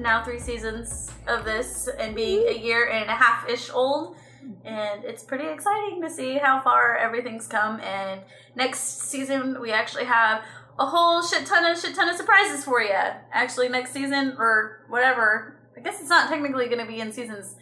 now 0.00 0.22
three 0.22 0.38
seasons 0.38 1.10
of 1.26 1.44
this 1.44 1.88
and 1.98 2.14
being 2.14 2.48
a 2.48 2.58
year 2.58 2.88
and 2.88 3.08
a 3.08 3.14
half 3.14 3.48
ish 3.48 3.70
old. 3.70 4.16
And 4.64 5.04
it's 5.04 5.22
pretty 5.22 5.46
exciting 5.48 6.00
to 6.02 6.10
see 6.10 6.38
how 6.38 6.60
far 6.60 6.96
everything's 6.96 7.46
come. 7.46 7.80
And 7.80 8.22
next 8.54 9.02
season, 9.02 9.60
we 9.60 9.70
actually 9.70 10.04
have 10.04 10.42
a 10.78 10.86
whole 10.86 11.22
shit 11.22 11.46
ton 11.46 11.70
of 11.70 11.78
shit 11.78 11.94
ton 11.94 12.08
of 12.08 12.16
surprises 12.16 12.64
for 12.64 12.80
you. 12.82 12.98
Actually, 13.32 13.68
next 13.68 13.92
season 13.92 14.36
or 14.38 14.86
whatever. 14.88 15.56
I 15.76 15.80
guess 15.80 16.00
it's 16.00 16.08
not 16.08 16.28
technically 16.28 16.66
going 16.66 16.84
to 16.84 16.86
be 16.86 17.00
in 17.00 17.12
seasons 17.12 17.56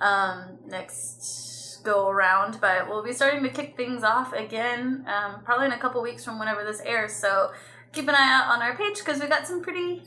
um, 0.00 0.58
next 0.66 1.56
go 1.86 2.08
around, 2.08 2.60
but 2.60 2.88
we'll 2.88 3.02
be 3.02 3.12
starting 3.12 3.42
to 3.44 3.48
kick 3.48 3.76
things 3.76 4.02
off 4.02 4.32
again, 4.32 5.06
um, 5.06 5.42
probably 5.44 5.66
in 5.66 5.72
a 5.72 5.78
couple 5.78 6.02
weeks 6.02 6.24
from 6.24 6.38
whenever 6.38 6.64
this 6.64 6.80
airs. 6.80 7.12
So 7.12 7.52
keep 7.92 8.08
an 8.08 8.14
eye 8.14 8.42
out 8.42 8.52
on 8.52 8.60
our 8.60 8.76
page 8.76 8.98
because 8.98 9.20
we 9.20 9.28
got 9.28 9.46
some 9.46 9.62
pretty 9.62 10.02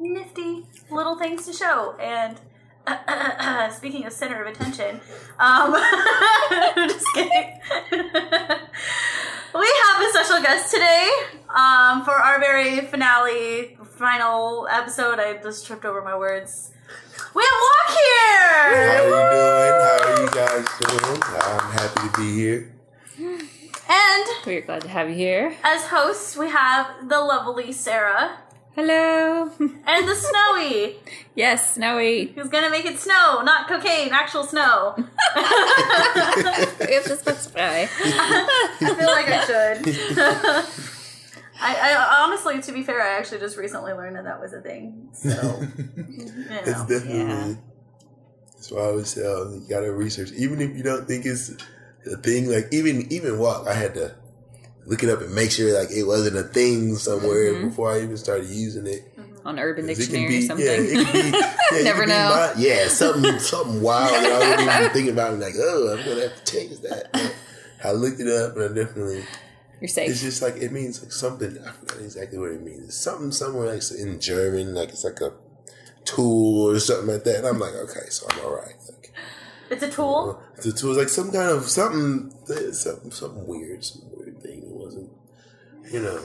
nifty 0.00 0.66
little 0.90 1.16
things 1.18 1.46
to 1.46 1.52
show. 1.52 1.94
And 2.00 2.40
speaking 3.72 4.06
of 4.06 4.12
center 4.12 4.42
of 4.42 4.52
attention, 4.52 5.00
um, 5.38 5.72
just 6.76 7.06
kidding. 7.14 7.60
we 7.90 9.74
have 9.84 10.00
a 10.00 10.10
special 10.10 10.42
guest 10.42 10.72
today 10.72 11.08
um, 11.50 12.04
for 12.04 12.12
our 12.12 12.40
very 12.40 12.80
finale, 12.80 13.76
final 13.98 14.66
episode. 14.70 15.18
I 15.20 15.34
just 15.42 15.66
tripped 15.66 15.84
over 15.84 16.02
my 16.02 16.16
words. 16.16 16.70
We 17.34 17.42
have 17.42 17.60
Walk 17.62 17.96
here. 17.96 18.50
How 18.88 19.04
are 19.04 19.04
you 19.04 19.16
doing? 19.30 19.74
How 19.82 19.98
are 20.02 20.20
you 20.20 20.30
guys 20.30 20.66
doing? 20.80 21.22
I'm 21.40 21.72
happy 21.72 22.08
to 22.08 22.20
be 22.20 22.34
here. 22.34 22.74
And 23.88 24.24
We're 24.46 24.62
glad 24.62 24.82
to 24.82 24.88
have 24.88 25.08
you 25.08 25.14
here. 25.14 25.54
as 25.62 25.84
hosts, 25.86 26.36
we 26.36 26.48
have 26.48 27.08
the 27.08 27.20
lovely 27.20 27.72
Sarah 27.72 28.38
Hello. 28.74 29.50
and 29.58 30.08
the 30.08 30.14
Snowy, 30.14 30.96
yes, 31.34 31.74
Snowy. 31.74 32.26
who's 32.34 32.48
gonna 32.48 32.70
make 32.70 32.86
it 32.86 32.98
snow, 32.98 33.42
not 33.42 33.68
cocaine, 33.68 34.12
actual 34.12 34.44
snow. 34.44 34.94
We 34.96 35.02
have 36.94 37.04
to 37.04 37.16
specify. 37.16 37.82
I 37.82 38.68
feel 38.78 39.06
like 39.06 39.28
I 39.28 39.44
should. 39.44 40.18
I, 41.60 41.92
I 41.94 42.24
honestly, 42.24 42.62
to 42.62 42.72
be 42.72 42.82
fair, 42.82 43.02
I 43.02 43.18
actually 43.18 43.40
just 43.40 43.58
recently 43.58 43.92
learned 43.92 44.16
that 44.16 44.24
that 44.24 44.40
was 44.40 44.54
a 44.54 44.62
thing. 44.62 45.10
So, 45.12 45.28
you 45.96 46.32
It's 46.50 46.84
definitely. 46.86 47.18
Yeah. 47.18 47.54
That's 48.54 48.70
why 48.70 48.80
I 48.80 48.84
always 48.86 49.14
tell 49.14 49.48
uh, 49.48 49.50
you 49.50 49.66
gotta 49.68 49.92
research, 49.92 50.32
even 50.32 50.60
if 50.62 50.74
you 50.76 50.82
don't 50.82 51.06
think 51.06 51.26
it's 51.26 51.50
a 52.10 52.16
thing. 52.16 52.48
Like 52.48 52.68
even 52.72 53.12
even 53.12 53.38
walk, 53.38 53.68
I 53.68 53.74
had 53.74 53.94
to 53.94 54.14
look 54.86 55.02
it 55.02 55.08
up 55.10 55.20
and 55.20 55.34
make 55.34 55.50
sure 55.50 55.72
like 55.78 55.90
it 55.90 56.04
wasn't 56.04 56.36
a 56.36 56.42
thing 56.42 56.96
somewhere 56.96 57.52
Mm-hmm. 57.54 57.68
before 57.68 57.92
I 57.92 58.02
even 58.02 58.16
started 58.16 58.48
using 58.48 58.86
it. 58.86 59.08
On 59.44 59.58
Urban 59.58 59.86
'Cause 59.88 59.98
it 59.98 60.02
Dictionary 60.12 60.24
can 60.24 60.30
be, 60.30 60.44
or 60.44 60.46
something. 60.46 60.66
Yeah, 60.66 60.72
it 61.00 61.06
can 61.06 61.30
be, 61.32 61.38
yeah, 61.38 61.56
it 61.80 61.84
Never 61.84 62.00
can 62.04 62.08
be 62.08 62.14
know. 62.14 62.28
my- 62.30 62.54
yeah, 62.58 62.88
something 62.88 63.38
something 63.40 63.82
wild 63.82 64.12
that 64.12 64.32
I 64.32 64.38
wasn't 64.38 64.70
even 64.80 64.90
thinking 64.92 65.12
about. 65.12 65.32
I'm 65.32 65.40
like, 65.40 65.54
oh, 65.58 65.96
I'm 65.98 66.04
gonna 66.08 66.28
have 66.28 66.44
to 66.44 66.52
change 66.52 66.78
that. 66.82 67.08
But 67.12 67.34
I 67.84 67.90
looked 67.92 68.20
it 68.20 68.28
up 68.28 68.56
and 68.56 68.64
I 68.78 68.84
definitely. 68.84 69.24
You're 69.80 69.88
safe. 69.88 70.10
It's 70.10 70.20
just 70.20 70.42
like 70.42 70.56
it 70.58 70.70
means 70.70 71.02
like 71.02 71.10
something. 71.10 71.58
I 71.66 71.72
forgot 71.72 71.98
exactly 72.00 72.38
what 72.38 72.52
it 72.52 72.62
means. 72.62 72.84
It's 72.84 72.96
something 73.00 73.32
somewhere 73.32 73.72
like 73.74 73.82
in 73.98 74.20
German, 74.20 74.74
like 74.74 74.90
it's 74.90 75.02
like 75.02 75.20
a 75.20 75.32
tool 76.04 76.70
or 76.70 76.78
something 76.78 77.08
like 77.08 77.24
that. 77.24 77.38
And 77.38 77.46
I'm 77.48 77.58
like, 77.58 77.74
okay, 77.74 78.08
so 78.10 78.26
I'm 78.30 78.44
all 78.44 78.54
right. 78.54 78.74
Like 78.88 79.12
it's 79.70 79.82
a 79.82 79.90
tool. 79.90 80.40
the 80.62 80.70
tool 80.70 80.92
is 80.92 80.98
like 80.98 81.08
some 81.08 81.32
kind 81.32 81.50
of 81.50 81.64
something, 81.68 82.32
something, 82.72 83.10
something 83.10 83.44
weird, 83.46 83.84
some 83.84 84.02
weird 84.12 84.12
thing. 84.12 84.12
It 84.12 84.20
wasn't, 84.20 84.21
you 85.92 86.02
know. 86.02 86.20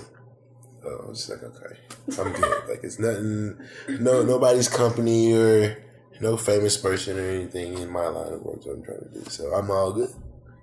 Oh, 0.86 0.90
so 0.90 1.04
I 1.04 1.10
was 1.10 1.28
just 1.28 1.30
like, 1.30 1.44
okay, 1.44 2.22
I'm 2.22 2.32
good. 2.34 2.70
like 2.70 2.84
it's 2.84 3.00
nothing, 3.00 3.58
no 4.00 4.24
nobody's 4.24 4.70
company 4.70 5.34
or 5.34 5.84
no 6.22 6.38
famous 6.38 6.78
person 6.78 7.18
or 7.20 7.30
anything 7.30 7.78
in 7.78 7.90
my 7.90 8.08
line 8.08 8.34
of 8.34 8.42
work 8.42 8.64
that 8.64 8.72
I'm 8.72 8.84
trying 8.84 9.00
to 9.00 9.24
do. 9.24 9.30
So 9.30 9.54
I'm 9.54 9.70
all 9.70 9.92
good. 9.92 10.10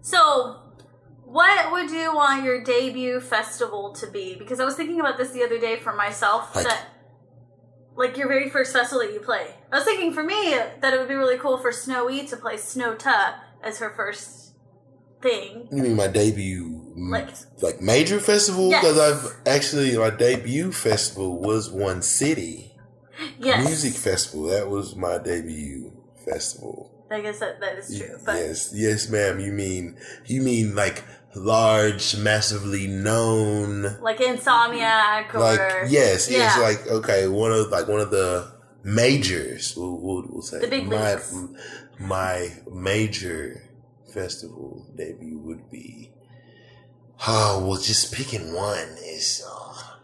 So, 0.01 0.61
what 1.25 1.73
would 1.73 1.91
you 1.91 2.15
want 2.15 2.45
your 2.45 2.63
debut 2.63 3.21
festival 3.21 3.93
to 3.95 4.07
be? 4.07 4.35
Because 4.35 4.61
I 4.61 4.65
was 4.65 4.75
thinking 4.77 5.01
about 5.01 5.19
this 5.19 5.31
the 5.31 5.43
other 5.43 5.59
day 5.59 5.77
for 5.77 5.95
myself. 5.95 6.55
Like- 6.55 6.67
that, 6.67 6.89
like 7.97 8.17
your 8.17 8.27
very 8.27 8.51
first 8.51 8.73
festival 8.73 9.07
that 9.07 9.13
you 9.13 9.21
play. 9.21 9.55
I 9.71 9.77
was 9.77 9.85
thinking 9.85 10.13
for 10.13 10.25
me 10.25 10.51
that 10.81 10.93
it 10.93 10.99
would 10.99 11.09
be 11.09 11.15
really 11.15 11.39
cool 11.39 11.59
for 11.59 11.71
Snowy 11.71 12.27
to 12.27 12.37
play 12.37 12.57
Snow 12.57 12.95
Ta 12.97 13.41
as 13.63 13.79
her 13.79 13.91
first 13.91 14.55
thing. 15.23 15.69
You 15.71 15.83
mean 15.83 15.95
my 15.95 16.09
debut, 16.09 16.74
Like- 16.97 17.29
like 17.61 17.81
major 17.81 18.21
festival? 18.21 18.71
Yes. 18.71 18.83
Because 18.85 18.99
I've 18.99 19.37
actually 19.47 19.97
my 19.99 20.11
debut 20.11 20.73
festival 20.73 21.39
was 21.39 21.71
one 21.71 22.03
city 22.03 22.73
Yes, 23.39 23.65
music 23.67 23.95
festival. 23.95 24.47
That 24.49 24.69
was 24.69 24.97
my 24.97 25.19
debut 25.19 25.93
festival. 26.25 26.91
I 27.11 27.21
guess 27.21 27.39
that, 27.39 27.61
that 27.61 27.79
is 27.79 27.97
true. 27.99 28.19
But 28.25 28.37
yes, 28.37 28.73
yes, 28.75 29.09
ma'am. 29.09 29.39
You 29.41 29.53
mean 29.53 29.97
you 30.27 30.43
mean 30.43 30.75
like 30.75 31.05
large, 31.35 32.17
massively 32.17 32.87
known, 32.87 33.99
like 34.01 34.19
Insomniac 34.19 35.35
or 35.35 35.41
like 35.41 35.61
yes, 35.89 36.31
yes, 36.31 36.59
like 36.59 36.87
okay, 36.89 37.29
one 37.29 37.53
of 37.53 37.71
like 37.71 37.87
one 37.89 38.01
of 38.01 38.11
the 38.11 38.53
majors. 38.83 39.75
We'll, 39.77 39.99
we'll, 39.99 40.25
we'll 40.29 40.43
say 40.43 40.61
The 40.61 40.69
big 40.69 40.87
my 40.89 41.15
leagues. 41.15 41.35
my 42.01 42.53
major 42.73 43.63
festival 44.13 44.87
debut 44.97 45.39
would 45.39 45.71
be. 45.71 46.04
Oh 47.27 47.65
well, 47.67 47.81
just 47.81 48.13
picking 48.13 48.53
one 48.53 48.89
is 49.03 49.43
uh, 49.49 49.97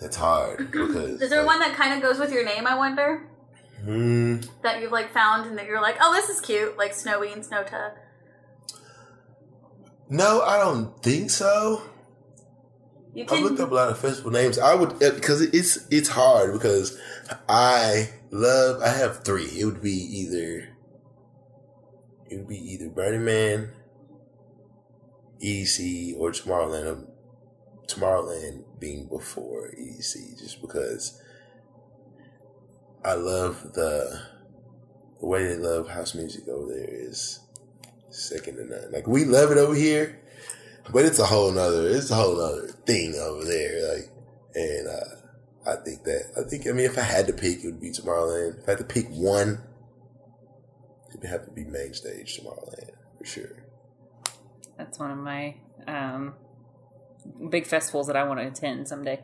that's 0.00 0.16
hard 0.16 0.58
because 0.70 1.20
is 1.20 1.30
there 1.30 1.40
like, 1.40 1.46
one 1.46 1.58
that 1.60 1.74
kind 1.76 1.94
of 1.94 2.02
goes 2.02 2.18
with 2.18 2.32
your 2.32 2.44
name? 2.44 2.66
I 2.66 2.76
wonder 2.76 3.26
Hmm, 3.82 4.38
that 4.62 4.80
you've 4.82 4.92
like 4.92 5.12
found 5.12 5.46
and 5.46 5.56
that 5.56 5.66
you're 5.66 5.80
like, 5.80 5.96
oh, 6.00 6.12
this 6.12 6.28
is 6.28 6.40
cute, 6.40 6.76
like 6.76 6.92
Snowy 6.92 7.32
and 7.32 7.44
Snow 7.44 7.64
no, 10.10 10.40
I 10.40 10.58
don't 10.58 11.02
think 11.02 11.30
so. 11.30 11.82
You 13.14 13.24
I 13.24 13.26
can 13.26 13.44
looked 13.44 13.60
up 13.60 13.70
a 13.70 13.74
lot 13.74 13.90
of 13.90 13.98
festival 13.98 14.30
names. 14.30 14.58
I 14.58 14.74
would 14.74 14.98
because 14.98 15.42
it's 15.42 15.86
it's 15.90 16.08
hard 16.08 16.52
because 16.52 16.98
I 17.48 18.10
love. 18.30 18.80
I 18.82 18.88
have 18.88 19.24
three. 19.24 19.46
It 19.46 19.64
would 19.64 19.82
be 19.82 19.92
either 19.92 20.68
it 22.30 22.36
would 22.38 22.48
be 22.48 22.58
either 22.72 22.88
Burning 22.88 23.24
Man, 23.24 23.70
EDC, 25.42 26.18
or 26.18 26.30
Tomorrowland. 26.30 26.92
Um, 26.92 27.06
Tomorrowland 27.86 28.64
being 28.78 29.06
before 29.06 29.70
EDC, 29.70 30.38
just 30.38 30.60
because 30.60 31.22
I 33.04 33.14
love 33.14 33.72
the 33.72 34.20
the 35.20 35.26
way 35.26 35.46
they 35.46 35.56
love 35.56 35.88
house 35.88 36.14
music 36.14 36.46
over 36.48 36.72
there 36.72 36.86
is 36.88 37.40
second 38.10 38.56
to 38.56 38.64
none. 38.64 38.92
Like 38.92 39.06
we 39.06 39.24
love 39.24 39.50
it 39.50 39.58
over 39.58 39.74
here, 39.74 40.20
but 40.92 41.04
it's 41.04 41.18
a 41.18 41.26
whole 41.26 41.50
nother, 41.50 41.88
it's 41.88 42.10
a 42.10 42.14
whole 42.14 42.36
nother 42.36 42.68
thing 42.86 43.14
over 43.14 43.44
there. 43.44 43.94
Like, 43.94 44.10
and 44.54 44.88
uh, 44.88 45.70
I 45.70 45.76
think 45.76 46.04
that 46.04 46.32
I 46.38 46.48
think 46.48 46.66
I 46.66 46.72
mean 46.72 46.86
if 46.86 46.98
I 46.98 47.02
had 47.02 47.26
to 47.28 47.32
pick, 47.32 47.64
it 47.64 47.66
would 47.66 47.80
be 47.80 47.90
Tomorrowland. 47.90 48.60
If 48.60 48.68
I 48.68 48.72
had 48.72 48.78
to 48.78 48.84
pick 48.84 49.08
one, 49.08 49.60
it 51.12 51.20
would 51.20 51.30
have 51.30 51.46
to 51.46 51.50
be 51.50 51.64
main 51.64 51.94
stage 51.94 52.38
Tomorrowland 52.38 52.90
for 53.18 53.24
sure. 53.24 53.64
That's 54.78 54.98
one 54.98 55.10
of 55.10 55.18
my 55.18 55.56
um, 55.86 56.34
big 57.50 57.66
festivals 57.66 58.06
that 58.06 58.16
I 58.16 58.24
want 58.24 58.40
to 58.40 58.46
attend 58.46 58.88
someday. 58.88 59.20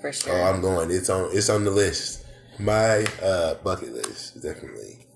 For 0.00 0.12
sure. 0.12 0.32
Oh, 0.34 0.42
I'm 0.44 0.60
going. 0.60 0.90
It's 0.90 1.08
on. 1.10 1.30
It's 1.32 1.48
on 1.48 1.64
the 1.64 1.70
list. 1.70 2.24
My 2.58 3.04
uh, 3.22 3.54
bucket 3.54 3.92
list, 3.94 4.40
definitely. 4.42 5.06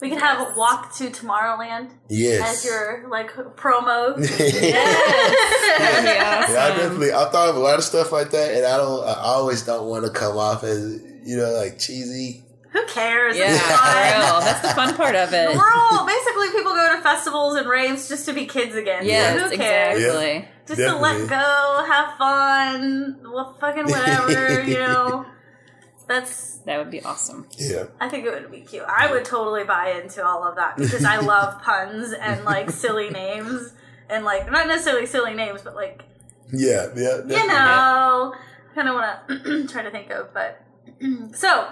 we 0.00 0.08
can 0.10 0.18
have 0.18 0.40
a 0.40 0.54
Walk 0.58 0.92
to 0.96 1.10
Tomorrowland 1.10 1.90
Yes. 2.08 2.58
as 2.58 2.64
your 2.64 3.06
like 3.08 3.30
promo. 3.56 4.16
That 4.18 5.94
would 5.94 6.02
be 6.02 6.52
Yeah, 6.52 6.64
I 6.64 6.76
definitely. 6.76 7.12
I 7.12 7.24
thought 7.30 7.48
of 7.48 7.56
a 7.56 7.60
lot 7.60 7.78
of 7.78 7.84
stuff 7.84 8.12
like 8.12 8.30
that, 8.32 8.54
and 8.54 8.66
I 8.66 8.76
don't. 8.76 9.04
I 9.08 9.14
always 9.22 9.62
don't 9.62 9.88
want 9.88 10.04
to 10.04 10.10
come 10.10 10.36
off 10.36 10.64
as 10.64 11.00
you 11.24 11.36
know 11.36 11.50
like 11.52 11.78
cheesy. 11.78 12.44
Who 12.72 12.86
cares? 12.86 13.36
Yeah, 13.36 13.52
it's 13.52 13.60
fun. 13.62 14.20
Real. 14.32 14.40
that's 14.40 14.60
the 14.66 14.74
fun 14.74 14.94
part 14.96 15.14
of 15.14 15.32
it. 15.34 15.48
We're 15.54 15.72
all 15.74 16.06
basically 16.06 16.48
people 16.52 16.72
go 16.72 16.96
to 16.96 17.02
festivals 17.02 17.56
and 17.56 17.68
raves 17.68 18.08
just 18.08 18.24
to 18.26 18.32
be 18.32 18.46
kids 18.46 18.74
again. 18.74 19.04
Yes, 19.06 19.38
Who 19.50 19.56
cares? 19.56 19.98
exactly. 19.98 20.48
Just 20.66 20.80
to 20.80 20.96
let 20.96 21.28
go, 21.28 21.84
have 21.86 22.16
fun, 22.16 23.18
well, 23.24 23.56
fucking 23.60 23.84
whatever, 23.84 24.62
you 24.62 24.74
know. 24.78 25.26
That's. 26.08 26.50
That 26.64 26.78
would 26.78 26.90
be 26.92 27.02
awesome. 27.02 27.48
Yeah. 27.58 27.86
I 28.00 28.08
think 28.08 28.24
it 28.24 28.32
would 28.32 28.50
be 28.50 28.60
cute. 28.60 28.84
I 28.86 29.10
would 29.10 29.24
totally 29.24 29.64
buy 29.64 30.00
into 30.02 30.24
all 30.24 30.44
of 30.44 30.54
that 30.56 30.76
because 30.76 31.04
I 31.04 31.18
love 31.18 31.60
puns 31.60 32.12
and 32.12 32.44
like 32.44 32.70
silly 32.84 33.10
names 33.10 33.72
and 34.08 34.24
like 34.24 34.48
not 34.50 34.68
necessarily 34.68 35.06
silly 35.06 35.34
names, 35.34 35.62
but 35.62 35.74
like 35.74 36.04
Yeah. 36.52 36.86
Yeah. 36.94 37.16
Definitely. 37.26 37.36
you 37.42 37.46
know, 37.48 38.34
kind 38.76 38.88
of 38.88 38.94
want 38.94 39.44
to 39.44 39.66
try 39.68 39.82
to 39.82 39.90
think 39.90 40.10
of. 40.10 40.32
But 40.32 40.62
so, 41.34 41.66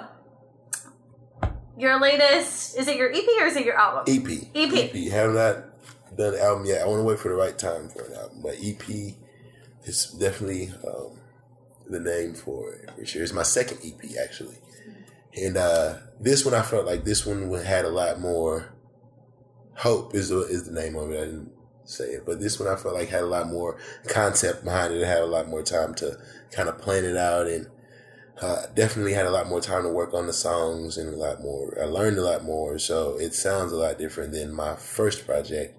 your 1.79 2.01
latest 2.01 2.77
is 2.77 2.89
it 2.89 2.97
your 2.97 3.11
EP 3.11 3.25
or 3.41 3.47
is 3.47 3.57
it 3.57 3.65
your 3.65 3.77
album? 3.77 4.05
EP. 4.07 4.49
EP. 4.55 4.95
EP. 4.95 5.13
Have 5.13 5.33
not 5.33 5.65
done 6.17 6.33
the 6.33 6.43
album 6.43 6.67
yet. 6.67 6.83
I 6.83 6.87
want 6.87 7.01
to 7.01 7.05
wait 7.05 7.19
for 7.19 7.29
the 7.29 7.35
right 7.35 7.57
time 7.57 7.89
for 7.89 8.05
an 8.05 8.15
album. 8.15 8.43
But 8.43 8.57
EP 8.63 9.15
is 9.85 10.07
definitely 10.19 10.73
um, 10.87 11.19
the 11.89 12.01
name 12.01 12.35
for 12.35 12.73
it 12.73 12.91
for 12.97 13.07
sure. 13.07 13.23
It's 13.23 13.33
my 13.33 13.43
second 13.43 13.79
EP 13.85 14.11
actually, 14.23 14.59
and 15.35 15.57
uh, 15.57 15.97
this 16.21 16.45
one 16.45 16.55
I 16.55 16.63
felt 16.63 16.87
like 16.87 17.05
this 17.05 17.27
one 17.27 17.53
had 17.65 17.85
a 17.85 17.91
lot 17.91 18.21
more. 18.21 18.73
Hope 19.77 20.15
is 20.15 20.29
the, 20.29 20.41
is 20.41 20.65
the 20.65 20.79
name 20.79 20.95
of 20.95 21.11
it. 21.11 21.23
I 21.23 21.25
didn't 21.25 21.53
say 21.85 22.05
it, 22.05 22.27
but 22.27 22.39
this 22.39 22.61
one 22.61 22.69
I 22.69 22.77
felt 22.77 22.95
like 22.95 23.09
had 23.09 23.23
a 23.23 23.27
lot 23.27 23.49
more 23.49 23.79
concept 24.09 24.65
behind 24.65 24.93
it. 24.93 25.03
I 25.03 25.09
had 25.09 25.23
a 25.23 25.27
lot 25.27 25.49
more 25.49 25.63
time 25.63 25.95
to 25.97 26.19
kind 26.51 26.69
of 26.69 26.79
plan 26.79 27.05
it 27.05 27.17
out, 27.17 27.47
and 27.47 27.67
uh, 28.41 28.67
definitely 28.75 29.13
had 29.13 29.27
a 29.27 29.31
lot 29.31 29.49
more 29.49 29.61
time 29.61 29.83
to 29.83 29.89
work 29.89 30.15
on 30.15 30.27
the 30.27 30.33
songs 30.33 30.97
and 30.97 31.13
a 31.13 31.17
lot 31.17 31.43
more. 31.43 31.77
I 31.81 31.85
learned 31.85 32.19
a 32.19 32.23
lot 32.23 32.43
more, 32.43 32.79
so 32.79 33.19
it 33.19 33.35
sounds 33.35 33.73
a 33.73 33.77
lot 33.77 33.99
different 33.99 34.33
than 34.33 34.55
my 34.55 34.77
first 34.77 35.27
project, 35.27 35.79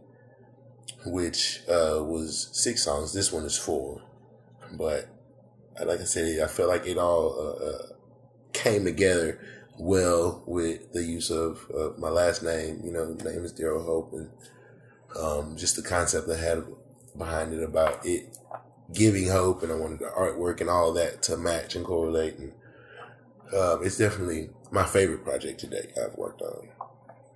which 1.05 1.61
uh, 1.67 2.03
was 2.03 2.49
six 2.51 2.83
songs. 2.83 3.13
This 3.13 3.31
one 3.31 3.45
is 3.45 3.57
four, 3.57 4.01
but 4.73 5.07
like 5.83 6.01
I 6.01 6.03
said, 6.03 6.39
I 6.39 6.47
felt 6.47 6.69
like 6.69 6.85
it 6.85 6.97
all 6.97 7.35
uh, 7.39 7.65
uh, 7.65 7.81
came 8.53 8.85
together 8.85 9.39
well 9.79 10.43
with 10.45 10.93
the 10.93 11.03
use 11.03 11.31
of, 11.31 11.67
of 11.71 11.97
my 11.97 12.09
last 12.09 12.43
name. 12.43 12.81
You 12.83 12.91
know, 12.91 13.13
the 13.13 13.31
name 13.31 13.43
is 13.43 13.53
Daryl 13.53 13.83
Hope, 13.83 14.13
and 14.13 14.29
um, 15.19 15.57
just 15.57 15.75
the 15.75 15.81
concept 15.81 16.29
I 16.29 16.37
had 16.37 16.63
behind 17.17 17.53
it 17.53 17.63
about 17.63 18.05
it 18.05 18.37
giving 18.93 19.27
hope, 19.29 19.63
and 19.63 19.71
I 19.71 19.75
wanted 19.75 19.99
the 19.99 20.05
artwork 20.05 20.61
and 20.61 20.69
all 20.69 20.93
that 20.93 21.21
to 21.23 21.37
match 21.37 21.75
and 21.75 21.85
correlate. 21.85 22.37
And 22.37 22.51
um, 23.57 23.83
it's 23.83 23.97
definitely 23.97 24.49
my 24.71 24.85
favorite 24.85 25.23
project 25.23 25.59
today 25.59 25.91
I've 26.01 26.17
worked 26.17 26.41
on 26.41 26.69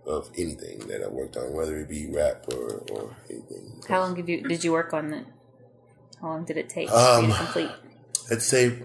of 0.05 0.29
anything 0.37 0.79
that 0.87 1.03
I 1.03 1.07
worked 1.07 1.35
on, 1.35 1.53
whether 1.53 1.77
it 1.79 1.89
be 1.89 2.07
rap 2.07 2.45
or, 2.53 2.83
or 2.91 3.15
anything. 3.29 3.81
How 3.87 4.01
long 4.01 4.13
did 4.13 4.27
you 4.27 4.41
did 4.41 4.63
you 4.63 4.71
work 4.71 4.93
on 4.93 5.13
it? 5.13 5.25
How 6.21 6.27
long 6.27 6.45
did 6.45 6.57
it 6.57 6.69
take 6.69 6.91
um, 6.91 7.29
to 7.29 7.35
complete? 7.35 7.71
Let's 8.29 8.45
say, 8.45 8.79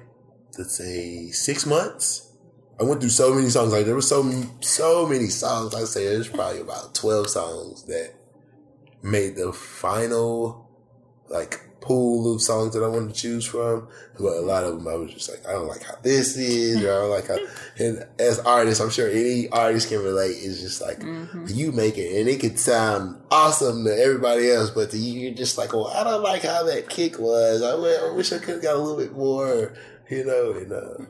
let's 0.58 0.76
say 0.76 1.30
six 1.30 1.66
months. 1.66 2.32
I 2.78 2.84
went 2.84 3.00
through 3.00 3.10
so 3.10 3.34
many 3.34 3.50
songs. 3.50 3.72
Like 3.72 3.84
there 3.84 3.94
were 3.94 4.02
so 4.02 4.22
so 4.60 5.06
many 5.06 5.28
songs. 5.28 5.74
I 5.74 5.84
say 5.84 6.06
there's 6.08 6.28
probably 6.28 6.60
about 6.60 6.94
twelve 6.94 7.28
songs 7.28 7.84
that 7.84 8.14
made 9.02 9.36
the 9.36 9.52
final 9.52 10.68
like 11.28 11.60
pool 11.80 12.34
of 12.34 12.42
songs 12.42 12.74
that 12.74 12.82
I 12.82 12.88
wanted 12.88 13.14
to 13.14 13.20
choose 13.20 13.44
from. 13.44 13.88
But 14.18 14.36
a 14.36 14.40
lot 14.40 14.64
of 14.64 14.76
them 14.76 14.88
I 14.88 14.94
was 14.94 15.12
just 15.12 15.30
like, 15.30 15.46
I 15.48 15.52
don't 15.52 15.68
like 15.68 15.82
how 15.82 15.94
this 16.02 16.36
is, 16.36 16.82
or 16.84 16.92
I 16.92 17.00
don't 17.00 17.10
like 17.10 17.26
how. 17.26 17.38
And 17.78 18.06
as 18.18 18.38
artists, 18.40 18.80
I'm 18.80 18.90
sure 18.90 19.08
any 19.10 19.48
artist 19.48 19.88
can 19.88 20.02
relate. 20.02 20.36
It's 20.36 20.60
just 20.60 20.82
like 20.82 21.00
mm-hmm. 21.00 21.46
you 21.48 21.72
make 21.72 21.96
it, 21.96 22.20
and 22.20 22.28
it 22.28 22.40
could 22.40 22.58
sound 22.58 23.20
awesome 23.30 23.84
to 23.84 23.90
everybody 23.90 24.50
else, 24.50 24.70
but 24.70 24.90
to 24.90 24.98
you, 24.98 25.20
you're 25.20 25.34
just 25.34 25.56
like, 25.56 25.72
well, 25.72 25.88
I 25.88 26.04
don't 26.04 26.22
like 26.22 26.42
how 26.42 26.64
that 26.64 26.88
kick 26.88 27.18
was. 27.18 27.62
I, 27.62 27.70
I 27.70 28.12
wish 28.12 28.32
I 28.32 28.38
could 28.38 28.54
have 28.54 28.62
got 28.62 28.76
a 28.76 28.78
little 28.78 28.98
bit 28.98 29.12
more, 29.12 29.74
you 30.10 30.24
know. 30.24 30.52
And 30.52 30.72
uh, 30.72 31.04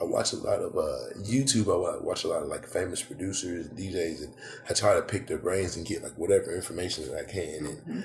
I 0.00 0.04
watch 0.04 0.32
a 0.32 0.36
lot 0.36 0.60
of 0.60 0.76
uh, 0.76 1.14
YouTube. 1.18 1.66
I 1.66 2.02
watch 2.02 2.24
a 2.24 2.28
lot 2.28 2.42
of 2.42 2.48
like 2.48 2.66
famous 2.66 3.02
producers 3.02 3.66
and 3.66 3.78
DJs, 3.78 4.24
and 4.24 4.34
I 4.68 4.72
try 4.72 4.94
to 4.94 5.02
pick 5.02 5.26
their 5.26 5.38
brains 5.38 5.76
and 5.76 5.86
get 5.86 6.02
like 6.02 6.16
whatever 6.16 6.54
information 6.54 7.06
that 7.08 7.18
I 7.18 7.30
can. 7.30 7.66
And 7.66 7.78
mm-hmm. 7.78 8.00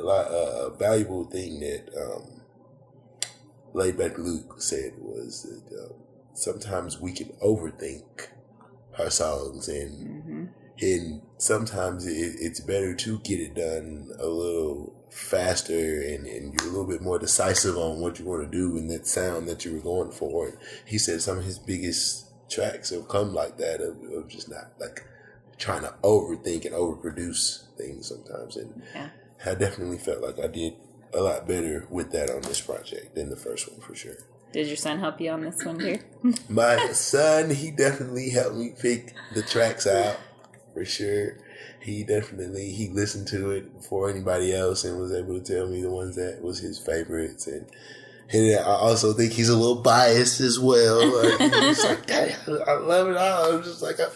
A 0.00 0.70
valuable 0.78 1.24
thing 1.24 1.60
that 1.60 1.88
um, 1.96 2.42
Laidback 3.74 4.18
Luke 4.18 4.60
said 4.60 4.92
was 4.98 5.42
that 5.42 5.76
uh, 5.76 5.94
sometimes 6.34 7.00
we 7.00 7.12
can 7.12 7.28
overthink 7.42 8.28
our 8.98 9.10
songs, 9.10 9.68
and 9.68 10.08
mm-hmm. 10.08 10.44
and 10.80 11.22
sometimes 11.38 12.06
it, 12.06 12.36
it's 12.40 12.60
better 12.60 12.94
to 12.94 13.18
get 13.20 13.40
it 13.40 13.54
done 13.54 14.10
a 14.18 14.26
little 14.26 14.94
faster 15.12 16.00
and, 16.00 16.26
and 16.26 16.54
you're 16.54 16.68
a 16.68 16.70
little 16.70 16.86
bit 16.86 17.02
more 17.02 17.18
decisive 17.18 17.76
on 17.76 18.00
what 18.00 18.18
you 18.18 18.24
want 18.24 18.42
to 18.42 18.50
do 18.50 18.78
and 18.78 18.90
that 18.90 19.06
sound 19.06 19.46
that 19.46 19.64
you 19.64 19.74
were 19.74 19.80
going 19.80 20.10
for. 20.10 20.48
And 20.48 20.58
he 20.86 20.96
said 20.98 21.20
some 21.20 21.38
of 21.38 21.44
his 21.44 21.58
biggest 21.58 22.32
tracks 22.50 22.90
have 22.90 23.08
come 23.08 23.34
like 23.34 23.58
that 23.58 23.80
of, 23.80 23.96
of 24.12 24.28
just 24.28 24.48
not 24.48 24.72
like 24.80 25.04
trying 25.58 25.82
to 25.82 25.94
overthink 26.02 26.64
and 26.64 26.74
overproduce 26.74 27.76
things 27.76 28.08
sometimes. 28.08 28.56
And 28.56 28.82
yeah. 28.94 29.10
I 29.44 29.54
definitely 29.54 29.98
felt 29.98 30.22
like 30.22 30.38
I 30.38 30.46
did 30.46 30.74
a 31.14 31.20
lot 31.20 31.46
better 31.46 31.86
with 31.90 32.12
that 32.12 32.30
on 32.30 32.42
this 32.42 32.60
project 32.60 33.14
than 33.14 33.30
the 33.30 33.36
first 33.36 33.70
one 33.70 33.80
for 33.80 33.94
sure. 33.94 34.16
Did 34.52 34.66
your 34.66 34.76
son 34.76 34.98
help 34.98 35.20
you 35.20 35.30
on 35.30 35.42
this 35.42 35.64
one 35.64 35.78
too? 35.78 35.98
My 36.48 36.92
son, 36.92 37.50
he 37.50 37.70
definitely 37.70 38.30
helped 38.30 38.56
me 38.56 38.74
pick 38.78 39.14
the 39.34 39.42
tracks 39.42 39.86
out 39.86 40.18
for 40.74 40.84
sure 40.84 41.36
he 41.82 42.04
definitely 42.04 42.70
he 42.70 42.88
listened 42.88 43.26
to 43.28 43.50
it 43.50 43.76
before 43.76 44.08
anybody 44.08 44.54
else 44.54 44.84
and 44.84 44.98
was 44.98 45.12
able 45.12 45.38
to 45.38 45.54
tell 45.54 45.66
me 45.66 45.82
the 45.82 45.90
ones 45.90 46.16
that 46.16 46.40
was 46.40 46.60
his 46.60 46.78
favorites 46.78 47.46
and 47.46 47.66
and 48.30 48.58
I 48.58 48.62
also 48.62 49.12
think 49.12 49.32
he's 49.32 49.50
a 49.50 49.56
little 49.56 49.82
biased 49.82 50.40
as 50.40 50.58
well. 50.58 51.04
Like, 51.22 51.52
he's 51.52 51.84
like, 51.84 52.06
Daddy, 52.06 52.32
I 52.66 52.72
love 52.78 53.08
it 53.08 53.16
all. 53.18 53.52
I'm 53.52 53.62
just 53.62 53.82
like, 53.82 54.00
I, 54.00 54.06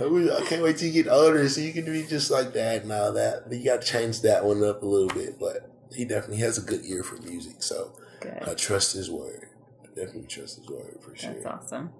I 0.00 0.44
can't 0.46 0.62
wait 0.62 0.78
till 0.78 0.88
you 0.88 1.02
get 1.02 1.10
older 1.10 1.48
so 1.48 1.60
you 1.60 1.72
can 1.72 1.84
be 1.84 2.04
just 2.04 2.30
like 2.30 2.52
that 2.52 2.82
and 2.82 2.92
all 2.92 3.12
that. 3.12 3.48
But 3.48 3.58
you 3.58 3.64
got 3.64 3.82
to 3.82 3.86
change 3.86 4.20
that 4.22 4.44
one 4.44 4.62
up 4.62 4.82
a 4.82 4.86
little 4.86 5.08
bit. 5.08 5.38
But 5.40 5.70
he 5.92 6.04
definitely 6.04 6.38
has 6.38 6.58
a 6.58 6.62
good 6.62 6.84
ear 6.84 7.02
for 7.02 7.16
music, 7.22 7.62
so 7.62 7.92
good. 8.20 8.42
I 8.46 8.54
trust 8.54 8.94
his 8.94 9.10
word. 9.10 9.48
Definitely 9.96 10.28
trust 10.28 10.58
his 10.58 10.68
word 10.68 10.98
for 11.00 11.16
sure. 11.16 11.32
That's 11.32 11.46
awesome. 11.46 11.90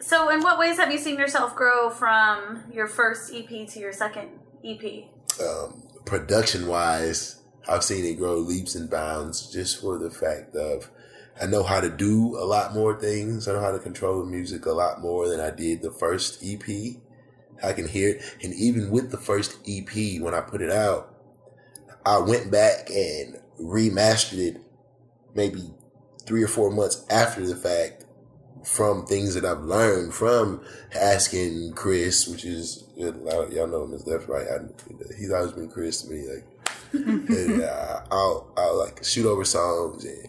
So, 0.00 0.28
in 0.30 0.40
what 0.40 0.58
ways 0.58 0.76
have 0.78 0.90
you 0.90 0.98
seen 0.98 1.16
yourself 1.16 1.54
grow 1.54 1.88
from 1.88 2.64
your 2.72 2.88
first 2.88 3.32
EP 3.32 3.68
to 3.68 3.78
your 3.78 3.92
second 3.92 4.30
EP? 4.64 5.04
Um, 5.40 5.84
production 6.04 6.66
wise, 6.66 7.40
I've 7.68 7.84
seen 7.84 8.04
it 8.04 8.18
grow 8.18 8.36
leaps 8.36 8.74
and 8.74 8.90
bounds 8.90 9.50
just 9.50 9.80
for 9.80 9.98
the 9.98 10.10
fact 10.10 10.54
of 10.56 10.90
I 11.40 11.46
know 11.46 11.62
how 11.62 11.80
to 11.80 11.90
do 11.90 12.36
a 12.36 12.44
lot 12.44 12.74
more 12.74 12.98
things. 12.98 13.48
I 13.48 13.52
know 13.52 13.60
how 13.60 13.72
to 13.72 13.78
control 13.78 14.20
the 14.20 14.30
music 14.30 14.66
a 14.66 14.72
lot 14.72 15.00
more 15.00 15.28
than 15.28 15.40
I 15.40 15.50
did 15.50 15.82
the 15.82 15.90
first 15.90 16.42
EP. 16.44 16.62
I 17.62 17.72
can 17.72 17.88
hear 17.88 18.10
it. 18.10 18.36
And 18.42 18.54
even 18.54 18.90
with 18.90 19.10
the 19.10 19.16
first 19.16 19.58
EP, 19.66 20.20
when 20.20 20.34
I 20.34 20.40
put 20.40 20.62
it 20.62 20.70
out, 20.70 21.14
I 22.06 22.18
went 22.18 22.50
back 22.50 22.90
and 22.90 23.40
remastered 23.60 24.38
it 24.38 24.60
maybe 25.34 25.72
three 26.26 26.42
or 26.42 26.48
four 26.48 26.70
months 26.70 27.04
after 27.10 27.46
the 27.46 27.56
fact 27.56 28.04
from 28.64 29.04
things 29.06 29.34
that 29.34 29.44
I've 29.44 29.62
learned 29.62 30.14
from 30.14 30.62
asking 30.94 31.72
Chris, 31.74 32.26
which 32.26 32.44
is 32.44 32.84
y'all 32.96 33.66
know 33.66 33.84
him 33.84 33.94
as 33.94 34.06
left 34.06 34.28
right. 34.28 34.46
I, 34.46 34.58
he's 35.18 35.32
always 35.32 35.52
been 35.52 35.68
Chris 35.68 36.02
to 36.02 36.10
me. 36.10 36.26
Like, 36.28 36.44
and 36.92 37.62
uh, 37.62 38.00
I'll 38.10 38.52
I'll 38.56 38.78
like 38.78 39.04
shoot 39.04 39.26
over 39.26 39.44
songs, 39.44 40.04
and 40.04 40.28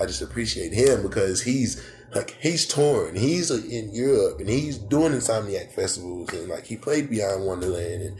I 0.00 0.06
just 0.06 0.22
appreciate 0.22 0.72
him 0.72 1.02
because 1.02 1.42
he's 1.42 1.82
like 2.14 2.36
he's 2.40 2.66
torn. 2.66 3.16
He's 3.16 3.50
in 3.50 3.94
Europe 3.94 4.40
and 4.40 4.48
he's 4.48 4.78
doing 4.78 5.12
Insomniac 5.12 5.72
festivals, 5.72 6.32
and 6.32 6.48
like 6.48 6.66
he 6.66 6.76
played 6.76 7.10
Beyond 7.10 7.44
Wonderland, 7.44 8.02
and 8.02 8.16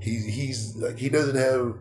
he 0.00 0.18
he's 0.30 0.76
like 0.76 0.98
he 0.98 1.08
doesn't 1.08 1.36
have 1.36 1.76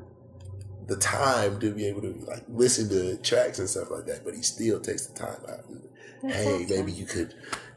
the 0.88 0.98
time 0.98 1.60
to 1.60 1.72
be 1.72 1.86
able 1.88 2.02
to 2.02 2.14
like 2.28 2.44
listen 2.48 2.90
to 2.90 3.18
tracks 3.18 3.60
and 3.60 3.70
stuff 3.70 3.92
like 3.92 4.06
that, 4.06 4.24
but 4.24 4.34
he 4.34 4.42
still 4.42 4.80
takes 4.80 5.08
the 5.08 5.18
time 5.18 5.42
out. 5.50 5.66
And, 5.68 6.32
hey, 6.32 6.66
maybe 6.70 6.92
you 6.92 7.06
could 7.06 7.34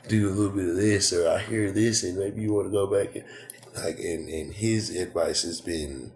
do 0.08 0.28
a 0.28 0.32
little 0.32 0.54
bit 0.54 0.68
of 0.68 0.76
this, 0.76 1.12
or 1.12 1.28
I 1.28 1.38
hear 1.38 1.70
this, 1.72 2.02
and 2.02 2.18
maybe 2.18 2.42
you 2.42 2.52
want 2.52 2.66
to 2.66 2.72
go 2.72 2.86
back 2.86 3.14
and 3.16 3.24
like. 3.76 3.98
And 3.98 4.28
and 4.28 4.52
his 4.52 4.90
advice 4.96 5.42
has 5.42 5.60
been 5.60 6.12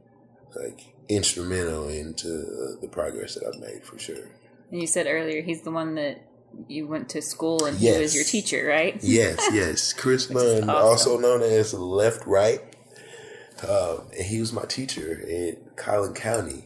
like 0.54 0.94
instrumental 1.08 1.88
into 1.88 2.28
uh, 2.28 2.80
the 2.80 2.88
progress 2.88 3.34
that 3.34 3.44
I've 3.46 3.60
made 3.60 3.84
for 3.84 3.98
sure. 3.98 4.28
And 4.74 4.80
you 4.80 4.88
said 4.88 5.06
earlier 5.06 5.40
he's 5.40 5.60
the 5.60 5.70
one 5.70 5.94
that 5.94 6.20
you 6.66 6.88
went 6.88 7.10
to 7.10 7.22
school 7.22 7.64
and 7.64 7.78
yes. 7.78 7.94
he 7.94 8.02
was 8.02 8.14
your 8.16 8.24
teacher, 8.24 8.66
right? 8.66 8.98
Yes, 9.04 9.38
yes. 9.52 9.92
Chris 9.92 10.28
Munn, 10.28 10.68
awesome. 10.68 10.70
also 10.70 11.16
known 11.16 11.42
as 11.42 11.72
Left 11.74 12.26
Right. 12.26 12.58
Um, 13.62 14.08
and 14.10 14.26
he 14.26 14.40
was 14.40 14.52
my 14.52 14.64
teacher 14.64 15.20
in 15.20 15.58
Collin 15.76 16.12
County. 16.12 16.64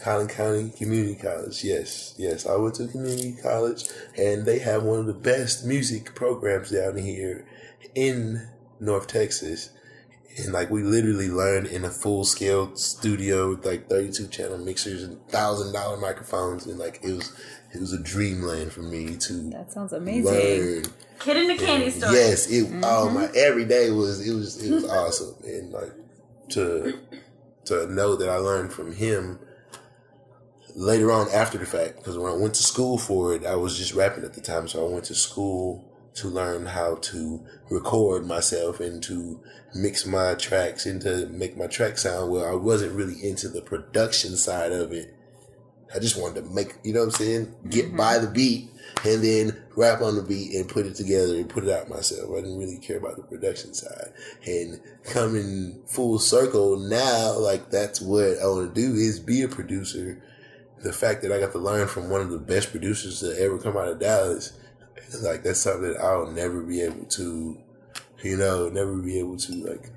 Collin 0.00 0.26
County 0.26 0.70
Community 0.76 1.14
College. 1.14 1.62
Yes, 1.62 2.16
yes. 2.18 2.46
I 2.46 2.56
went 2.56 2.74
to 2.74 2.88
community 2.88 3.36
college 3.40 3.84
and 4.18 4.44
they 4.44 4.58
have 4.58 4.82
one 4.82 4.98
of 4.98 5.06
the 5.06 5.14
best 5.14 5.64
music 5.64 6.16
programs 6.16 6.72
down 6.72 6.96
here 6.96 7.46
in 7.94 8.48
North 8.80 9.06
Texas. 9.06 9.70
And 10.38 10.52
like 10.52 10.70
we 10.70 10.82
literally 10.82 11.30
learned 11.30 11.68
in 11.68 11.84
a 11.84 11.90
full 11.90 12.24
scale 12.24 12.74
studio 12.76 13.50
with 13.50 13.64
like 13.64 13.88
32 13.88 14.28
channel 14.28 14.58
mixers 14.58 15.02
and 15.02 15.20
thousand 15.28 15.72
dollar 15.72 15.96
microphones. 15.96 16.66
And 16.66 16.78
like 16.78 17.00
it 17.02 17.12
was, 17.12 17.32
it 17.74 17.80
was 17.80 17.92
a 17.92 18.02
dreamland 18.02 18.72
for 18.72 18.82
me 18.82 19.16
to. 19.16 19.32
That 19.50 19.72
sounds 19.72 19.92
amazing. 19.92 20.24
Learn. 20.24 20.84
Kid 21.20 21.36
in 21.38 21.48
the 21.48 21.56
candy 21.56 21.90
store. 21.90 22.12
Yes. 22.12 22.50
It, 22.50 22.66
mm-hmm. 22.66 22.82
oh 22.84 23.08
my, 23.08 23.30
every 23.34 23.64
day 23.64 23.90
was, 23.90 24.26
it 24.26 24.34
was, 24.34 24.62
it 24.62 24.72
was 24.74 24.84
awesome. 24.84 25.34
And 25.44 25.72
like 25.72 25.92
to, 26.50 26.98
to 27.66 27.86
know 27.86 28.14
that 28.16 28.28
I 28.28 28.36
learned 28.36 28.72
from 28.72 28.92
him 28.92 29.38
later 30.74 31.10
on 31.10 31.28
after 31.30 31.56
the 31.56 31.64
fact 31.64 31.96
because 31.96 32.18
when 32.18 32.30
I 32.30 32.36
went 32.36 32.54
to 32.54 32.62
school 32.62 32.98
for 32.98 33.34
it, 33.34 33.46
I 33.46 33.56
was 33.56 33.78
just 33.78 33.94
rapping 33.94 34.24
at 34.24 34.34
the 34.34 34.42
time. 34.42 34.68
So 34.68 34.86
I 34.86 34.92
went 34.92 35.06
to 35.06 35.14
school 35.14 35.85
to 36.16 36.28
learn 36.28 36.66
how 36.66 36.96
to 36.96 37.44
record 37.70 38.26
myself 38.26 38.80
and 38.80 39.02
to 39.04 39.40
mix 39.74 40.06
my 40.06 40.34
tracks 40.34 40.86
and 40.86 41.00
to 41.02 41.26
make 41.26 41.56
my 41.56 41.66
track 41.66 41.98
sound 41.98 42.30
well. 42.30 42.46
I 42.46 42.54
wasn't 42.54 42.94
really 42.94 43.22
into 43.22 43.48
the 43.48 43.62
production 43.62 44.36
side 44.36 44.72
of 44.72 44.92
it 44.92 45.16
I 45.94 45.98
just 45.98 46.20
wanted 46.20 46.44
to 46.44 46.50
make, 46.50 46.74
you 46.82 46.92
know 46.92 47.00
what 47.00 47.06
I'm 47.06 47.10
saying? 47.12 47.54
Get 47.68 47.86
mm-hmm. 47.86 47.96
by 47.96 48.18
the 48.18 48.26
beat 48.26 48.70
and 49.04 49.22
then 49.22 49.56
rap 49.76 50.00
on 50.00 50.16
the 50.16 50.22
beat 50.22 50.54
and 50.54 50.68
put 50.68 50.86
it 50.86 50.96
together 50.96 51.36
and 51.36 51.48
put 51.48 51.64
it 51.64 51.70
out 51.70 51.88
myself. 51.88 52.30
I 52.32 52.40
didn't 52.40 52.58
really 52.58 52.78
care 52.78 52.98
about 52.98 53.16
the 53.16 53.22
production 53.22 53.72
side. 53.72 54.12
And 54.46 54.80
coming 55.04 55.82
full 55.86 56.18
circle 56.18 56.76
now, 56.78 57.38
like 57.38 57.70
that's 57.70 58.00
what 58.00 58.38
I 58.42 58.46
want 58.46 58.74
to 58.74 58.80
do 58.80 58.94
is 58.94 59.20
be 59.20 59.42
a 59.42 59.48
producer. 59.48 60.22
The 60.82 60.92
fact 60.92 61.22
that 61.22 61.32
I 61.32 61.40
got 61.40 61.52
to 61.52 61.58
learn 61.58 61.88
from 61.88 62.10
one 62.10 62.20
of 62.20 62.30
the 62.30 62.38
best 62.38 62.70
producers 62.70 63.20
to 63.20 63.34
ever 63.40 63.58
come 63.58 63.76
out 63.76 63.88
of 63.88 64.00
Dallas, 64.00 64.58
like 65.22 65.42
that's 65.42 65.60
something 65.60 65.92
that 65.92 66.00
I'll 66.00 66.30
never 66.30 66.60
be 66.60 66.82
able 66.82 67.04
to, 67.04 67.58
you 68.22 68.36
know, 68.36 68.68
never 68.68 68.96
be 68.96 69.18
able 69.18 69.36
to 69.38 69.52
like 69.52 69.90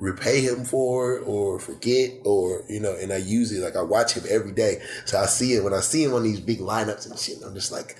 repay 0.00 0.40
him 0.40 0.64
for 0.64 1.18
or 1.20 1.58
forget 1.58 2.10
or 2.24 2.64
you 2.68 2.80
know 2.80 2.94
and 3.00 3.12
i 3.12 3.16
use 3.16 3.52
it 3.52 3.62
like 3.62 3.76
i 3.76 3.82
watch 3.82 4.14
him 4.14 4.24
every 4.28 4.52
day. 4.52 4.82
So 5.04 5.18
i 5.18 5.26
see 5.26 5.54
it 5.54 5.62
when 5.62 5.72
i 5.72 5.80
see 5.80 6.04
him 6.04 6.14
on 6.14 6.24
these 6.24 6.40
big 6.40 6.58
lineups 6.58 7.08
and 7.08 7.18
shit 7.18 7.38
i'm 7.44 7.54
just 7.54 7.70
like 7.70 7.96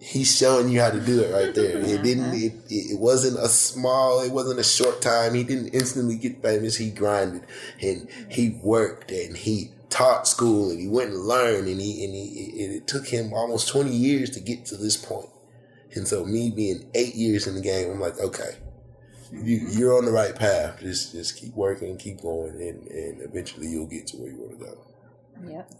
he's 0.00 0.34
showing 0.36 0.68
you 0.68 0.80
how 0.80 0.90
to 0.90 1.00
do 1.00 1.20
it 1.20 1.32
right 1.32 1.54
there. 1.54 1.78
It 1.78 2.02
didn't 2.02 2.34
it, 2.34 2.52
it 2.68 2.98
wasn't 2.98 3.38
a 3.38 3.48
small 3.48 4.20
it 4.20 4.32
wasn't 4.32 4.60
a 4.60 4.64
short 4.64 5.00
time. 5.00 5.34
He 5.34 5.44
didn't 5.44 5.68
instantly 5.68 6.16
get 6.16 6.42
famous. 6.42 6.76
He 6.76 6.90
grinded 6.90 7.46
and 7.80 8.08
he 8.28 8.58
worked 8.62 9.10
and 9.10 9.36
he 9.36 9.70
taught 9.88 10.26
school 10.26 10.70
and 10.70 10.80
he 10.80 10.88
went 10.88 11.10
and 11.10 11.20
learned 11.20 11.68
and 11.68 11.80
he 11.80 12.04
and 12.04 12.14
he 12.14 12.52
it, 12.56 12.76
it 12.76 12.86
took 12.86 13.08
him 13.08 13.32
almost 13.32 13.68
20 13.68 13.90
years 13.90 14.30
to 14.30 14.40
get 14.40 14.64
to 14.66 14.76
this 14.76 14.96
point 14.96 15.28
and 15.94 16.06
so 16.06 16.24
me 16.24 16.50
being 16.50 16.88
eight 16.94 17.14
years 17.14 17.46
in 17.46 17.54
the 17.54 17.60
game 17.60 17.90
i'm 17.90 18.00
like 18.00 18.18
okay 18.20 18.56
you, 19.32 19.68
you're 19.70 19.96
on 19.96 20.04
the 20.04 20.10
right 20.10 20.34
path. 20.34 20.80
Just 20.80 21.12
just 21.12 21.36
keep 21.36 21.54
working, 21.54 21.96
keep 21.96 22.20
going, 22.20 22.60
and, 22.60 22.86
and 22.88 23.22
eventually 23.22 23.68
you'll 23.68 23.86
get 23.86 24.06
to 24.08 24.16
where 24.16 24.30
you 24.30 24.38
want 24.38 24.58
to 24.58 24.64
go. 24.64 24.78
Yep. 25.48 25.72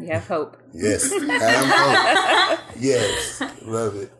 You 0.00 0.06
have 0.08 0.26
hope. 0.26 0.56
Yes, 0.72 1.12
have 1.28 1.66
hope. 1.66 2.60
Yes, 2.78 3.42
love 3.62 3.96
it. 3.96 4.10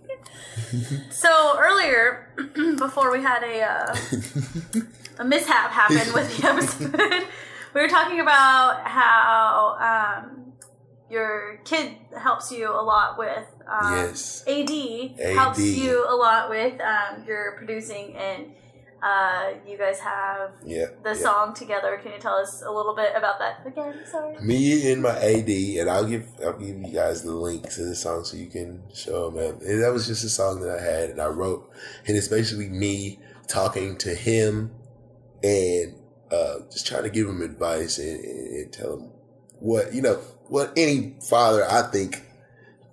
So 1.11 1.59
earlier, 1.59 2.33
before 2.79 3.11
we 3.11 3.23
had 3.23 3.43
a 3.43 3.63
uh, 3.63 3.97
a 5.19 5.25
mishap 5.25 5.71
happen 5.71 6.13
with 6.13 6.37
the 6.37 6.49
episode, 6.49 7.27
we 7.75 7.81
were 7.81 7.89
talking 7.89 8.21
about 8.21 8.87
how 8.87 10.23
um, 10.23 10.53
your 11.11 11.61
kid 11.65 11.97
helps 12.17 12.53
you 12.53 12.71
a 12.71 12.83
lot 12.83 13.19
with 13.19 13.47
um, 13.69 13.95
Yes. 13.95 14.45
AD, 14.47 14.71
helps 15.35 15.61
you 15.61 16.05
a 16.09 16.15
lot 16.15 16.51
with 16.51 16.81
um, 16.81 17.25
your 17.27 17.57
producing 17.57 18.15
and 18.17 18.53
uh, 19.03 19.53
you 19.69 19.77
guys 19.77 20.01
have 20.01 20.53
Yeah. 20.65 20.87
the 21.03 21.11
yeah. 21.11 21.15
song 21.15 21.55
together. 21.55 21.99
Can 22.03 22.13
you 22.13 22.19
tell 22.19 22.37
us 22.37 22.63
a 22.63 22.71
little 22.71 22.95
bit 22.95 23.13
about 23.15 23.39
that 23.39 23.61
again? 23.67 24.01
Sorry. 24.11 24.37
Me 24.41 24.91
and 24.91 25.03
my 25.03 25.11
AD, 25.11 25.49
and 25.79 25.91
I'll 25.91 26.07
give 26.07 26.27
I'll 26.43 26.55
give 26.59 26.81
you 26.81 26.93
guys 26.93 27.23
the 27.23 27.33
link 27.33 27.69
to 27.75 27.85
the 27.85 27.95
song 27.95 28.25
so 28.25 28.37
you 28.39 28.47
can 28.47 28.83
show 28.95 29.29
them. 29.31 29.59
And 29.61 29.83
that 29.83 29.93
was 29.93 30.07
just 30.07 30.25
a 30.25 30.31
song 30.31 30.61
that 30.61 30.79
I 30.79 30.83
had 30.83 31.11
and 31.11 31.21
I 31.21 31.27
wrote, 31.27 31.71
and 32.07 32.17
it's 32.17 32.29
basically 32.29 32.71
me 32.71 33.21
talking 33.47 33.99
to 33.99 34.15
him 34.15 34.71
and 35.43 35.95
uh, 36.31 36.61
just 36.73 36.87
trying 36.87 37.03
to 37.03 37.11
give 37.11 37.29
him 37.29 37.43
advice 37.43 37.99
and, 37.99 38.19
and, 38.25 38.57
and 38.57 38.73
tell 38.73 38.95
him 38.95 39.11
what 39.61 39.93
you 39.95 40.01
know 40.01 40.15
what 40.49 40.73
any 40.79 41.15
father 41.29 41.63
I 41.71 41.83
think 41.83 42.23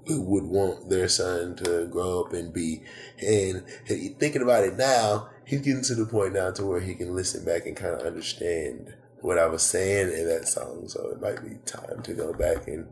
would 0.07 0.43
want 0.43 0.89
their 0.89 1.07
son 1.07 1.55
to 1.57 1.87
grow 1.87 2.23
up 2.23 2.33
and 2.33 2.53
be. 2.53 2.81
And 3.19 3.63
thinking 3.85 4.41
about 4.41 4.63
it 4.63 4.75
now, 4.75 5.29
he's 5.45 5.61
getting 5.61 5.83
to 5.83 5.95
the 5.95 6.05
point 6.05 6.33
now 6.33 6.51
to 6.51 6.65
where 6.65 6.79
he 6.79 6.95
can 6.95 7.15
listen 7.15 7.45
back 7.45 7.65
and 7.65 7.75
kind 7.75 7.93
of 7.93 8.01
understand 8.01 8.93
what 9.21 9.37
I 9.37 9.45
was 9.45 9.63
saying 9.63 10.11
in 10.11 10.27
that 10.27 10.47
song. 10.47 10.87
So 10.87 11.09
it 11.09 11.21
might 11.21 11.43
be 11.43 11.57
time 11.65 12.01
to 12.03 12.13
go 12.13 12.33
back 12.33 12.67
and 12.67 12.87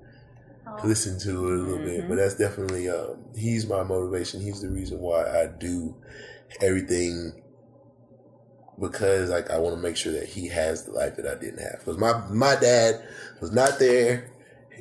listen 0.84 1.20
to 1.20 1.30
it 1.30 1.60
a 1.60 1.64
little 1.64 1.86
bit. 1.86 2.08
But 2.08 2.16
that's 2.16 2.36
definitely 2.36 2.90
um, 2.90 3.18
he's 3.36 3.68
my 3.68 3.84
motivation. 3.84 4.42
He's 4.42 4.62
the 4.62 4.70
reason 4.70 5.00
why 5.00 5.24
I 5.24 5.48
do 5.48 5.96
everything 6.62 7.42
because 8.80 9.30
like 9.30 9.50
I 9.50 9.58
want 9.58 9.76
to 9.76 9.82
make 9.82 9.98
sure 9.98 10.14
that 10.14 10.28
he 10.28 10.48
has 10.48 10.86
the 10.86 10.92
life 10.92 11.16
that 11.18 11.28
I 11.28 11.40
didn't 11.40 11.60
have. 11.60 11.80
Because 11.80 11.98
my 11.98 12.26
my 12.30 12.56
dad 12.56 13.04
was 13.42 13.52
not 13.52 13.80
there. 13.80 14.32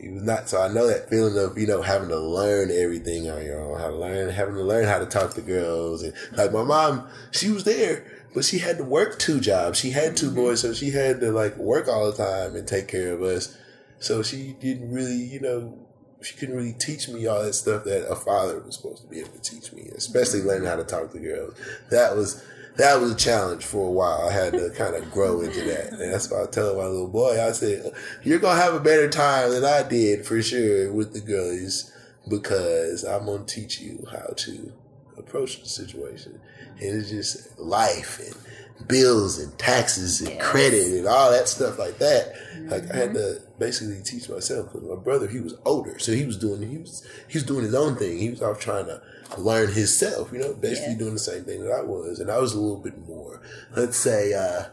He 0.00 0.08
was 0.08 0.22
not. 0.22 0.48
So 0.48 0.60
I 0.60 0.68
know 0.68 0.86
that 0.86 1.08
feeling 1.08 1.36
of 1.38 1.58
you 1.58 1.66
know 1.66 1.82
having 1.82 2.08
to 2.08 2.18
learn 2.18 2.70
everything 2.70 3.30
on 3.30 3.44
your 3.44 3.60
own, 3.60 3.78
how 3.78 3.88
to 3.88 3.96
learn, 3.96 4.30
having 4.30 4.54
to 4.54 4.62
learn 4.62 4.86
how 4.86 4.98
to 4.98 5.06
talk 5.06 5.34
to 5.34 5.40
girls, 5.40 6.02
and 6.02 6.12
like 6.32 6.52
my 6.52 6.62
mom, 6.62 7.08
she 7.30 7.50
was 7.50 7.64
there. 7.64 8.04
But 8.34 8.44
she 8.44 8.58
had 8.58 8.76
to 8.78 8.84
work 8.84 9.18
two 9.18 9.40
jobs. 9.40 9.78
She 9.78 9.90
had 9.90 10.16
two 10.16 10.26
mm-hmm. 10.26 10.36
boys, 10.36 10.60
so 10.60 10.74
she 10.74 10.90
had 10.90 11.20
to 11.20 11.32
like 11.32 11.56
work 11.56 11.88
all 11.88 12.10
the 12.10 12.16
time 12.16 12.56
and 12.56 12.68
take 12.68 12.86
care 12.86 13.12
of 13.12 13.22
us. 13.22 13.56
So 14.00 14.22
she 14.22 14.54
didn't 14.60 14.92
really, 14.92 15.16
you 15.16 15.40
know, 15.40 15.78
she 16.22 16.36
couldn't 16.36 16.56
really 16.56 16.74
teach 16.74 17.08
me 17.08 17.26
all 17.26 17.42
that 17.42 17.54
stuff 17.54 17.84
that 17.84 18.10
a 18.10 18.14
father 18.14 18.60
was 18.60 18.76
supposed 18.76 19.02
to 19.02 19.08
be 19.08 19.20
able 19.20 19.30
to 19.30 19.40
teach 19.40 19.72
me, 19.72 19.88
especially 19.96 20.40
mm-hmm. 20.40 20.48
learning 20.48 20.68
how 20.68 20.76
to 20.76 20.84
talk 20.84 21.10
to 21.12 21.18
girls. 21.18 21.54
That 21.90 22.16
was 22.16 22.44
that 22.78 23.00
was 23.00 23.12
a 23.12 23.16
challenge 23.16 23.64
for 23.64 23.88
a 23.88 23.90
while. 23.90 24.28
I 24.28 24.32
had 24.32 24.52
to 24.52 24.70
kind 24.70 24.94
of 24.94 25.10
grow 25.10 25.40
into 25.40 25.62
that, 25.64 25.92
and 25.92 26.12
that's 26.12 26.30
why 26.30 26.44
I 26.44 26.46
tell 26.46 26.76
my 26.76 26.86
little 26.86 27.08
boy, 27.08 27.44
I 27.44 27.52
said, 27.52 27.92
"You're 28.22 28.38
gonna 28.38 28.60
have 28.60 28.74
a 28.74 28.80
better 28.80 29.08
time 29.08 29.50
than 29.50 29.64
I 29.64 29.82
did 29.82 30.24
for 30.24 30.40
sure 30.40 30.92
with 30.92 31.12
the 31.12 31.20
girlies 31.20 31.92
because 32.28 33.04
I'm 33.04 33.26
gonna 33.26 33.44
teach 33.44 33.80
you 33.80 34.06
how 34.10 34.32
to 34.36 34.72
approach 35.16 35.60
the 35.60 35.68
situation." 35.68 36.40
And 36.80 37.00
it's 37.00 37.10
just 37.10 37.58
life 37.58 38.20
and 38.20 38.88
bills 38.88 39.40
and 39.40 39.58
taxes 39.58 40.20
and 40.20 40.30
Yes. 40.30 40.42
credit 40.42 40.92
and 40.98 41.06
all 41.08 41.32
that 41.32 41.48
stuff 41.48 41.78
like 41.78 41.98
that. 41.98 42.32
Like 42.68 42.90
I 42.92 42.96
had 42.96 43.08
mm-hmm. 43.10 43.40
to 43.40 43.42
basically 43.58 44.00
teach 44.02 44.28
myself 44.28 44.72
because 44.72 44.88
my 44.88 44.96
brother 44.96 45.26
he 45.28 45.40
was 45.40 45.54
older, 45.64 45.98
so 45.98 46.12
he 46.12 46.24
was 46.24 46.36
doing 46.36 46.68
he 46.68 46.78
was 46.78 47.06
he 47.28 47.38
was 47.38 47.44
doing 47.44 47.64
his 47.64 47.74
own 47.74 47.96
thing. 47.96 48.18
He 48.18 48.30
was 48.30 48.42
off 48.42 48.60
trying 48.60 48.86
to 48.86 49.02
learn 49.36 49.72
himself, 49.72 50.32
you 50.32 50.38
know, 50.38 50.54
basically 50.54 50.92
Yeah. 50.92 50.98
doing 50.98 51.14
the 51.14 51.20
same 51.20 51.44
thing 51.44 51.62
that 51.64 51.72
I 51.72 51.82
was, 51.82 52.18
and 52.20 52.30
I 52.30 52.38
was 52.38 52.54
a 52.54 52.60
little 52.60 52.78
bit 52.80 52.98
more, 53.06 53.40
let's 53.76 53.96
say, 53.96 54.32
uh, 54.32 54.64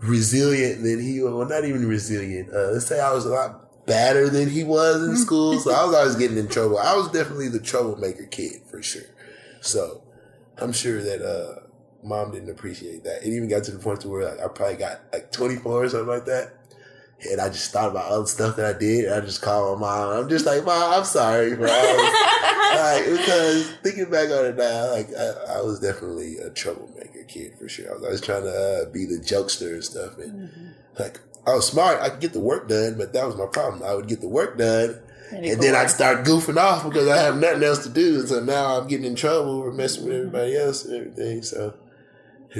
resilient 0.00 0.82
than 0.82 1.00
he. 1.00 1.20
Was 1.22 1.32
well, 1.32 1.48
not 1.48 1.64
even 1.64 1.86
resilient. 1.88 2.52
Uh, 2.52 2.70
let's 2.72 2.86
say 2.86 3.00
I 3.00 3.12
was 3.12 3.26
a 3.26 3.30
lot 3.30 3.86
better 3.86 4.28
than 4.28 4.48
he 4.48 4.64
was 4.64 5.02
in 5.02 5.16
school, 5.26 5.58
so 5.60 5.70
I 5.72 5.84
was 5.84 5.94
always 5.94 6.16
getting 6.16 6.38
in 6.38 6.48
trouble. 6.48 6.78
I 6.78 6.94
was 6.96 7.08
definitely 7.10 7.48
the 7.48 7.60
troublemaker 7.60 8.24
kid 8.26 8.62
for 8.70 8.82
sure. 8.82 9.02
So 9.60 10.02
I'm 10.58 10.72
sure 10.72 11.02
that 11.02 11.22
uh, 11.22 11.60
mom 12.02 12.32
didn't 12.32 12.50
appreciate 12.50 13.04
that. 13.04 13.26
It 13.26 13.32
even 13.32 13.48
got 13.48 13.64
to 13.64 13.70
the 13.72 13.78
point 13.78 14.00
to 14.02 14.08
where 14.08 14.28
like 14.28 14.40
I 14.40 14.48
probably 14.48 14.76
got 14.76 15.00
like 15.12 15.32
24 15.32 15.84
or 15.84 15.88
something 15.88 16.08
like 16.08 16.26
that. 16.26 16.54
And 17.30 17.40
I 17.40 17.48
just 17.48 17.70
thought 17.72 17.90
about 17.90 18.10
all 18.10 18.20
the 18.22 18.26
stuff 18.26 18.56
that 18.56 18.76
I 18.76 18.78
did. 18.78 19.06
And 19.06 19.14
I 19.14 19.20
just 19.20 19.40
called 19.40 19.80
my 19.80 19.86
mom. 19.86 20.24
I'm 20.24 20.28
just 20.28 20.44
like, 20.46 20.64
Mom, 20.64 20.92
I'm 20.92 21.04
sorry 21.04 21.54
for 21.56 21.66
all 21.66 21.96
like, 22.76 23.04
because 23.06 23.70
thinking 23.82 24.10
back 24.10 24.30
on 24.30 24.44
it 24.46 24.56
now, 24.56 24.90
like 24.90 25.08
I, 25.14 25.58
I 25.58 25.62
was 25.62 25.80
definitely 25.80 26.38
a 26.38 26.50
troublemaker 26.50 27.22
kid 27.26 27.54
for 27.58 27.68
sure. 27.68 27.90
I 27.90 27.94
was 27.94 28.02
always 28.02 28.20
trying 28.20 28.42
to 28.42 28.86
uh, 28.86 28.90
be 28.90 29.06
the 29.06 29.16
jokester 29.16 29.72
and 29.74 29.84
stuff. 29.84 30.18
And 30.18 30.74
like 30.98 31.20
I 31.46 31.54
was 31.54 31.66
smart. 31.66 32.00
I 32.00 32.10
could 32.10 32.20
get 32.20 32.32
the 32.32 32.40
work 32.40 32.68
done, 32.68 32.96
but 32.98 33.12
that 33.12 33.26
was 33.26 33.36
my 33.36 33.46
problem. 33.46 33.82
I 33.82 33.94
would 33.94 34.08
get 34.08 34.20
the 34.20 34.28
work 34.28 34.58
done, 34.58 35.00
And 35.30 35.44
you 35.44 35.52
and 35.52 35.60
go 35.60 35.66
then 35.66 35.74
I'd 35.76 35.90
start 35.90 36.24
goofing 36.24 36.56
off 36.56 36.84
because 36.84 37.08
I 37.08 37.18
have 37.18 37.38
nothing 37.38 37.62
else 37.62 37.82
to 37.84 37.90
do. 37.90 38.20
And 38.20 38.28
so 38.28 38.40
now 38.40 38.78
I'm 38.78 38.88
getting 38.88 39.06
in 39.06 39.14
trouble 39.14 39.62
for 39.62 39.72
messing 39.72 40.04
with 40.04 40.16
everybody 40.16 40.56
else 40.56 40.84
and 40.84 40.94
everything. 40.94 41.42
So 41.42 41.74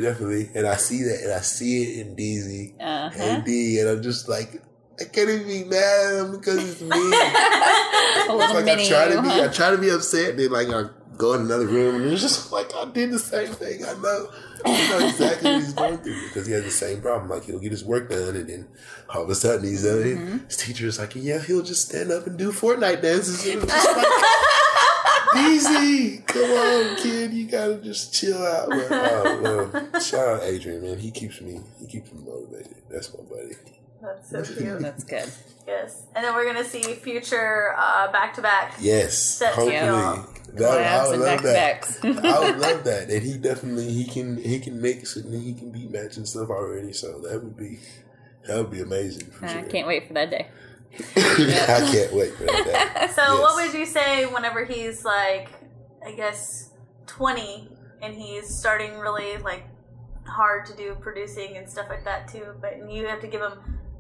definitely, 0.03 0.51
and 0.55 0.67
I 0.67 0.77
see 0.77 1.03
that, 1.05 1.21
and 1.23 1.33
I 1.33 1.41
see 1.41 1.83
it 1.83 2.07
in 2.07 2.17
DZ 2.17 2.75
Uh-huh. 2.81 3.19
and 3.23 3.45
D, 3.45 3.79
and 3.81 3.89
I'm 3.89 4.03
just 4.03 4.29
like, 4.29 4.63
I 5.01 5.05
can't 5.05 5.29
even 5.29 5.47
be 5.47 5.65
mad 5.65 6.15
at 6.15 6.21
him 6.25 6.33
because 6.33 6.71
it's 6.71 6.81
me. 6.81 6.89
It's 8.27 8.53
like 8.55 8.69
I 8.69 8.87
try 8.89 9.09
to 9.15 9.23
be, 9.23 9.29
huh? 9.29 9.45
I 9.45 9.49
try 9.53 9.71
to 9.71 9.79
be 9.79 9.91
upset, 9.91 10.31
and 10.31 10.39
then 10.39 10.51
like 10.51 10.69
I 10.69 10.89
go 11.17 11.35
in 11.35 11.43
another 11.43 11.67
room, 11.67 11.97
and 12.03 12.13
it's 12.13 12.23
just 12.23 12.51
like 12.53 12.75
I 12.75 12.85
did 12.87 13.11
the 13.13 13.19
same 13.19 13.49
thing. 13.53 13.85
I 13.85 13.93
know, 13.95 14.29
I 14.65 14.89
know 14.89 15.07
exactly 15.07 15.51
what 15.53 15.61
he's 15.61 15.73
going 15.75 15.99
through 15.99 16.21
because 16.29 16.47
he 16.47 16.53
has 16.55 16.65
the 16.65 16.71
same 16.71 17.01
problem. 17.03 17.29
Like 17.31 17.45
he'll 17.45 17.59
get 17.59 17.71
his 17.73 17.85
work 17.85 18.09
done, 18.11 18.35
and 18.37 18.49
then 18.49 18.69
all 19.11 19.23
of 19.25 19.31
a 19.31 19.35
sudden 19.35 19.65
he's 19.69 19.85
uh, 19.85 19.95
Mm-hmm. 19.95 20.47
his 20.47 20.57
teacher 20.57 20.87
is 20.87 20.99
like, 20.99 21.15
yeah, 21.17 21.39
he'll 21.41 21.63
just 21.63 21.89
stand 21.89 22.11
up 22.11 22.27
and 22.27 22.39
do 22.39 22.51
Fortnite 22.53 23.03
dances. 23.03 23.45
And 23.47 23.61
I'm 23.63 23.69
just 23.69 23.97
like, 23.97 24.07
Easy, 25.37 26.19
come 26.27 26.43
on, 26.51 26.97
kid, 26.97 27.33
you 27.33 27.47
gotta 27.47 27.77
just 27.77 28.15
chill 28.15 28.39
out. 28.43 28.69
But, 28.69 28.87
oh, 28.91 29.41
well, 29.73 30.01
shout 30.01 30.29
out 30.29 30.43
Adrian, 30.43 30.83
man. 30.83 30.99
He 30.99 31.11
keeps 31.11 31.41
me, 31.41 31.61
he 31.81 31.87
keeps 31.87 32.13
me 32.13 32.21
motivated. 32.25 32.77
That's 32.91 33.13
my 33.15 33.23
buddy. 33.25 33.55
That's 34.03 34.31
so 34.31 34.43
cute. 34.59 34.81
That's 34.81 35.05
good. 35.05 35.31
yes. 35.67 36.03
And 36.15 36.25
then 36.25 36.35
we're 36.35 36.45
gonna 36.47 36.65
see 36.65 36.83
future 36.95 37.73
back 38.13 38.35
to 38.35 38.43
back. 38.43 38.75
Yes, 38.81 39.19
Set 39.19 39.55
hopefully. 39.55 39.73
together. 39.77 40.25
That, 40.55 40.79
I 40.79 41.05
Collabs 41.05 41.11
would 41.11 41.21
love 41.21 41.43
that. 41.43 41.99
I 42.05 42.39
would 42.51 42.59
love 42.61 42.85
that, 42.85 43.11
and 43.11 43.23
he 43.23 43.37
definitely 43.39 43.91
he 43.93 44.05
can 44.05 44.37
he 44.37 44.61
can 44.61 44.81
mix 44.81 45.17
and 45.17 45.35
he 45.35 45.53
can 45.53 45.73
beat 45.73 45.91
match 45.91 46.17
and 46.17 46.29
stuff 46.29 46.49
already. 46.51 46.93
So 46.93 47.19
that 47.21 47.43
would 47.43 47.57
be 47.57 47.81
that 48.47 48.59
would 48.59 48.71
be 48.71 48.81
amazing 48.81 49.31
for 49.33 49.47
I 49.47 49.53
sure. 49.53 49.63
can't 49.65 49.87
wait 49.89 50.07
for 50.07 50.13
that 50.15 50.31
day. 50.31 50.47
I 51.17 51.89
can't 51.91 52.13
wait 52.13 52.35
for 52.35 52.45
that. 52.45 53.11
So 53.15 53.23
Yes. 53.23 53.41
what 53.41 53.55
would 53.57 53.75
you 53.79 53.87
say 53.87 54.27
whenever 54.27 54.65
he's 54.65 55.05
like, 55.05 55.49
I 56.05 56.13
guess, 56.13 56.71
twenty, 57.07 57.69
and 58.03 58.15
he's 58.15 58.49
starting 58.49 58.99
really 58.99 59.37
like 59.39 59.65
hard 60.27 60.67
to 60.67 60.77
do 60.77 60.97
producing 61.01 61.57
and 61.57 61.69
stuff 61.69 61.87
like 61.89 62.05
that 62.05 62.29
too? 62.29 62.55
But 62.61 62.91
you 62.91 63.07
have 63.07 63.21
to 63.21 63.27
give 63.27 63.41
him 63.41 63.53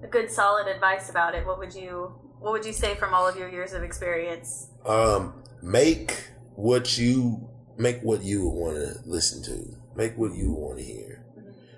a 0.02 0.06
good 0.06 0.30
solid 0.30 0.66
advice 0.66 1.10
about 1.10 1.34
it. 1.34 1.46
What 1.46 1.58
would 1.58 1.74
you 1.74 2.14
what 2.40 2.52
would 2.52 2.64
you 2.66 2.72
say 2.72 2.94
from 2.94 3.14
all 3.14 3.26
of 3.26 3.36
your 3.36 3.48
years 3.48 3.72
of 3.72 3.82
experience? 3.82 4.68
Um, 4.84 5.42
make 5.62 6.28
what 6.56 6.98
you 6.98 7.48
make 7.78 8.00
what 8.02 8.22
you 8.22 8.46
want 8.48 8.76
to 8.76 8.98
listen 9.08 9.42
to. 9.44 9.76
Make 9.96 10.16
what 10.18 10.34
you 10.34 10.52
want 10.52 10.78
to 10.78 10.84
hear. 10.84 11.24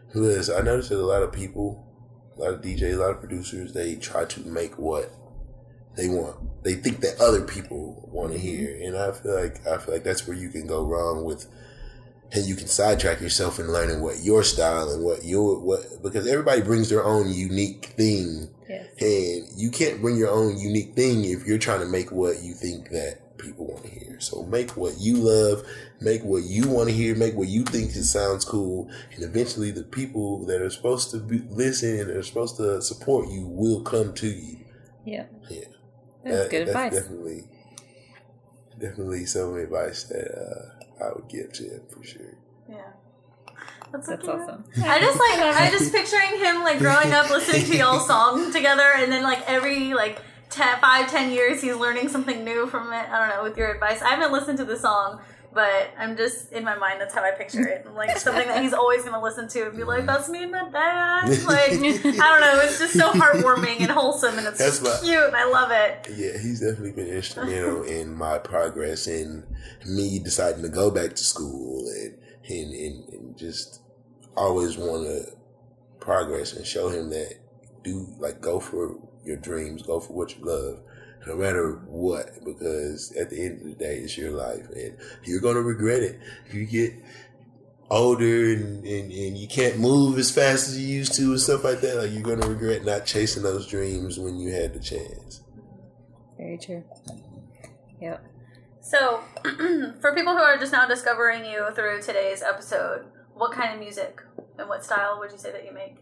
Because 0.08 0.48
I 0.50 0.60
noticed 0.62 0.88
that 0.88 0.98
a 0.98 1.04
lot 1.04 1.22
of 1.22 1.32
people, 1.32 1.85
a 2.36 2.40
lot 2.40 2.54
of 2.54 2.60
DJs, 2.60 2.94
a 2.94 2.96
lot 2.96 3.10
of 3.10 3.20
producers, 3.20 3.72
they 3.72 3.96
try 3.96 4.24
to 4.24 4.40
make 4.40 4.78
what 4.78 5.10
they 5.96 6.08
want. 6.08 6.36
They 6.62 6.74
think 6.74 7.00
that 7.00 7.20
other 7.20 7.42
people 7.42 8.08
want 8.12 8.32
to 8.32 8.38
mm-hmm. 8.38 8.46
hear, 8.46 8.80
and 8.86 8.96
I 8.96 9.12
feel 9.12 9.34
like 9.34 9.66
I 9.66 9.78
feel 9.78 9.94
like 9.94 10.04
that's 10.04 10.26
where 10.26 10.36
you 10.36 10.50
can 10.50 10.66
go 10.66 10.84
wrong 10.84 11.24
with, 11.24 11.46
and 12.32 12.44
you 12.44 12.54
can 12.54 12.66
sidetrack 12.66 13.20
yourself 13.20 13.58
in 13.58 13.72
learning 13.72 14.02
what 14.02 14.22
your 14.22 14.42
style 14.42 14.90
and 14.90 15.02
what 15.02 15.24
your 15.24 15.58
what 15.60 15.80
because 16.02 16.26
everybody 16.26 16.60
brings 16.60 16.90
their 16.90 17.04
own 17.04 17.32
unique 17.32 17.86
thing, 17.96 18.48
Yes. 18.68 18.86
and 19.00 19.60
you 19.60 19.70
can't 19.70 20.00
bring 20.00 20.16
your 20.16 20.30
own 20.30 20.58
unique 20.58 20.94
thing 20.94 21.24
if 21.24 21.46
you're 21.46 21.58
trying 21.58 21.80
to 21.80 21.86
make 21.86 22.12
what 22.12 22.42
you 22.42 22.52
think 22.54 22.90
that 22.90 23.20
people 23.38 23.66
want 23.66 23.84
to 23.84 23.90
hear. 23.90 24.20
So 24.20 24.42
make 24.44 24.76
what 24.76 24.98
you 24.98 25.16
love, 25.16 25.64
make 26.00 26.22
what 26.24 26.42
you 26.44 26.68
want 26.68 26.88
to 26.88 26.94
hear, 26.94 27.14
make 27.14 27.34
what 27.34 27.48
you 27.48 27.64
think 27.64 27.90
it 27.90 28.04
sounds 28.04 28.44
cool, 28.44 28.90
and 29.14 29.22
eventually 29.24 29.70
the 29.70 29.82
people 29.84 30.44
that 30.46 30.60
are 30.60 30.70
supposed 30.70 31.10
to 31.12 31.18
be 31.18 31.38
listen 31.50 31.98
and 32.00 32.10
are 32.10 32.22
supposed 32.22 32.56
to 32.56 32.80
support 32.82 33.28
you 33.30 33.46
will 33.46 33.82
come 33.82 34.12
to 34.14 34.26
you. 34.28 34.58
Yeah. 35.04 35.26
Yeah. 35.48 35.64
That's 36.24 36.36
That- 36.42 36.50
good 36.50 36.68
advice. 36.68 36.92
Definitely, 36.94 37.44
definitely 38.78 39.24
some 39.26 39.56
advice 39.56 40.04
that 40.04 40.28
uh, 41.00 41.04
I 41.04 41.12
would 41.14 41.28
give 41.28 41.52
to 41.54 41.62
him 41.64 41.82
for 41.90 42.02
sure. 42.04 42.34
Yeah. 42.68 42.76
That's, 43.92 44.08
That's 44.08 44.26
awesome. 44.26 44.64
I 44.82 44.98
just 44.98 45.18
like 45.18 45.38
I 45.38 45.70
just 45.78 45.92
picturing 45.92 46.38
him 46.40 46.62
like 46.62 46.78
growing 46.78 47.12
up 47.12 47.30
listening 47.30 47.64
to 47.66 47.76
y'all 47.76 48.00
song 48.00 48.52
together, 48.52 48.82
and 48.96 49.10
then 49.12 49.22
like 49.22 49.48
every 49.48 49.94
like 49.94 50.20
ten, 50.50 50.78
five, 50.80 51.10
ten 51.10 51.30
years 51.32 51.60
he's 51.62 51.76
learning 51.76 52.08
something 52.08 52.44
new 52.44 52.66
from 52.66 52.92
it. 52.92 53.08
I 53.08 53.18
don't 53.26 53.36
know 53.36 53.42
with 53.42 53.56
your 53.56 53.72
advice. 53.72 54.02
I 54.02 54.10
haven't 54.10 54.32
listened 54.32 54.58
to 54.58 54.64
the 54.64 54.76
song, 54.78 55.20
but 55.52 55.90
I'm 55.98 56.16
just 56.16 56.52
in 56.52 56.64
my 56.64 56.74
mind. 56.76 57.00
That's 57.00 57.14
how 57.14 57.22
I 57.24 57.30
picture 57.32 57.66
it. 57.66 57.86
Like 57.94 58.16
something 58.18 58.46
that 58.46 58.62
he's 58.62 58.72
always 58.74 59.04
gonna 59.04 59.22
listen 59.22 59.48
to 59.48 59.66
and 59.68 59.76
be 59.76 59.84
like, 59.84 60.06
"That's 60.06 60.28
me 60.28 60.42
and 60.44 60.52
my 60.52 60.68
dad." 60.70 61.28
Like 61.46 61.72
I 61.72 61.78
don't 61.78 62.40
know. 62.40 62.60
It's 62.64 62.78
just 62.78 62.94
so 62.94 63.10
heartwarming 63.12 63.80
and 63.80 63.90
wholesome, 63.90 64.38
and 64.38 64.46
it's 64.46 64.58
That's 64.58 64.80
what- 64.82 65.02
cute. 65.02 65.22
and 65.22 65.36
I 65.36 65.44
love 65.50 65.70
it. 65.70 66.08
Yeah, 66.16 66.38
he's 66.38 66.60
definitely 66.60 66.92
been 66.92 67.08
instrumental 67.08 67.82
in 67.84 68.14
my 68.14 68.38
progress 68.38 69.06
and 69.06 69.44
me 69.86 70.18
deciding 70.18 70.62
to 70.62 70.68
go 70.68 70.90
back 70.90 71.10
to 71.16 71.24
school 71.24 71.88
and 71.88 72.18
and, 72.48 72.72
and, 72.74 73.08
and 73.08 73.36
just 73.38 73.80
always 74.36 74.76
want 74.76 75.04
to 75.04 75.32
progress 75.98 76.52
and 76.52 76.64
show 76.66 76.88
him 76.90 77.10
that 77.10 77.34
do 77.82 78.06
like 78.18 78.40
go 78.40 78.60
for 78.60 78.96
your 79.26 79.36
dreams, 79.36 79.82
go 79.82 80.00
for 80.00 80.12
what 80.12 80.36
you 80.36 80.44
love, 80.44 80.80
no 81.26 81.36
matter 81.36 81.80
what, 81.86 82.44
because 82.44 83.12
at 83.12 83.30
the 83.30 83.44
end 83.44 83.60
of 83.62 83.66
the 83.68 83.74
day, 83.74 83.98
it's 83.98 84.16
your 84.16 84.30
life 84.30 84.68
and 84.70 84.96
you're 85.24 85.40
gonna 85.40 85.60
regret 85.60 86.02
it 86.02 86.20
if 86.46 86.54
you 86.54 86.66
get 86.66 86.94
older 87.90 88.52
and, 88.52 88.84
and, 88.84 89.12
and 89.12 89.38
you 89.38 89.46
can't 89.46 89.78
move 89.78 90.18
as 90.18 90.30
fast 90.30 90.68
as 90.68 90.80
you 90.80 90.86
used 90.86 91.14
to 91.14 91.22
and 91.22 91.40
stuff 91.40 91.64
like 91.64 91.80
that. 91.80 91.96
Like 91.96 92.12
you're 92.12 92.22
gonna 92.22 92.48
regret 92.48 92.84
not 92.84 93.06
chasing 93.06 93.42
those 93.42 93.66
dreams 93.66 94.18
when 94.18 94.38
you 94.38 94.52
had 94.52 94.74
the 94.74 94.80
chance. 94.80 95.42
Very 96.36 96.58
true. 96.58 96.84
Yep. 98.00 98.24
So, 98.80 99.20
for 100.00 100.14
people 100.14 100.36
who 100.36 100.42
are 100.42 100.58
just 100.58 100.70
now 100.70 100.86
discovering 100.86 101.44
you 101.44 101.66
through 101.74 102.02
today's 102.02 102.42
episode, 102.42 103.06
what 103.34 103.52
kind 103.52 103.74
of 103.74 103.80
music 103.80 104.22
and 104.58 104.68
what 104.68 104.84
style 104.84 105.18
would 105.18 105.32
you 105.32 105.38
say 105.38 105.50
that 105.50 105.64
you 105.64 105.72
make? 105.72 105.96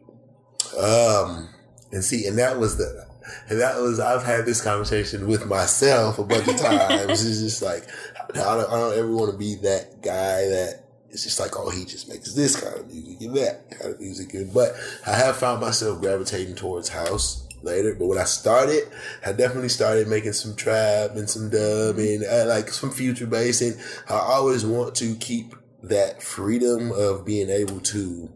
Um, 0.78 1.48
and 1.92 2.04
see, 2.04 2.26
and 2.26 2.36
that 2.38 2.58
was 2.58 2.76
the, 2.76 3.06
and 3.48 3.60
that 3.60 3.80
was, 3.80 4.00
I've 4.00 4.24
had 4.24 4.46
this 4.46 4.60
conversation 4.60 5.26
with 5.26 5.46
myself 5.46 6.18
a 6.18 6.24
bunch 6.24 6.48
of 6.48 6.56
times. 6.56 7.24
it's 7.24 7.40
just 7.40 7.62
like, 7.62 7.86
I 8.30 8.56
don't, 8.56 8.70
I 8.70 8.78
don't 8.78 8.98
ever 8.98 9.14
want 9.14 9.32
to 9.32 9.38
be 9.38 9.56
that 9.56 10.02
guy 10.02 10.48
that 10.48 10.84
it's 11.10 11.22
just 11.22 11.38
like, 11.38 11.56
oh, 11.56 11.70
he 11.70 11.84
just 11.84 12.08
makes 12.08 12.34
this 12.34 12.60
kind 12.60 12.76
of 12.76 12.92
music 12.92 13.20
and 13.20 13.36
that 13.36 13.70
kind 13.70 13.94
of 13.94 14.00
music. 14.00 14.34
And, 14.34 14.52
But 14.52 14.74
I 15.06 15.12
have 15.12 15.36
found 15.36 15.60
myself 15.60 16.00
gravitating 16.00 16.56
towards 16.56 16.88
house 16.88 17.46
later. 17.62 17.94
But 17.94 18.06
when 18.06 18.18
I 18.18 18.24
started, 18.24 18.88
I 19.24 19.32
definitely 19.32 19.68
started 19.68 20.08
making 20.08 20.32
some 20.32 20.56
trap 20.56 21.12
and 21.12 21.30
some 21.30 21.50
dub 21.50 21.98
and 21.98 22.24
uh, 22.24 22.46
like 22.46 22.68
some 22.70 22.90
future 22.90 23.26
bass. 23.26 23.60
And 23.60 23.80
I 24.08 24.14
always 24.14 24.66
want 24.66 24.96
to 24.96 25.14
keep 25.16 25.54
that 25.84 26.22
freedom 26.22 26.92
of 26.92 27.24
being 27.24 27.50
able 27.50 27.80
to 27.80 28.32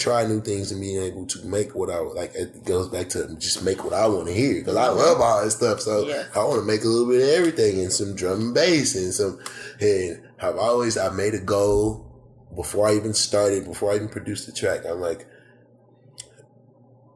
try 0.00 0.26
new 0.26 0.40
things 0.40 0.72
and 0.72 0.80
being 0.80 1.00
able 1.02 1.26
to 1.26 1.46
make 1.46 1.74
what 1.74 1.90
I 1.90 1.98
like. 1.98 2.34
It 2.34 2.64
goes 2.64 2.88
back 2.88 3.08
to 3.10 3.36
just 3.36 3.62
make 3.62 3.84
what 3.84 3.92
I 3.92 4.08
want 4.08 4.26
to 4.26 4.32
hear 4.32 4.54
because 4.54 4.76
I 4.76 4.88
love 4.88 5.20
all 5.20 5.44
this 5.44 5.56
stuff. 5.56 5.80
So 5.80 6.06
Yes. 6.06 6.28
I 6.34 6.38
want 6.44 6.60
to 6.60 6.66
make 6.66 6.82
a 6.82 6.88
little 6.88 7.08
bit 7.08 7.22
of 7.22 7.28
everything 7.28 7.80
and 7.80 7.92
some 7.92 8.14
drum 8.16 8.40
and 8.40 8.54
bass 8.54 8.96
and 8.96 9.12
some. 9.12 9.38
And 9.80 10.22
I've 10.40 10.56
always 10.56 10.96
I 10.98 11.10
made 11.10 11.34
a 11.34 11.40
goal 11.40 12.06
before 12.56 12.88
I 12.88 12.96
even 12.96 13.14
started, 13.14 13.64
before 13.64 13.92
I 13.92 13.96
even 13.96 14.08
produced 14.08 14.46
the 14.46 14.52
track. 14.52 14.84
I'm 14.84 15.00
like, 15.00 15.26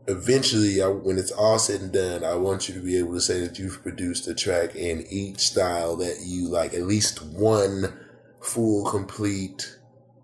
eventually, 0.06 0.82
I, 0.82 0.88
when 0.88 1.18
it's 1.18 1.32
all 1.32 1.58
said 1.58 1.80
and 1.80 1.92
done, 1.92 2.24
I 2.24 2.34
want 2.34 2.68
you 2.68 2.74
to 2.74 2.80
be 2.80 2.98
able 2.98 3.14
to 3.14 3.20
say 3.20 3.40
that 3.40 3.58
you've 3.58 3.82
produced 3.82 4.28
a 4.28 4.34
track 4.34 4.76
in 4.76 5.04
each 5.08 5.40
style 5.40 5.96
that 5.96 6.18
you 6.24 6.48
like. 6.48 6.74
At 6.74 6.82
least 6.82 7.22
one 7.24 7.98
full, 8.40 8.84
complete, 8.84 9.76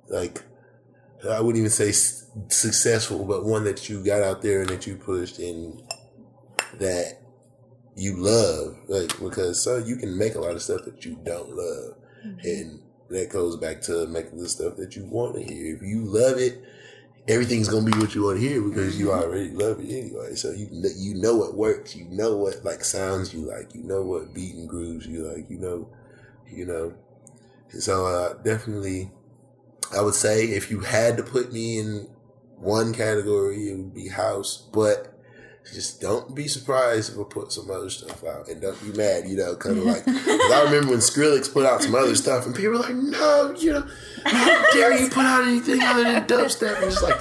like 0.09 0.43
I 1.29 1.41
wouldn't 1.41 1.59
even 1.59 1.71
say 1.71 1.93
successful, 2.49 3.25
but 3.25 3.45
one 3.45 3.65
that 3.65 3.89
you 3.89 4.05
got 4.05 4.23
out 4.23 4.43
there 4.43 4.61
and 4.61 4.71
that 4.71 4.87
you 4.87 4.97
pushed 4.97 5.39
and 5.39 5.83
that 6.79 7.19
you 7.97 8.17
love, 8.17 8.79
like 8.89 9.19
because 9.21 9.63
so 9.63 9.77
you 9.79 9.97
can 9.97 10.17
make 10.17 10.35
a 10.35 10.41
lot 10.41 10.53
of 10.53 10.63
stuff 10.63 10.85
that 10.85 11.05
you 11.05 11.19
don't 11.25 11.51
love, 11.51 11.95
and 12.45 12.81
that 13.09 13.31
goes 13.31 13.57
back 13.57 13.81
to 13.83 14.07
making 14.07 14.39
the 14.39 14.49
stuff 14.49 14.77
that 14.77 14.97
you 14.97 15.05
want 15.05 15.35
to 15.35 15.43
hear. 15.43 15.75
If 15.77 15.83
you 15.83 16.05
love 16.05 16.39
it, 16.39 16.63
everything's 17.29 17.69
gonna 17.69 17.91
be 17.91 17.99
what 17.99 18.15
you 18.15 18.23
want 18.25 18.41
to 18.41 18.49
hear 18.49 18.63
because 18.63 18.99
you 18.99 19.13
already 19.13 19.51
love 19.51 19.81
it 19.81 19.91
anyway. 19.91 20.35
So 20.35 20.53
you 20.53 20.69
you 20.97 21.15
know 21.15 21.37
what 21.37 21.55
works, 21.55 21.97
you 21.97 22.07
know 22.07 22.37
what 22.37 22.65
like 22.65 22.85
sounds 22.85 23.35
you 23.35 23.41
like, 23.41 23.75
you 23.75 23.83
know 23.83 24.03
what 24.03 24.33
beat 24.33 24.55
and 24.55 24.69
grooves 24.69 25.07
you 25.07 25.27
like, 25.27 25.51
you 25.51 25.59
know, 25.59 25.89
you 26.49 26.67
know. 26.67 26.95
So 27.79 28.07
uh, 28.07 28.35
definitely, 28.43 29.11
I 29.97 30.01
would 30.01 30.15
say 30.15 30.45
if 30.47 30.71
you 30.71 30.81
had 30.81 31.17
to 31.17 31.23
put 31.23 31.53
me 31.53 31.79
in 31.79 32.09
one 32.61 32.95
category, 32.95 33.71
it 33.71 33.77
would 33.77 33.95
be 33.95 34.09
house, 34.09 34.69
but. 34.73 35.07
Just 35.75 36.01
don't 36.01 36.35
be 36.35 36.49
surprised 36.49 37.13
if 37.13 37.19
I 37.21 37.23
put 37.29 37.53
some 37.53 37.71
other 37.71 37.91
stuff 37.91 38.25
out, 38.25 38.49
and 38.49 38.61
don't 38.61 38.83
be 38.83 38.97
mad. 38.97 39.29
You 39.29 39.37
know, 39.37 39.55
kind 39.55 39.79
of 39.79 39.85
like 39.85 40.03
I 40.09 40.63
remember 40.65 40.91
when 40.91 40.99
Skrillex 40.99 41.53
put 41.53 41.65
out 41.65 41.83
some 41.83 41.95
other 41.95 42.17
stuff, 42.17 42.47
and 42.47 42.57
people 42.57 42.73
were 42.73 42.79
like, 42.79 42.95
"No, 42.95 43.55
you 43.57 43.75
know, 43.75 43.87
how 44.25 44.71
dare 44.73 44.99
you 44.99 45.09
put 45.11 45.27
out 45.27 45.47
anything 45.47 45.81
other 45.83 46.03
than 46.03 46.27
dubstep?" 46.27 46.77
And 46.77 46.87
it's 46.87 47.03
like, 47.03 47.21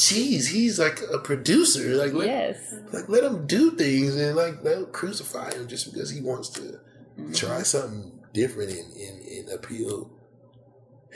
Jeez, 0.00 0.48
he's 0.48 0.78
like 0.78 1.00
a 1.12 1.18
producer. 1.18 1.94
Like, 1.94 2.14
let, 2.14 2.26
Yes. 2.26 2.74
like 2.92 3.08
let 3.08 3.22
him 3.22 3.46
do 3.46 3.72
things, 3.72 4.16
and 4.16 4.34
like 4.34 4.62
don't 4.64 4.90
crucify 4.92 5.52
him 5.52 5.68
just 5.68 5.92
because 5.92 6.10
he 6.10 6.22
wants 6.22 6.48
to 6.50 6.60
mm-hmm. 6.62 7.32
try 7.32 7.62
something 7.62 8.12
different 8.32 8.70
and, 8.70 8.92
and, 8.94 9.26
and 9.26 9.48
appeal 9.50 10.10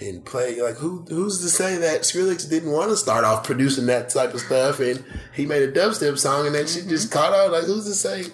and 0.00 0.24
play. 0.24 0.61
Like, 0.61 0.76
who 0.76 1.04
who's 1.09 1.40
to 1.40 1.48
say 1.48 1.76
that 1.78 2.02
Skrillex 2.02 2.48
didn't 2.48 2.72
want 2.72 2.90
to 2.90 2.96
start 2.96 3.24
off 3.24 3.44
producing 3.44 3.87
that 3.87 4.09
type 4.11 4.35
of 4.35 4.40
stuff, 4.40 4.80
and 4.80 5.04
he 5.35 5.46
made 5.46 5.62
a 5.62 5.72
dubstep 5.72 6.18
song, 6.18 6.46
and 6.46 6.54
that 6.54 6.68
she 6.68 6.83
just 6.83 7.11
caught 7.11 7.33
on? 7.33 7.52
Like, 7.52 7.64
who's 7.64 7.85
to 7.87 7.94
say? 7.94 8.24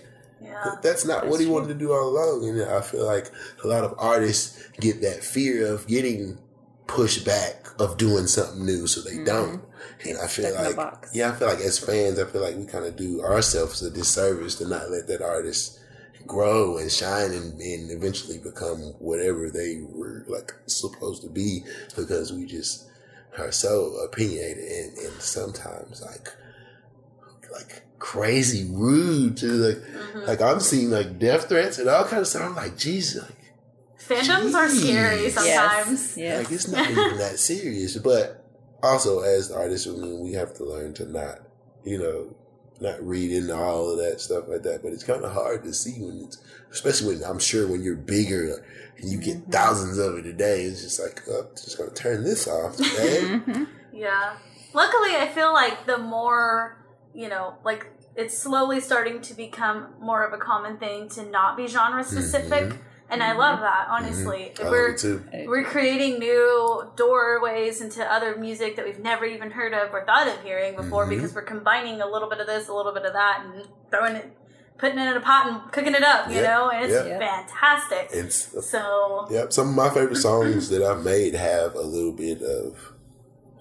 Yeah. 0.42 0.76
That's 0.82 1.04
not 1.04 1.26
what 1.26 1.40
he 1.40 1.46
wanted 1.46 1.68
to 1.68 1.74
do 1.74 1.92
all 1.92 2.08
along. 2.08 2.48
And 2.48 2.62
I 2.62 2.80
feel 2.80 3.04
like 3.04 3.30
a 3.62 3.66
lot 3.66 3.84
of 3.84 3.94
artists 3.98 4.62
get 4.80 5.02
that 5.02 5.22
fear 5.22 5.66
of 5.66 5.86
getting 5.86 6.38
pushed 6.86 7.24
back 7.24 7.68
of 7.78 7.96
doing 7.96 8.26
something 8.26 8.64
new, 8.64 8.86
so 8.86 9.00
they 9.00 9.22
don't. 9.22 9.62
And 10.04 10.18
I 10.18 10.26
feel 10.26 10.54
like, 10.54 10.76
yeah, 11.12 11.30
I 11.30 11.34
feel 11.34 11.48
like 11.48 11.60
as 11.60 11.78
fans, 11.78 12.18
I 12.18 12.24
feel 12.24 12.42
like 12.42 12.56
we 12.56 12.64
kind 12.66 12.84
of 12.84 12.96
do 12.96 13.22
ourselves 13.22 13.82
a 13.82 13.90
disservice 13.90 14.56
to 14.56 14.68
not 14.68 14.90
let 14.90 15.06
that 15.08 15.22
artist 15.22 15.78
grow 16.30 16.78
and 16.78 16.90
shine 16.90 17.32
and, 17.32 17.60
and 17.60 17.90
eventually 17.90 18.38
become 18.38 18.78
whatever 19.00 19.50
they 19.50 19.80
were 19.98 20.24
like 20.28 20.52
supposed 20.66 21.22
to 21.22 21.28
be 21.28 21.64
because 21.96 22.32
we 22.32 22.46
just 22.46 22.88
are 23.36 23.50
so 23.50 23.72
opinionated 24.06 24.62
and, 24.64 24.98
and 24.98 25.20
sometimes 25.20 26.02
like 26.02 26.28
like 27.52 27.82
crazy 27.98 28.64
rude 28.70 29.36
to 29.36 29.46
like 29.46 29.76
Mm-hmm. 30.10 30.26
like 30.26 30.40
I'm 30.42 30.58
seeing 30.60 30.90
like 30.90 31.18
death 31.20 31.48
threats 31.48 31.78
and 31.78 31.88
all 31.88 32.04
kind 32.04 32.20
of 32.22 32.26
stuff. 32.26 32.42
I'm 32.42 32.56
like, 32.56 32.76
Jesus, 32.76 33.22
like, 33.22 33.38
Fandoms 34.08 34.54
are 34.54 34.68
scary 34.68 35.30
sometimes. 35.30 36.16
Yes. 36.16 36.16
Yes. 36.16 36.38
like 36.42 36.52
it's 36.52 36.68
not 36.68 36.90
even 36.90 37.18
that 37.18 37.38
serious. 37.38 37.96
But 37.98 38.44
also 38.82 39.20
as 39.20 39.52
artists, 39.52 39.86
I 39.86 39.92
mean, 39.92 40.18
we 40.20 40.32
have 40.32 40.52
to 40.54 40.64
learn 40.64 40.94
to 40.94 41.04
not, 41.06 41.38
you 41.84 41.98
know, 41.98 42.34
not 42.80 43.04
read 43.06 43.30
into 43.30 43.54
all 43.56 43.90
of 43.90 43.98
that 43.98 44.20
stuff 44.20 44.44
like 44.48 44.62
that. 44.62 44.82
But 44.82 44.92
it's 44.92 45.04
kind 45.04 45.24
of 45.24 45.32
hard 45.32 45.64
to 45.64 45.72
see 45.72 46.00
when 46.00 46.22
it's, 46.24 46.38
especially 46.70 47.16
when 47.16 47.24
I'm 47.24 47.38
sure 47.38 47.66
when 47.68 47.82
you're 47.82 47.96
bigger 47.96 48.64
and 48.98 49.10
you 49.10 49.18
get 49.18 49.36
Mm-hmm. 49.38 49.50
thousands 49.50 49.98
of 49.98 50.18
it 50.18 50.26
a 50.26 50.32
day, 50.32 50.62
it's 50.62 50.82
just 50.82 51.00
like, 51.00 51.22
oh, 51.28 51.46
I'm 51.50 51.56
just 51.56 51.78
gonna 51.78 51.90
turn 51.90 52.24
this 52.24 52.46
off 52.48 52.76
today. 52.76 53.20
Mhm. 53.46 53.66
Yeah. 53.92 54.36
Luckily, 54.72 55.16
I 55.16 55.28
feel 55.34 55.52
like 55.52 55.86
the 55.86 55.98
more 55.98 56.76
you 57.12 57.28
know, 57.28 57.54
like 57.64 57.90
it's 58.16 58.36
slowly 58.38 58.80
starting 58.80 59.20
to 59.22 59.34
become 59.34 59.88
more 60.00 60.22
of 60.24 60.32
a 60.32 60.38
common 60.38 60.76
thing 60.78 61.08
to 61.10 61.24
not 61.24 61.56
be 61.56 61.66
genre 61.66 62.04
specific. 62.04 62.64
Mhm. 62.70 62.78
And 63.10 63.22
I 63.22 63.32
love 63.32 63.60
that, 63.60 63.86
honestly. 63.90 64.52
I 64.58 64.62
love 64.62 64.70
We're 64.72 64.88
it 64.92 64.98
too. 64.98 65.22
we're 65.46 65.64
creating 65.64 66.18
new 66.20 66.90
doorways 66.96 67.80
into 67.80 68.04
other 68.04 68.36
music 68.36 68.76
that 68.76 68.84
we've 68.84 69.00
never 69.00 69.24
even 69.24 69.50
heard 69.50 69.74
of 69.74 69.92
or 69.92 70.04
thought 70.04 70.28
of 70.28 70.40
hearing 70.42 70.76
before 70.76 71.06
Mhm. 71.06 71.10
because 71.10 71.34
we're 71.34 71.42
combining 71.42 72.00
a 72.00 72.06
little 72.06 72.28
bit 72.28 72.38
of 72.40 72.46
this, 72.46 72.68
a 72.68 72.72
little 72.72 72.92
bit 72.92 73.04
of 73.04 73.12
that, 73.12 73.42
and 73.44 73.66
throwing 73.90 74.14
it, 74.16 74.30
putting 74.78 74.98
it 74.98 75.10
in 75.10 75.16
a 75.16 75.20
pot 75.20 75.46
and 75.48 75.72
cooking 75.72 75.94
it 75.94 76.02
up, 76.02 76.28
you 76.30 76.36
Yeah, 76.36 76.42
know? 76.42 76.70
And 76.70 76.84
it's 76.90 77.06
yeah. 77.06 77.18
fantastic. 77.18 78.08
It's 78.12 78.66
so, 78.70 79.26
Yep, 79.30 79.52
some 79.52 79.68
of 79.70 79.74
my 79.74 79.90
favorite 79.90 80.16
songs 80.28 80.68
that 80.70 80.82
I've 80.82 81.04
made 81.04 81.34
have 81.34 81.74
a 81.74 81.82
little 81.82 82.12
bit 82.12 82.40
of, 82.42 82.89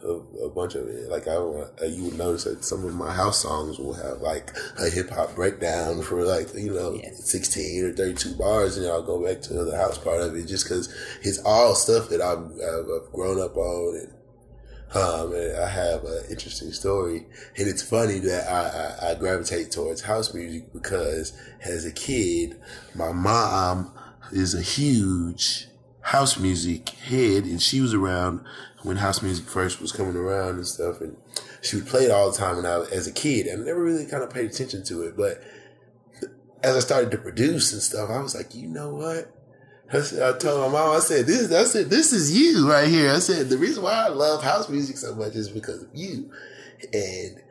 of 0.03 0.25
a 0.43 0.49
bunch 0.49 0.75
of 0.75 0.87
it. 0.87 1.09
Like 1.09 1.27
I, 1.27 1.35
uh, 1.35 1.67
you 1.85 2.05
would 2.05 2.17
notice 2.17 2.45
that 2.45 2.63
some 2.63 2.85
of 2.85 2.93
my 2.93 3.13
house 3.13 3.41
songs 3.41 3.77
will 3.79 3.93
have 3.93 4.21
like 4.21 4.51
a 4.79 4.89
hip 4.89 5.09
hop 5.09 5.35
breakdown 5.35 6.01
for 6.03 6.23
like 6.23 6.53
you 6.53 6.73
know 6.73 6.93
Yes. 7.01 7.29
sixteen 7.29 7.85
or 7.85 7.93
thirty 7.93 8.13
two 8.15 8.35
bars, 8.35 8.77
and 8.77 8.87
I'll 8.87 9.01
go 9.03 9.23
back 9.23 9.41
to 9.43 9.53
the 9.65 9.77
house 9.77 9.97
part 9.97 10.21
of 10.21 10.35
it 10.35 10.45
just 10.47 10.65
because 10.65 10.93
it's 11.21 11.39
all 11.45 11.75
stuff 11.75 12.09
that 12.09 12.21
I've, 12.21 12.39
I've, 12.39 12.89
I've 12.89 13.13
grown 13.13 13.39
up 13.41 13.55
on 13.57 13.95
and. 13.97 14.13
Um, 14.91 15.35
and 15.35 15.55
I 15.55 15.69
have 15.69 16.03
an 16.03 16.23
interesting 16.31 16.71
story, 16.71 17.27
and 17.55 17.67
it's 17.67 17.83
funny 17.83 18.17
that 18.17 18.47
I, 18.51 19.07
I, 19.07 19.11
I 19.11 19.13
gravitate 19.13 19.69
towards 19.69 20.01
house 20.01 20.33
music 20.33 20.73
because 20.73 21.39
as 21.63 21.85
a 21.85 21.91
kid, 21.91 22.59
my 22.95 23.11
mom 23.11 23.93
is 24.31 24.55
a 24.55 24.63
huge 24.63 25.68
house 26.09 26.39
music 26.39 26.89
head, 26.89 27.43
and 27.43 27.61
she 27.61 27.79
was 27.81 27.93
around 27.93 28.43
when 28.81 28.97
house 28.97 29.21
music 29.21 29.45
first 29.45 29.79
was 29.79 29.91
coming 29.91 30.15
around 30.15 30.55
and 30.55 30.65
stuff, 30.65 31.01
and 31.01 31.15
she 31.61 31.75
would 31.75 31.85
play 31.85 32.05
it 32.05 32.11
all 32.11 32.31
the 32.31 32.37
time 32.37 32.55
when 32.55 32.65
I 32.65 32.79
as 32.91 33.05
a 33.05 33.11
kid, 33.11 33.45
and 33.45 33.61
I 33.61 33.65
never 33.65 33.83
really 33.83 34.07
kind 34.07 34.23
of 34.23 34.31
paid 34.31 34.49
attention 34.49 34.83
to 34.85 35.03
it, 35.03 35.15
but 35.15 35.39
as 36.63 36.75
I 36.75 36.79
started 36.79 37.11
to 37.11 37.19
produce 37.19 37.71
and 37.73 37.81
stuff, 37.81 38.09
I 38.09 38.21
was 38.21 38.33
like, 38.33 38.55
you 38.55 38.67
know 38.67 38.95
what? 38.95 39.31
I 39.93 40.01
said- 40.01 40.35
I 40.35 40.37
told 40.37 40.71
my 40.71 40.79
mom, 40.79 40.95
I 40.95 40.99
said, 40.99 41.27
this, 41.27 41.51
I 41.51 41.63
said, 41.65 41.91
this 41.91 42.11
is 42.11 42.35
you 42.35 42.67
right 42.67 42.87
here. 42.87 43.11
I 43.11 43.19
said, 43.19 43.49
the 43.49 43.57
reason 43.57 43.83
why 43.83 43.93
I 43.93 44.07
love 44.07 44.43
house 44.43 44.67
music 44.67 44.97
so 44.97 45.13
much 45.13 45.35
is 45.35 45.49
because 45.49 45.83
of 45.83 45.89
you. 45.93 46.31
And 46.91 47.41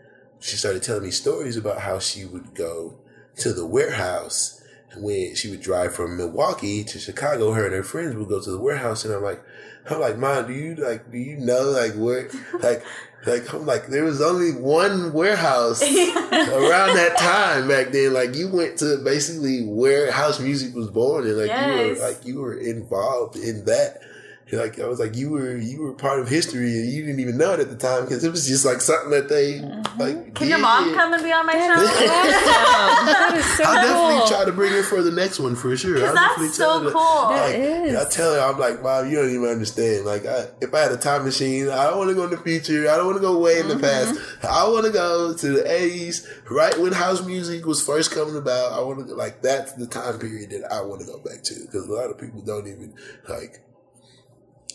she 0.40 0.57
started 0.57 0.83
telling 0.83 1.05
me 1.05 1.11
stories 1.11 1.57
about 1.57 1.79
how 1.79 2.01
she 2.01 2.25
would 2.25 2.55
go 2.55 2.99
to 3.37 3.53
the 3.53 3.66
warehouse 3.66 4.58
when 4.96 5.35
she 5.35 5.51
would 5.51 5.61
drive 5.61 5.94
from 5.94 6.16
Milwaukee 6.16 6.85
to 6.85 6.98
Chicago. 6.98 7.53
Her 7.53 7.66
and 7.66 7.74
her 7.74 7.83
friends 7.83 8.16
would 8.16 8.29
go 8.29 8.40
to 8.40 8.51
the 8.51 8.59
warehouse, 8.59 9.05
and 9.05 9.14
I'm 9.14 9.22
like, 9.22 9.42
I'm 9.90 10.01
like, 10.01 10.18
Mom, 10.18 10.46
do 10.46 10.53
you 10.53 10.74
like, 10.74 11.11
do 11.11 11.18
you 11.18 11.37
know 11.38 11.62
like 11.70 11.94
where, 11.94 12.29
like, 12.61 12.85
like 13.27 13.53
I'm 13.53 13.66
like, 13.66 13.88
there 13.88 14.05
was 14.05 14.20
only 14.20 14.53
one 14.53 15.12
warehouse 15.12 15.83
around 15.83 16.94
that 16.96 17.16
time 17.18 17.68
back 17.68 17.88
then. 17.90 18.12
Like 18.12 18.35
you 18.35 18.48
went 18.48 18.79
to 18.79 18.98
basically 19.05 19.64
where 19.64 20.11
house 20.12 20.40
music 20.40 20.74
was 20.74 20.88
born, 20.90 21.27
and 21.27 21.37
like 21.37 21.51
you 21.51 21.88
were 21.88 22.07
like 22.09 22.24
you 22.24 22.40
were 22.40 22.59
involved 22.59 23.37
in 23.37 23.64
that. 23.66 24.01
Like 24.50 24.80
I 24.80 24.87
was 24.87 24.98
like 24.98 25.14
you 25.14 25.28
were 25.30 25.56
you 25.58 25.82
were 25.82 25.92
part 25.92 26.20
of 26.20 26.28
history, 26.28 26.70
and 26.80 26.90
you 26.90 27.02
didn't 27.04 27.20
even 27.20 27.37
know 27.37 27.52
it 27.52 27.61
at 27.61 27.68
the 27.68 27.76
time 27.76 28.04
because 28.04 28.24
it 28.24 28.30
was 28.30 28.46
just 28.46 28.64
like 28.64 28.80
something 28.80 29.11
that 29.11 29.28
they 29.28 29.61
like. 30.02 30.34
can 30.34 30.48
your 30.48 30.58
mom 30.58 30.94
come 30.94 31.12
and 31.12 31.22
be 31.22 31.30
on 31.30 31.44
my 31.44 31.52
show? 31.52 31.76
that 31.76 33.34
is 33.37 33.44
so 33.56 33.64
I'll 33.64 33.74
definitely 33.82 34.18
cool. 34.20 34.26
try 34.28 34.44
to 34.46 34.52
bring 34.52 34.72
her 34.72 34.82
for 34.82 35.02
the 35.02 35.11
next 35.11 35.38
one 35.38 35.54
for 35.56 35.76
sure. 35.76 35.96
I'll 35.96 36.12
Because 36.12 36.14
definitely 36.14 36.46
that's 36.46 36.56
tell 36.58 36.78
so 36.78 36.84
her 36.84 36.90
cool. 36.92 37.28
That 37.28 37.50
Like, 37.50 37.54
is. 37.90 37.96
I 38.06 38.08
tell 38.11 38.34
her, 38.34 38.40
I'm 38.40 38.58
like, 38.58 38.82
Mom, 38.82 39.11
you 39.11 39.16
don't 39.16 39.30
even 39.34 39.48
understand. 39.48 40.06
Like, 40.06 40.24
I, 40.26 40.46
if 40.61 40.72
I 40.72 40.78
had 40.80 40.92
a 40.92 40.96
time 40.96 41.24
machine, 41.24 41.68
I 41.68 41.84
don't 41.88 41.98
want 41.98 42.11
to 42.11 42.14
go 42.14 42.24
in 42.24 42.30
the 42.30 42.38
future. 42.38 42.88
I 42.90 42.96
don't 42.96 43.06
want 43.06 43.16
to 43.18 43.22
go 43.22 43.38
way 43.38 43.61
in 43.61 43.68
the 43.68 43.74
Mm-hmm. 43.78 44.16
past. 44.16 44.44
I 44.44 44.66
want 44.68 44.87
to 44.87 44.92
go 44.92 45.34
to 45.34 45.48
the 45.50 45.62
80s, 45.62 46.26
right 46.50 46.78
when 46.80 46.92
house 46.92 47.24
music 47.24 47.64
was 47.66 47.84
first 47.84 48.11
coming 48.12 48.37
about. 48.37 48.72
I 48.72 48.80
want 48.80 49.06
to, 49.06 49.14
like, 49.14 49.42
that's 49.42 49.72
the 49.72 49.87
time 49.87 50.18
period 50.18 50.50
that 50.50 50.72
I 50.72 50.80
want 50.80 51.00
to 51.02 51.06
go 51.06 51.18
back 51.18 51.42
to. 51.44 51.54
Because 51.66 51.87
a 51.87 51.92
lot 51.92 52.11
of 52.11 52.18
people 52.18 52.40
don't 52.40 52.66
even, 52.66 52.94
like, 53.28 53.61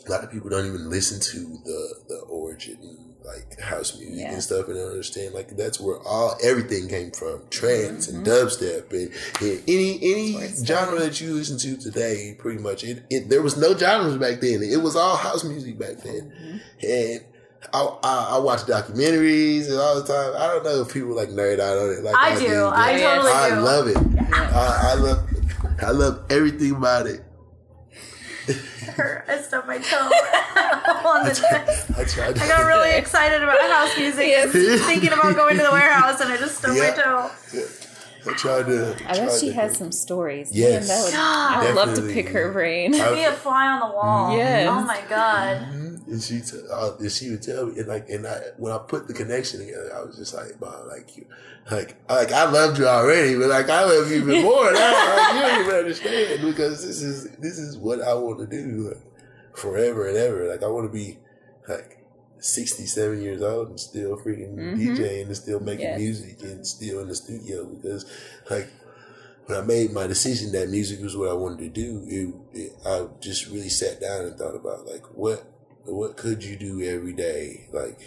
a 0.07 0.11
lot 0.11 0.23
of 0.23 0.31
people 0.31 0.49
don't 0.49 0.65
even 0.65 0.89
listen 0.89 1.19
to 1.19 1.39
the, 1.63 1.93
the 2.09 2.17
origin, 2.29 3.13
like, 3.25 3.59
house 3.59 3.97
music 3.97 4.19
Yeah. 4.19 4.33
and 4.33 4.43
stuff 4.43 4.67
and 4.67 4.75
don't 4.75 4.89
understand. 4.91 5.33
Like, 5.33 5.55
that's 5.55 5.79
where 5.79 5.97
all, 5.99 6.35
everything 6.43 6.87
came 6.89 7.11
from. 7.11 7.41
Trance 7.49 8.07
Mm-hmm. 8.07 8.17
and 8.17 8.27
dubstep 8.27 8.91
and, 8.91 9.11
and 9.41 9.63
any, 9.67 9.95
any 10.01 10.47
genre 10.65 10.99
that 10.99 11.21
you 11.21 11.33
listen 11.33 11.57
to 11.59 11.77
today, 11.77 12.35
pretty 12.37 12.61
much, 12.61 12.83
it, 12.83 13.03
it 13.09 13.29
there 13.29 13.41
was 13.41 13.55
no 13.57 13.75
genres 13.77 14.17
back 14.17 14.41
then. 14.41 14.61
It 14.63 14.81
was 14.81 14.95
all 14.95 15.15
house 15.15 15.43
music 15.43 15.77
back 15.79 15.97
then, 16.03 16.31
Mm-hmm. 16.31 16.85
and 16.85 17.23
I, 17.73 17.79
I, 18.03 18.27
I 18.35 18.37
watch 18.39 18.59
documentaries 18.63 19.69
and 19.69 19.77
all 19.79 19.95
the 20.01 20.05
time. 20.05 20.33
I 20.37 20.47
don't 20.47 20.65
know 20.65 20.81
if 20.81 20.93
people 20.93 21.15
like 21.15 21.29
nerd 21.29 21.59
out 21.61 21.77
on 21.77 21.91
it 21.91 22.03
like 22.03 22.13
I 22.15 22.35
I, 22.35 22.39
do. 22.39 22.69
I 22.73 22.99
totally 22.99 23.31
I 23.31 23.49
do. 23.51 23.55
love 23.61 23.87
it. 23.87 23.97
I, 24.33 24.91
I 24.91 24.93
love 24.95 25.29
I 25.81 25.91
love 25.91 26.25
everything 26.29 26.71
about 26.75 27.07
it. 27.07 27.23
Her- 28.96 29.26
I 29.28 29.41
stubbed 29.41 29.67
my 29.67 29.78
toe 29.80 30.10
on 31.08 31.26
the 31.26 31.34
chest. 31.34 31.91
I 31.98 32.04
tried. 32.04 32.38
I 32.39 32.48
got 32.48 32.65
really 32.67 32.91
excited 32.98 33.41
about 33.43 33.60
house 33.69 33.98
music 33.98 34.28
and 34.28 34.52
thinking 34.52 35.12
about 35.13 35.36
going 35.36 35.58
to 35.58 35.63
the 35.63 35.72
warehouse, 35.72 36.19
and 36.22 36.32
I 36.32 36.38
just 36.38 36.58
stubbed 36.58 36.78
Yeah. 36.78 36.96
my 36.96 37.04
toe. 37.04 37.67
I 38.26 38.34
tried 38.36 38.67
to. 38.67 38.96
I 39.06 39.13
bet 39.17 39.38
she 39.39 39.52
has 39.52 39.78
some 39.78 39.91
stories. 39.91 40.50
Yes. 40.54 40.88
Man, 40.88 40.98
that 40.98 41.04
would, 41.04 41.13
I 41.13 41.65
would 41.65 41.76
love 41.76 41.96
to 42.08 42.13
pick 42.13 42.30
her 42.30 42.54
brain. 42.54 42.93
Be 42.93 43.00
a 43.24 43.34
fly 43.34 43.67
on 43.67 43.80
the 43.82 43.93
wall. 43.96 44.38
Yes. 44.38 44.69
Oh 44.72 44.82
my 44.82 45.02
god. 45.10 45.58
Mhm. 45.58 46.08
And 46.08 46.22
she, 46.22 46.39
t- 46.41 46.58
uh, 46.72 46.91
and 47.00 47.12
she 47.12 47.32
would 47.32 47.41
tell 47.41 47.65
me, 47.65 47.80
and 47.80 47.88
like, 47.88 48.08
and 48.10 48.26
I, 48.28 48.39
when 48.58 48.72
I 48.72 48.78
put 48.78 49.08
the 49.08 49.13
connection 49.13 49.60
together, 49.65 49.91
I 49.96 50.04
was 50.04 50.15
just 50.17 50.34
like, 50.34 50.60
"Mom, 50.62 50.88
like 50.88 51.17
you, 51.17 51.26
like, 51.72 51.96
like 52.10 52.32
I 52.32 52.50
loved 52.50 52.78
you 52.78 52.86
already, 52.88 53.36
but 53.38 53.48
like 53.50 53.69
I 53.69 53.84
love 53.84 54.10
you 54.12 54.17
even 54.17 54.43
more 54.43 54.72
now. 54.72 55.15
Like, 55.17 55.34
you 55.34 55.39
don't 55.41 55.54
even 55.62 55.62
understand 55.84 56.41
because 56.41 56.86
this 56.86 57.02
is 57.02 57.30
this 57.38 57.58
is 57.60 57.78
what 57.78 58.02
I 58.02 58.13
want 58.13 58.39
to 58.39 58.48
do 58.48 58.89
like, 58.89 59.58
forever 59.58 60.08
and 60.08 60.17
ever. 60.17 60.50
Like 60.50 60.63
I 60.63 60.67
want 60.67 60.89
to 60.89 60.93
be 60.93 61.19
like 61.67 62.00
67 62.39 63.22
years 63.22 63.41
old 63.41 63.69
and 63.69 63.80
still 63.80 64.17
freaking 64.17 64.56
Mhm. 64.76 64.78
DJing 64.98 65.28
and 65.28 65.36
still 65.38 65.60
making 65.60 65.86
Yes. 65.86 66.00
music 66.00 66.41
and 66.43 66.65
still 66.67 67.00
in 67.00 67.08
the 67.08 67.15
studio 67.15 67.65
because 67.65 68.06
like 68.50 68.67
when 69.46 69.58
I 69.58 69.62
made 69.62 69.91
my 69.91 70.08
decision 70.08 70.52
that 70.54 70.69
music 70.69 71.02
was 71.02 71.15
what 71.17 71.30
I 71.30 71.34
wanted 71.34 71.60
to 71.60 71.69
do, 71.69 72.04
it, 72.54 72.60
it, 72.60 72.74
I 72.86 73.08
just 73.19 73.48
really 73.50 73.69
sat 73.69 74.00
down 74.02 74.26
and 74.26 74.38
thought 74.38 74.56
about 74.56 74.86
like 74.88 75.04
what 75.15 75.43
what 75.86 76.15
could 76.15 76.43
you 76.43 76.56
do 76.56 76.82
every 76.82 77.12
day, 77.13 77.67
like 77.74 78.00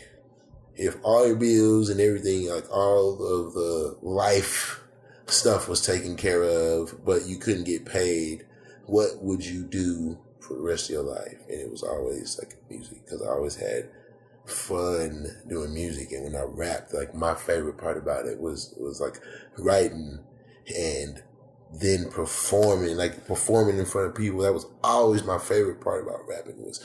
if 0.77 0.97
all 1.03 1.27
your 1.27 1.37
bills 1.37 1.89
and 1.91 2.01
everything, 2.01 2.49
like 2.49 2.71
all 2.71 3.12
of 3.23 3.53
the 3.55 3.97
life 4.03 4.81
stuff 5.27 5.69
was 5.69 5.85
taken 5.85 6.17
care 6.17 6.43
of, 6.43 7.05
but 7.05 7.27
you 7.27 7.37
couldn't 7.37 7.65
get 7.65 7.85
paid, 7.85 8.47
what 8.87 9.23
would 9.23 9.45
you 9.45 9.65
do 9.65 10.19
for 10.41 10.55
the 10.55 10.62
rest 10.62 10.89
of 10.89 10.95
your 10.95 11.03
life? 11.03 11.39
And 11.49 11.61
it 11.61 11.71
was 11.71 11.83
always 11.83 12.39
like 12.39 12.57
music 12.71 13.05
because 13.05 13.23
I 13.23 13.31
always 13.31 13.57
had 13.57 13.89
fun 14.45 15.27
doing 15.49 15.75
music. 15.75 16.12
And 16.12 16.25
when 16.25 16.37
I 16.37 16.45
rapped, 16.45 16.95
like 16.95 17.15
my 17.15 17.35
favorite 17.35 17.79
part 17.79 17.97
about 17.97 18.27
it 18.27 18.41
was, 18.41 18.75
was 18.79 19.01
like 19.01 19.21
writing 19.59 20.21
and 20.77 21.23
then 21.73 22.11
performing, 22.11 22.97
like 22.97 23.27
performing 23.27 23.79
in 23.79 23.85
front 23.85 24.09
of 24.09 24.15
people. 24.15 24.41
That 24.41 24.55
was 24.55 24.67
always 24.85 25.25
my 25.25 25.39
favorite 25.39 25.81
part 25.81 26.03
about 26.05 26.29
rapping 26.29 26.65
was 26.65 26.85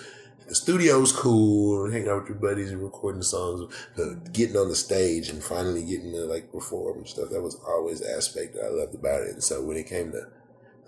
the 0.52 0.56
studio 0.56 1.00
was 1.00 1.14
cool, 1.14 1.90
hanging 1.90 2.10
out 2.10 2.24
with 2.24 2.30
your 2.32 2.38
buddies 2.38 2.72
and 2.72 2.84
recording 2.84 3.22
songs, 3.22 3.74
but 3.96 4.34
getting 4.34 4.58
on 4.58 4.68
the 4.68 4.76
stage 4.76 5.30
and 5.30 5.42
finally 5.42 5.82
getting 5.82 6.12
to 6.12 6.26
like 6.26 6.52
perform 6.52 6.98
and 6.98 7.08
stuff. 7.08 7.30
That 7.30 7.42
was 7.42 7.56
always 7.66 8.02
aspect 8.02 8.56
that 8.56 8.66
I 8.66 8.68
loved 8.68 8.94
about 8.94 9.22
it. 9.22 9.30
And 9.30 9.42
so 9.42 9.64
when 9.64 9.78
it 9.78 9.88
came 9.88 10.12
to 10.12 10.28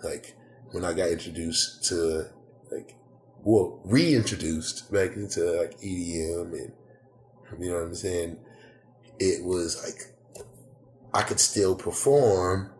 like 0.02 0.34
when 0.72 0.84
I 0.84 0.92
got 0.92 1.08
introduced 1.08 1.82
to 1.84 2.26
like 2.70 2.94
well 3.42 3.80
reintroduced 3.86 4.92
back 4.92 5.16
into 5.16 5.40
like 5.52 5.80
EDM 5.80 6.52
and 6.52 6.72
you 7.58 7.70
know 7.70 7.76
what 7.76 7.84
I'm 7.84 7.94
saying, 7.94 8.36
it 9.18 9.46
was 9.46 9.82
like 9.82 10.12
I 11.14 11.22
could 11.26 11.40
still 11.40 11.74
perform. 11.74 12.70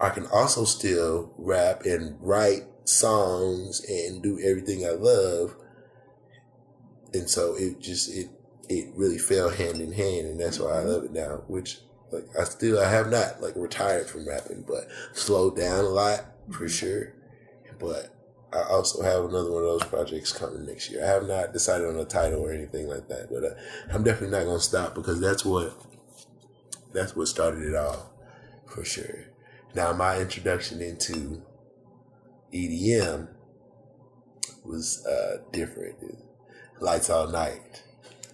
I 0.00 0.08
can 0.08 0.24
also 0.28 0.64
still 0.64 1.34
rap 1.36 1.82
and 1.84 2.16
write 2.22 2.62
songs 2.84 3.84
and 3.86 4.22
do 4.22 4.40
everything 4.42 4.86
I 4.86 4.92
love 4.92 5.56
and 7.14 7.28
so 7.28 7.54
it 7.56 7.80
just 7.80 8.08
it 8.14 8.30
it 8.68 8.88
really 8.94 9.18
fell 9.18 9.48
hand 9.50 9.80
in 9.80 9.92
hand 9.92 10.26
and 10.26 10.40
that's 10.40 10.58
why 10.58 10.72
I 10.72 10.80
love 10.80 11.04
it 11.04 11.12
now 11.12 11.44
which 11.46 11.78
like 12.10 12.24
I 12.38 12.44
still 12.44 12.78
I 12.80 12.88
have 12.90 13.10
not 13.10 13.40
like 13.40 13.54
retired 13.56 14.06
from 14.06 14.28
rapping 14.28 14.64
but 14.66 14.88
slowed 15.12 15.56
down 15.56 15.84
a 15.84 15.88
lot 15.88 16.24
for 16.50 16.68
sure. 16.68 17.12
But 17.78 18.14
I 18.52 18.62
also 18.62 19.02
have 19.02 19.24
another 19.24 19.52
one 19.52 19.62
of 19.62 19.68
those 19.68 19.84
projects 19.84 20.32
coming 20.32 20.64
next 20.64 20.90
year. 20.90 21.04
I 21.04 21.08
have 21.08 21.28
not 21.28 21.52
decided 21.52 21.86
on 21.88 21.98
a 21.98 22.06
title 22.06 22.40
or 22.40 22.52
anything 22.52 22.88
like 22.88 23.08
that 23.08 23.28
but 23.30 23.44
uh, 23.44 23.54
I'm 23.94 24.02
definitely 24.02 24.36
not 24.36 24.46
gonna 24.46 24.60
stop 24.60 24.94
because 24.94 25.20
that's 25.20 25.44
what 25.44 25.74
that's 26.92 27.14
what 27.14 27.28
started 27.28 27.62
it 27.62 27.74
all 27.74 28.12
for 28.66 28.84
sure. 28.84 29.26
Now 29.74 29.92
my 29.92 30.20
introduction 30.20 30.80
into 30.80 31.42
EDM 32.52 33.28
was 34.64 35.04
uh 35.06 35.38
different 35.52 36.25
Lights 36.80 37.10
All 37.10 37.28
Night 37.28 37.82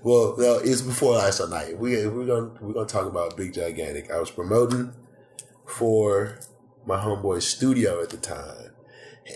Well, 0.03 0.35
no, 0.37 0.59
it's 0.59 0.83
before 0.83 1.15
last 1.15 1.41
night. 1.49 1.79
We 1.79 2.07
we're 2.07 2.27
gonna 2.27 2.51
we're 2.61 2.73
gonna 2.73 2.87
talk 2.87 3.07
about 3.07 3.37
Big 3.37 3.55
Gigantic. 3.55 4.11
I 4.11 4.19
was 4.19 4.31
promoting 4.31 4.93
for 5.67 6.39
my 6.85 6.99
homeboy's 6.99 7.47
studio 7.47 8.03
at 8.03 8.11
the 8.11 8.17
time, 8.17 8.73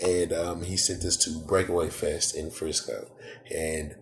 and 0.03 0.33
um, 0.33 0.63
he 0.63 0.75
sent 0.75 1.05
us 1.05 1.15
to 1.17 1.39
Breakaway 1.39 1.89
Fest 1.89 2.35
in 2.35 2.51
Frisco, 2.51 3.07
and 3.53 3.95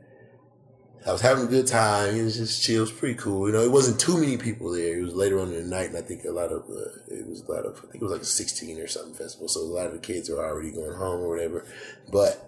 I 1.05 1.11
was 1.11 1.21
having 1.21 1.45
a 1.45 1.47
good 1.47 1.67
time. 1.67 2.15
It 2.15 2.23
was 2.23 2.37
just 2.37 2.63
chill. 2.63 2.77
It 2.77 2.79
was 2.81 2.91
pretty 2.91 3.13
cool. 3.13 3.47
You 3.47 3.53
know, 3.53 3.61
it 3.61 3.71
wasn't 3.71 3.99
too 3.99 4.17
many 4.17 4.37
people 4.37 4.71
there. 4.71 4.97
It 4.97 5.03
was 5.03 5.13
later 5.13 5.39
on 5.39 5.49
in 5.49 5.69
the 5.69 5.75
night, 5.75 5.89
and 5.89 5.97
I 5.97 6.01
think 6.01 6.25
a 6.25 6.31
lot 6.31 6.51
of 6.51 6.63
uh, 6.63 7.13
it 7.13 7.27
was 7.27 7.41
a 7.41 7.51
lot 7.51 7.65
of 7.65 7.77
I 7.77 7.91
think 7.91 7.95
it 7.95 8.01
was 8.01 8.11
like 8.11 8.21
a 8.21 8.25
sixteen 8.25 8.79
or 8.79 8.87
something 8.87 9.13
festival. 9.13 9.47
So 9.47 9.59
a 9.59 9.63
lot 9.65 9.85
of 9.85 9.93
the 9.93 9.99
kids 9.99 10.31
were 10.31 10.43
already 10.43 10.71
going 10.71 10.95
home 10.95 11.21
or 11.21 11.29
whatever. 11.29 11.63
But 12.11 12.44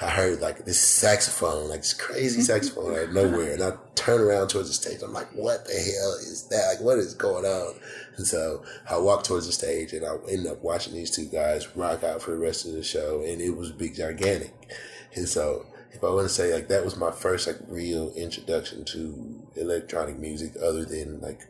I 0.00 0.08
heard 0.08 0.40
like 0.40 0.64
this 0.64 0.80
saxophone, 0.80 1.68
like 1.68 1.80
this 1.80 1.92
crazy 1.92 2.40
saxophone 2.40 2.92
out 2.92 3.04
of 3.04 3.12
nowhere, 3.12 3.52
and 3.52 3.62
I 3.62 3.72
turn 3.94 4.20
around 4.20 4.48
towards 4.48 4.68
the 4.68 4.74
stage. 4.74 5.02
I'm 5.02 5.12
like, 5.12 5.30
"What 5.32 5.64
the 5.64 5.74
hell 5.74 6.14
is 6.14 6.48
that? 6.50 6.74
Like, 6.74 6.80
what 6.80 6.98
is 6.98 7.14
going 7.14 7.44
on?" 7.44 7.74
And 8.16 8.26
so 8.26 8.64
I 8.88 8.98
walk 8.98 9.24
towards 9.24 9.46
the 9.46 9.52
stage, 9.52 9.92
and 9.92 10.04
I 10.04 10.16
end 10.28 10.46
up 10.46 10.62
watching 10.62 10.94
these 10.94 11.10
two 11.10 11.26
guys 11.26 11.76
rock 11.76 12.02
out 12.02 12.22
for 12.22 12.32
the 12.32 12.38
rest 12.38 12.66
of 12.66 12.72
the 12.72 12.82
show, 12.82 13.22
and 13.22 13.40
it 13.40 13.56
was 13.56 13.70
Big 13.70 13.94
Gigantic. 13.94 14.52
And 15.14 15.28
so 15.28 15.66
if 15.92 16.02
I 16.02 16.08
want 16.10 16.26
to 16.26 16.34
say 16.34 16.52
like 16.52 16.68
that 16.68 16.84
was 16.84 16.96
my 16.96 17.10
first 17.10 17.46
like 17.46 17.58
real 17.68 18.12
introduction 18.16 18.84
to 18.86 19.46
electronic 19.56 20.18
music 20.18 20.54
other 20.62 20.84
than 20.84 21.20
like 21.20 21.42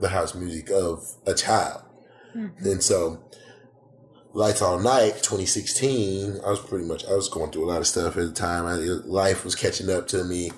the 0.00 0.08
house 0.08 0.34
music 0.34 0.70
of 0.70 1.04
a 1.26 1.34
child. 1.34 1.82
Mm-hmm. 2.34 2.66
And 2.66 2.82
so 2.82 3.22
Lights 4.36 4.60
All 4.60 4.78
Night 4.78 5.14
2016, 5.22 6.40
I 6.44 6.50
was 6.50 6.60
pretty 6.60 6.84
much 6.84 7.06
I 7.06 7.14
was 7.14 7.30
going 7.30 7.50
through 7.50 7.64
a 7.64 7.72
lot 7.72 7.78
of 7.78 7.86
stuff 7.86 8.18
at 8.18 8.26
the 8.26 8.32
time. 8.32 8.66
I, 8.66 8.74
life 9.06 9.46
was 9.46 9.54
catching 9.54 9.88
up 9.88 10.08
to 10.08 10.24
me. 10.24 10.50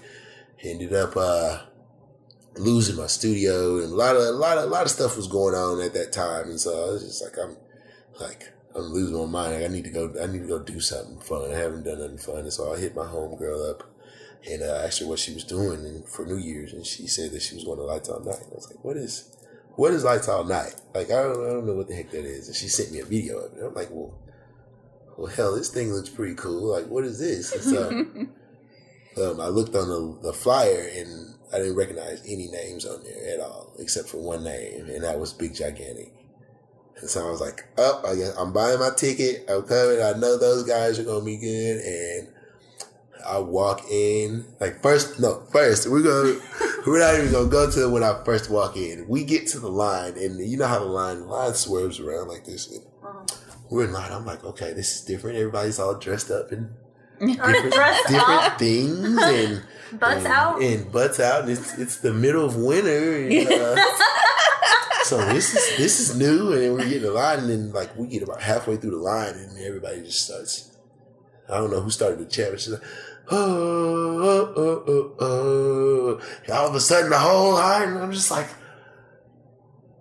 Ended 0.65 0.93
up 0.93 1.17
uh 1.17 1.61
losing 2.57 2.97
my 2.97 3.07
studio 3.07 3.77
and 3.77 3.93
a 3.93 3.95
lot 3.95 4.17
of 4.17 4.23
a 4.23 4.33
lot 4.33 4.59
of 4.59 4.65
a 4.65 4.67
lot 4.67 4.83
of 4.83 4.91
stuff 4.91 5.17
was 5.17 5.29
going 5.29 5.55
on 5.55 5.81
at 5.81 5.95
that 5.95 6.11
time. 6.11 6.47
And 6.51 6.59
so 6.59 6.73
I 6.73 6.91
was 6.91 7.05
just 7.05 7.23
like 7.23 7.39
I'm 7.41 7.57
like 8.21 8.53
I'm 8.75 8.93
losing 8.93 9.17
my 9.17 9.27
mind. 9.27 9.55
Like, 9.55 9.71
I 9.71 9.73
need 9.73 9.85
to 9.85 9.91
go. 9.91 10.13
I 10.21 10.27
need 10.27 10.43
to 10.43 10.49
go 10.49 10.59
do 10.59 10.81
something 10.81 11.21
fun. 11.21 11.53
I 11.53 11.57
haven't 11.57 11.85
done 11.85 12.01
nothing 12.01 12.19
fun, 12.19 12.39
and 12.39 12.53
so 12.53 12.75
I 12.75 12.79
hit 12.79 12.97
my 12.97 13.07
homegirl 13.07 13.71
up 13.71 13.85
and 14.51 14.61
uh, 14.61 14.83
asked 14.85 14.99
her 14.99 15.07
what 15.07 15.21
she 15.21 15.35
was 15.35 15.45
doing 15.45 16.03
for 16.03 16.27
New 16.27 16.39
Year's, 16.39 16.73
and 16.73 16.85
she 16.85 17.07
said 17.07 17.31
that 17.31 17.43
she 17.43 17.55
was 17.55 17.63
going 17.63 17.79
to 17.79 17.85
Lights 17.85 18.09
All 18.09 18.19
Night. 18.19 18.43
And 18.43 18.53
I 18.53 18.57
was 18.57 18.69
like, 18.69 18.85
"What 18.85 18.97
is, 18.97 19.37
what 19.79 19.93
is 19.93 20.03
Lights 20.03 20.29
All 20.29 20.43
Night? 20.43 20.75
Like, 20.93 21.07
I 21.07 21.23
don't, 21.23 21.47
I 21.47 21.53
don't 21.53 21.67
know 21.67 21.75
what 21.75 21.87
the 21.87 21.95
heck 21.95 22.11
that 22.11 22.25
is." 22.25 22.49
And 22.49 22.57
she 22.57 22.67
sent 22.67 22.91
me 22.91 22.99
a 22.99 23.05
video 23.05 23.39
of 23.39 23.57
it. 23.57 23.65
I'm 23.65 23.75
like, 23.75 23.91
"Well, 23.93 24.13
well, 25.17 25.29
hell, 25.29 25.55
this 25.55 25.71
thing 25.71 25.93
looks 25.93 26.09
pretty 26.09 26.35
cool. 26.35 26.73
Like, 26.73 26.89
what 26.89 27.05
is 27.05 27.21
this?" 27.21 27.55
And 27.55 27.63
so 29.17 29.31
um, 29.31 29.41
I 29.41 29.47
looked 29.47 29.77
on 29.77 29.89
the, 29.89 30.19
the 30.23 30.33
flyer 30.33 30.91
and 30.97 31.37
I 31.53 31.59
didn't 31.59 31.77
recognize 31.77 32.23
any 32.27 32.49
names 32.49 32.87
on 32.87 33.05
there 33.05 33.35
at 33.35 33.41
all, 33.41 33.73
except 33.79 34.09
for 34.09 34.19
one 34.19 34.43
name, 34.43 34.87
and 34.87 35.05
that 35.05 35.21
was 35.21 35.33
Big 35.33 35.55
Gigantic. 35.55 36.13
And 37.01 37.09
so 37.09 37.29
I 37.29 37.31
was 37.31 37.41
like, 37.41 37.65
oh, 37.79 38.03
I 38.05 38.17
guess 38.17 38.37
I'm 38.37 38.53
buying 38.53 38.81
my 38.81 38.91
ticket. 38.91 39.49
I'm 39.49 39.63
coming. 39.63 40.03
I 40.03 40.19
know 40.19 40.37
those 40.37 40.65
guys 40.65 40.99
are 40.99 41.05
going 41.05 41.21
to 41.21 41.25
be 41.25 41.37
good. 41.37 41.77
And 41.77 42.29
I 43.27 43.39
walk 43.39 43.83
in, 43.91 44.45
like 44.61 44.83
first, 44.83 45.19
no, 45.21 45.43
first 45.53 45.89
we're 45.91 46.03
going 46.03 46.35
to, 46.35 46.43
we're 46.87 47.01
not 47.01 47.15
even 47.15 47.33
to 47.33 47.51
go 47.51 47.71
to 47.71 47.89
when 47.89 48.03
I 48.03 48.23
first 48.25 48.51
walk 48.51 48.77
in. 48.77 49.07
We 49.09 49.25
get 49.25 49.47
to 49.49 49.61
the 49.61 49.71
line 49.71 50.17
and 50.17 50.39
you 50.39 50.57
know 50.57 50.67
how 50.67 50.79
the 50.79 50.87
line, 50.87 51.27
line 51.27 51.55
swerves 51.55 52.01
around 52.01 52.29
like 52.29 52.45
this. 52.45 52.71
And 52.71 52.85
uh-huh. 53.03 53.25
We're 53.71 53.85
in 53.85 53.93
line. 53.93 54.13
I'm 54.13 54.25
like, 54.25 54.45
okay, 54.45 54.73
this 54.73 54.97
is 54.97 55.03
different. 55.03 55.37
Everybody's 55.37 55.79
all 55.79 55.95
dressed 55.95 56.31
up 56.31 56.53
and 56.53 56.71
different, 57.21 57.75
different 58.09 58.59
things 58.59 59.23
and 59.23 59.63
butts 60.01 60.25
and, 60.25 60.27
out 60.27 60.63
and 60.63 60.91
butts 60.91 61.21
out. 61.21 61.43
And 61.43 61.51
it's, 61.51 61.77
it's 61.79 61.99
the 61.99 62.15
middle 62.15 62.45
of 62.45 62.57
winter. 62.57 63.27
And, 63.27 63.49
uh, 63.49 63.77
so 65.09 65.19
this 65.33 65.55
is 65.55 65.79
this 65.79 66.01
is 66.01 66.19
new, 66.19 66.53
and 66.53 66.77
we 66.77 66.85
get 66.85 66.99
in 66.99 67.03
the 67.05 67.11
line, 67.11 67.41
and 67.41 67.51
then 67.51 67.73
like 67.73 67.97
we 67.97 68.07
get 68.07 68.23
about 68.23 68.43
halfway 68.43 68.77
through 68.77 68.91
the 68.91 68.97
line, 68.99 69.35
and 69.35 69.59
everybody 69.59 70.03
just 70.03 70.27
starts. 70.27 70.77
I 71.49 71.57
don't 71.57 71.71
know 71.71 71.81
who 71.81 71.91
started 71.91 72.19
the 72.19 72.27
chat, 72.27 72.51
but 72.51 72.61
she's 72.61 72.75
like, 72.75 72.83
oh, 73.31 74.53
oh, 74.57 74.85
oh, 74.87 75.15
oh. 75.21 76.21
And 76.45 76.53
all 76.53 76.69
of 76.69 76.75
a 76.75 76.81
sudden, 76.81 77.11
the 77.11 77.19
whole 77.19 77.55
line, 77.55 77.97
I'm 77.97 78.13
just 78.13 78.31
like, 78.31 78.49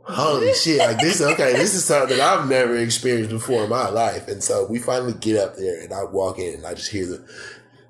holy 0.03 0.53
shit! 0.55 0.79
Like 0.79 0.99
this, 0.99 1.21
okay, 1.21 1.53
this 1.53 1.73
is 1.73 1.85
something 1.85 2.17
that 2.17 2.39
I've 2.39 2.49
never 2.49 2.75
experienced 2.77 3.29
before 3.29 3.63
in 3.63 3.69
my 3.69 3.89
life, 3.89 4.27
and 4.27 4.43
so 4.43 4.65
we 4.65 4.79
finally 4.79 5.13
get 5.13 5.37
up 5.37 5.55
there, 5.55 5.81
and 5.81 5.93
I 5.93 6.03
walk 6.03 6.39
in, 6.39 6.55
and 6.55 6.65
I 6.65 6.73
just 6.73 6.91
hear 6.91 7.05
the 7.05 7.27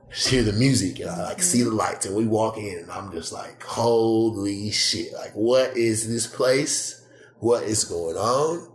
just 0.10 0.30
hear 0.30 0.44
the 0.44 0.54
music 0.54 1.02
and 1.02 1.10
I 1.10 1.24
like 1.24 1.42
see 1.42 1.64
the 1.64 1.70
mm-hmm. 1.70 1.80
lights 1.80 2.06
and 2.06 2.16
we 2.16 2.26
walk 2.26 2.58
in 2.58 2.78
and 2.78 2.90
I'm 2.90 3.12
just 3.12 3.34
like, 3.34 3.62
holy 3.62 4.72
shit. 4.72 5.12
Like, 5.12 5.34
what 5.34 5.76
is 5.76 6.08
this 6.08 6.26
place? 6.26 6.98
what 7.40 7.64
is 7.64 7.84
going 7.84 8.16
on. 8.16 8.68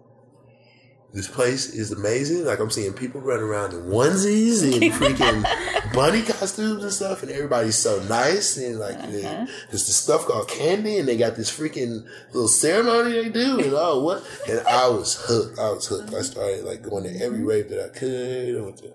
This 1.12 1.28
place 1.28 1.68
is 1.68 1.92
amazing. 1.92 2.46
Like 2.46 2.58
I'm 2.58 2.70
seeing 2.70 2.94
people 2.94 3.20
running 3.20 3.44
around 3.44 3.74
in 3.74 3.82
onesies 3.82 4.62
and 4.62 4.92
freaking 4.94 5.92
bunny 5.92 6.22
costumes 6.22 6.82
and 6.82 6.92
stuff, 6.92 7.22
and 7.22 7.30
everybody's 7.30 7.76
so 7.76 8.02
nice. 8.04 8.56
And 8.56 8.78
like, 8.78 8.96
uh-huh. 8.96 9.46
there's 9.68 9.86
the 9.86 9.92
stuff 9.92 10.24
called 10.24 10.48
candy, 10.48 10.96
and 10.96 11.06
they 11.06 11.18
got 11.18 11.36
this 11.36 11.50
freaking 11.50 12.06
little 12.32 12.48
ceremony 12.48 13.12
they 13.12 13.28
do, 13.28 13.60
and 13.60 13.74
oh 13.74 14.02
what? 14.02 14.24
And 14.48 14.66
I 14.66 14.88
was 14.88 15.22
hooked. 15.26 15.58
I 15.58 15.70
was 15.70 15.86
hooked. 15.86 16.14
I 16.14 16.22
started 16.22 16.64
like 16.64 16.82
going 16.82 17.04
to 17.04 17.14
every 17.22 17.38
mm-hmm. 17.38 17.46
rave 17.46 17.68
that 17.68 17.84
I 17.84 17.98
could. 17.98 18.56
I 18.56 18.60
went 18.62 18.78
to 18.78 18.94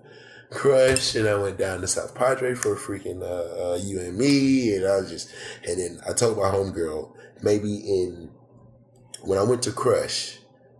Crush, 0.49 1.13
and 1.13 1.27
I 1.27 1.36
went 1.36 1.60
down 1.60 1.82
to 1.82 1.88
South 1.88 2.15
Padre 2.15 2.56
for 2.56 2.73
a 2.73 2.77
freaking 2.77 3.21
uh, 3.21 3.73
uh, 3.73 3.75
you 3.75 3.99
and 3.99 4.17
me, 4.17 4.75
and 4.75 4.88
I 4.88 4.97
was 4.97 5.12
just, 5.12 5.30
and 5.67 5.80
then 5.80 5.99
I 6.10 6.13
told 6.13 6.38
my 6.38 6.45
homegirl 6.45 7.13
maybe 7.43 7.75
in 7.75 8.32
when 9.21 9.38
I 9.38 9.43
went 9.43 9.62
to 9.63 9.71
Crush, 9.71 10.39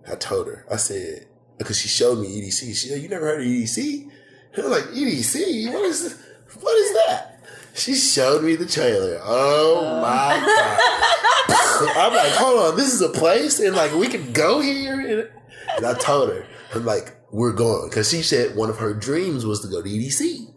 I 0.10 0.16
told 0.16 0.48
her, 0.48 0.66
I 0.72 0.78
said, 0.78 1.27
because 1.58 1.78
she 1.80 1.88
showed 1.88 2.20
me 2.20 2.42
EDC. 2.42 2.60
She 2.60 2.74
said, 2.74 3.02
you 3.02 3.10
never 3.10 3.26
heard 3.26 3.42
of 3.42 3.48
EDC? 3.48 4.10
And 4.54 4.66
I'm 4.66 4.72
like, 4.72 4.86
EDC? 4.86 5.74
What 5.74 5.86
is, 5.86 6.24
what 6.60 6.78
is 6.78 6.94
that? 6.94 7.44
She 7.74 7.94
showed 7.94 8.44
me 8.44 8.56
the 8.56 8.66
trailer. 8.66 9.20
Oh 9.24 9.86
uh. 9.86 10.02
my 10.02 10.46
God. 10.46 11.98
I'm 11.98 12.14
like, 12.14 12.32
hold 12.34 12.60
on, 12.72 12.76
this 12.76 12.94
is 12.94 13.02
a 13.02 13.10
place 13.10 13.60
and 13.60 13.76
like 13.76 13.94
we 13.94 14.08
can 14.08 14.34
go 14.34 14.60
here. 14.60 15.32
And 15.76 15.86
I 15.86 15.94
told 15.94 16.30
her, 16.30 16.46
I'm 16.74 16.86
like, 16.86 17.16
we're 17.32 17.54
going. 17.54 17.90
Cause 17.92 18.10
she 18.10 18.24
said 18.24 18.56
one 18.56 18.70
of 18.70 18.78
her 18.80 18.94
dreams 18.94 19.46
was 19.46 19.62
to 19.62 19.68
go 19.68 19.82
to 19.82 19.88
EDC. 19.88 20.52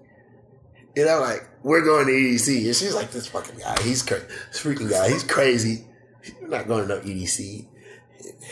And 0.97 1.09
I'm 1.09 1.21
like, 1.21 1.49
we're 1.63 1.85
going 1.85 2.07
to 2.07 2.13
EDC. 2.13 2.67
And 2.67 2.75
she's 2.75 2.95
like, 2.95 3.11
this 3.11 3.27
fucking 3.27 3.59
guy, 3.59 3.81
he's 3.83 4.03
crazy. 4.03 4.27
This 4.51 4.63
freaking 4.63 4.91
guy, 4.91 5.11
he's 5.11 5.23
crazy. 5.23 5.85
You're 6.41 6.49
not 6.49 6.67
going 6.67 6.89
to 6.89 6.89
no 6.89 7.01
EDC 7.01 7.67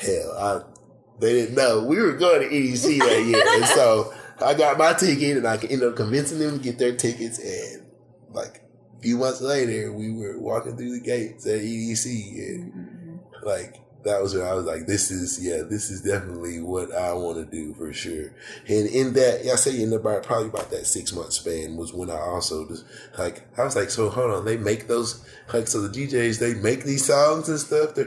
hell, 0.01 0.33
I, 0.39 0.78
they 1.21 1.33
didn't 1.33 1.57
know 1.57 1.85
we 1.85 1.99
were 2.01 2.15
going 2.15 2.41
to 2.41 2.49
EDC 2.49 2.99
that 2.99 3.25
year, 3.25 3.43
and 3.47 3.65
so 3.67 4.13
I 4.45 4.55
got 4.55 4.79
my 4.79 4.93
ticket, 4.93 5.37
and 5.37 5.47
I 5.47 5.57
ended 5.57 5.85
up 5.85 5.97
convincing 5.97 6.39
them 6.39 6.59
to 6.59 6.65
get 6.65 6.79
their 6.79 6.97
tickets, 6.97 7.39
and 7.39 7.87
like 8.31 8.63
a 8.97 9.03
few 9.03 9.19
months 9.19 9.41
later, 9.41 9.93
we 9.93 10.13
were 10.13 10.39
walking 10.39 10.77
through 10.77 10.99
the 10.99 11.05
gates 11.05 11.47
at 11.47 11.61
EDC, 11.61 12.39
and 12.39 13.21
like 13.43 13.77
that 14.05 14.23
was 14.23 14.35
when 14.35 14.47
I 14.47 14.55
was 14.55 14.65
like, 14.65 14.87
this 14.87 15.11
is, 15.11 15.45
yeah, 15.45 15.63
this 15.69 15.91
is 15.91 16.03
definitely 16.03 16.61
what 16.61 16.95
I 16.95 17.13
want 17.15 17.39
to 17.39 17.45
do 17.45 17.75
for 17.75 17.93
sure. 17.93 18.33
And 18.69 18.89
in 18.89 19.13
that, 19.15 19.41
I 19.41 19.57
say 19.57 19.83
in 19.83 19.93
about, 19.93 20.23
probably 20.23 20.49
about 20.49 20.71
that 20.71 20.87
six 20.87 21.13
month 21.13 21.33
span 21.33 21.77
was 21.77 21.93
when 21.93 22.09
I 22.09 22.19
also 22.19 22.67
just, 22.69 22.85
like, 23.19 23.47
I 23.59 23.65
was 23.65 23.77
like, 23.77 23.91
so 23.91 24.09
hold 24.09 24.31
on, 24.31 24.45
they 24.45 24.57
make 24.57 24.87
those, 24.87 25.25
like, 25.53 25.67
so 25.67 25.87
the 25.87 25.89
DJs, 25.89 26.39
they 26.39 26.55
make 26.55 26.85
these 26.85 27.05
songs 27.05 27.49
and 27.49 27.59
stuff. 27.59 27.99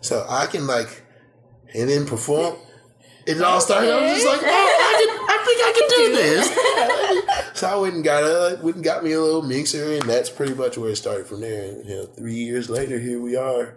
So 0.00 0.24
I 0.28 0.46
can 0.46 0.66
like, 0.66 1.02
and 1.74 1.88
then 1.88 2.06
perform. 2.06 2.56
It 3.26 3.40
all 3.40 3.60
started. 3.60 3.92
I 3.92 4.02
was 4.02 4.14
just 4.14 4.26
like, 4.26 4.40
oh, 4.42 4.46
I, 4.46 4.92
can, 4.98 5.10
I 5.28 5.38
think 5.44 5.60
I 5.62 5.72
can 5.78 5.88
do 5.96 6.12
this. 7.46 7.54
so 7.60 7.68
I 7.68 7.76
went 7.76 7.94
and 7.94 8.04
got 8.04 8.24
a, 8.24 8.58
went 8.62 8.76
and 8.76 8.84
got 8.84 9.04
me 9.04 9.12
a 9.12 9.20
little 9.20 9.42
mixer, 9.42 9.92
and 9.92 10.02
that's 10.02 10.28
pretty 10.28 10.54
much 10.54 10.76
where 10.76 10.90
it 10.90 10.96
started 10.96 11.26
from 11.26 11.40
there. 11.40 11.70
And 11.70 11.88
you 11.88 11.96
know, 11.96 12.06
three 12.06 12.34
years 12.34 12.68
later, 12.68 12.98
here 12.98 13.20
we 13.20 13.36
are. 13.36 13.76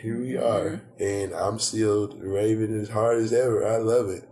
Here 0.00 0.20
we 0.20 0.36
are, 0.36 0.82
mm-hmm. 0.98 1.02
and 1.02 1.32
I'm 1.32 1.58
still 1.58 2.08
raving 2.18 2.78
as 2.78 2.90
hard 2.90 3.18
as 3.18 3.32
ever. 3.32 3.66
I 3.66 3.78
love 3.78 4.10
it. 4.10 4.28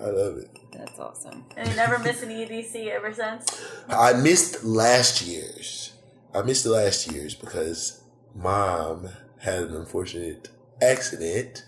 I 0.00 0.06
love 0.06 0.38
it. 0.38 0.48
That's 0.72 0.98
awesome. 0.98 1.44
And 1.56 1.68
you 1.68 1.76
never 1.76 1.98
missed 1.98 2.22
an 2.22 2.30
EDC 2.30 2.88
ever 2.88 3.12
since? 3.12 3.62
I 3.88 4.14
missed 4.14 4.64
last 4.64 5.22
year's. 5.22 5.92
I 6.34 6.42
missed 6.42 6.64
the 6.64 6.70
last 6.70 7.12
year's 7.12 7.34
because 7.34 8.02
mom 8.34 9.08
had 9.38 9.64
an 9.64 9.76
unfortunate 9.76 10.48
accident. 10.82 11.64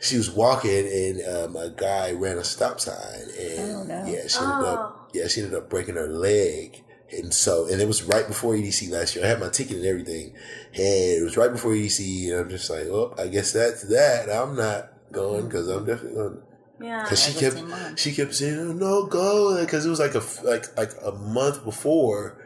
She 0.00 0.16
was 0.16 0.30
walking 0.30 0.86
and 0.86 1.22
um, 1.26 1.56
a 1.56 1.70
guy 1.70 2.12
ran 2.12 2.38
a 2.38 2.44
stop 2.44 2.78
sign 2.78 3.22
and 3.38 3.72
oh, 3.72 3.82
no. 3.82 4.04
yeah, 4.06 4.28
she 4.28 4.38
ended 4.38 4.64
oh. 4.64 4.74
up 4.74 5.10
yeah 5.12 5.26
she 5.26 5.42
ended 5.42 5.58
up 5.58 5.68
breaking 5.68 5.96
her 5.96 6.08
leg. 6.08 6.84
And 7.10 7.32
so, 7.32 7.66
and 7.66 7.80
it 7.80 7.88
was 7.88 8.02
right 8.02 8.26
before 8.26 8.52
EDC 8.52 8.90
last 8.90 9.16
year. 9.16 9.24
I 9.24 9.28
had 9.28 9.40
my 9.40 9.48
ticket 9.48 9.78
and 9.78 9.86
everything, 9.86 10.34
and 10.74 10.84
it 10.84 11.24
was 11.24 11.38
right 11.38 11.50
before 11.50 11.70
EDC. 11.72 12.30
And 12.30 12.40
I'm 12.40 12.50
just 12.50 12.68
like, 12.68 12.84
well, 12.86 13.14
I 13.18 13.28
guess 13.28 13.50
that's 13.50 13.84
that. 13.84 14.28
I'm 14.28 14.54
not 14.54 14.92
going 15.10 15.46
because 15.46 15.68
I'm 15.68 15.86
definitely 15.86 16.16
going. 16.16 16.42
Yeah, 16.82 17.02
because 17.02 17.24
she 17.24 17.32
kept 17.32 17.98
she 17.98 18.12
kept 18.12 18.34
saying, 18.34 18.58
oh, 18.58 18.72
"No, 18.72 19.06
go," 19.06 19.58
because 19.58 19.86
it 19.86 19.88
was 19.88 19.98
like 19.98 20.14
a 20.14 20.22
like 20.44 20.76
like 20.76 20.92
a 21.02 21.12
month 21.12 21.64
before 21.64 22.36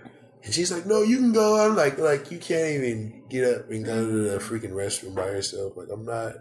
And 0.45 0.53
she's 0.53 0.73
like, 0.73 0.87
"No, 0.87 1.03
you 1.03 1.19
can 1.19 1.33
go." 1.33 1.65
I'm 1.65 1.77
like, 1.77 1.99
"Like 1.99 2.31
you 2.33 2.39
can't 2.39 2.75
even 2.75 3.23
get 3.29 3.45
up 3.57 3.71
and 3.71 3.85
go 3.85 4.05
to 4.05 4.13
the 4.31 4.39
freaking 4.39 4.73
restroom 4.73 5.15
by 5.15 5.27
yourself." 5.27 5.77
Like 5.77 5.89
I'm 5.93 6.05
not, 6.05 6.35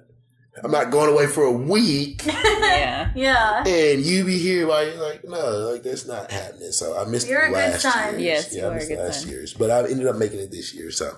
I'm 0.63 0.71
not 0.71 0.89
going 0.91 1.11
away 1.11 1.27
for 1.27 1.43
a 1.43 1.51
week, 1.51 2.25
Yeah. 2.25 3.11
yeah. 3.15 3.63
and 3.65 4.01
you 4.03 4.23
be 4.25 4.37
here 4.39 4.65
while 4.67 4.85
you're 4.85 4.95
like, 5.01 5.23
no, 5.23 5.69
like 5.71 5.83
that's 5.83 6.07
not 6.07 6.31
happening. 6.31 6.71
So 6.71 6.97
I 6.97 7.05
missed 7.05 7.27
You're 7.27 7.43
a 7.43 7.47
good 7.49 7.53
last 7.53 7.81
son. 7.83 8.19
year's. 8.19 8.23
Yes, 8.23 8.53
yeah, 8.55 8.61
you 8.61 8.65
I 8.65 8.69
are 8.69 8.71
a 8.71 8.75
missed 8.75 8.89
good 8.89 8.99
last 8.99 9.21
son. 9.21 9.29
year's, 9.29 9.53
but 9.53 9.69
I 9.71 9.89
ended 9.89 10.07
up 10.07 10.15
making 10.17 10.39
it 10.39 10.51
this 10.51 10.73
year. 10.73 10.89
So 10.91 11.17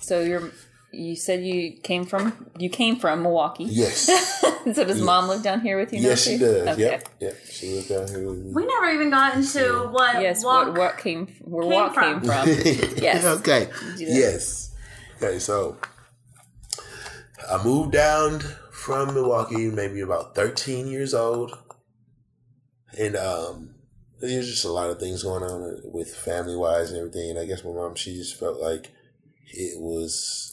So 0.00 0.20
you're 0.20 0.50
you 0.92 1.16
said 1.16 1.44
you 1.44 1.72
came 1.72 2.04
from 2.04 2.50
you 2.58 2.68
came 2.68 2.96
from 2.96 3.22
Milwaukee. 3.22 3.64
yes, 3.64 4.06
so 4.74 4.84
does 4.84 5.00
mom 5.00 5.28
live 5.28 5.42
down 5.42 5.60
here 5.60 5.78
with 5.78 5.92
you 5.92 6.00
now? 6.00 6.08
yes, 6.08 6.24
she 6.24 6.38
too? 6.38 6.44
does. 6.44 6.68
Okay. 6.68 6.82
Yep, 6.82 7.08
yep. 7.20 7.36
She 7.50 7.74
lived 7.74 7.88
down 7.88 8.08
here 8.08 8.26
with 8.28 8.38
me. 8.38 8.52
We 8.52 8.66
never 8.66 8.90
even 8.90 9.10
got 9.10 9.34
into 9.36 9.88
what 9.90 10.20
Yes. 10.20 10.44
walk. 10.44 10.66
What 10.68 10.76
what 10.78 10.98
came 10.98 11.26
where 11.40 11.62
Came 11.62 11.72
walk 11.72 11.94
from. 11.94 12.20
came 12.20 12.28
from? 12.28 12.48
Yes. 13.02 13.24
okay. 13.40 13.68
Yes. 13.96 14.74
Okay. 15.16 15.38
So 15.38 15.76
I 17.50 17.62
moved 17.64 17.92
down 17.92 18.40
from 18.72 19.14
Milwaukee, 19.14 19.68
maybe 19.70 20.00
about 20.00 20.34
13 20.34 20.86
years 20.88 21.14
old, 21.14 21.56
and 22.98 23.16
um, 23.16 23.74
there's 24.20 24.48
just 24.50 24.64
a 24.64 24.70
lot 24.72 24.90
of 24.90 24.98
things 24.98 25.22
going 25.22 25.42
on 25.42 25.80
with 25.84 26.14
family 26.14 26.56
wise 26.56 26.90
and 26.90 26.98
everything. 26.98 27.30
And 27.30 27.38
I 27.38 27.44
guess 27.46 27.64
my 27.64 27.70
mom, 27.72 27.94
she 27.94 28.14
just 28.16 28.38
felt 28.38 28.60
like 28.60 28.90
it 29.54 29.80
was 29.80 30.51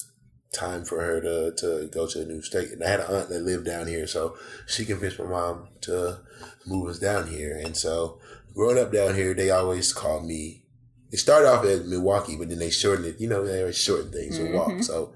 time 0.51 0.83
for 0.83 1.01
her 1.01 1.21
to 1.21 1.51
to 1.57 1.88
go 1.88 2.07
to 2.07 2.21
a 2.21 2.25
new 2.25 2.41
state. 2.41 2.71
And 2.71 2.83
I 2.83 2.89
had 2.89 2.99
an 3.01 3.15
aunt 3.15 3.29
that 3.29 3.43
lived 3.43 3.65
down 3.65 3.88
here, 3.88 4.07
so 4.07 4.38
she 4.67 4.85
convinced 4.85 5.19
my 5.19 5.25
mom 5.25 5.67
to 5.81 6.19
move 6.65 6.89
us 6.89 6.99
down 6.99 7.27
here. 7.27 7.57
And 7.57 7.75
so 7.75 8.19
growing 8.53 8.79
up 8.79 8.91
down 8.91 9.15
here, 9.15 9.33
they 9.33 9.51
always 9.51 9.93
called 9.93 10.25
me. 10.25 10.63
It 11.12 11.17
started 11.17 11.49
off 11.49 11.65
as 11.65 11.88
Milwaukee, 11.88 12.35
but 12.38 12.49
then 12.49 12.59
they 12.59 12.69
shortened 12.69 13.07
it. 13.07 13.19
You 13.19 13.27
know, 13.27 13.45
they 13.45 13.62
always 13.62 13.77
shorten 13.77 14.12
things 14.12 14.38
to 14.38 14.53
walk. 14.53 14.69
Mm-hmm. 14.69 14.81
So 14.81 15.13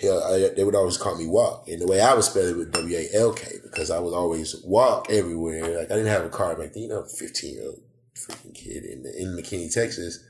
yeah, 0.00 0.20
I, 0.24 0.54
they 0.54 0.62
would 0.62 0.74
always 0.74 0.98
call 0.98 1.16
me 1.16 1.26
Walk, 1.26 1.68
and 1.68 1.80
the 1.80 1.86
way 1.86 2.00
I 2.00 2.12
would 2.12 2.24
spell 2.24 2.46
it 2.46 2.56
was 2.56 2.66
W 2.68 2.98
A 2.98 3.08
L 3.14 3.32
K 3.32 3.50
because 3.62 3.90
I 3.90 3.98
would 3.98 4.12
always 4.12 4.56
walk 4.62 5.06
everywhere. 5.10 5.78
Like 5.78 5.90
I 5.90 5.94
didn't 5.94 6.12
have 6.12 6.24
a 6.24 6.28
car 6.28 6.54
back 6.54 6.74
then. 6.74 6.82
You 6.82 6.88
know, 6.90 7.04
fifteen 7.04 7.54
year 7.54 7.68
old 7.68 7.80
freaking 8.14 8.54
kid 8.54 8.84
in 8.84 9.06
in 9.06 9.36
McKinney, 9.36 9.72
Texas. 9.72 10.22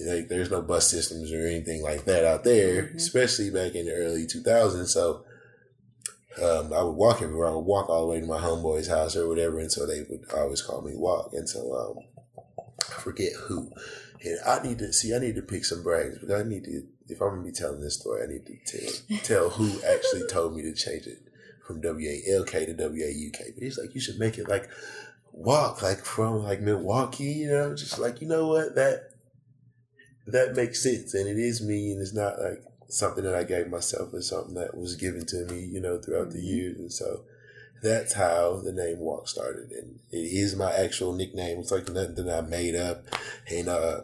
Like 0.00 0.28
there's 0.28 0.50
no 0.50 0.62
bus 0.62 0.90
systems 0.90 1.32
or 1.32 1.46
anything 1.46 1.82
like 1.82 2.04
that 2.06 2.24
out 2.24 2.44
there, 2.44 2.82
Mhm. 2.84 2.96
especially 2.96 3.50
back 3.50 3.74
in 3.74 3.86
the 3.86 3.92
early 3.94 4.26
2000s. 4.26 4.92
So 4.92 5.24
um, 6.42 6.72
I 6.72 6.82
would 6.82 6.92
walk 6.96 7.20
everywhere. 7.22 7.48
I 7.48 7.54
would 7.54 7.60
walk 7.66 7.88
all 7.88 8.02
the 8.06 8.12
way 8.12 8.20
to 8.20 8.26
my 8.26 8.38
homeboy's 8.40 8.88
house 8.88 9.14
or 9.16 9.28
whatever, 9.28 9.58
and 9.58 9.70
so 9.70 9.86
they 9.86 10.02
would 10.08 10.24
always 10.34 10.62
call 10.62 10.80
me 10.82 10.92
Walk. 10.96 11.30
And 11.34 11.46
so 11.48 11.74
um, 11.74 12.54
I 12.90 13.00
forget 13.00 13.32
who. 13.34 13.70
And 14.24 14.38
I 14.46 14.62
need 14.62 14.78
to 14.78 14.92
see. 14.92 15.14
I 15.14 15.18
need 15.18 15.34
to 15.36 15.42
pick 15.42 15.64
some 15.64 15.82
brains 15.82 16.18
because 16.18 16.40
I 16.40 16.42
need 16.48 16.64
to. 16.64 16.84
If 17.08 17.20
I'm 17.20 17.30
gonna 17.30 17.42
be 17.42 17.52
telling 17.52 17.80
this 17.80 17.98
story, 18.00 18.22
I 18.22 18.26
need 18.32 18.46
to 18.46 18.56
tell 18.78 19.18
tell 19.22 19.50
who 19.50 19.82
actually 19.82 20.26
told 20.28 20.56
me 20.56 20.62
to 20.62 20.72
change 20.72 21.06
it 21.06 21.18
from 21.66 21.80
W 21.82 22.08
A 22.08 22.34
L 22.36 22.44
K 22.44 22.64
to 22.64 22.72
W 22.72 23.04
A 23.04 23.10
U 23.10 23.30
K. 23.30 23.44
But 23.54 23.62
he's 23.62 23.78
like, 23.78 23.94
you 23.94 24.00
should 24.00 24.18
make 24.18 24.38
it 24.38 24.48
like 24.48 24.70
walk, 25.32 25.82
like 25.82 25.98
from 26.04 26.42
like 26.42 26.60
Milwaukee. 26.60 27.24
You 27.24 27.48
know, 27.48 27.74
just 27.76 27.98
like 27.98 28.22
you 28.22 28.28
know 28.28 28.46
what 28.48 28.74
that 28.76 29.10
that 30.32 30.54
makes 30.56 30.82
sense, 30.82 31.14
and 31.14 31.28
it 31.28 31.38
is 31.38 31.62
me, 31.62 31.92
and 31.92 32.00
it's 32.00 32.14
not 32.14 32.40
like 32.40 32.62
something 32.88 33.24
that 33.24 33.34
I 33.34 33.44
gave 33.44 33.68
myself. 33.68 34.10
It's 34.14 34.28
something 34.28 34.54
that 34.54 34.76
was 34.76 34.96
given 34.96 35.24
to 35.26 35.44
me, 35.46 35.60
you 35.64 35.80
know, 35.80 35.98
throughout 35.98 36.30
the 36.32 36.40
years, 36.40 36.76
and 36.78 36.92
so 36.92 37.22
that's 37.82 38.12
how 38.14 38.60
the 38.64 38.72
name 38.72 38.98
Walk 38.98 39.28
started, 39.28 39.70
and 39.72 39.98
it 40.10 40.16
is 40.18 40.54
my 40.56 40.72
actual 40.72 41.12
nickname. 41.12 41.58
It's 41.58 41.72
like 41.72 41.88
nothing 41.88 42.14
that 42.26 42.38
I 42.44 42.46
made 42.46 42.74
up, 42.76 43.04
and 43.50 43.68
uh, 43.68 44.02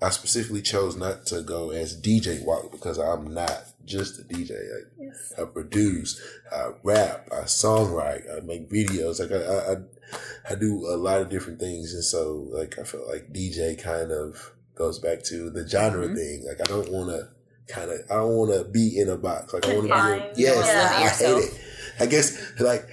I 0.00 0.10
specifically 0.10 0.62
chose 0.62 0.96
not 0.96 1.26
to 1.26 1.42
go 1.42 1.70
as 1.70 2.00
DJ 2.00 2.44
Walk 2.44 2.70
because 2.72 2.98
I'm 2.98 3.34
not 3.34 3.64
just 3.84 4.18
a 4.20 4.22
DJ. 4.22 4.50
Like, 4.52 4.92
Yes. 5.00 5.32
I 5.38 5.44
produce, 5.44 6.20
I 6.52 6.70
rap, 6.82 7.28
I 7.32 7.42
songwrite, 7.42 8.24
I 8.36 8.40
make 8.40 8.68
videos. 8.70 9.20
Like 9.20 9.32
I, 9.32 9.44
I, 9.44 9.72
I- 9.74 9.82
I 10.50 10.54
do 10.54 10.86
a 10.86 10.96
lot 10.96 11.20
of 11.20 11.28
different 11.28 11.60
things, 11.60 11.92
and 11.92 12.02
so 12.02 12.46
like 12.50 12.78
I 12.78 12.82
felt 12.84 13.06
like 13.08 13.30
DJ 13.30 13.78
kind 13.78 14.10
of 14.10 14.52
goes 14.78 14.98
back 14.98 15.22
to 15.24 15.50
the 15.50 15.66
genre 15.68 16.06
Mhm. 16.08 16.14
thing. 16.16 16.44
Like 16.46 16.60
I 16.60 16.64
don't 16.64 16.90
want 16.90 17.10
to 17.10 17.28
kind 17.72 17.90
of, 17.90 18.00
I 18.10 18.14
don't 18.14 18.34
want 18.36 18.52
to 18.54 18.64
be 18.70 18.98
in 18.98 19.08
a 19.08 19.16
box. 19.16 19.52
Like 19.52 19.66
I 19.66 19.74
want 19.74 19.88
to 19.88 19.92
Confined. 19.92 20.36
be, 20.36 20.42
yes, 20.42 20.66
Yeah. 20.66 20.90
I 20.96 21.04
Yourself. 21.04 21.42
hate 21.44 21.52
it. 21.52 21.60
I 22.00 22.06
guess 22.06 22.38
like. 22.60 22.88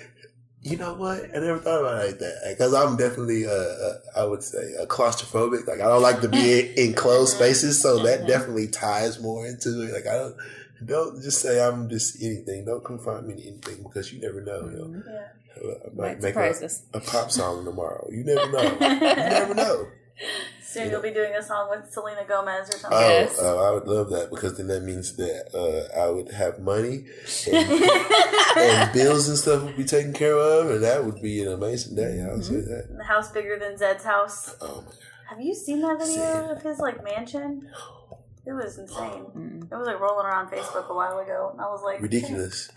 You 0.67 0.77
know 0.77 0.95
what? 0.95 1.23
I 1.25 1.37
never 1.39 1.59
thought 1.59 1.81
about 1.81 2.01
it 2.03 2.07
like 2.07 2.17
that 2.19 2.41
because 2.49 2.73
I'm 2.73 2.97
definitely, 2.97 3.45
uh, 3.45 3.51
uh, 3.51 3.93
I 4.17 4.25
would 4.25 4.41
say, 4.41 4.73
a 4.81 4.87
claustrophobic. 4.87 5.67
Like 5.67 5.79
I 5.79 5.83
don't 5.83 6.01
like 6.01 6.21
to 6.21 6.27
be 6.27 6.59
in, 6.59 6.89
in 6.89 6.93
closed 6.95 7.35
spaces, 7.35 7.79
so 7.79 7.99
that 7.99 8.21
Mhm. 8.21 8.27
definitely 8.27 8.67
ties 8.69 9.21
more 9.21 9.45
into 9.45 9.83
it. 9.83 9.93
Like 9.93 10.07
I 10.07 10.17
don't, 10.17 10.35
don't 10.83 11.21
just 11.21 11.39
say 11.39 11.63
I'm 11.63 11.87
just 11.87 12.19
anything. 12.19 12.65
Don't 12.65 12.83
confine 12.83 13.27
me 13.27 13.35
to 13.35 13.47
anything 13.47 13.83
because 13.83 14.11
you 14.11 14.19
never 14.19 14.41
know. 14.41 14.61
You 14.71 14.77
know, 14.77 14.83
Mhm. 14.85 15.03
Yeah. 15.05 15.27
I 15.55 15.67
might 15.93 15.95
Might 15.95 16.21
make 16.21 16.35
a, 16.35 16.69
a 16.95 16.99
pop 16.99 17.31
song 17.31 17.63
tomorrow. 17.63 18.09
You 18.11 18.23
never 18.23 18.51
know. 18.51 18.63
you 18.63 18.99
never 18.99 19.53
know. 19.63 19.87
Soon 20.75 20.91
you'll 20.91 21.01
be 21.01 21.11
doing 21.11 21.33
a 21.33 21.41
song 21.41 21.69
with 21.69 21.91
Selena 21.91 22.25
Gomez 22.27 22.69
or 22.69 22.77
something. 22.77 22.99
Oh, 22.99 23.07
Yes. 23.07 23.39
uh, 23.41 23.67
I 23.67 23.71
would 23.71 23.87
love 23.87 24.09
that 24.11 24.29
because 24.29 24.57
then 24.57 24.67
that 24.67 24.83
means 24.83 25.15
that 25.15 25.43
uh, 25.55 25.99
I 25.99 26.09
would 26.09 26.31
have 26.31 26.59
money 26.59 27.05
and, 27.51 27.71
and 28.57 28.93
bills 28.93 29.27
and 29.29 29.37
stuff 29.37 29.63
would 29.63 29.77
be 29.77 29.85
taken 29.85 30.13
care 30.13 30.37
of, 30.37 30.69
and 30.69 30.83
that 30.83 31.03
would 31.05 31.21
be 31.21 31.41
an 31.43 31.51
amazing 31.53 31.95
day. 31.95 32.21
I'll 32.21 32.41
say 32.41 32.55
that. 32.61 32.93
the 32.97 33.03
house 33.03 33.31
bigger 33.31 33.57
than 33.57 33.77
Zedd's 33.77 34.03
house. 34.03 34.55
Oh 34.61 34.81
my 34.81 34.91
god! 34.91 34.93
Have 35.29 35.41
you 35.41 35.53
seen 35.55 35.81
that 35.81 35.97
video 35.97 36.23
Zedd. 36.23 36.57
of 36.57 36.61
his 36.63 36.79
like 36.79 37.03
mansion? 37.03 37.69
It 38.45 38.53
was 38.53 38.77
insane. 38.77 39.25
Mm. 39.35 39.71
It 39.71 39.75
was 39.75 39.87
like 39.87 39.99
rolling 39.99 40.25
around 40.27 40.51
Facebook 40.51 40.87
a 40.89 40.93
while 40.93 41.17
ago, 41.19 41.49
and 41.51 41.59
I 41.61 41.65
was 41.65 41.81
like, 41.83 42.01
ridiculous. 42.01 42.69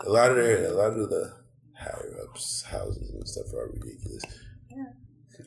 A 0.00 0.10
lot 0.10 0.30
of 0.30 0.36
their, 0.36 0.66
a 0.66 0.74
lot 0.74 0.90
of 0.98 1.08
the 1.08 1.34
higher 1.76 2.16
ups 2.28 2.62
houses 2.62 3.10
and 3.10 3.26
stuff 3.28 3.52
are 3.54 3.70
ridiculous. 3.72 4.24
Yeah. 4.70 4.84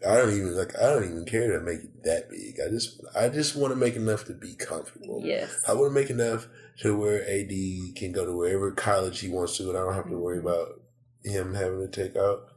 I 0.05 0.15
don't 0.17 0.33
even 0.33 0.57
like. 0.57 0.77
I 0.77 0.89
don't 0.89 1.05
even 1.05 1.25
care 1.25 1.57
to 1.57 1.63
make 1.63 1.79
it 1.79 2.03
that 2.03 2.29
big. 2.29 2.57
I 2.65 2.69
just, 2.69 3.01
I 3.15 3.29
just 3.29 3.55
want 3.55 3.71
to 3.71 3.75
make 3.75 3.95
enough 3.95 4.25
to 4.25 4.33
be 4.33 4.53
comfortable. 4.55 5.21
Yes. 5.23 5.63
I 5.67 5.73
want 5.73 5.89
to 5.91 5.99
make 5.99 6.09
enough 6.09 6.47
to 6.81 6.95
where 6.97 7.21
AD 7.23 7.49
can 7.95 8.11
go 8.11 8.25
to 8.25 8.35
wherever 8.35 8.71
college 8.71 9.19
he 9.19 9.29
wants 9.29 9.57
to, 9.57 9.69
and 9.69 9.77
I 9.77 9.81
don't 9.81 9.95
have 9.95 10.09
to 10.09 10.17
worry 10.17 10.39
about 10.39 10.81
him 11.23 11.53
having 11.53 11.79
to 11.79 11.87
take 11.87 12.15
out 12.15 12.47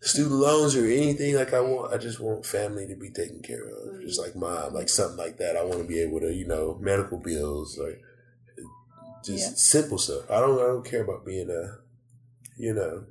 student 0.00 0.34
loans 0.34 0.74
or 0.76 0.86
anything. 0.86 1.36
Like 1.36 1.54
I 1.54 1.60
want, 1.60 1.92
I 1.92 1.98
just 1.98 2.20
want 2.20 2.46
family 2.46 2.86
to 2.88 2.96
be 2.96 3.10
taken 3.10 3.40
care 3.42 3.64
of, 3.64 3.94
mm-hmm. 3.94 4.02
just 4.02 4.20
like 4.20 4.34
mom, 4.34 4.74
like 4.74 4.88
something 4.88 5.18
like 5.18 5.38
that. 5.38 5.56
I 5.56 5.62
want 5.62 5.78
to 5.78 5.88
be 5.88 6.00
able 6.00 6.20
to, 6.20 6.32
you 6.32 6.46
know, 6.46 6.78
medical 6.80 7.18
bills, 7.18 7.78
like 7.78 8.00
just 9.24 9.50
Yeah. 9.50 9.54
simple 9.54 9.98
stuff. 9.98 10.30
I 10.30 10.40
don't, 10.40 10.58
I 10.58 10.66
don't 10.66 10.84
care 10.84 11.02
about 11.02 11.24
being 11.26 11.50
a, 11.50 11.78
you 12.56 12.74
know, 12.74 13.04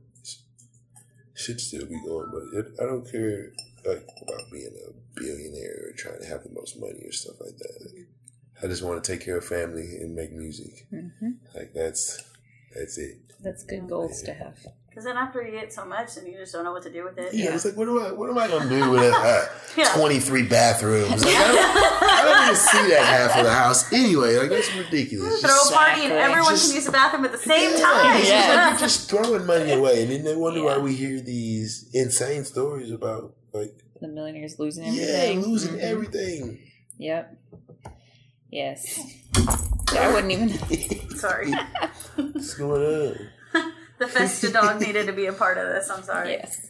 should 1.39 1.61
still 1.61 1.85
be 1.85 1.99
going, 2.05 2.29
but 2.31 2.59
it, 2.59 2.73
I 2.81 2.85
don't 2.85 3.09
care 3.09 3.51
like 3.85 4.05
about 4.21 4.51
being 4.51 4.75
a 4.87 5.19
billionaire 5.19 5.87
or 5.87 5.91
trying 5.93 6.19
to 6.19 6.27
have 6.27 6.43
the 6.43 6.49
most 6.49 6.79
money 6.79 7.01
or 7.05 7.11
stuff 7.11 7.35
like 7.39 7.57
that. 7.57 7.77
Like, 7.81 8.07
I 8.61 8.67
just 8.67 8.83
want 8.83 9.01
to 9.01 9.11
take 9.11 9.23
care 9.23 9.37
of 9.37 9.45
family 9.45 9.97
and 10.01 10.13
make 10.15 10.33
music. 10.33 10.85
hmm 10.89 11.31
Like 11.55 11.73
that's 11.73 12.21
that's 12.75 12.97
it. 12.97 13.17
That's 13.41 13.63
good 13.63 13.87
goals 13.87 14.21
to 14.23 14.33
have. 14.33 14.57
because 14.89 15.05
then 15.05 15.15
after 15.15 15.41
you 15.41 15.51
get 15.51 15.71
so 15.71 15.85
much, 15.85 16.17
and 16.17 16.27
you 16.27 16.35
just 16.37 16.51
don't 16.51 16.63
know 16.65 16.73
what 16.73 16.83
to 16.83 16.91
do 16.91 17.05
with 17.05 17.17
it. 17.17 17.33
Yeah, 17.33 17.45
Yeah. 17.45 17.55
it's 17.55 17.63
like 17.65 17.77
what 17.77 17.87
am 17.87 17.99
I 17.99 18.11
what 18.11 18.29
am 18.29 18.37
I 18.37 18.47
gonna 18.49 18.69
do 18.69 18.89
with 18.91 19.13
uh, 19.13 19.45
Yeah. 19.77 19.93
twenty 19.93 20.19
three 20.19 20.43
bathrooms? 20.43 21.23
Like, 21.23 21.35
I, 21.35 21.47
don't, 21.47 21.57
I 22.03 22.21
don't 22.25 22.43
even 22.43 22.55
see 22.55 22.93
that 22.93 23.05
half 23.05 23.37
of 23.39 23.45
the 23.45 23.53
house 23.53 23.93
anyway. 23.93 24.35
Like 24.37 24.49
that's 24.49 24.75
ridiculous. 24.75 25.39
Throw 25.39 25.49
Just, 25.49 25.71
a 25.71 25.75
party 25.75 26.01
and 26.01 26.11
everyone 26.13 26.51
Just- 26.51 26.65
can 26.67 26.75
use 26.75 26.85
the 26.85 26.91
bathroom 26.91 27.23
at 27.25 27.31
the 27.31 27.37
same 27.37 27.71
Yeah, 27.77 27.83
time. 27.85 28.17
it's 28.19 28.27
just 28.29 28.47
Yeah. 28.47 28.55
like 28.55 28.69
you're 28.71 28.79
just 28.79 29.09
throwing 29.09 29.45
money 29.45 29.71
away, 29.71 30.01
and 30.03 30.11
then 30.11 30.23
they 30.25 30.35
wonder 30.35 30.63
why 30.63 30.77
we 30.79 30.93
hear 30.95 31.21
these 31.21 31.89
insane 31.93 32.43
stories 32.43 32.91
about 32.91 33.35
like 33.53 33.71
The 34.01 34.07
millionaires 34.09 34.59
losing 34.59 34.83
everything. 34.85 35.07
yeah 35.07 35.13
everything. 35.15 35.49
losing 35.49 35.73
Mhm. 35.75 35.79
everything. 35.79 36.59
Yep. 36.97 37.37
Yes. 38.51 38.99
I 39.91 40.11
wouldn't 40.13 40.31
even. 40.31 41.09
Sorry. 41.17 41.51
What's 42.15 42.53
going 42.55 42.81
on? 43.53 43.63
The 43.99 44.07
Festa 44.07 44.51
dog 44.51 44.79
needed 44.81 45.07
to 45.07 45.13
be 45.13 45.25
a 45.25 45.33
part 45.33 45.57
of 45.57 45.67
this. 45.67 45.89
I'm 45.89 46.03
sorry. 46.03 46.31
Yes. 46.31 46.67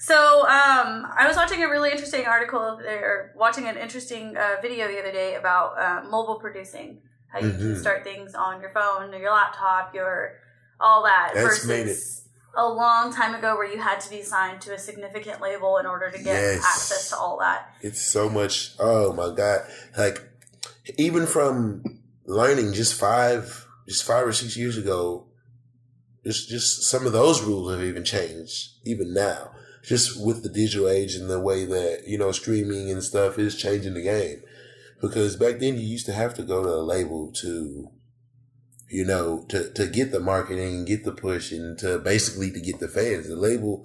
So, 0.00 0.40
um, 0.40 1.06
I 1.16 1.26
was 1.28 1.36
watching 1.36 1.62
a 1.62 1.68
really 1.68 1.92
interesting 1.92 2.26
article, 2.26 2.58
or 2.84 3.32
watching 3.36 3.68
an 3.68 3.76
interesting 3.76 4.36
uh, 4.36 4.56
video 4.60 4.88
the 4.88 4.98
other 4.98 5.12
day 5.12 5.36
about 5.36 5.78
uh, 5.78 6.08
mobile 6.08 6.40
producing. 6.40 7.00
How 7.28 7.38
you 7.38 7.50
can 7.52 7.74
Mhm. 7.76 7.80
start 7.80 8.02
things 8.04 8.34
on 8.34 8.60
your 8.60 8.70
phone, 8.70 9.14
or 9.14 9.18
your 9.18 9.30
laptop, 9.32 9.94
your 9.94 10.40
all 10.80 11.04
that. 11.04 11.30
That's 11.34 11.64
made 11.64 11.86
versus 11.86 12.24
a 12.56 12.68
long 12.68 13.12
time 13.14 13.34
ago 13.36 13.54
where 13.54 13.72
you 13.72 13.80
had 13.80 14.00
to 14.00 14.10
be 14.10 14.22
signed 14.22 14.60
to 14.62 14.74
a 14.74 14.78
significant 14.78 15.40
label 15.40 15.78
in 15.78 15.86
order 15.86 16.10
to 16.10 16.18
get 16.18 16.34
Yes. 16.34 16.64
access 16.64 17.08
to 17.10 17.16
all 17.16 17.38
that. 17.38 17.72
It's 17.80 18.02
so 18.02 18.28
much. 18.28 18.72
Oh 18.80 19.12
my 19.12 19.32
god! 19.34 19.60
Like 19.96 20.20
even 20.98 21.26
from 21.26 21.82
learning 22.26 22.72
just 22.72 22.98
five, 22.98 23.66
just 23.88 24.04
five 24.04 24.26
or 24.26 24.32
six 24.32 24.56
years 24.56 24.76
ago, 24.76 25.26
just 26.24 26.48
just 26.48 26.82
some 26.84 27.06
of 27.06 27.12
those 27.12 27.42
rules 27.42 27.72
have 27.72 27.82
even 27.82 28.04
changed 28.04 28.70
even 28.84 29.12
now. 29.12 29.50
just 29.82 30.24
with 30.24 30.42
the 30.42 30.48
digital 30.48 30.88
age 30.88 31.14
and 31.14 31.28
the 31.28 31.40
way 31.40 31.64
that 31.64 32.04
you 32.06 32.16
know 32.16 32.32
streaming 32.32 32.90
and 32.90 33.02
stuff 33.02 33.38
is 33.38 33.56
changing 33.56 33.94
the 33.94 34.02
game. 34.02 34.42
Because 35.00 35.36
back 35.36 35.58
then 35.58 35.74
you 35.74 35.86
used 35.86 36.06
to 36.06 36.12
have 36.12 36.34
to 36.34 36.44
go 36.44 36.62
to 36.62 36.68
a 36.68 36.86
label 36.86 37.32
to, 37.32 37.90
you 38.88 39.04
know, 39.04 39.44
to 39.48 39.72
to 39.72 39.86
get 39.88 40.12
the 40.12 40.20
marketing, 40.20 40.76
and 40.76 40.86
get 40.86 41.04
the 41.04 41.12
push, 41.12 41.50
and 41.50 41.76
to 41.78 41.98
basically 41.98 42.52
to 42.52 42.60
get 42.60 42.78
the 42.78 42.88
fans. 42.88 43.28
The 43.28 43.36
label 43.36 43.84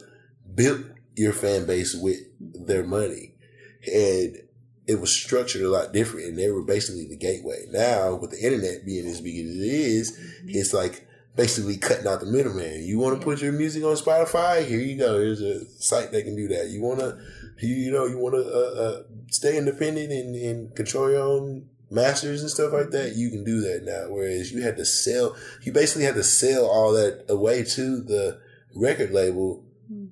built 0.53 0.81
your 1.15 1.33
fan 1.33 1.65
base 1.65 1.95
with 1.95 2.19
their 2.39 2.83
money, 2.83 3.33
and 3.91 4.37
it 4.87 5.01
was 5.01 5.13
structured 5.13 5.61
a 5.61 5.69
lot 5.69 5.91
different, 5.93 6.27
and 6.27 6.39
they 6.39 6.49
were 6.49 6.63
basically 6.63 7.05
the 7.05 7.17
gateway. 7.17 7.65
Now 7.69 8.15
with 8.15 8.31
the 8.31 8.43
internet 8.43 8.85
being 8.85 9.05
as 9.05 9.21
big 9.21 9.35
as 9.45 9.55
it 9.55 9.61
is, 9.61 10.19
it's 10.47 10.73
like 10.73 11.05
basically 11.35 11.77
cutting 11.77 12.07
out 12.07 12.21
the 12.21 12.25
middleman. 12.25 12.83
You 12.83 12.97
want 12.97 13.19
to 13.19 13.23
put 13.23 13.41
your 13.41 13.51
music 13.51 13.83
on 13.83 13.95
Spotify? 13.95 14.65
Here 14.65 14.79
you 14.79 14.97
go. 14.97 15.19
Here's 15.19 15.41
a 15.41 15.65
site 15.79 16.11
that 16.11 16.23
can 16.23 16.35
do 16.35 16.47
that. 16.47 16.69
You 16.69 16.81
want 16.81 16.99
to, 16.99 17.17
you, 17.59 17.91
know, 17.91 18.05
you 18.05 18.17
want 18.17 18.35
to 18.35 18.43
uh, 18.43 18.81
uh, 18.81 19.03
stay 19.29 19.57
independent 19.57 20.11
and, 20.11 20.35
and 20.35 20.75
control 20.75 21.11
your 21.11 21.21
own 21.21 21.69
masters 21.91 22.41
and 22.41 22.49
stuff 22.49 22.73
like 22.73 22.89
that. 22.91 23.15
You 23.15 23.29
can 23.29 23.43
do 23.43 23.61
that 23.61 23.83
now. 23.83 24.11
Whereas 24.11 24.51
you 24.51 24.63
had 24.63 24.77
to 24.77 24.85
sell, 24.85 25.35
you 25.61 25.71
basically 25.71 26.05
had 26.05 26.15
to 26.15 26.23
sell 26.23 26.65
all 26.65 26.93
that 26.93 27.25
away 27.29 27.63
to 27.63 28.01
the 28.01 28.39
record 28.73 29.11
label 29.11 29.63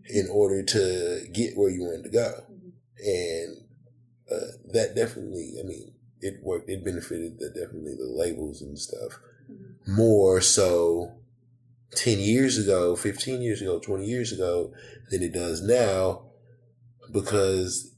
in 0.07 0.27
order 0.31 0.61
to 0.63 1.27
get 1.33 1.57
where 1.57 1.69
you 1.69 1.83
wanted 1.83 2.03
to 2.03 2.09
go. 2.09 2.43
And 3.03 3.64
uh, 4.31 4.57
that 4.73 4.95
definitely, 4.95 5.55
I 5.59 5.63
mean, 5.63 5.93
it 6.21 6.41
worked. 6.41 6.69
It 6.69 6.83
benefited 6.83 7.39
the 7.39 7.49
definitely 7.49 7.95
the 7.95 8.05
labels 8.09 8.61
and 8.61 8.77
stuff 8.77 9.19
more 9.87 10.41
so 10.41 11.13
10 11.95 12.19
years 12.19 12.57
ago, 12.57 12.95
15 12.95 13.41
years 13.41 13.61
ago, 13.61 13.79
20 13.79 14.05
years 14.05 14.31
ago 14.31 14.73
than 15.11 15.21
it 15.21 15.33
does 15.33 15.61
now 15.61 16.23
because 17.11 17.95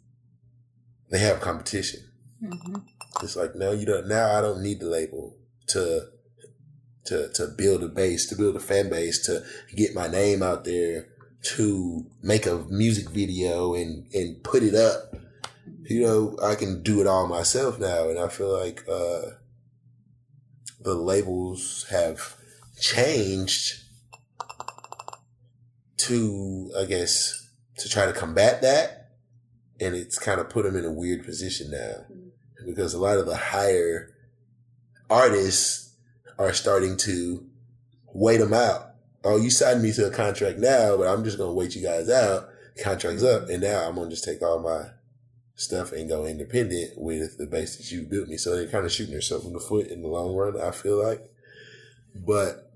they 1.10 1.20
have 1.20 1.40
competition. 1.40 2.02
Mm-hmm. 2.44 2.76
It's 3.24 3.36
like, 3.36 3.56
no, 3.56 3.72
you 3.72 3.86
don't, 3.86 4.08
now 4.08 4.38
I 4.38 4.42
don't 4.42 4.62
need 4.62 4.80
the 4.80 4.88
label 4.88 5.38
to, 5.68 6.08
to, 7.06 7.30
to 7.34 7.48
build 7.58 7.84
a 7.84 7.88
base, 7.88 8.28
to 8.28 8.36
build 8.36 8.56
a 8.56 8.60
fan 8.60 8.90
base, 8.90 9.26
to 9.26 9.44
get 9.76 9.96
my 9.96 10.08
name 10.08 10.44
out 10.44 10.66
there, 10.66 11.08
to 11.44 12.06
make 12.22 12.46
a 12.46 12.66
music 12.70 13.10
video 13.10 13.74
and, 13.74 14.06
and 14.14 14.44
put 14.44 14.64
it 14.64 14.76
up. 14.76 15.16
You 15.90 16.02
know, 16.02 16.38
I 16.44 16.56
can 16.56 16.84
do 16.84 17.00
it 17.02 17.08
all 17.08 17.28
myself 17.28 17.80
now. 17.80 18.10
And 18.10 18.20
I 18.20 18.28
feel 18.28 18.58
like, 18.58 18.84
uh, 18.90 19.22
the 20.82 20.96
labels 20.96 21.86
have 21.90 22.36
changed 22.80 23.84
to, 25.98 26.72
I 26.78 26.86
guess, 26.86 27.50
to 27.78 27.90
try 27.90 28.06
to 28.06 28.14
combat 28.14 28.62
that. 28.62 29.12
And 29.80 29.96
it's 29.96 30.18
kind 30.18 30.40
of 30.40 30.50
put 30.50 30.66
them 30.66 30.76
in 30.76 30.86
a 30.86 30.92
weird 30.92 31.24
position 31.26 31.72
now 31.72 32.06
because 32.66 32.94
a 32.94 33.00
lot 33.00 33.18
of 33.18 33.26
the 33.26 33.36
higher 33.36 34.14
artists 35.10 35.94
are 36.40 36.54
starting 36.54 36.98
to 36.98 37.46
wait 38.14 38.38
them 38.38 38.54
out. 38.54 38.92
Oh, 39.24 39.38
you 39.38 39.50
signed 39.50 39.82
me 39.82 39.92
to 39.94 40.08
a 40.08 40.12
contract 40.12 40.58
now, 40.58 40.98
but 40.98 41.08
I'm 41.08 41.24
just 41.24 41.38
going 41.38 41.50
to 41.50 41.54
wait 41.54 41.76
you 41.76 41.84
guys 41.84 42.10
out. 42.10 42.50
Contract's 42.82 43.24
up. 43.24 43.50
And 43.50 43.62
now 43.62 43.88
I'm 43.88 43.96
going 43.96 44.10
to 44.10 44.16
just 44.16 44.24
take 44.24 44.42
all 44.42 44.60
my 44.60 44.90
stuff 45.58 45.92
and 45.92 46.08
go 46.08 46.26
independent 46.26 46.94
with 46.96 47.38
the 47.38 47.48
base 47.48 47.76
that 47.76 47.92
you 47.92 48.04
built 48.04 48.30
me. 48.30 48.38
So 48.38 48.56
they're 48.56 48.68
kind 48.68 48.86
of 48.86 48.92
shooting 48.92 49.14
themselves 49.14 49.46
in 49.46 49.54
the 49.54 49.60
foot 49.60 49.88
in 49.88 50.04
the 50.04 50.08
long 50.08 50.36
run, 50.36 50.62
I 50.62 50.72
feel 50.72 51.04
like. 51.04 51.30
But 52.16 52.72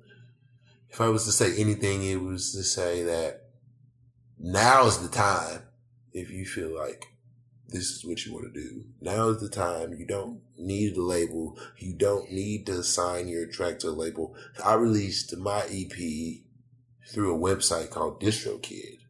if 0.90 1.00
I 1.00 1.08
was 1.08 1.24
to 1.26 1.32
say 1.32 1.56
anything, 1.58 2.04
it 2.04 2.22
was 2.22 2.52
to 2.54 2.64
say 2.64 3.04
that 3.04 3.44
now 4.40 4.88
is 4.88 4.98
the 4.98 5.08
time 5.08 5.62
if 6.12 6.32
you 6.32 6.44
feel 6.44 6.76
like 6.76 7.06
this 7.68 7.92
is 7.92 8.04
what 8.04 8.26
you 8.26 8.34
want 8.34 8.52
to 8.52 8.60
do. 8.60 8.84
Now 9.00 9.30
is 9.30 9.40
the 9.40 9.48
time. 9.48 9.94
You 9.94 10.06
don't 10.06 10.42
need 10.58 10.98
a 10.98 11.04
label. 11.04 11.58
You 11.78 11.94
don't 11.94 12.32
need 12.32 12.66
to 12.66 12.84
sign 12.84 13.28
your 13.28 13.46
track 13.46 13.78
to 13.80 13.90
a 13.90 13.92
label. 13.92 14.36
I 14.66 14.74
released 14.74 15.38
my 15.38 15.66
EP 15.70 16.42
through 17.08 17.36
a 17.36 17.40
website 17.40 17.92
called 17.92 18.20
DistroKid 18.20 19.01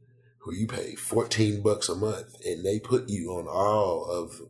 where 0.44 0.56
you 0.56 0.68
pay 0.68 0.96
14 0.96 1.62
bucks 1.62 1.88
a 1.90 1.96
month 1.96 2.36
and 2.46 2.66
they 2.66 2.80
put 2.80 3.10
you 3.10 3.30
on 3.32 3.48
all 3.48 4.06
of 4.10 4.42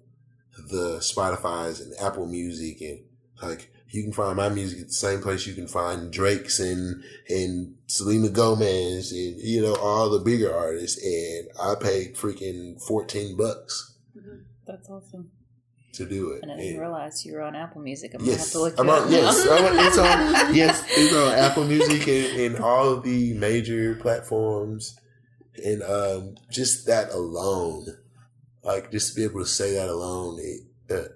the 0.69 0.97
Spotify's 0.99 1.79
and 1.81 1.93
Apple 2.01 2.25
Music 2.27 2.81
and 2.81 2.99
like 3.41 3.71
you 3.89 4.03
can 4.03 4.13
find 4.13 4.37
my 4.37 4.47
music 4.47 4.79
at 4.79 4.87
the 4.87 4.93
same 4.93 5.21
place 5.21 5.45
you 5.47 5.53
can 5.53 5.67
find 5.67 6.11
Drake's 6.13 6.59
and 6.59 7.03
and 7.29 7.75
Selena 7.87 8.29
Gomez 8.29 9.11
and 9.11 9.39
you 9.41 9.61
know 9.61 9.75
all 9.75 10.09
the 10.09 10.19
bigger 10.19 10.53
artists 10.55 11.03
and 11.03 11.47
I 11.61 11.75
paid 11.81 12.15
freaking 12.15 12.81
14 12.81 13.35
bucks 13.35 13.95
mm-hmm. 14.17 14.43
That's 14.67 14.89
awesome. 14.89 15.31
to 15.93 16.05
do 16.05 16.31
it. 16.31 16.43
And 16.43 16.51
I 16.51 16.55
didn't 16.55 16.71
And- 16.73 16.79
realize 16.79 17.25
you 17.25 17.33
were 17.33 17.41
on 17.41 17.55
Apple 17.55 17.81
Music. 17.81 18.13
I'm 18.13 18.19
gonna 18.19 18.31
have 18.31 18.39
Yes, 18.39 18.51
to 18.51 18.59
look 18.59 18.79
I'm 18.79 18.89
on, 18.89 19.11
yes. 19.11 19.45
On, 19.47 19.85
it's 19.85 19.97
on, 19.97 20.55
yes, 20.55 20.85
it's 20.91 21.13
on 21.13 21.33
Apple 21.33 21.65
Music 21.65 22.07
and, 22.07 22.39
and 22.55 22.63
all 22.63 22.87
of 22.89 23.03
the 23.03 23.33
major 23.33 23.95
platforms, 23.95 24.97
and 25.63 25.83
um, 25.83 26.35
just 26.49 26.85
that 26.87 27.11
alone, 27.11 27.85
like 28.63 28.91
just 28.91 29.09
to 29.09 29.15
be 29.15 29.23
able 29.23 29.41
to 29.41 29.45
say 29.49 29.73
that 29.73 29.89
alone, 29.89 30.39
it 30.39 31.11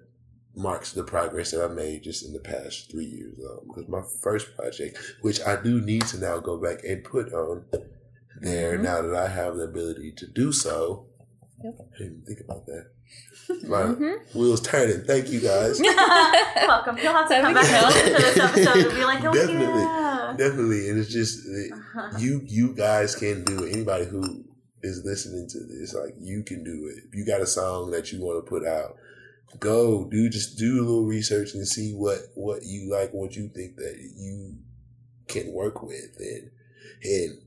marks 0.55 0.93
the 0.93 1.03
progress 1.03 1.51
that 1.51 1.63
I 1.63 1.67
made 1.73 2.03
just 2.03 2.25
in 2.25 2.33
the 2.33 2.39
past 2.39 2.89
three 2.89 3.05
years. 3.05 3.37
Um, 3.39 3.67
because 3.67 3.87
my 3.89 4.01
first 4.21 4.55
project, 4.55 4.97
which 5.21 5.41
I 5.41 5.61
do 5.61 5.81
need 5.81 6.05
to 6.07 6.17
now 6.17 6.39
go 6.39 6.57
back 6.57 6.83
and 6.83 7.03
put 7.03 7.33
on 7.33 7.65
there, 8.41 8.77
Mhm. 8.77 8.83
now 8.83 9.01
that 9.01 9.15
I 9.15 9.27
have 9.27 9.57
the 9.57 9.63
ability 9.63 10.13
to 10.13 10.27
do 10.27 10.51
so. 10.51 11.07
Yep. 11.63 11.75
I 11.79 11.97
didn't 11.97 12.25
think 12.25 12.39
about 12.41 12.65
that. 12.67 12.91
My 13.67 13.83
Mhm. 13.83 14.33
wheels 14.35 14.61
turning. 14.61 15.03
Thank 15.05 15.29
you 15.29 15.39
guys. 15.39 15.79
Welcome. 16.67 16.97
You'll 16.97 17.13
have 17.13 17.27
to 17.29 17.35
come 17.41 17.47
we 17.49 17.53
back 17.53 17.93
to 17.93 18.09
this 18.09 18.37
episode 18.39 18.77
and 18.87 18.91
be 18.95 19.03
like, 19.03 19.23
oh 19.23 19.33
Definitely. 19.33 19.81
yeah. 19.83 20.33
Definitely, 20.37 20.89
and 20.89 20.99
it's 20.99 21.09
just 21.11 21.45
it- 21.45 21.71
Uh-huh. 21.71 22.17
you. 22.17 22.41
You 22.45 22.73
guys 22.73 23.15
can 23.15 23.43
do 23.43 23.63
it. 23.63 23.73
Anybody 23.73 24.05
who 24.05 24.43
is 24.81 25.03
listening 25.05 25.47
to 25.49 25.59
this, 25.59 25.93
like 25.93 26.15
you 26.19 26.43
can 26.43 26.63
do 26.63 26.91
it. 26.91 27.03
If 27.07 27.15
you 27.15 27.25
got 27.25 27.41
a 27.41 27.45
song 27.47 27.91
that 27.91 28.11
you 28.11 28.19
want 28.21 28.43
to 28.43 28.49
put 28.49 28.65
out, 28.65 28.97
go 29.59 30.05
do 30.09 30.27
just 30.29 30.57
do 30.57 30.77
a 30.79 30.83
little 30.83 31.05
research 31.05 31.53
and 31.53 31.67
see 31.67 31.93
what 31.93 32.19
what 32.33 32.63
you 32.63 32.89
like, 32.91 33.13
what 33.13 33.35
you 33.35 33.47
think 33.49 33.75
that 33.77 33.95
you 34.17 34.55
can 35.27 35.53
work 35.53 35.83
with, 35.83 36.17
and 36.19 36.49
and 37.03 37.37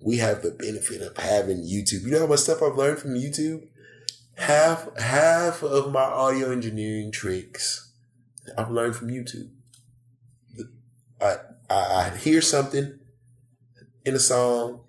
we 0.00 0.16
have 0.16 0.42
the 0.42 0.50
benefit 0.50 1.02
of 1.02 1.16
having 1.18 1.58
YouTube. 1.58 2.02
You 2.04 2.10
know 2.12 2.20
how 2.20 2.26
much 2.26 2.40
stuff 2.40 2.62
I've 2.62 2.76
learned 2.76 2.98
from 2.98 3.14
YouTube. 3.14 3.68
Half 4.42 4.98
half 4.98 5.62
of 5.62 5.92
my 5.92 6.02
audio 6.02 6.50
engineering 6.50 7.12
tricks 7.12 7.92
I've 8.58 8.72
learned 8.72 8.96
from 8.96 9.06
YouTube. 9.06 9.50
I, 11.20 11.36
I 11.70 12.10
hear 12.16 12.42
something 12.42 12.98
in 14.04 14.14
a 14.16 14.18
song 14.18 14.80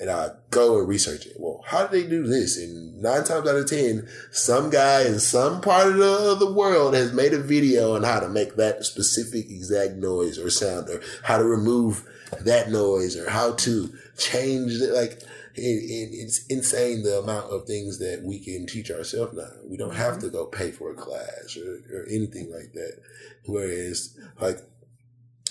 and 0.00 0.10
I 0.10 0.30
go 0.50 0.80
and 0.80 0.88
research 0.88 1.24
it. 1.24 1.36
Well, 1.38 1.62
how 1.64 1.86
do 1.86 2.02
they 2.02 2.08
do 2.08 2.26
this? 2.26 2.58
And 2.58 3.00
nine 3.00 3.22
times 3.22 3.48
out 3.48 3.54
of 3.54 3.70
ten, 3.70 4.08
some 4.32 4.70
guy 4.70 5.06
in 5.06 5.20
some 5.20 5.60
part 5.60 5.86
of 5.86 5.98
the, 5.98 6.32
of 6.32 6.40
the 6.40 6.52
world 6.52 6.94
has 6.94 7.12
made 7.12 7.32
a 7.32 7.38
video 7.38 7.94
on 7.94 8.02
how 8.02 8.18
to 8.18 8.28
make 8.28 8.56
that 8.56 8.84
specific 8.84 9.48
exact 9.48 9.94
noise 9.94 10.36
or 10.36 10.50
sound 10.50 10.88
or 10.90 11.00
how 11.22 11.38
to 11.38 11.44
remove 11.44 12.04
that 12.40 12.70
noise 12.70 13.16
or 13.16 13.30
how 13.30 13.52
to 13.52 13.94
change 14.18 14.72
it. 14.72 14.92
Like, 14.92 15.22
it, 15.56 15.60
it, 15.60 16.08
it's 16.12 16.46
insane 16.46 17.02
the 17.02 17.18
amount 17.18 17.52
of 17.52 17.66
things 17.66 17.98
that 17.98 18.22
we 18.22 18.38
can 18.38 18.66
teach 18.66 18.90
ourselves 18.90 19.36
now. 19.36 19.48
We 19.64 19.76
don't 19.76 19.94
have 19.94 20.14
mm-hmm. 20.14 20.26
to 20.26 20.30
go 20.30 20.46
pay 20.46 20.70
for 20.70 20.90
a 20.90 20.94
class 20.94 21.56
or, 21.56 21.80
or 21.94 22.06
anything 22.10 22.50
like 22.52 22.72
that. 22.74 23.00
Whereas, 23.46 24.16
like, 24.40 24.58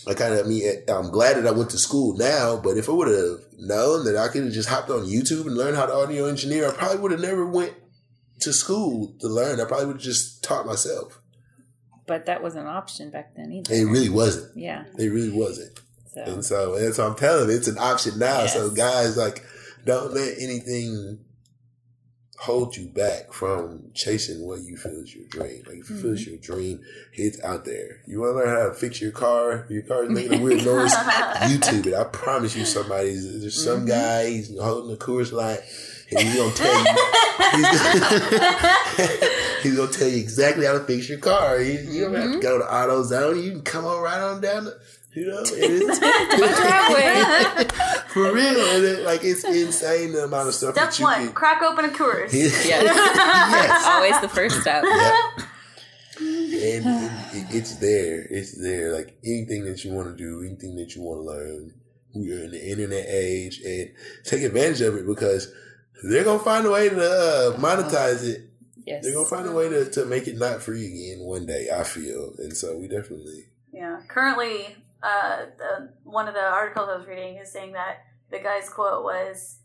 I 0.08 0.14
kind 0.14 0.36
of, 0.36 0.46
I 0.46 0.50
mean, 0.50 0.62
eh, 0.64 0.92
I'm 0.92 1.10
glad 1.10 1.38
that 1.38 1.48
I 1.48 1.52
went 1.52 1.72
to 1.72 1.78
school 1.78 2.16
now, 2.16 2.58
but 2.58 2.78
if 2.78 2.88
I 2.88 2.92
would 2.92 3.08
have 3.08 3.40
known 3.58 4.06
that 4.06 4.16
I 4.16 4.28
could 4.28 4.44
have 4.44 4.54
just 4.54 4.70
hopped 4.70 4.90
on 4.90 5.06
YouTube 5.06 5.48
and 5.48 5.58
learned 5.58 5.78
how 5.78 5.88
to 5.88 5.94
audio 5.94 6.26
engineer, 6.26 6.70
I 6.70 6.74
probably 6.74 7.00
would 7.00 7.12
have 7.12 7.22
never 7.22 7.46
went 7.46 7.74
to 8.42 8.54
school 8.54 9.16
to 9.20 9.28
learn. 9.28 9.60
I 9.60 9.66
probably 9.66 9.88
would 9.88 9.96
have 9.96 10.04
just 10.04 10.44
taught 10.44 10.66
myself. 10.66 11.22
But 12.08 12.28
that 12.28 12.44
wasn't 12.44 12.68
an 12.68 12.76
option 12.76 13.10
back 13.10 13.36
then 13.36 13.52
either. 13.52 13.74
It 13.74 13.86
really 13.86 14.10
wasn't. 14.10 14.56
Yeah. 14.56 14.84
It 15.00 15.08
really 15.08 15.36
wasn't. 15.36 15.80
So 16.14 16.22
And 16.22 16.46
so, 16.46 16.76
and 16.76 16.94
so 16.94 17.08
I'm 17.08 17.16
telling 17.16 17.50
you, 17.50 17.56
it's 17.56 17.68
an 17.68 17.80
option 17.80 18.20
now. 18.20 18.46
So 18.46 18.70
guys, 18.70 19.18
like, 19.18 19.44
don't 19.86 20.14
let 20.14 20.36
anything 20.40 21.20
hold 22.40 22.76
you 22.76 22.88
back 22.88 23.32
from 23.32 23.92
chasing 23.94 24.46
what 24.46 24.60
you 24.62 24.76
feel 24.76 25.02
is 25.02 25.16
your 25.16 25.26
dream. 25.30 25.64
Like, 25.68 25.78
if 25.78 25.90
you 25.90 25.96
feel 25.96 26.14
it's 26.14 26.28
your 26.28 26.38
dream, 26.38 26.82
it's 27.14 27.42
out 27.44 27.64
there. 27.64 28.02
You 28.08 28.20
want 28.20 28.34
to 28.34 28.40
learn 28.40 28.50
how 28.50 28.68
to 28.68 28.74
fix 28.76 29.00
your 29.02 29.12
car? 29.12 29.66
Your 29.70 29.84
car's 29.84 30.10
making 30.10 30.40
a 30.40 30.44
weird 30.44 30.66
noise. 30.66 30.94
YouTube 30.96 31.86
it. 31.88 31.94
I 31.94 32.04
promise 32.04 32.56
you, 32.56 32.66
somebody's 32.66 33.40
there's 33.42 33.64
some 33.64 33.86
Mhm. 33.86 33.88
guy 33.88 34.30
he's 34.32 34.60
holding 34.60 34.94
a 34.94 34.98
Coors 34.98 35.32
Light, 35.32 35.62
and 36.12 36.20
he's 36.28 36.36
gonna 36.36 36.54
tell 36.54 36.78
you. 36.78 36.86
He's, 37.56 37.82
he's 39.64 39.76
gonna 39.78 39.92
tell 39.92 40.08
you 40.10 40.18
exactly 40.18 40.66
how 40.66 40.74
to 40.74 40.82
fix 40.82 41.08
your 41.10 41.20
car. 41.20 41.62
You, 41.62 41.80
you 41.90 42.02
don't 42.06 42.16
have 42.16 42.32
to 42.34 42.40
go 42.40 42.58
to 42.60 42.66
AutoZone. 42.66 43.42
You 43.44 43.52
can 43.52 43.62
come 43.62 43.86
on 43.86 44.02
right 44.02 44.20
on 44.20 44.42
down. 44.42 44.66
To, 44.66 44.74
You 45.16 45.28
know, 45.28 45.40
it's, 45.46 46.00
driveway. 46.00 47.64
for 48.08 48.34
real. 48.34 48.76
And 48.76 48.84
it, 48.84 49.06
like 49.06 49.24
it's 49.24 49.46
insane 49.46 50.12
the 50.12 50.26
amount 50.26 50.50
of 50.50 50.54
stuff 50.54 50.76
Step 50.76 50.90
that 50.90 51.00
you 51.00 51.06
one: 51.06 51.26
can. 51.28 51.34
crack 51.34 51.62
open 51.62 51.86
a 51.86 51.88
Coors. 51.90 52.34
Yes. 52.34 52.66
yes. 52.68 53.86
Always 53.88 54.20
the 54.20 54.28
first 54.28 54.60
step. 54.60 54.84
Yep. 54.84 55.48
And 56.20 56.86
it, 56.86 57.12
it, 57.34 57.56
it's 57.56 57.76
there. 57.78 58.28
It's 58.30 58.62
there. 58.62 58.94
Like 58.94 59.18
anything 59.24 59.64
that 59.66 59.86
you 59.86 59.94
want 59.94 60.10
to 60.10 60.16
do, 60.18 60.46
anything 60.46 60.76
that 60.76 60.96
you 60.96 61.02
want 61.02 61.22
to 61.22 61.26
learn. 61.26 61.74
We 62.14 62.32
are 62.34 62.44
in 62.46 62.52
the 62.52 62.70
internet 62.72 63.06
age 63.08 63.62
and 63.66 63.92
take 64.24 64.44
advantage 64.44 64.80
of 64.82 64.96
it 64.96 65.06
because 65.06 65.54
they're 66.04 66.24
gonna 66.24 66.40
find 66.40 66.66
a 66.66 66.72
way 66.72 66.88
to 66.90 66.96
uh, 66.96 67.58
monetize 67.58 68.24
it. 68.24 68.50
Yes. 68.86 69.04
They're 69.04 69.14
gonna 69.14 69.28
find 69.28 69.48
a 69.48 69.52
way 69.52 69.68
to, 69.70 69.90
to 69.92 70.06
make 70.06 70.28
it 70.28 70.38
not 70.38 70.62
free 70.62 70.86
again 70.86 71.26
one 71.26 71.46
day. 71.46 71.70
I 71.74 71.84
feel, 71.84 72.34
and 72.38 72.56
so 72.56 72.78
we 72.78 72.88
definitely. 72.88 73.48
Yeah. 73.74 74.00
Currently, 74.08 74.78
uh, 75.06 75.46
the, 75.58 75.94
one 76.04 76.28
of 76.28 76.34
the 76.34 76.42
articles 76.44 76.90
I 76.92 76.98
was 76.98 77.08
reading 77.08 77.38
is 77.38 77.52
saying 77.52 77.74
that 77.74 78.04
the 78.32 78.40
guy's 78.40 78.70
quote 78.70 79.04
was, 79.04 79.60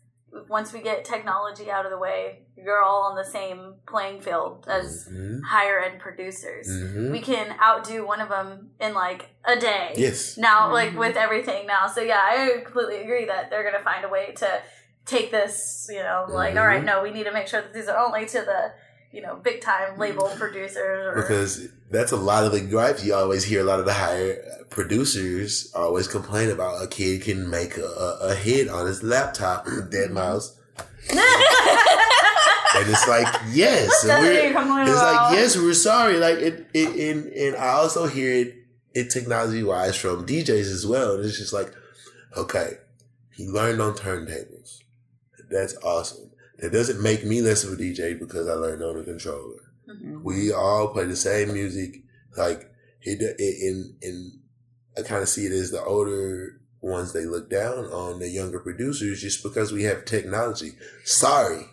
"Once 0.47 0.71
we 0.71 0.81
get 0.81 1.03
technology 1.03 1.69
out 1.71 1.85
of 1.85 1.91
the 1.91 1.97
way, 1.97 2.43
you're 2.55 2.83
all 2.83 3.03
on 3.09 3.15
the 3.15 3.25
same 3.25 3.75
playing 3.87 4.21
field 4.21 4.65
as 4.69 5.07
Mhm. 5.11 5.41
higher 5.43 5.79
end 5.79 5.99
producers. 5.99 6.67
Mhm. 6.69 7.11
We 7.11 7.21
can 7.21 7.57
outdo 7.59 8.05
one 8.05 8.21
of 8.21 8.29
them 8.29 8.71
in 8.79 8.93
like 8.93 9.29
a 9.45 9.55
day. 9.59 9.93
Yes. 9.95 10.37
Now, 10.37 10.71
like 10.71 10.91
Mhm. 10.91 10.97
with 11.03 11.17
everything 11.17 11.65
now, 11.65 11.87
so 11.87 12.01
yeah, 12.01 12.21
I 12.23 12.61
completely 12.63 13.01
agree 13.01 13.25
that 13.25 13.49
they're 13.49 13.63
gonna 13.63 13.83
find 13.83 14.05
a 14.05 14.09
way 14.09 14.33
to 14.33 14.61
take 15.05 15.31
this. 15.31 15.89
You 15.91 16.03
know, 16.03 16.25
like 16.29 16.55
all 16.55 16.67
right, 16.67 16.83
no, 16.83 17.01
we 17.01 17.11
need 17.11 17.23
to 17.23 17.31
make 17.31 17.47
sure 17.47 17.61
that 17.61 17.73
these 17.73 17.89
are 17.89 17.97
only 17.97 18.25
to 18.27 18.41
the 18.41 18.73
you 19.11 19.21
know 19.21 19.35
big 19.35 19.61
time 19.61 19.97
label 19.97 20.23
mm. 20.23 20.37
producers 20.37 20.77
or 20.77 21.21
Because 21.21 21.67
that's 21.89 22.11
a 22.11 22.17
lot 22.17 22.43
of 22.45 22.51
the 22.51 22.61
gripes 22.61 23.05
you 23.05 23.13
always 23.13 23.43
hear. 23.43 23.61
A 23.61 23.63
lot 23.63 23.79
of 23.79 23.85
the 23.85 23.93
higher 23.93 24.65
producers 24.69 25.71
always 25.75 26.07
complain 26.07 26.49
about 26.49 26.81
a 26.81 26.87
kid 26.87 27.21
can 27.23 27.49
make 27.49 27.77
a, 27.77 28.17
a, 28.21 28.35
hit 28.35 28.69
on 28.69 28.87
his 28.87 29.03
laptop, 29.03 29.65
dead 29.65 30.09
mm-hmm. 30.09 30.13
mouse. 30.13 30.57
And 32.73 32.89
it's 32.89 33.07
like, 33.07 33.27
yes, 33.51 34.03
That's 34.03 34.03
and 34.05 34.55
what 34.55 34.65
we're- 34.65 34.81
it's 34.83 34.91
about. 34.91 35.31
like, 35.31 35.37
yes, 35.37 35.57
we're 35.57 35.73
sorry. 35.73 36.17
Like 36.17 36.37
it, 36.37 36.67
it 36.73 37.15
and, 37.15 37.25
and 37.27 37.55
I 37.57 37.69
also 37.73 38.07
hear 38.07 38.33
it, 38.33 38.55
it 38.93 39.09
technology 39.09 39.61
wise 39.61 39.95
from 39.97 40.25
DJs 40.25 40.71
as 40.71 40.87
well. 40.87 41.15
And 41.15 41.25
it's 41.25 41.37
just 41.37 41.53
like, 41.53 41.73
okay, 42.37 42.77
he 43.33 43.47
learned 43.47 43.81
on 43.81 43.93
turntables. 43.93 44.79
That's 45.49 45.75
awesome. 45.83 46.30
That 46.61 46.71
doesn't 46.71 47.01
make 47.01 47.25
me 47.25 47.41
less 47.41 47.63
of 47.63 47.73
a 47.73 47.75
DJ 47.75 48.17
because 48.19 48.47
I 48.47 48.53
learned 48.53 48.83
on 48.83 48.97
a 48.99 49.03
controller. 49.03 49.61
Mhm. 49.89 50.23
We 50.23 50.51
all 50.53 50.89
play 50.89 51.05
the 51.05 51.15
same 51.15 51.53
music. 51.53 52.03
Like 52.37 52.69
it, 53.01 53.21
it 53.21 53.35
in 53.39 53.95
in 54.01 54.39
I 54.97 55.01
kind 55.01 55.21
of 55.23 55.29
see 55.29 55.45
it 55.45 55.51
as 55.51 55.71
the 55.71 55.83
older 55.83 56.59
ones 56.81 57.13
they 57.13 57.25
look 57.25 57.49
down 57.49 57.85
on 57.85 58.19
the 58.19 58.27
younger 58.29 58.59
producers 58.59 59.21
just 59.21 59.41
because 59.43 59.71
we 59.71 59.83
have 59.83 60.05
technology. 60.05 60.73
Sorry, 61.03 61.65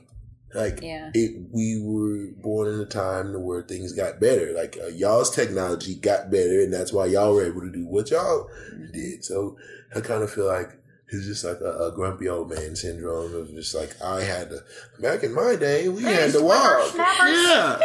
like 0.55 0.81
Yeah. 0.83 1.11
it. 1.15 1.49
We 1.53 1.81
were 1.83 2.29
born 2.43 2.69
in 2.73 2.81
a 2.81 2.87
time 2.87 3.35
where 3.43 3.63
things 3.63 3.93
got 3.93 4.21
better. 4.21 4.53
Like 4.53 4.79
uh, 4.83 4.89
y'all's 4.89 5.31
technology 5.35 5.95
got 5.97 6.31
better, 6.31 6.61
and 6.63 6.73
that's 6.73 6.93
why 6.93 7.07
y'all 7.07 7.35
were 7.35 7.45
able 7.47 7.61
to 7.63 7.71
do 7.71 7.87
what 7.87 8.11
y'all 8.11 8.49
did. 8.93 9.25
So 9.25 9.57
I 9.95 10.01
kind 10.01 10.23
of 10.23 10.31
feel 10.33 10.47
like. 10.47 10.71
It's 11.11 11.27
just 11.27 11.45
like 11.45 11.61
a, 11.61 11.87
a 11.87 11.93
grumpy 11.93 12.29
old 12.29 12.51
man 12.51 12.77
syndrome 12.77 13.35
of 13.35 13.51
just 13.55 13.75
like 13.75 14.01
I 14.03 14.23
had 14.23 14.51
to 14.51 14.63
back 15.01 15.23
in 15.23 15.33
my 15.33 15.57
day 15.57 15.89
we 15.89 16.03
had 16.03 16.33
to 16.33 16.43
walk 16.43 16.95
yeah, 16.95 17.79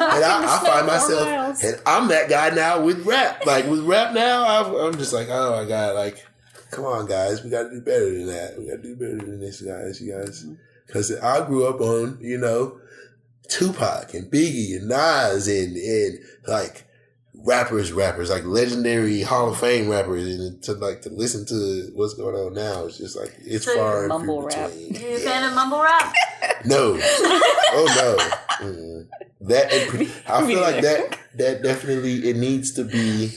and 0.00 0.24
I, 0.24 0.42
I 0.44 0.66
find 0.66 0.86
myself, 0.86 1.62
and 1.62 1.80
I'm 1.86 2.08
that 2.08 2.28
guy 2.28 2.50
now 2.50 2.82
with 2.82 3.04
rap. 3.06 3.46
Like 3.46 3.66
with 3.66 3.80
rap 3.80 4.14
now, 4.14 4.44
I'm, 4.46 4.74
I'm 4.74 4.98
just 4.98 5.12
like, 5.12 5.28
oh 5.30 5.62
my 5.62 5.68
god, 5.68 5.94
like, 5.94 6.24
come 6.70 6.84
on, 6.84 7.06
guys, 7.06 7.42
we 7.42 7.50
got 7.50 7.64
to 7.64 7.70
do 7.70 7.80
better 7.80 8.10
than 8.10 8.26
that. 8.26 8.58
We 8.58 8.66
got 8.66 8.76
to 8.76 8.82
do 8.82 8.96
better 8.96 9.16
than 9.16 9.40
this, 9.40 9.60
guys. 9.60 10.00
You 10.00 10.12
guys, 10.12 10.46
because 10.86 11.16
I 11.16 11.46
grew 11.46 11.66
up 11.66 11.80
on, 11.80 12.18
you 12.20 12.38
know, 12.38 12.80
Tupac 13.48 14.14
and 14.14 14.30
Biggie 14.30 14.76
and 14.76 14.88
Nas 14.88 15.48
and 15.48 15.76
and 15.76 16.18
like 16.46 16.84
rappers, 17.44 17.92
rappers 17.92 18.30
like 18.30 18.44
legendary 18.44 19.22
Hall 19.22 19.50
of 19.50 19.58
Fame 19.58 19.88
rappers, 19.88 20.24
and 20.26 20.62
to 20.64 20.72
like 20.74 21.02
to 21.02 21.10
listen 21.10 21.44
to 21.46 21.90
what's 21.94 22.14
going 22.14 22.34
on 22.34 22.54
now, 22.54 22.86
it's 22.86 22.98
just 22.98 23.16
like 23.16 23.34
it's 23.40 23.64
So 23.66 23.76
far 23.76 24.00
and 24.00 24.08
mumble 24.08 24.48
few 24.48 24.60
rap. 24.60 24.70
between. 24.70 24.94
You 25.10 25.16
a 25.16 25.18
fan 25.20 25.48
of 25.48 25.54
mumble 25.54 25.82
rap? 25.82 26.14
No. 26.66 26.98
oh 26.98 27.94
no. 28.60 28.66
Mm. 28.66 29.08
That 29.42 29.66
it, 29.70 30.10
I 30.26 30.46
feel 30.46 30.60
like 30.60 30.82
that 30.82 31.18
that 31.36 31.62
definitely 31.62 32.28
it 32.30 32.36
needs 32.36 32.72
to 32.74 32.84
be 32.84 33.30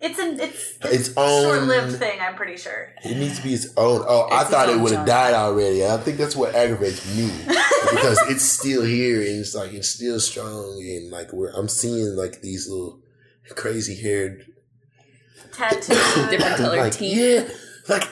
It's 0.00 0.18
an 0.18 0.38
it's 0.38 0.76
its 0.84 1.16
a 1.16 1.20
own 1.20 1.42
short-lived 1.42 1.96
thing. 1.98 2.18
I'm 2.20 2.36
pretty 2.36 2.56
sure. 2.56 2.92
It 3.04 3.16
needs 3.16 3.38
to 3.38 3.42
be 3.42 3.54
its 3.54 3.66
own. 3.76 4.04
Oh, 4.06 4.28
I 4.30 4.34
It's 4.36 4.42
its 4.42 4.50
thought 4.50 4.68
it 4.68 4.78
would 4.80 4.92
have 4.92 5.06
died 5.06 5.34
already. 5.34 5.84
I 5.84 5.96
think 5.98 6.18
that's 6.18 6.36
what 6.36 6.54
aggravates 6.54 7.04
me 7.16 7.30
because 7.90 8.18
it's 8.30 8.44
still 8.44 8.82
here 8.84 9.20
and 9.20 9.40
it's 9.40 9.54
like 9.54 9.72
it's 9.72 9.88
still 9.88 10.20
strong 10.20 10.80
and 10.80 11.10
like 11.10 11.32
we're 11.32 11.50
I'm 11.50 11.68
seeing 11.68 12.14
like 12.16 12.40
these 12.40 12.68
little 12.68 13.00
crazy 13.54 13.94
haired 13.94 14.46
Tattoo. 15.52 15.94
Different 16.30 16.56
colored 16.56 16.78
like, 16.78 16.92
teeth. 16.92 17.16
Yeah, 17.16 17.48
like, 17.88 18.08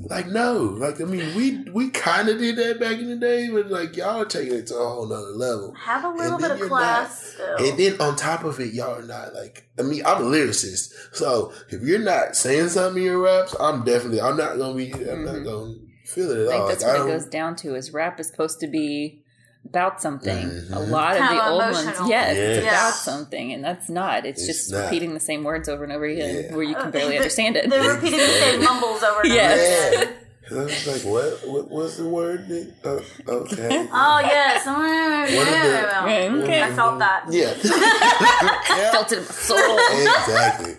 like 0.00 0.26
no, 0.26 0.54
like 0.62 1.00
I 1.00 1.04
mean, 1.04 1.34
we 1.36 1.70
we 1.70 1.90
kind 1.90 2.28
of 2.28 2.38
did 2.38 2.56
that 2.56 2.80
back 2.80 2.98
in 2.98 3.08
the 3.08 3.16
day, 3.16 3.48
but 3.48 3.70
like 3.70 3.96
y'all 3.96 4.22
are 4.22 4.24
taking 4.24 4.54
it 4.54 4.66
to 4.68 4.76
a 4.76 4.88
whole 4.88 5.06
nother 5.06 5.28
level. 5.28 5.74
Have 5.74 6.04
a 6.04 6.08
little 6.08 6.38
bit 6.38 6.50
of 6.50 6.60
class. 6.60 7.32
still. 7.34 7.56
And 7.58 7.78
then 7.78 8.00
on 8.00 8.16
top 8.16 8.44
of 8.44 8.58
it, 8.60 8.74
y'all 8.74 8.98
are 8.98 9.02
not 9.06 9.34
like. 9.34 9.68
I 9.78 9.82
mean, 9.82 10.04
I'm 10.04 10.22
a 10.22 10.24
lyricist, 10.26 10.92
so 11.14 11.52
if 11.70 11.82
you're 11.82 11.98
not 12.00 12.36
saying 12.36 12.70
something 12.70 13.02
in 13.02 13.08
your 13.10 13.20
raps, 13.20 13.54
I'm 13.60 13.84
definitely 13.84 14.20
I'm 14.20 14.36
not 14.36 14.58
gonna 14.58 14.74
be. 14.74 14.92
I'm 14.92 15.24
not 15.24 15.36
Mhm. 15.36 15.44
gonna 15.44 15.74
feel 16.06 16.30
it 16.30 16.38
at 16.38 16.46
I 16.48 16.50
think 16.50 16.60
all. 16.62 16.68
that's 16.68 16.82
Like, 16.84 16.98
what 16.98 17.06
it 17.08 17.12
goes 17.12 17.26
down 17.26 17.56
to 17.56 17.74
is 17.76 17.92
rap 17.92 18.18
is 18.20 18.26
supposed 18.26 18.60
to 18.60 18.66
be 18.66 19.23
about 19.68 20.00
something. 20.00 20.46
Mhm. 20.48 20.72
A 20.76 20.78
lot 20.78 21.12
of 21.12 21.18
Kinda 21.18 21.34
the 21.34 21.48
old 21.48 21.62
emotional. 21.62 21.94
ones, 22.00 22.08
yes, 22.08 22.36
it's 22.36 22.66
about 22.66 22.94
something, 22.94 23.52
and 23.52 23.64
that's 23.64 23.88
not. 23.88 24.24
It's, 24.26 24.40
It's 24.42 24.46
just 24.46 24.72
not. 24.72 24.84
repeating 24.84 25.14
the 25.14 25.20
same 25.20 25.42
words 25.44 25.68
over 25.68 25.82
and 25.84 25.92
over 25.92 26.04
again, 26.04 26.44
Yeah. 26.50 26.54
where 26.54 26.62
you 26.64 26.74
can 26.74 26.88
Uh, 26.88 26.90
barely 26.90 27.10
they- 27.12 27.16
understand 27.18 27.56
it. 27.56 27.68
They're 27.70 27.94
repeating 27.94 28.20
the 28.20 28.26
same 28.26 28.62
mumbles 28.64 29.02
over 29.02 29.20
and 29.22 29.32
Yes. 29.32 29.94
over. 29.94 30.04
Yeah. 30.04 30.10
And 30.50 30.60
I 30.60 30.64
was 30.64 30.86
like, 30.86 31.00
what? 31.10 31.48
What 31.48 31.70
was 31.70 31.96
the 31.96 32.04
word? 32.04 32.46
that- 32.48 32.72
Oh, 32.84 33.00
okay. 33.26 33.88
Oh 33.90 34.18
yes, 34.20 34.66
Okay. 34.66 36.62
I 36.62 36.70
felt 36.72 36.98
that. 36.98 37.24
Yeah. 37.30 37.54
yeah. 37.64 38.90
Felt 38.92 39.10
it 39.12 39.18
in 39.18 39.24
my 39.24 39.30
soul. 39.30 39.78
exactly. 39.78 40.76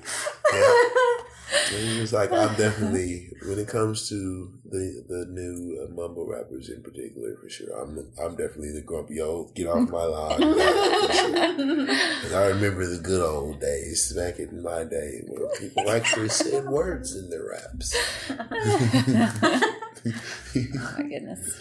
Yeah. 0.53 0.71
And 1.73 1.89
he 1.89 1.99
was 2.01 2.13
like, 2.13 2.31
I'm 2.31 2.55
definitely 2.55 3.29
when 3.47 3.57
it 3.59 3.67
comes 3.67 4.07
to 4.09 4.51
the 4.65 5.03
the 5.07 5.25
new 5.29 5.83
uh, 5.83 5.87
mumble 5.93 6.25
rappers 6.27 6.69
in 6.69 6.81
particular, 6.83 7.37
for 7.41 7.49
sure. 7.49 7.71
I'm 7.81 7.97
I'm 8.21 8.35
definitely 8.35 8.71
the 8.73 8.81
grumpy 8.81 9.21
old 9.21 9.55
get 9.55 9.67
off 9.67 9.89
my 9.89 10.03
lawn. 10.03 10.39
guy, 10.57 11.07
for 11.07 11.13
sure. 11.13 11.87
'Cause 12.21 12.33
I 12.33 12.47
remember 12.47 12.85
the 12.85 12.99
good 13.01 13.21
old 13.21 13.59
days 13.61 14.11
back 14.13 14.39
in 14.39 14.61
my 14.63 14.83
day 14.83 15.21
where 15.27 15.47
people 15.59 15.89
actually 15.89 16.29
said 16.29 16.65
words 16.65 17.15
in 17.15 17.29
their 17.29 17.45
raps. 17.49 17.95
oh 18.29 19.65
my 20.97 21.03
goodness. 21.03 21.57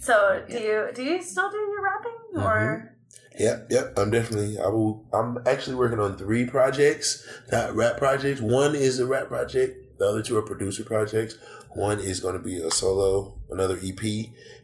So 0.00 0.44
do 0.48 0.58
you 0.58 0.88
do 0.94 1.02
you 1.02 1.22
still 1.22 1.50
do 1.50 1.56
your 1.56 1.82
rapping 1.82 2.42
or 2.42 2.93
Yep, 3.38 3.66
yep. 3.70 3.98
I'm 3.98 4.10
definitely. 4.10 4.58
I 4.58 4.68
will. 4.68 5.04
I'm 5.12 5.38
actually 5.46 5.76
working 5.76 5.98
on 5.98 6.16
three 6.16 6.46
projects, 6.46 7.26
not 7.50 7.74
rap 7.74 7.96
projects. 7.98 8.40
One 8.40 8.74
is 8.74 8.98
a 9.00 9.06
rap 9.06 9.28
project. 9.28 9.98
The 9.98 10.06
other 10.08 10.22
two 10.22 10.36
are 10.36 10.42
producer 10.42 10.84
projects. 10.84 11.36
One 11.70 11.98
is 11.98 12.20
going 12.20 12.34
to 12.34 12.42
be 12.42 12.58
a 12.58 12.70
solo, 12.70 13.34
another 13.50 13.76
EP, 13.82 14.02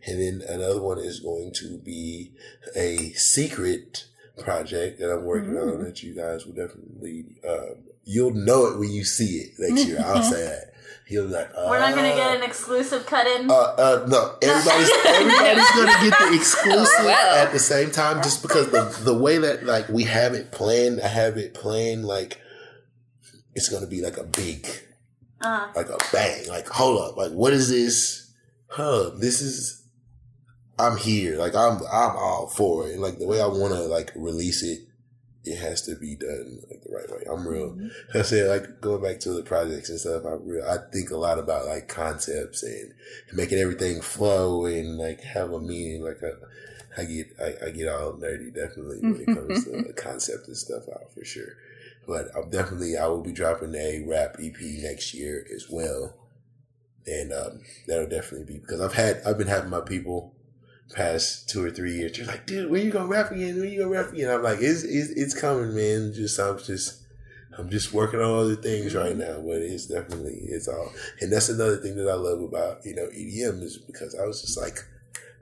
and 0.07 0.21
then 0.21 0.43
another 0.49 0.81
one 0.81 0.99
is 0.99 1.19
going 1.19 1.53
to 1.55 1.79
be 1.79 2.33
a 2.77 3.13
secret 3.15 4.07
project 4.39 5.01
that 5.01 5.13
I'm 5.13 5.25
working 5.25 5.59
on. 5.59 5.79
Mm. 5.79 5.85
That 5.85 6.03
you 6.03 6.15
guys 6.15 6.47
will 6.47 6.55
definitely. 6.55 7.25
Uh, 7.47 7.75
you'll 8.05 8.35
know 8.35 8.67
it 8.67 8.79
when 8.79 8.91
you 8.91 9.05
see 9.05 9.39
it 9.39 9.53
next 9.59 9.87
year. 9.87 10.01
I'll 10.05 10.23
say 10.31 10.45
that. 10.45 10.70
You'll 11.11 11.27
be 11.27 11.33
like, 11.33 11.51
we're 11.57 11.81
not 11.81 11.95
gonna 11.97 12.11
"Ah." 12.13 12.17
get 12.17 12.37
an 12.37 12.43
exclusive 12.45 13.05
cut 13.05 13.27
in? 13.27 13.51
Uh, 13.51 13.55
uh, 13.55 14.07
no, 14.09 14.37
everybody's 14.41 14.91
everybody's 15.05 15.71
gonna 15.73 16.09
get 16.09 16.19
the 16.21 16.35
exclusive 16.37 17.05
Wow. 17.07 17.35
at 17.37 17.53
the 17.53 17.59
same 17.59 17.91
time, 17.91 18.23
just 18.23 18.43
because 18.43 18.71
the 18.71 18.85
the 19.05 19.15
way 19.19 19.39
that 19.39 19.65
like 19.67 19.89
we 19.89 20.05
have 20.05 20.35
it 20.35 20.53
planned, 20.53 21.01
I 21.01 21.09
have 21.09 21.37
it 21.37 21.53
planned 21.53 22.05
like 22.05 22.39
it's 23.57 23.69
gonna 23.69 23.89
be 23.89 24.01
like 24.03 24.19
a 24.19 24.23
big, 24.25 24.69
Uh, 25.41 25.67
like 25.75 25.89
a 25.89 25.99
bang. 26.13 26.47
Like, 26.49 26.69
hold 26.69 27.01
up, 27.03 27.17
like 27.17 27.33
what 27.33 27.53
is 27.53 27.69
this? 27.69 28.31
Huh? 28.69 29.11
This 29.19 29.41
is. 29.43 29.83
I'm 30.79 30.97
here. 30.97 31.37
Like 31.39 31.57
I'm 31.57 31.79
I'm 31.93 32.17
all 32.17 32.47
for 32.55 32.87
it. 32.89 32.99
Like 33.01 33.19
the 33.19 33.27
way 33.27 33.41
I 33.41 33.47
want 33.47 33.75
to 33.75 33.81
like 33.81 34.13
release 34.15 34.63
it, 34.63 34.79
it 35.45 35.57
has 35.57 35.83
to 35.83 35.97
be 35.97 36.15
done 36.15 36.61
like 36.71 36.83
the 36.83 36.93
right 36.93 37.11
way. 37.11 37.25
I'm 37.31 37.47
real. 37.49 37.71
Mm-hmm. 37.71 38.19
I 38.19 38.23
said, 38.23 38.49
like 38.49 38.81
going 38.81 39.03
back 39.03 39.21
to 39.21 39.33
the 39.33 39.43
projects 39.43 39.89
and 39.89 39.99
stuff, 39.99 40.25
I'm 40.25 40.47
real 40.47 40.65
I 40.65 40.79
think 40.93 41.11
a 41.11 41.17
lot 41.17 41.39
about 41.39 41.67
like 41.67 41.89
concepts 41.89 42.63
and 42.63 42.93
making 43.33 43.59
everything 43.59 44.03
flow 44.03 44.67
and 44.67 44.99
like 44.99 45.21
have 45.23 45.53
a 45.53 45.61
meaning. 45.61 46.03
Like 46.03 46.21
I, 46.23 47.01
I 47.01 47.05
get 47.05 47.29
I, 47.41 47.67
I 47.67 47.71
get 47.71 47.89
all 47.89 48.13
nerdy 48.13 48.55
definitely 48.55 49.01
when 49.01 49.21
it 49.21 49.27
comes 49.27 49.65
to 49.65 49.83
the 49.83 49.93
concept 49.97 50.47
and 50.49 50.57
stuff 50.57 50.85
out 50.93 51.13
for 51.15 51.25
sure. 51.25 51.57
But 52.07 52.29
I'm 52.37 52.51
definitely 52.51 52.99
I 52.99 53.07
will 53.07 53.23
be 53.23 53.33
dropping 53.33 53.75
a 53.75 54.05
rap 54.07 54.37
EP 54.43 54.61
next 54.61 55.15
year 55.15 55.47
as 55.55 55.71
well, 55.71 56.17
and 57.07 57.33
um, 57.33 57.61
that'll 57.87 58.09
definitely 58.09 58.53
be 58.53 58.59
because 58.59 58.81
I've 58.81 58.95
had 58.95 59.23
I've 59.25 59.39
been 59.39 59.47
having 59.47 59.71
my 59.71 59.81
people 59.81 60.35
past 60.95 61.49
two 61.49 61.65
or 61.65 61.71
three 61.71 61.95
years. 61.95 62.19
You're 62.19 62.27
like, 62.27 62.47
dude, 62.47 62.71
when 62.71 62.85
you 62.85 62.91
gonna 62.91 63.07
rap 63.07 63.31
again? 63.31 63.59
When 63.61 63.71
you 63.71 63.79
gonna 63.81 63.91
rap 63.91 64.13
again? 64.13 64.31
I'm 64.31 64.43
like, 64.43 64.59
it's 64.61 64.83
it's, 64.83 65.11
it's 65.11 65.41
coming, 65.41 65.75
man. 65.75 66.13
Just 66.13 66.39
I'm 66.39 66.59
just 66.59 67.03
I'm 67.59 67.71
just 67.71 67.93
working 67.93 68.21
on 68.21 68.39
other 68.39 68.57
things 68.57 68.95
right 68.95 69.17
now, 69.17 69.41
but 69.41 69.57
it's 69.57 69.87
definitely 69.87 70.41
it's 70.49 70.69
all. 70.69 70.93
And 71.21 71.33
that's 71.33 71.49
another 71.49 71.77
thing 71.77 71.97
that 71.97 72.09
I 72.09 72.15
love 72.15 72.41
about 72.43 72.85
you 72.85 72.95
know 72.95 73.07
EDM 73.07 73.63
is 73.63 73.79
because 73.79 74.15
I 74.15 74.25
was 74.27 74.41
just 74.41 74.59
like. 74.61 74.79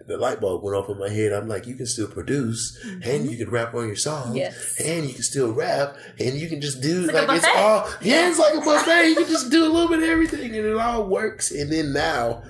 The 0.06 0.16
light 0.16 0.40
bulb 0.40 0.62
went 0.62 0.74
off 0.74 0.88
in 0.88 0.98
my 0.98 1.10
head. 1.10 1.34
I'm 1.34 1.48
like, 1.48 1.66
you 1.66 1.74
can 1.74 1.84
still 1.84 2.08
produce, 2.08 2.78
mm-hmm. 2.82 3.00
and 3.02 3.30
you 3.30 3.36
can 3.36 3.50
rap 3.50 3.74
on 3.74 3.88
your 3.88 3.96
song, 3.96 4.34
Yes. 4.34 4.80
and 4.82 5.06
you 5.06 5.12
can 5.12 5.22
still 5.22 5.52
rap, 5.52 5.98
and 6.18 6.34
you 6.34 6.48
can 6.48 6.62
just 6.62 6.80
do 6.80 7.04
It's 7.04 7.12
like 7.12 7.28
like, 7.28 7.36
it's 7.36 7.46
all 7.54 7.86
yeah, 8.00 8.30
it's 8.30 8.38
like 8.38 8.54
a 8.54 8.60
buffet. 8.60 9.08
You 9.08 9.16
can 9.16 9.26
just 9.26 9.50
do 9.50 9.66
a 9.66 9.68
little 9.68 9.88
bit 9.88 9.98
of 9.98 10.08
everything, 10.08 10.56
and 10.56 10.64
it 10.64 10.76
all 10.78 11.04
works. 11.04 11.50
And 11.50 11.70
then 11.70 11.92
now, 11.92 12.42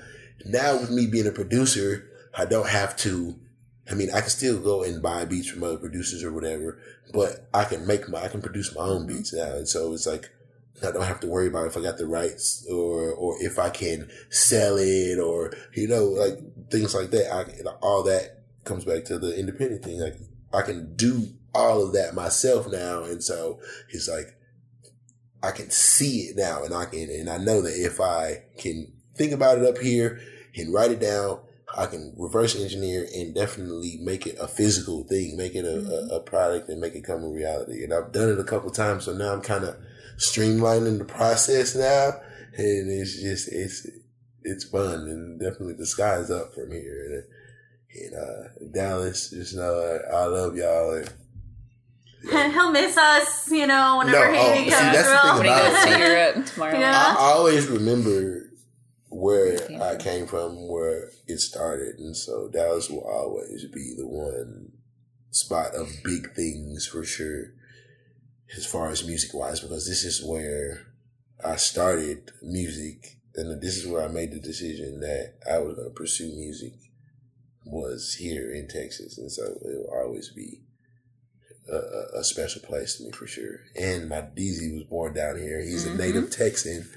now 0.45 0.79
with 0.79 0.89
me 0.89 1.07
being 1.07 1.27
a 1.27 1.33
producer, 1.33 2.08
I 2.39 2.45
don't 2.45 2.69
have 2.69 2.95
to. 2.97 3.37
I 3.91 3.95
mean, 3.95 4.09
I 4.11 4.21
can 4.21 4.29
still 4.29 4.59
go 4.59 4.83
and 4.83 5.01
buy 5.01 5.25
beats 5.25 5.49
from 5.49 5.63
other 5.63 5.77
producers 5.77 6.23
or 6.23 6.31
whatever, 6.31 6.79
but 7.11 7.49
I 7.53 7.65
can 7.65 7.85
make 7.85 8.07
my, 8.07 8.23
I 8.23 8.27
can 8.27 8.41
produce 8.41 8.73
my 8.73 8.81
own 8.81 9.07
beats 9.07 9.33
now, 9.33 9.55
and 9.55 9.67
so 9.67 9.93
it's 9.93 10.07
like 10.07 10.29
I 10.81 10.91
don't 10.91 11.03
have 11.03 11.19
to 11.21 11.27
worry 11.27 11.47
about 11.47 11.67
if 11.67 11.75
I 11.75 11.81
got 11.81 11.97
the 11.97 12.07
rights 12.07 12.65
or 12.71 13.11
or 13.11 13.35
if 13.41 13.59
I 13.59 13.69
can 13.69 14.09
sell 14.29 14.77
it 14.77 15.19
or 15.19 15.51
you 15.73 15.87
know 15.87 16.05
like 16.05 16.39
things 16.69 16.95
like 16.95 17.11
that. 17.11 17.33
I 17.33 17.69
all 17.81 18.03
that 18.03 18.43
comes 18.63 18.85
back 18.85 19.03
to 19.05 19.19
the 19.19 19.37
independent 19.37 19.83
thing. 19.83 19.99
Like 19.99 20.17
I 20.53 20.61
can 20.61 20.95
do 20.95 21.27
all 21.53 21.85
of 21.85 21.93
that 21.93 22.13
myself 22.15 22.71
now, 22.71 23.03
and 23.03 23.21
so 23.21 23.59
it's 23.89 24.07
like 24.07 24.37
I 25.43 25.51
can 25.51 25.69
see 25.71 26.21
it 26.21 26.37
now, 26.37 26.63
and 26.63 26.73
I 26.73 26.85
can 26.85 27.09
and 27.09 27.29
I 27.29 27.37
know 27.37 27.61
that 27.61 27.75
if 27.75 27.99
I 27.99 28.43
can 28.57 28.93
think 29.15 29.33
about 29.33 29.57
it 29.57 29.65
up 29.65 29.79
here 29.79 30.21
and 30.55 30.73
write 30.73 30.91
it 30.91 31.01
down. 31.01 31.39
I 31.77 31.85
can 31.85 32.13
reverse 32.17 32.59
engineer 32.59 33.07
and 33.15 33.33
definitely 33.35 33.97
make 34.01 34.25
it 34.25 34.37
a 34.39 34.47
physical 34.47 35.03
thing, 35.03 35.37
make 35.37 35.55
it 35.55 35.65
a, 35.65 35.77
a, 36.11 36.15
a 36.17 36.19
product 36.19 36.69
and 36.69 36.81
make 36.81 36.95
it 36.95 37.03
come 37.03 37.23
a 37.23 37.29
reality. 37.29 37.83
And 37.83 37.93
I've 37.93 38.11
done 38.11 38.29
it 38.29 38.39
a 38.39 38.43
couple 38.43 38.71
times, 38.71 39.05
so 39.05 39.13
now 39.13 39.33
I'm 39.33 39.41
kind 39.41 39.63
of 39.63 39.75
streamlining 40.17 40.97
the 40.97 41.05
process 41.05 41.75
now, 41.75 42.19
and 42.57 42.91
it's 42.91 43.21
just 43.21 43.47
it's 43.51 43.87
it's 44.43 44.63
fun 44.65 45.07
and 45.07 45.39
definitely 45.39 45.73
the 45.73 45.85
sky's 45.85 46.31
up 46.31 46.53
from 46.53 46.71
here. 46.71 47.25
And, 47.93 48.03
and 48.03 48.15
uh, 48.15 48.49
Dallas, 48.73 49.29
just 49.29 49.55
know 49.55 49.99
I, 50.11 50.15
I 50.15 50.25
love 50.25 50.55
y'all. 50.55 50.93
And, 50.93 51.11
And 52.31 52.53
he'll 52.53 52.71
miss 52.71 52.97
us, 52.97 53.49
you 53.51 53.67
know, 53.67 53.97
whenever 53.99 54.31
No, 54.31 54.39
oh, 54.39 54.53
he 54.53 54.65
see, 54.65 54.69
comes 54.71 54.95
that's 54.95 55.07
the 55.07 55.15
thing 55.15 55.21
through. 55.21 55.37
When 55.37 55.45
he 55.45 55.51
about 55.51 55.73
goes 55.73 55.93
to 55.93 55.99
Europe 55.99 56.45
tomorrow. 56.45 56.79
Yeah. 56.79 57.15
I, 57.17 57.21
I 57.21 57.31
always 57.33 57.67
remember 57.67 58.48
where 59.09 59.57
Came 59.67 59.81
I 59.81 59.95
came 59.95 60.27
from, 60.27 60.67
where 60.67 61.09
it 61.27 61.39
started, 61.39 61.99
and 61.99 62.15
so 62.15 62.47
Dallas 62.49 62.89
will 62.89 63.07
always 63.07 63.65
be 63.65 63.93
the 63.97 64.07
one 64.07 64.71
spot 65.31 65.73
of 65.75 65.89
big 66.03 66.33
things 66.35 66.85
for 66.87 67.03
sure, 67.03 67.53
as 68.55 68.65
far 68.65 68.89
as 68.89 69.05
music 69.05 69.33
wise, 69.33 69.59
because 69.59 69.87
this 69.87 70.03
is 70.03 70.23
where 70.23 70.87
I 71.43 71.55
started 71.55 72.31
music, 72.41 73.17
and 73.35 73.61
this 73.61 73.77
is 73.77 73.87
where 73.87 74.03
I 74.03 74.07
made 74.07 74.31
the 74.31 74.39
decision 74.39 74.99
that 75.01 75.35
I 75.49 75.57
was 75.59 75.75
going 75.75 75.87
to 75.89 75.93
pursue 75.93 76.31
music 76.35 76.73
was 77.65 78.15
here 78.19 78.51
in 78.51 78.67
Texas, 78.67 79.17
and 79.17 79.31
so 79.31 79.43
it 79.43 79.59
will 79.63 79.93
always 79.93 80.29
be 80.29 80.61
a, 81.71 81.75
a, 81.75 82.19
a 82.19 82.23
special 82.23 82.61
place 82.61 82.97
to 82.97 83.03
me 83.03 83.11
for 83.11 83.27
sure. 83.27 83.59
And 83.79 84.09
my 84.09 84.21
DZ 84.21 84.73
was 84.73 84.83
born 84.89 85.13
down 85.13 85.37
here; 85.39 85.61
he's 85.61 85.85
a 85.85 85.89
Mhm. 85.91 85.97
native 85.97 86.31
Texan, 86.31 86.89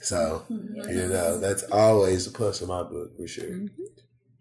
so 0.00 0.44
you 0.48 1.06
know 1.08 1.38
that's 1.38 1.62
always 1.64 2.26
a 2.26 2.30
plus 2.30 2.60
in 2.62 2.68
my 2.68 2.82
book 2.82 3.16
for 3.16 3.26
sure. 3.26 3.44
Mhm. 3.44 3.70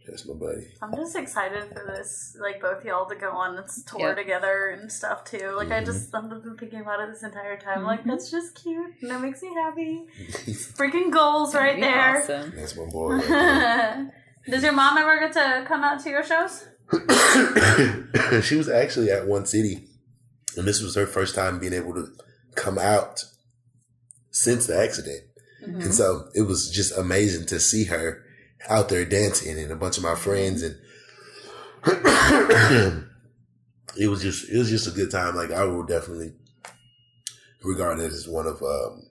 That's 0.07 0.25
my 0.27 0.33
buddy. 0.33 0.65
I'm 0.81 0.95
just 0.95 1.15
excited 1.15 1.65
for 1.71 1.85
this, 1.85 2.35
like 2.41 2.59
both 2.59 2.83
y'all 2.83 3.07
to 3.07 3.15
go 3.15 3.29
on 3.29 3.55
this 3.55 3.83
tour 3.85 4.07
Yep. 4.07 4.17
together 4.17 4.69
and 4.69 4.91
stuff 4.91 5.23
too. 5.23 5.51
Like 5.55 5.69
I 5.69 5.81
Mhm. 5.81 5.85
just 5.85 6.15
I've 6.15 6.27
been 6.27 6.57
thinking 6.59 6.81
about 6.81 6.99
it 7.01 7.11
this 7.13 7.21
entire 7.21 7.57
time. 7.59 7.83
Like 7.83 8.03
Mhm. 8.03 8.07
that's 8.07 8.31
just 8.31 8.55
cute 8.55 8.93
and 9.01 9.11
that 9.11 9.21
makes 9.21 9.41
me 9.43 9.53
happy. 9.53 10.07
Freaking 10.79 11.11
goals 11.11 11.53
right 11.53 11.79
there. 11.79 12.21
Awesome. 12.23 12.53
That's 12.55 12.75
my 12.75 12.85
boy. 12.85 13.17
right 13.17 14.11
Does 14.49 14.63
your 14.63 14.71
mom 14.73 14.97
ever 14.97 15.19
get 15.19 15.33
to 15.33 15.63
come 15.67 15.83
out 15.83 16.01
to 16.03 16.09
your 16.09 16.23
shows? 16.23 16.65
she 18.43 18.55
was 18.55 18.67
actually 18.67 19.11
at 19.11 19.27
one 19.27 19.45
city, 19.45 19.87
and 20.57 20.67
this 20.67 20.81
was 20.81 20.95
her 20.95 21.05
first 21.05 21.35
time 21.35 21.59
being 21.59 21.73
able 21.73 21.93
to 21.93 22.07
come 22.55 22.79
out 22.79 23.23
since 24.31 24.65
the 24.65 24.75
accident. 24.81 25.23
Mm-hmm. 25.61 25.81
And 25.81 25.93
so 25.93 26.29
it 26.33 26.43
was 26.43 26.69
just 26.69 26.97
amazing 26.97 27.45
to 27.47 27.59
see 27.59 27.85
her 27.85 28.23
out 28.69 28.89
there 28.89 29.05
dancing 29.05 29.57
and 29.57 29.71
a 29.71 29.75
bunch 29.75 29.97
of 29.97 30.03
my 30.03 30.15
friends 30.15 30.63
and 30.63 30.75
it 33.97 34.09
was 34.09 34.21
just 34.21 34.49
it 34.49 34.57
was 34.57 34.69
just 34.69 34.87
a 34.87 34.91
good 34.91 35.11
time. 35.11 35.35
Like 35.35 35.51
I 35.51 35.63
will 35.63 35.83
definitely 35.83 36.33
regard 37.63 37.99
it 37.99 38.11
as 38.11 38.27
one 38.27 38.47
of 38.47 38.61
um, 38.61 39.03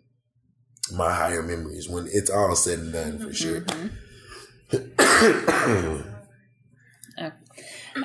my 0.94 1.12
higher 1.12 1.42
memories 1.42 1.88
when 1.88 2.08
it's 2.12 2.30
all 2.30 2.54
said 2.56 2.78
and 2.78 2.92
done 2.92 3.18
for 3.18 3.32
sure. 3.32 3.62
Mhm. 3.62 3.90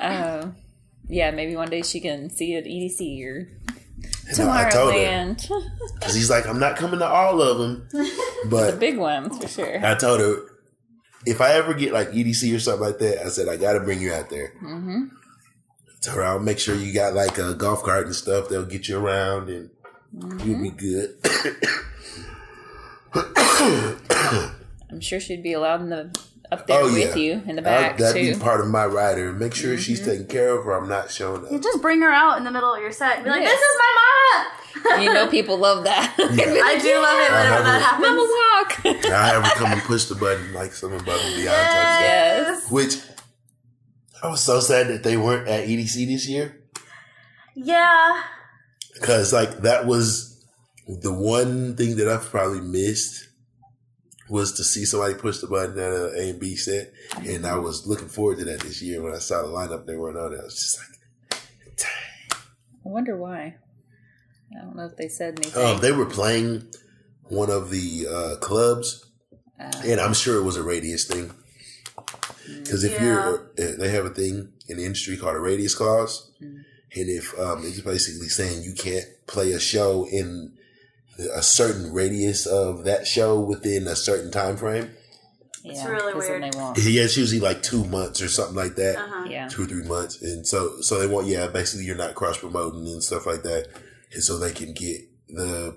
Uh, 0.00 0.50
yeah, 1.08 1.30
maybe 1.30 1.56
one 1.56 1.70
day 1.70 1.82
she 1.82 2.00
can 2.00 2.30
see 2.30 2.46
you 2.46 2.58
at 2.58 2.64
EDC 2.64 3.24
or 3.24 3.48
And 4.28 4.48
I 4.50 4.70
told 4.70 4.92
her 4.94 4.98
Tomorrowland. 4.98 5.48
because 5.94 6.14
he's 6.18 6.30
like, 6.30 6.46
I'm 6.46 6.58
not 6.58 6.76
coming 6.76 7.00
to 7.00 7.06
all 7.06 7.40
of 7.42 7.58
them, 7.58 7.88
But 8.50 8.72
the 8.72 8.76
big 8.78 8.96
ones 8.98 9.36
for 9.38 9.48
sure. 9.48 9.84
I 9.84 9.94
told 9.94 10.20
her 10.20 10.36
if 11.26 11.40
I 11.40 11.52
ever 11.54 11.74
get 11.74 11.92
like 11.92 12.10
EDC 12.10 12.54
or 12.54 12.58
something 12.58 12.82
like 12.86 12.98
that, 12.98 13.24
I 13.24 13.28
said 13.28 13.48
I 13.48 13.56
got 13.56 13.72
to 13.74 13.80
bring 13.80 14.00
you 14.00 14.12
out 14.12 14.30
there. 14.30 14.52
hmm 14.58 15.04
Tell 16.02 16.16
her 16.16 16.24
I'll 16.24 16.38
make 16.38 16.58
sure 16.58 16.74
you 16.74 16.92
got 16.92 17.14
like 17.14 17.38
a 17.38 17.54
golf 17.54 17.82
cart 17.82 18.06
and 18.06 18.14
stuff. 18.14 18.48
They'll 18.50 18.66
get 18.66 18.88
you 18.88 18.98
around 18.98 19.48
and 19.48 19.70
you'll 20.44 20.60
be 20.62 20.70
good. 20.70 21.16
I'm 24.90 25.00
sure 25.00 25.18
she'd 25.20 25.42
be 25.42 25.52
allowed 25.54 25.80
in 25.80 25.88
the 25.90 26.18
up 26.54 26.66
there 26.66 26.80
Oh, 26.80 26.92
with 26.92 27.16
yeah. 27.16 27.22
you 27.22 27.42
in 27.46 27.56
the 27.56 27.68
I'll- 27.68 27.96
that'd 27.96 28.14
too. 28.16 28.34
be 28.34 28.40
part 28.40 28.60
of 28.60 28.68
my 28.68 28.86
rider. 28.86 29.32
Make 29.32 29.54
sure 29.54 29.76
she's 29.76 30.00
mm-hmm. 30.00 30.10
taken 30.10 30.26
care 30.26 30.50
of 30.58 30.66
or 30.66 30.72
I'm 30.72 30.88
not 30.88 31.10
showing 31.10 31.42
You 31.50 31.56
up. 31.58 31.62
just 31.62 31.82
bring 31.82 32.00
her 32.00 32.10
out 32.10 32.38
in 32.38 32.44
the 32.44 32.50
middle 32.50 32.72
of 32.74 32.80
your 32.80 32.92
set 32.92 33.16
and 33.16 33.24
be 33.24 33.30
like, 33.30 33.42
Yes. 33.42 33.50
"This 33.52 33.60
is 33.60 33.76
my 33.78 33.90
mama." 34.00 35.02
you 35.04 35.12
know, 35.14 35.26
people 35.38 35.56
love 35.58 35.84
that. 35.84 36.14
I 36.18 36.24
do 36.26 36.32
love 36.34 37.18
it 37.20 37.30
whenever 37.30 37.54
have 37.54 37.64
that 37.64 37.80
a- 37.80 37.84
happens. 37.84 38.06
Mama 38.06 38.22
walk. 38.22 38.86
I 39.12 39.34
ever 39.36 39.48
come 39.54 39.72
and 39.72 39.82
push 39.82 40.04
the 40.06 40.14
button 40.14 40.52
like 40.52 40.72
some 40.72 40.92
above 40.92 41.20
and 41.22 41.36
beyond 41.36 41.56
type 41.56 41.70
stuff. 41.70 42.00
Yes. 42.00 42.70
Which 42.70 42.96
I 44.22 44.28
was 44.28 44.40
so 44.40 44.60
sad 44.60 44.88
that 44.88 45.02
they 45.02 45.16
weren't 45.16 45.48
at 45.48 45.66
EDC 45.68 46.06
this 46.06 46.28
year. 46.28 46.60
Yeah. 47.54 48.22
Cause 49.02 49.32
like 49.32 49.58
that 49.62 49.86
was 49.86 50.44
the 50.86 51.12
one 51.12 51.76
thing 51.76 51.96
that 51.96 52.08
I've 52.08 52.24
probably 52.30 52.60
missed 52.60 53.23
was 54.28 54.52
to 54.52 54.64
see 54.64 54.84
somebody 54.84 55.14
push 55.14 55.38
the 55.38 55.46
button 55.46 55.78
at 55.78 55.92
a 55.92 56.12
A 56.16 56.30
and 56.30 56.40
B 56.40 56.56
set. 56.56 56.92
And 57.26 57.46
I 57.46 57.56
was 57.58 57.86
looking 57.86 58.08
forward 58.08 58.38
to 58.38 58.44
that 58.46 58.60
this 58.60 58.80
year 58.82 59.02
when 59.02 59.14
I 59.14 59.18
saw 59.18 59.42
the 59.42 59.48
lineup 59.48 59.86
they 59.86 59.96
weren't 59.96 60.16
on 60.16 60.32
it. 60.32 60.40
I 60.40 60.44
was 60.44 60.54
just 60.54 60.78
like, 60.78 61.40
dang. 61.76 62.38
I 62.86 62.88
wonder 62.88 63.16
why. 63.16 63.56
I 64.56 64.62
don't 64.62 64.76
know 64.76 64.86
if 64.86 64.96
they 64.96 65.08
said 65.08 65.38
anything. 65.40 65.62
Um, 65.64 65.80
they 65.80 65.92
were 65.92 66.06
playing 66.06 66.68
one 67.24 67.50
of 67.50 67.70
the 67.70 68.06
uh, 68.08 68.36
clubs, 68.40 69.04
Uh, 69.58 69.70
and 69.84 70.00
I'm 70.00 70.14
sure 70.14 70.36
it 70.38 70.42
was 70.44 70.56
a 70.56 70.62
radius 70.62 71.04
thing. 71.06 71.32
Because 72.62 72.84
if 72.84 72.92
Yeah. 72.92 73.04
you're, 73.04 73.52
uh, 73.58 73.76
they 73.78 73.88
have 73.90 74.04
a 74.04 74.10
thing 74.10 74.52
in 74.68 74.76
the 74.78 74.84
industry 74.84 75.16
called 75.16 75.36
a 75.36 75.40
radius 75.40 75.74
clause, 75.74 76.30
Mm. 76.42 76.64
and 76.96 77.08
if 77.10 77.38
um, 77.38 77.64
it's 77.64 77.80
basically 77.80 78.28
saying 78.28 78.62
you 78.62 78.74
can't 78.74 79.06
play 79.26 79.52
a 79.52 79.60
show 79.60 80.06
in 80.10 80.52
a 81.18 81.42
certain 81.42 81.92
radius 81.92 82.46
of 82.46 82.84
that 82.84 83.06
show 83.06 83.38
within 83.40 83.86
a 83.86 83.96
certain 83.96 84.30
time 84.30 84.56
frame. 84.56 84.90
yeah, 85.62 85.86
really 85.88 86.12
'cause 86.12 86.26
then 86.28 86.40
weird. 86.42 86.52
They 86.52 86.58
won't. 86.58 86.78
Yeah, 86.78 87.02
it's 87.04 87.16
usually 87.16 87.40
like 87.40 87.62
two 87.62 87.84
months 87.84 88.20
or 88.20 88.28
something 88.28 88.56
like 88.56 88.76
that. 88.76 88.96
Uh-huh. 88.96 89.24
Yeah. 89.28 89.48
two 89.48 89.62
or 89.62 89.66
three 89.66 89.84
months, 89.84 90.20
and 90.22 90.46
so 90.46 90.80
so 90.80 90.98
they 90.98 91.06
want 91.06 91.26
yeah, 91.26 91.46
basically 91.46 91.86
you're 91.86 91.96
not 91.96 92.14
cross 92.14 92.38
promoting 92.38 92.86
and 92.86 93.02
stuff 93.02 93.26
like 93.26 93.42
that, 93.44 93.68
and 94.12 94.22
so 94.22 94.38
they 94.38 94.52
can 94.52 94.72
get 94.74 95.00
the 95.28 95.74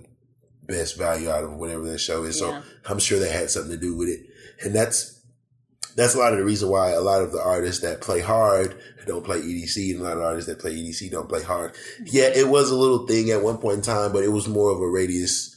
best 0.67 0.97
value 0.97 1.29
out 1.29 1.43
of 1.45 1.53
whatever 1.53 1.83
that 1.89 1.99
show 1.99 2.23
is. 2.25 2.39
Yeah. 2.41 2.61
So 2.61 2.91
I'm 2.91 2.99
sure 2.99 3.19
that 3.19 3.31
had 3.31 3.49
something 3.49 3.71
to 3.71 3.77
do 3.77 3.95
with 3.95 4.09
it, 4.09 4.25
and 4.63 4.75
that's 4.75 5.16
that's 5.97 6.15
a 6.15 6.19
lot 6.19 6.31
of 6.31 6.39
the 6.39 6.45
reason 6.45 6.69
why 6.69 6.91
a 6.91 7.01
lot 7.01 7.21
of 7.21 7.33
the 7.33 7.41
artists 7.41 7.81
that 7.81 7.99
play 7.99 8.21
hard 8.21 8.79
don't 9.05 9.25
play 9.25 9.39
EDC, 9.41 9.91
and 9.91 10.01
a 10.01 10.03
lot 10.03 10.17
of 10.17 10.23
artists 10.23 10.49
that 10.49 10.59
play 10.59 10.71
EDC 10.75 11.11
don't 11.11 11.27
play 11.27 11.43
hard. 11.43 11.73
Yeah, 12.05 12.29
it 12.33 12.47
was 12.47 12.69
a 12.71 12.75
little 12.75 13.05
thing 13.07 13.29
at 13.31 13.41
one 13.43 13.57
point 13.57 13.77
in 13.77 13.81
time, 13.81 14.13
but 14.13 14.23
it 14.23 14.29
was 14.31 14.47
more 14.47 14.71
of 14.71 14.79
a 14.79 14.87
radius 14.87 15.55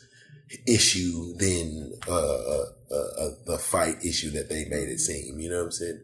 issue 0.66 1.34
than 1.36 1.92
uh, 2.08 2.12
uh, 2.12 2.64
uh, 2.90 2.94
uh, 2.94 3.30
the 3.46 3.58
fight 3.58 3.96
issue 4.04 4.30
that 4.30 4.48
they 4.48 4.64
made 4.64 4.88
it 4.88 4.98
seem. 4.98 5.38
You 5.38 5.50
know 5.50 5.58
what 5.58 5.64
I'm 5.66 5.72
saying? 5.72 6.00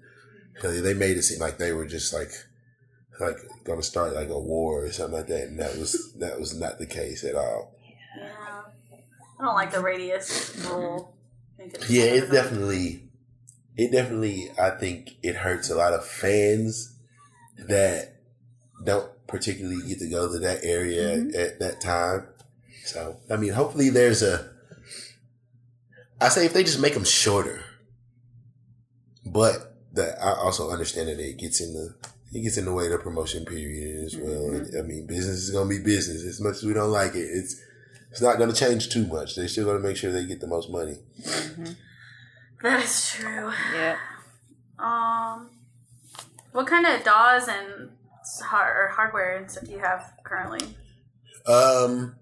'Cause 0.60 0.82
they 0.82 0.94
made 0.94 1.16
it 1.18 1.22
seem 1.22 1.38
like 1.40 1.58
they 1.58 1.72
were 1.72 1.84
just 1.86 2.12
like 2.14 2.30
like 3.20 3.36
going 3.64 3.78
to 3.80 3.86
start 3.86 4.14
like 4.14 4.28
a 4.28 4.38
war 4.38 4.84
or 4.86 4.92
something 4.92 5.16
like 5.18 5.26
that, 5.28 5.44
and 5.48 5.58
that 5.60 5.76
was 5.76 6.12
that 6.18 6.38
was 6.40 6.58
not 6.58 6.78
the 6.78 6.86
case 6.86 7.24
at 7.24 7.34
all. 7.34 7.74
Yeah. 8.18 8.62
I 9.38 9.44
don't 9.44 9.54
like 9.54 9.70
the 9.72 9.80
radius 9.80 10.56
rule. 10.66 11.14
I 11.54 11.62
think 11.62 11.74
it's 11.74 11.90
Yeah, 11.90 12.04
it 12.04 12.30
definitely, 12.30 13.05
it 13.76 13.92
definitely. 13.92 14.50
I 14.60 14.70
think 14.70 15.16
it 15.22 15.36
hurts 15.36 15.70
a 15.70 15.74
lot 15.76 15.92
of 15.92 16.04
fans 16.06 16.94
that 17.68 18.14
don't 18.84 19.08
particularly 19.26 19.86
get 19.88 19.98
to 19.98 20.08
go 20.08 20.30
to 20.32 20.38
that 20.40 20.60
area 20.62 21.16
Mhm. 21.16 21.28
at, 21.34 21.40
at 21.40 21.58
that 21.60 21.80
time. 21.80 22.26
So, 22.84 23.16
I 23.30 23.36
mean, 23.36 23.52
hopefully 23.52 23.90
there's 23.90 24.22
a. 24.22 24.50
I 26.20 26.28
say 26.28 26.46
if 26.46 26.52
they 26.54 26.62
just 26.64 26.80
make 26.80 26.94
them 26.94 27.04
shorter, 27.04 27.62
but 29.24 29.74
that 29.94 30.18
I 30.22 30.32
also 30.34 30.70
understand 30.70 31.08
that 31.08 31.18
it 31.18 31.38
gets 31.38 31.60
in 31.60 31.72
the 31.74 31.94
it 32.32 32.42
gets 32.42 32.56
in 32.56 32.64
the 32.64 32.72
way 32.72 32.86
of 32.86 32.92
the 32.92 32.98
promotion 32.98 33.44
period 33.44 34.04
as 34.04 34.16
well. 34.16 34.50
And, 34.52 34.76
I 34.78 34.82
mean, 34.82 35.06
business 35.06 35.36
is 35.36 35.50
gonna 35.50 35.68
be 35.68 35.78
business. 35.78 36.24
As 36.24 36.40
much 36.40 36.56
as 36.56 36.64
we 36.64 36.74
don't 36.74 36.90
like 36.92 37.14
it, 37.14 37.20
it's 37.30 37.56
it's 38.10 38.20
not 38.22 38.38
gonna 38.38 38.52
change 38.52 38.88
too 38.88 39.06
much. 39.06 39.34
They're 39.34 39.48
still 39.48 39.66
gonna 39.66 39.80
make 39.80 39.96
sure 39.96 40.12
they 40.12 40.24
get 40.26 40.40
the 40.40 40.46
most 40.46 40.70
money. 40.70 40.96
That 42.62 42.82
is 42.82 43.10
true. 43.10 43.52
Yeah. 43.74 43.96
Um, 44.78 45.50
what 46.52 46.66
kind 46.66 46.86
of 46.86 47.04
DAWs 47.04 47.48
and 47.48 47.90
har- 48.44 48.84
or 48.84 48.88
hardware 48.88 49.36
and 49.36 49.50
stuff 49.50 49.64
do 49.64 49.72
you 49.72 49.78
have 49.78 50.12
currently? 50.24 50.60
Um, 51.46 52.16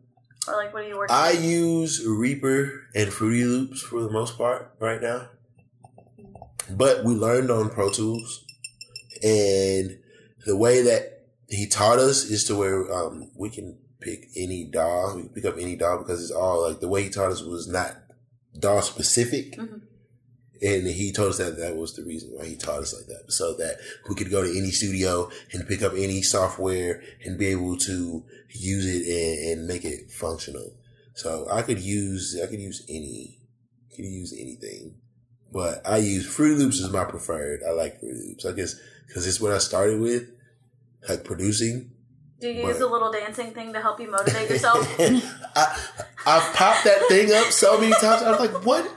Or 0.46 0.54
like, 0.56 0.74
what 0.74 0.84
are 0.84 0.88
you 0.88 0.96
working? 0.98 1.14
I 1.16 1.32
with? 1.32 1.44
use 1.44 2.04
Reaper 2.06 2.82
and 2.94 3.12
Fruity 3.12 3.44
Loops 3.44 3.80
for 3.82 4.02
the 4.02 4.10
most 4.10 4.36
part 4.36 4.72
right 4.80 5.00
now. 5.00 5.28
But 6.70 7.04
we 7.04 7.14
learned 7.14 7.50
on 7.50 7.70
Pro 7.70 7.90
Tools, 7.90 8.44
and 9.22 9.98
the 10.46 10.56
way 10.56 10.82
that 10.82 11.26
he 11.48 11.66
taught 11.66 11.98
us 11.98 12.24
is 12.24 12.44
to 12.44 12.56
where 12.56 12.92
um, 12.92 13.30
we 13.36 13.50
can 13.50 13.78
pick 14.00 14.26
any 14.36 14.64
DAW, 14.64 15.14
we 15.14 15.22
can 15.22 15.30
pick 15.30 15.44
up 15.44 15.56
any 15.58 15.76
DAW 15.76 15.98
because 15.98 16.22
it's 16.22 16.30
all 16.32 16.68
like 16.68 16.80
the 16.80 16.88
way 16.88 17.04
he 17.04 17.10
taught 17.10 17.30
us 17.32 17.42
was 17.42 17.68
not 17.68 17.96
DAW 18.58 18.80
specific. 18.80 19.56
Mhm. 19.56 19.82
And 20.62 20.86
he 20.86 21.12
told 21.12 21.30
us 21.30 21.38
that 21.38 21.58
that 21.58 21.76
was 21.76 21.94
the 21.94 22.04
reason 22.04 22.30
why 22.32 22.46
he 22.46 22.56
taught 22.56 22.80
us 22.80 22.94
like 22.94 23.06
that, 23.06 23.32
so 23.32 23.54
that 23.54 23.78
we 24.08 24.14
could 24.14 24.30
go 24.30 24.42
to 24.42 24.50
any 24.50 24.70
studio 24.70 25.28
and 25.52 25.66
pick 25.66 25.82
up 25.82 25.92
any 25.94 26.22
software 26.22 27.02
and 27.24 27.38
be 27.38 27.46
able 27.48 27.76
to 27.78 28.24
use 28.50 28.86
it 28.86 29.06
and, 29.06 29.58
and 29.58 29.66
make 29.66 29.84
it 29.84 30.10
functional. 30.10 30.72
So 31.14 31.46
I 31.50 31.62
could 31.62 31.80
use 31.80 32.40
I 32.42 32.46
could 32.46 32.60
use 32.60 32.84
any 32.88 33.38
could 33.94 34.04
use 34.04 34.32
anything, 34.32 34.94
but 35.52 35.82
I 35.84 35.98
use 35.98 36.26
Fruity 36.26 36.56
Loops 36.56 36.78
is 36.78 36.90
my 36.90 37.04
preferred. 37.04 37.60
I 37.66 37.72
like 37.72 38.00
Fruity 38.00 38.28
Loops. 38.28 38.46
I 38.46 38.52
guess 38.52 38.76
because 39.06 39.26
it's 39.26 39.40
what 39.40 39.52
I 39.52 39.58
started 39.58 40.00
with, 40.00 40.24
like 41.08 41.24
producing. 41.24 41.90
Do 42.40 42.50
you 42.50 42.62
but- 42.62 42.68
use 42.68 42.80
a 42.80 42.86
little 42.86 43.12
dancing 43.12 43.52
thing 43.52 43.72
to 43.72 43.80
help 43.80 44.00
you 44.00 44.10
motivate 44.10 44.50
yourself? 44.50 44.88
I 45.00 45.78
I've 46.26 46.54
popped 46.54 46.84
that 46.84 47.06
thing 47.08 47.32
up 47.32 47.46
so 47.46 47.78
many 47.78 47.92
times. 47.92 48.22
I 48.22 48.30
was 48.30 48.40
like, 48.40 48.64
what? 48.64 48.90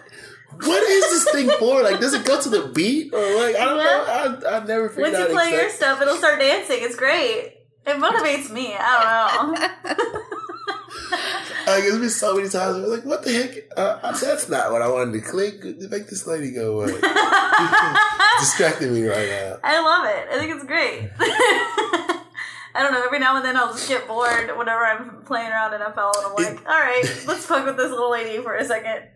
What 0.56 0.84
is 0.84 1.04
this 1.04 1.32
thing 1.32 1.50
for? 1.60 1.84
Like, 1.84 2.00
does 2.00 2.14
it 2.14 2.26
go 2.26 2.42
to 2.42 2.50
the 2.50 2.72
beat 2.74 3.14
or 3.14 3.20
like 3.38 3.56
I 3.56 3.66
don't 3.66 3.78
know. 3.78 4.48
I 4.50 4.58
I 4.58 4.66
never 4.66 4.90
figured 4.90 5.14
out. 5.14 5.20
Once 5.20 5.32
you 5.32 5.38
out 5.38 5.44
play 5.44 5.52
your 5.52 5.70
stuff, 5.70 6.02
it'll 6.02 6.16
start 6.16 6.40
dancing. 6.40 6.78
It's 6.80 6.96
great. 6.96 7.54
It 7.86 7.98
motivates 7.98 8.52
me. 8.52 8.76
I 8.78 9.36
don't 9.36 9.54
know. 9.54 10.24
Like 11.68 11.84
it's 11.84 11.98
been 11.98 12.10
so 12.10 12.34
many 12.34 12.48
times. 12.48 12.78
I 12.78 12.80
was 12.80 12.90
like, 12.92 13.06
what 13.06 13.24
the 13.24 13.34
heck? 13.34 13.78
Uh, 13.78 14.14
that's 14.14 14.48
not 14.48 14.72
what 14.72 14.82
I 14.82 14.88
wanted 14.88 15.22
to 15.22 15.30
click. 15.30 15.62
To 15.62 15.90
make 15.90 16.08
this 16.08 16.26
lady 16.26 16.52
go 16.52 16.80
away. 16.80 16.94
Distracting 18.40 18.94
me 18.94 19.06
right 19.06 19.28
now. 19.28 19.58
I 19.66 19.82
love 19.82 20.06
it. 20.06 20.28
I 20.32 20.40
think 20.40 20.56
it's 20.56 20.64
great. 20.64 21.12
I 21.20 22.84
don't 22.84 22.94
know. 22.94 23.04
Every 23.04 23.20
now 23.20 23.36
and 23.36 23.44
then 23.44 23.58
I'll 23.58 23.74
just 23.74 23.90
get 23.90 24.08
bored 24.08 24.58
whenever 24.58 24.86
I'm 24.86 25.24
playing 25.26 25.52
around 25.52 25.74
in 25.74 25.82
FL, 25.82 26.12
and 26.16 26.26
I'm 26.28 26.36
like, 26.36 26.66
all 26.66 26.80
right, 26.80 27.04
let's 27.28 27.46
fuck 27.46 27.66
with 27.66 27.76
this 27.76 27.92
little 27.92 28.12
lady 28.12 28.42
for 28.42 28.56
a 28.56 28.64
second, 28.64 29.10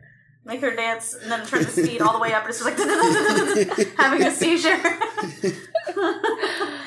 make 0.46 0.62
her 0.62 0.76
dance, 0.76 1.14
and 1.14 1.32
then 1.32 1.46
turn 1.46 1.64
the 1.64 1.70
speed 1.70 2.02
all 2.02 2.14
the 2.14 2.20
way 2.20 2.34
up, 2.34 2.44
and 2.44 2.50
it's 2.50 2.64
just 2.64 3.78
like 3.78 3.94
having 3.98 4.24
a 4.24 4.32
seizure. 4.32 4.78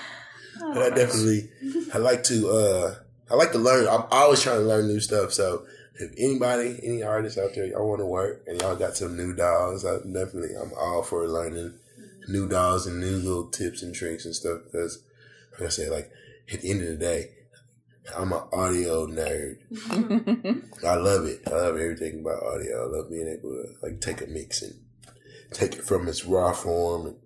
But 0.74 0.92
I 0.92 0.96
definitely, 0.96 1.50
I 1.92 1.98
like 1.98 2.24
to, 2.24 2.48
uh, 2.48 2.94
I 3.30 3.34
like 3.34 3.52
to 3.52 3.58
learn. 3.58 3.86
I'm 3.86 4.04
always 4.10 4.42
trying 4.42 4.60
to 4.60 4.64
learn 4.64 4.88
new 4.88 4.98
stuff. 4.98 5.32
So 5.32 5.66
if 5.96 6.12
anybody, 6.18 6.80
any 6.82 7.02
artists 7.02 7.38
out 7.38 7.54
there, 7.54 7.66
y'all 7.66 7.88
want 7.88 8.00
to 8.00 8.06
work 8.06 8.42
and 8.46 8.60
y'all 8.60 8.76
got 8.76 8.96
some 8.96 9.16
new 9.16 9.34
DAWs, 9.34 9.84
I 9.84 9.98
definitely, 9.98 10.54
I'm 10.60 10.72
all 10.76 11.02
for 11.02 11.26
learning 11.28 11.74
new 12.28 12.48
DAWs 12.48 12.86
and 12.86 13.00
new 13.00 13.16
little 13.18 13.46
tips 13.46 13.82
and 13.82 13.94
tricks 13.94 14.24
and 14.24 14.34
stuff. 14.34 14.60
Because, 14.64 15.02
like 15.52 15.66
I 15.66 15.70
said, 15.70 15.90
like 15.90 16.10
at 16.52 16.62
the 16.62 16.70
end 16.70 16.82
of 16.82 16.88
the 16.88 16.96
day, 16.96 17.30
I'm 18.16 18.32
an 18.32 18.42
audio 18.52 19.06
nerd. 19.06 19.58
I 20.84 20.94
love 20.96 21.26
it. 21.26 21.40
I 21.46 21.50
love 21.50 21.76
everything 21.76 22.20
about 22.20 22.42
audio. 22.42 22.84
I 22.84 22.96
love 22.96 23.10
being 23.10 23.28
able 23.28 23.50
to 23.50 23.74
like 23.82 24.00
take 24.00 24.20
a 24.20 24.26
mix 24.26 24.62
and 24.62 24.74
take 25.52 25.76
it 25.76 25.84
from 25.84 26.06
its 26.08 26.24
raw 26.24 26.52
form 26.52 27.06
and 27.06 27.16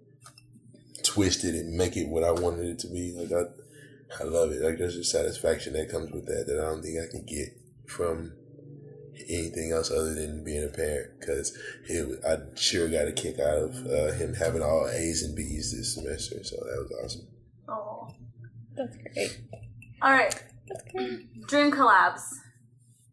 twist 1.02 1.44
it 1.44 1.54
and 1.54 1.76
make 1.76 1.96
it 1.96 2.08
what 2.08 2.24
I 2.24 2.30
wanted 2.30 2.66
it 2.66 2.78
to 2.80 2.88
be. 2.88 3.12
Like 3.12 3.32
I, 3.32 4.22
I 4.22 4.26
love 4.26 4.52
it. 4.52 4.62
Like 4.62 4.78
there's 4.78 4.96
a 4.96 5.04
satisfaction 5.04 5.72
that 5.72 5.90
comes 5.90 6.10
with 6.12 6.26
that 6.26 6.44
that 6.46 6.60
I 6.60 6.70
don't 6.70 6.82
think 6.82 6.98
I 7.02 7.10
can 7.10 7.24
get 7.24 7.58
from 7.86 8.32
anything 9.28 9.72
else 9.72 9.90
other 9.90 10.14
than 10.14 10.44
being 10.44 10.64
a 10.64 10.68
parent. 10.68 11.18
Because 11.18 11.58
I 12.26 12.36
sure 12.54 12.88
got 12.88 13.08
a 13.08 13.12
kick 13.12 13.40
out 13.40 13.58
of 13.58 13.86
uh, 13.86 14.12
him 14.12 14.34
having 14.34 14.62
all 14.62 14.88
A's 14.88 15.24
and 15.24 15.34
B's 15.34 15.76
this 15.76 15.94
semester. 15.94 16.44
So 16.44 16.56
that 16.56 16.86
was 16.88 16.92
awesome. 17.04 17.26
Oh. 17.68 18.14
That's 18.76 18.96
great. 18.96 19.40
All 20.00 20.12
right. 20.12 20.42
Dream 21.46 21.70
collabs. 21.72 22.22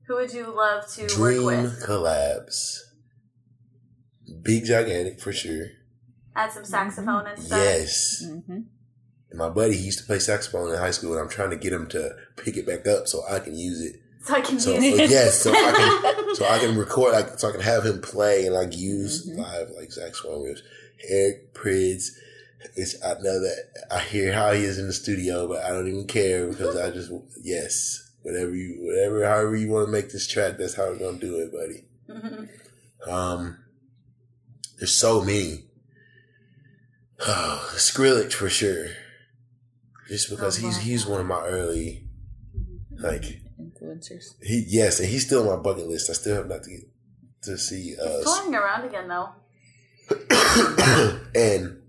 Who 0.07 0.15
would 0.15 0.33
you 0.33 0.47
love 0.55 0.87
to 0.93 1.07
Dream 1.07 1.43
work 1.45 1.63
with? 1.63 1.83
collabs. 1.83 2.79
Big 4.41 4.65
Gigantic 4.65 5.19
for 5.19 5.31
sure. 5.31 5.67
Add 6.35 6.51
some 6.51 6.65
saxophone 6.65 7.27
and 7.27 7.39
stuff. 7.39 7.57
Yes. 7.57 8.23
hmm 8.25 8.59
My 9.33 9.49
buddy, 9.49 9.75
he 9.77 9.85
used 9.85 9.99
to 9.99 10.05
play 10.05 10.19
saxophone 10.19 10.71
in 10.71 10.77
high 10.77 10.91
school, 10.91 11.13
and 11.13 11.21
I'm 11.21 11.29
trying 11.29 11.51
to 11.51 11.55
get 11.57 11.73
him 11.73 11.87
to 11.89 12.15
pick 12.37 12.57
it 12.57 12.65
back 12.67 12.87
up 12.87 13.07
so 13.07 13.21
I 13.29 13.39
can 13.39 13.55
use 13.57 13.81
it. 13.81 13.95
So 14.23 14.33
I 14.35 14.41
can 14.41 14.59
So 14.59 14.73
use 14.73 14.99
it. 14.99 15.09
yes, 15.09 15.41
so 15.41 15.51
I 15.51 15.71
can 15.71 16.35
so 16.35 16.45
I 16.47 16.57
can 16.59 16.75
record, 16.77 17.13
like 17.13 17.39
so 17.39 17.49
I 17.49 17.51
can 17.51 17.61
have 17.61 17.85
him 17.85 18.01
play 18.01 18.45
and 18.47 18.55
like 18.55 18.75
use 18.75 19.27
Mhm. 19.29 19.37
live 19.37 19.69
like 19.69 19.91
saxophone 19.91 20.43
riffs. 20.45 20.59
Eric 21.07 21.53
Prydz, 21.53 22.07
it's 22.75 23.01
I 23.03 23.13
know 23.21 23.39
that 23.41 23.85
I 23.91 23.99
hear 23.99 24.33
how 24.33 24.51
he 24.53 24.63
is 24.63 24.77
in 24.79 24.87
the 24.87 24.93
studio, 24.93 25.47
but 25.47 25.63
I 25.63 25.69
don't 25.69 25.87
even 25.87 26.07
care 26.07 26.47
because 26.47 26.75
I 26.77 26.91
just 26.91 27.11
yes, 27.41 28.11
whatever 28.21 28.55
you 28.55 28.77
whatever 28.81 29.25
however 29.25 29.55
you 29.55 29.69
want 29.71 29.87
to 29.87 29.91
make 29.91 30.09
this 30.11 30.27
track, 30.27 30.57
that's 30.57 30.75
how 30.75 30.89
we're 30.89 30.99
gonna 30.99 31.17
do 31.17 31.39
it, 31.39 31.51
buddy. 31.51 31.85
Mhm. 32.09 32.49
Um, 33.09 33.57
there's 34.77 34.93
so 34.95 35.21
many. 35.21 35.65
Oh, 37.19 37.71
Skrillex 37.75 38.33
for 38.33 38.49
sure. 38.49 38.87
Just 40.07 40.29
because 40.29 40.57
he's 40.57 40.77
he's 40.77 41.05
one 41.05 41.21
of 41.21 41.27
my 41.27 41.43
early 41.45 42.07
like 42.97 43.41
Influencers. 43.59 44.35
he 44.41 44.63
yes, 44.67 44.99
and 44.99 45.09
he's 45.09 45.25
still 45.25 45.49
on 45.49 45.57
my 45.57 45.61
bucket 45.63 45.87
list. 45.87 46.09
I 46.09 46.13
still 46.13 46.35
have 46.35 46.47
not 46.47 46.63
to 46.63 46.69
get 46.69 46.81
to 47.43 47.57
see 47.57 47.95
uh 48.01 48.21
Touring 48.23 48.53
around 48.55 48.85
again 48.85 49.07
though. 49.07 49.29
and 51.35 51.81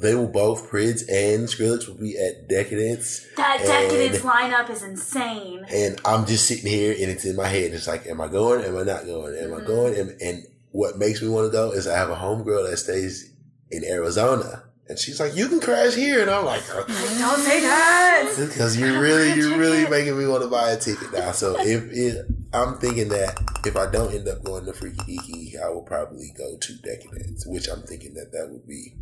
they 0.00 0.14
will 0.14 0.28
both 0.28 0.70
Prydz 0.70 1.02
and 1.08 1.46
Skrillex 1.48 1.86
will 1.88 1.94
be 1.96 2.16
at 2.18 2.48
Decadence. 2.48 3.26
That 3.36 3.58
And- 3.60 3.90
Decadence 3.90 4.22
lineup 4.24 4.70
is 4.70 4.82
insane. 4.82 5.64
And 5.70 6.00
I'm 6.04 6.26
just 6.26 6.46
sitting 6.46 6.66
here 6.70 6.92
and 6.92 7.10
it's 7.10 7.24
in 7.24 7.36
my 7.36 7.48
head. 7.48 7.72
It's 7.72 7.86
like, 7.86 8.06
am 8.06 8.20
I 8.20 8.28
going? 8.28 8.64
Am 8.64 8.76
I 8.76 8.82
not 8.82 9.04
going? 9.06 9.36
Am 9.36 9.54
I 9.54 9.60
Mhm. 9.60 9.66
going? 9.66 9.94
And, 9.98 10.20
and 10.22 10.46
what 10.72 10.98
makes 10.98 11.20
me 11.22 11.28
want 11.28 11.46
to 11.46 11.52
go 11.52 11.72
is 11.72 11.86
I 11.86 11.96
have 11.96 12.10
a 12.10 12.16
homegirl 12.16 12.70
that 12.70 12.76
stays 12.78 13.30
in 13.70 13.84
Arizona. 13.84 14.64
And 14.88 14.98
she's 14.98 15.20
like, 15.20 15.36
you 15.36 15.46
can 15.48 15.60
crash 15.60 15.94
here. 15.94 16.20
And 16.22 16.30
I'm 16.30 16.44
like, 16.44 16.66
Don't 16.66 17.38
say 17.38 17.60
that. 17.60 18.34
because 18.38 18.76
you're 18.76 19.00
really, 19.00 19.32
you're 19.34 19.56
really 19.56 19.88
making 19.88 20.18
me 20.18 20.26
want 20.26 20.42
to 20.42 20.48
buy 20.48 20.70
a 20.70 20.76
ticket 20.76 21.12
now. 21.12 21.30
So 21.30 21.56
if 21.60 21.84
it, 21.92 22.26
I'm 22.52 22.76
thinking 22.78 23.08
that 23.10 23.38
if 23.64 23.76
I 23.76 23.88
don't 23.88 24.12
end 24.12 24.26
up 24.26 24.42
going 24.42 24.64
to 24.66 24.72
Freaky 24.72 25.16
Deaky, 25.18 25.62
I 25.64 25.68
will 25.68 25.82
probably 25.82 26.32
go 26.36 26.56
to 26.56 26.72
Decadence, 26.82 27.46
which 27.46 27.68
I'm 27.68 27.82
thinking 27.82 28.14
that 28.14 28.32
that 28.32 28.48
would 28.50 28.66
be. 28.66 28.94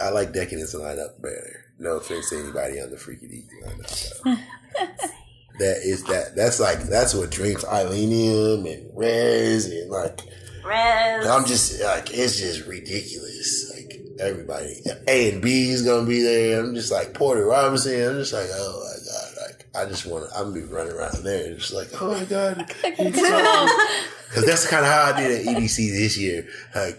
I 0.00 0.10
like 0.10 0.32
Decadence 0.32 0.72
to 0.72 0.78
line 0.78 0.98
up 0.98 1.20
better. 1.20 1.64
No 1.78 1.96
offense 1.96 2.30
to 2.30 2.38
anybody 2.38 2.80
on 2.80 2.90
the 2.90 2.96
Freaky 2.96 3.26
Deaky 3.26 3.66
lineup. 3.66 3.88
So. 3.88 4.22
that 5.58 5.78
is 5.82 6.04
that. 6.04 6.34
That's 6.36 6.60
like 6.60 6.80
that's 6.82 7.14
what 7.14 7.30
Dreams 7.30 7.64
Illenium 7.64 8.70
and 8.70 8.90
Rezz 8.92 9.70
and 9.70 9.90
like 9.90 10.20
Rezz. 10.62 11.26
I'm 11.26 11.46
just 11.46 11.82
like 11.82 12.12
it's 12.12 12.38
just 12.38 12.66
ridiculous. 12.66 13.72
Like 13.74 14.00
everybody, 14.20 14.80
A 15.08 15.32
and 15.32 15.42
B 15.42 15.70
is 15.70 15.82
gonna 15.82 16.06
be 16.06 16.22
there. 16.22 16.60
I'm 16.60 16.74
just 16.74 16.92
like 16.92 17.14
Porter 17.14 17.46
Robinson. 17.46 17.92
I'm 17.92 18.16
just 18.16 18.32
like, 18.32 18.48
oh 18.52 18.84
my 18.84 18.96
god, 19.12 19.48
like 19.48 19.66
I 19.74 19.88
just 19.88 20.06
want 20.06 20.28
to. 20.28 20.36
I'm 20.36 20.52
gonna 20.52 20.66
be 20.66 20.72
running 20.72 20.92
around 20.92 21.24
there, 21.24 21.46
and 21.46 21.58
just 21.58 21.72
like, 21.72 21.88
oh 22.00 22.12
my 22.12 22.24
god, 22.24 22.66
because 22.82 24.44
that's 24.46 24.66
kind 24.66 24.84
of 24.84 24.90
how 24.90 25.12
I 25.14 25.20
did 25.20 25.46
at 25.46 25.56
EDC 25.56 25.76
this 25.76 26.18
year. 26.18 26.46
Like 26.74 26.98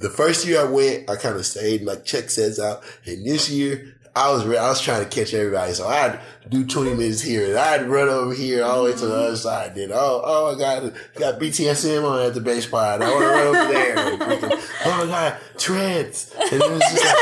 the 0.00 0.10
first 0.10 0.46
year 0.46 0.60
I 0.60 0.64
went, 0.64 1.10
I 1.10 1.16
kind 1.16 1.36
of 1.36 1.46
stayed 1.46 1.82
like 1.82 2.04
check 2.04 2.30
sets 2.30 2.58
out, 2.60 2.82
and 3.06 3.24
this 3.24 3.50
year 3.50 3.94
I 4.18 4.32
was 4.32 4.42
I 4.44 4.68
was 4.68 4.80
trying 4.80 5.04
to 5.04 5.08
catch 5.08 5.32
everybody, 5.32 5.72
so 5.74 5.86
I'd 5.86 6.18
do 6.48 6.66
twenty 6.66 6.94
minutes 6.94 7.20
here, 7.20 7.46
and 7.46 7.56
I'd 7.56 7.82
run 7.88 8.08
over 8.08 8.34
here 8.34 8.64
all 8.64 8.82
the 8.82 8.90
way 8.90 8.96
to 8.96 9.06
the 9.06 9.14
other 9.14 9.36
side. 9.36 9.74
Then 9.76 9.90
oh 9.92 10.22
oh 10.24 10.54
I 10.54 10.58
got 10.58 10.92
got 11.14 11.40
BTSM 11.40 12.04
on 12.04 12.26
at 12.26 12.34
the 12.34 12.40
bassPOD. 12.40 13.02
I 13.02 13.10
want 13.10 13.20
to 13.20 13.26
run 13.28 13.46
over 13.46 13.72
there. 13.72 13.96
Freaking, 14.18 14.84
oh 14.86 15.04
my 15.04 15.06
god, 15.06 15.36
treads, 15.56 16.32
and 16.36 16.62
it 16.62 16.70
was 16.70 16.80
just 16.80 17.04
like 17.04 17.14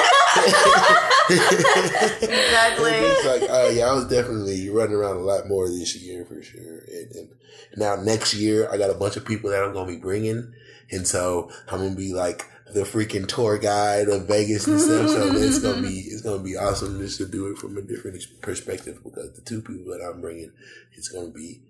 Exactly. 2.31 2.93
it's 2.93 3.27
like 3.27 3.51
oh 3.51 3.71
yeah, 3.71 3.87
I 3.87 3.95
was 3.95 4.07
definitely 4.07 4.71
running 4.71 4.95
around 4.95 5.17
a 5.17 5.21
lot 5.21 5.49
more 5.49 5.69
this 5.69 5.97
year 5.97 6.25
for 6.25 6.43
sure. 6.43 6.79
And, 6.89 7.15
and 7.15 7.29
now 7.77 7.97
next 7.97 8.33
year, 8.35 8.71
I 8.73 8.79
got 8.79 8.91
a 8.91 8.95
bunch 8.95 9.17
of 9.17 9.25
people 9.25 9.51
that 9.51 9.63
I'm 9.63 9.75
gonna 9.75 9.91
be 9.91 9.99
bringing, 9.99 10.55
and 10.91 11.07
so 11.07 11.51
I'm 11.69 11.81
gonna 11.81 11.95
be 11.95 12.15
like 12.15 12.47
the 12.73 12.83
freaking 12.83 13.27
tour 13.27 13.59
guide 13.59 14.09
of 14.09 14.27
Vegas 14.27 14.67
and 14.67 14.81
stuff. 14.81 15.09
So 15.09 15.33
it's 15.37 15.59
gonna 15.61 15.83
be 15.83 16.01
it's 16.01 16.23
gonna 16.23 16.43
be 16.43 16.57
awesome 16.57 16.99
just 16.99 17.19
to 17.19 17.27
do 17.27 17.49
it 17.49 17.59
from 17.59 17.77
a 17.77 17.83
different 17.83 18.23
perspective 18.41 18.99
because 19.03 19.33
the 19.35 19.43
two 19.43 19.63
people 19.63 19.93
that 19.93 20.03
I'm 20.03 20.21
bringing, 20.21 20.53
it's 20.93 21.09
gonna 21.09 21.31
be 21.31 21.63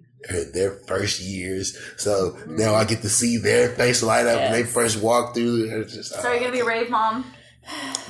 their 0.52 0.72
first 0.86 1.20
years. 1.20 1.78
So 1.96 2.30
mm-hmm. 2.30 2.56
now 2.56 2.74
I 2.74 2.84
get 2.84 3.02
to 3.02 3.08
see 3.08 3.36
their 3.36 3.70
face 3.70 4.02
light 4.02 4.26
up 4.26 4.40
when 4.40 4.52
they 4.52 4.64
first 4.64 5.00
walk 5.00 5.34
through. 5.34 5.70
It's 5.82 5.94
just 5.94 6.20
So 6.20 6.30
you're 6.32 6.40
gonna 6.40 6.52
be 6.52 6.62
ah. 6.62 6.66
rave 6.66 6.90
mom? 6.90 7.24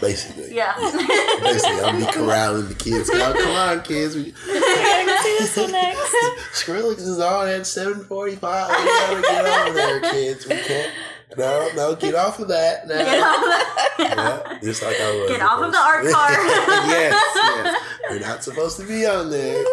basically 0.01 0.55
Yeah. 0.55 0.75
Basically, 1.41 1.81
I'm 1.81 2.01
be 2.01 2.07
corralling 2.13 2.69
the 2.69 2.75
kids. 2.75 3.11
Come 3.11 3.23
on, 3.23 3.33
come 3.35 3.53
on, 3.53 3.83
kids. 3.83 4.15
We, 4.15 4.33
gotta 4.47 5.07
go 5.07 5.17
see 5.23 5.37
this 5.39 5.57
one 5.57 5.73
next. 5.73 6.17
Skrillex 6.53 6.99
is 6.99 7.19
on 7.19 7.49
at 7.49 7.67
745. 7.67 8.69
We 8.69 8.75
gotta 8.75 9.23
get 9.23 9.67
over 9.67 9.75
there, 9.75 10.01
kids. 10.01 10.47
We 10.47 10.57
can't. 10.57 10.93
No, 11.37 11.69
no, 11.75 11.95
get 11.97 12.15
off 12.15 12.39
of 12.39 12.49
that. 12.49 12.87
No. 12.87 12.95
Get 12.97 13.21
off 13.23 13.43
of 13.43 13.51
Yeah, 13.99 14.59
just 14.63 14.83
like 14.83 15.01
I 15.01 15.11
was. 15.21 15.31
Get 15.31 15.43
off 15.43 15.61
of 15.61 15.73
the 15.73 15.79
art 15.79 16.05
car. 16.13 16.31
yes, 16.89 17.15
yes. 17.35 17.83
You're 18.11 18.21
not 18.21 18.45
supposed 18.45 18.77
to 18.79 18.87
be 18.87 19.05
on 19.07 19.31
there. 19.31 19.65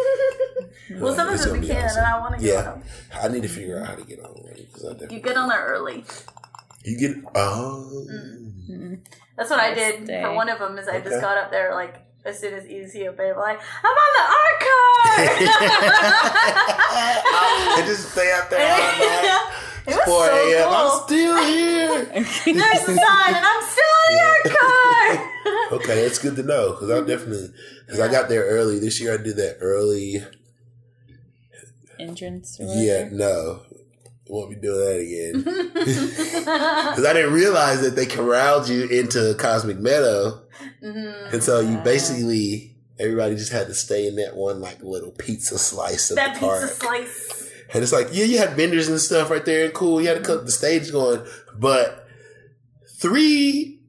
Well, 0.98 1.14
some 1.14 1.28
of 1.28 1.34
It's 1.34 1.44
them 1.44 1.54
gonna 1.54 1.62
we 1.66 1.68
can, 1.72 1.84
awesome. 1.84 1.98
and 1.98 2.06
I 2.06 2.18
want 2.20 2.34
to 2.36 2.40
get 2.42 2.52
Yeah, 2.52 2.72
on. 2.72 2.82
I 3.22 3.28
need 3.28 3.42
to 3.42 3.48
figure 3.48 3.78
out 3.80 3.86
how 3.86 3.94
to 3.94 4.04
get 4.04 4.18
on 4.24 4.34
there 4.44 4.54
because 4.54 4.84
I 4.84 4.88
definitely. 4.92 5.16
You 5.16 5.22
get 5.22 5.36
on 5.36 5.48
there 5.48 5.64
early. 5.64 6.04
You 6.84 6.98
get 6.98 7.16
oh. 7.34 8.06
Mm. 8.10 8.98
That's 9.36 9.50
what 9.50 9.60
I 9.60 9.72
did 9.74 10.06
day. 10.06 10.22
for 10.22 10.32
one 10.34 10.48
of 10.48 10.58
them. 10.58 10.76
Is 10.78 10.88
I 10.88 10.96
Okay. 10.96 11.08
just 11.10 11.20
got 11.20 11.38
up 11.38 11.50
there 11.50 11.72
like 11.74 11.96
as 12.24 12.38
soon 12.38 12.54
as 12.54 12.66
Easy 12.66 13.06
obeyed, 13.08 13.36
like 13.36 13.60
I'm 13.82 13.96
on 14.04 14.12
the 14.16 14.24
art 14.34 14.60
car. 14.60 15.84
and 17.78 17.86
just 17.86 18.10
stay 18.12 18.32
out 18.32 18.50
there 18.50 18.60
all 18.60 18.78
night. 18.78 19.52
It 19.86 19.94
was 19.94 20.04
4 20.04 20.26
so 20.26 20.34
a.m. 20.34 20.68
I'm 20.70 21.02
still 21.04 21.44
here. 21.44 22.04
There's 22.14 22.86
the 22.86 22.94
sign, 22.96 23.34
and 23.34 23.44
I'm 23.44 23.62
still 23.62 24.20
art 24.20 24.58
card. 24.58 25.30
Okay, 25.72 26.02
that's 26.02 26.18
good 26.18 26.36
to 26.36 26.42
know 26.42 26.70
because 26.72 26.90
I 26.90 27.00
definitely 27.00 27.48
because 27.84 27.98
I 28.00 28.10
got 28.10 28.28
there 28.28 28.44
early 28.44 28.78
this 28.78 29.00
year. 29.00 29.14
I 29.18 29.22
did 29.22 29.36
that 29.36 29.56
early. 29.60 30.22
Entrance. 31.98 32.58
Or 32.60 32.66
Yeah, 32.76 33.08
no, 33.10 33.62
won't 34.28 34.50
be 34.50 34.56
doing 34.56 34.78
that 34.80 35.00
again 35.00 35.42
because 35.74 37.04
I 37.04 37.12
didn't 37.12 37.32
realize 37.32 37.80
that 37.82 37.96
they 37.96 38.06
corralled 38.06 38.68
you 38.68 38.86
into 38.88 39.34
Cosmic 39.38 39.78
Meadow, 39.78 40.42
Mhm. 40.82 41.32
and 41.34 41.42
so 41.42 41.60
you 41.60 41.76
basically 41.78 42.76
everybody 42.98 43.34
just 43.36 43.52
had 43.52 43.66
to 43.66 43.74
stay 43.74 44.06
in 44.06 44.16
that 44.16 44.36
one 44.36 44.60
like 44.60 44.82
little 44.82 45.10
pizza 45.12 45.58
slice 45.58 46.10
of 46.10 46.16
That 46.16 46.34
the 46.34 46.40
pizza 46.40 46.46
park. 46.46 46.70
slice. 46.70 47.33
And 47.74 47.82
it's 47.82 47.92
like, 47.92 48.08
yeah, 48.12 48.24
you 48.24 48.38
had 48.38 48.50
vendors 48.56 48.88
and 48.88 49.00
stuff 49.00 49.30
right 49.30 49.44
there, 49.44 49.64
and 49.66 49.74
cool. 49.74 50.00
You 50.00 50.08
had 50.08 50.18
to 50.18 50.22
cut 50.24 50.46
the 50.46 50.52
stage 50.52 50.90
going, 50.92 51.26
but 51.58 52.06
three 53.00 53.80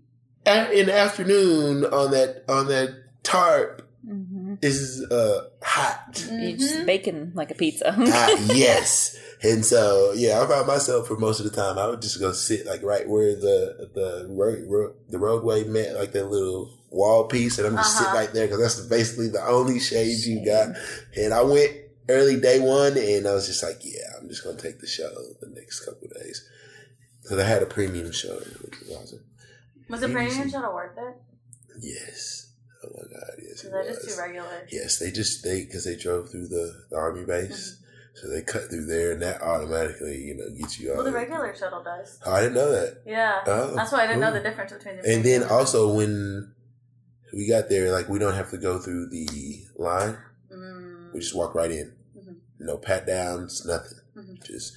in 0.45 0.86
the 0.88 0.93
afternoon 0.93 1.86
on 1.86 2.11
that 2.11 2.43
on 2.47 2.67
that 2.67 2.89
tarp 3.23 3.81
Mhm. 4.07 4.57
is 4.63 5.03
uh 5.09 5.45
hot. 5.63 6.23
You're 6.29 6.51
Mm-hmm. 6.51 6.57
just 6.59 6.86
baking 6.86 7.31
like 7.33 7.49
a 7.51 7.55
pizza. 7.55 7.91
hot, 7.97 8.39
yes. 8.55 9.17
And 9.41 9.65
so, 9.65 10.13
yeah, 10.15 10.41
I 10.41 10.47
found 10.47 10.67
myself 10.67 11.07
for 11.07 11.17
most 11.17 11.39
of 11.39 11.49
the 11.49 11.55
time, 11.55 11.77
I 11.79 11.88
would 11.88 12.01
just 12.01 12.19
go 12.19 12.31
sit 12.31 12.65
like 12.67 12.83
right 12.83 13.07
where 13.07 13.36
the 13.36 13.89
the 13.93 14.27
road, 14.29 14.63
road 14.67 14.93
the 15.09 15.17
roadway 15.19 15.63
met, 15.63 15.95
like 15.95 16.11
that 16.13 16.29
little 16.29 16.71
wall 16.91 17.25
piece, 17.25 17.57
and 17.57 17.67
I'm 17.67 17.75
just 17.77 17.95
Uh-huh. 17.95 18.05
sitting 18.05 18.13
right 18.19 18.33
there 18.33 18.47
because 18.47 18.59
that's 18.59 18.88
basically 18.88 19.29
the 19.29 19.43
only 19.45 19.79
shade 19.79 20.17
you 20.25 20.45
got. 20.45 20.69
And 21.15 21.33
I 21.33 21.41
went 21.41 21.71
early 22.10 22.39
day 22.39 22.60
one, 22.60 22.97
and 22.97 23.28
I 23.28 23.34
was 23.34 23.47
just 23.47 23.64
like, 23.64 23.80
yeah, 23.84 24.18
I'm 24.20 24.28
just 24.28 24.43
gonna 24.43 24.58
take 24.58 24.80
the 24.80 24.88
show 24.88 25.10
the 25.41 25.47
next 25.49 25.82
couple 25.86 26.08
of 26.08 26.14
days 26.14 26.47
because 27.22 27.39
I 27.39 27.47
had 27.47 27.64
a 27.64 27.68
premium 27.68 28.12
show, 28.12 28.36
which 28.36 28.80
was 28.82 28.91
awesome. 28.95 29.24
Was 29.89 30.01
the 30.01 30.10
premium 30.10 30.49
shuttle 30.49 30.74
worth 30.74 30.97
it? 30.97 31.16
Yes. 31.80 32.51
Oh 32.84 32.89
my 32.95 33.03
god, 33.03 33.32
yes. 33.41 33.64
Was 33.64 33.72
that 33.72 33.86
just 33.88 34.10
too 34.16 34.22
regular? 34.22 34.68
Yes, 34.72 34.99
they 34.99 35.12
just 35.12 35.43
they 35.43 35.66
because 35.66 35.86
they 35.86 35.95
drove 35.95 36.30
through 36.30 36.47
the, 36.47 36.84
the 36.89 36.95
army 36.97 37.26
base, 37.26 37.78
Mm-hmm. 37.78 38.28
so 38.28 38.30
they 38.30 38.41
cut 38.41 38.70
through 38.70 38.86
there, 38.86 39.12
and 39.12 39.22
that 39.22 39.41
automatically 39.41 40.18
you 40.18 40.36
know 40.36 40.49
gets 40.58 40.80
you. 40.80 40.93
Well, 40.93 41.03
the 41.03 41.12
regular 41.12 41.56
shuttle 41.56 41.84
does. 41.84 42.20
Oh, 42.26 42.34
I 42.34 42.41
didn't 42.41 42.56
know 42.56 42.72
that. 42.72 43.01
Yeah. 43.06 43.41
Oh, 43.47 43.76
That's 43.76 43.91
why 43.91 44.03
I 44.03 44.08
didn't 44.08 44.22
know 44.22 44.32
the 44.34 44.39
difference 44.39 44.72
between 44.72 44.97
the 44.97 45.14
And 45.14 45.24
then 45.24 45.43
also 45.43 45.93
when 45.93 46.53
we 47.34 47.47
got 47.47 47.70
there, 47.70 47.91
like 47.91 48.08
we 48.08 48.20
don't 48.20 48.36
have 48.36 48.51
to 48.51 48.58
go 48.58 48.80
through 48.80 49.10
the 49.10 49.66
line. 49.76 50.18
We 51.16 51.22
just 51.22 51.36
walk 51.36 51.55
right 51.55 51.72
in. 51.72 51.93
Mhm. 52.18 52.36
No 52.59 52.78
pat 52.78 53.07
downs, 53.07 53.66
nothing. 53.66 53.97
Mhm. 54.16 54.43
Just 54.43 54.74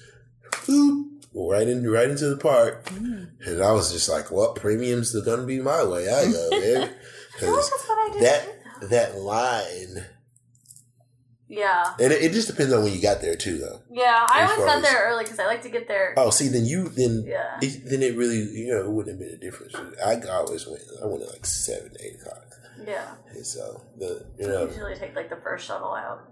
go 1.33 1.51
right 1.51 1.67
in, 1.67 1.87
right 1.89 2.09
into 2.09 2.27
the 2.29 2.37
park. 2.37 2.85
Mm. 2.85 3.29
And 3.45 3.61
I 3.63 3.71
was 3.71 3.91
just 3.91 4.09
like, 4.09 4.31
"Well, 4.31 4.53
premiums 4.53 5.15
are 5.15 5.21
gonna 5.21 5.45
be 5.45 5.59
my 5.59 5.83
way." 5.83 6.09
I 6.09 6.31
go, 6.31 6.49
man. 6.51 6.89
I 7.37 7.39
feel 7.39 7.55
that's 7.55 7.69
what 7.87 8.09
I 8.09 8.13
did. 8.13 8.23
that 8.23 8.89
that 8.89 9.17
line, 9.19 10.05
Yeah. 11.47 11.93
and 11.99 12.11
it, 12.13 12.21
it 12.21 12.31
just 12.33 12.47
depends 12.47 12.73
on 12.73 12.83
when 12.83 12.93
you 12.93 13.01
got 13.01 13.21
there 13.21 13.35
too, 13.35 13.57
though. 13.57 13.81
Yeah. 13.91 14.25
I 14.29 14.43
always 14.43 14.65
got 14.65 14.77
as- 14.77 14.83
there 14.83 15.03
early 15.09 15.23
because 15.23 15.39
I 15.39 15.45
like 15.45 15.61
to 15.63 15.69
get 15.69 15.87
there. 15.87 16.13
Oh, 16.17 16.29
see, 16.29 16.47
then 16.47 16.65
you 16.65 16.89
then 16.89 17.23
Yeah. 17.25 17.57
it, 17.61 17.89
then 17.89 18.03
it 18.03 18.15
really 18.17 18.37
you 18.37 18.67
know 18.73 18.81
it 18.81 18.89
wouldn't 18.91 19.19
have 19.19 19.19
been 19.19 19.35
a 19.35 19.39
difference. 19.41 19.73
I 20.05 20.19
always 20.29 20.67
went. 20.67 20.81
I 21.01 21.05
went 21.07 21.23
at 21.23 21.29
like 21.31 21.45
seven, 21.45 21.91
eight 21.99 22.15
o'clock, 22.21 22.45
Yeah. 22.87 23.15
and 23.29 23.45
so 23.45 23.81
the 23.97 24.25
you 24.37 24.45
I 24.45 24.49
know 24.49 24.65
usually 24.67 24.95
take 24.95 25.15
like 25.15 25.29
the 25.29 25.37
first 25.37 25.65
shuttle 25.67 25.93
out, 25.93 26.31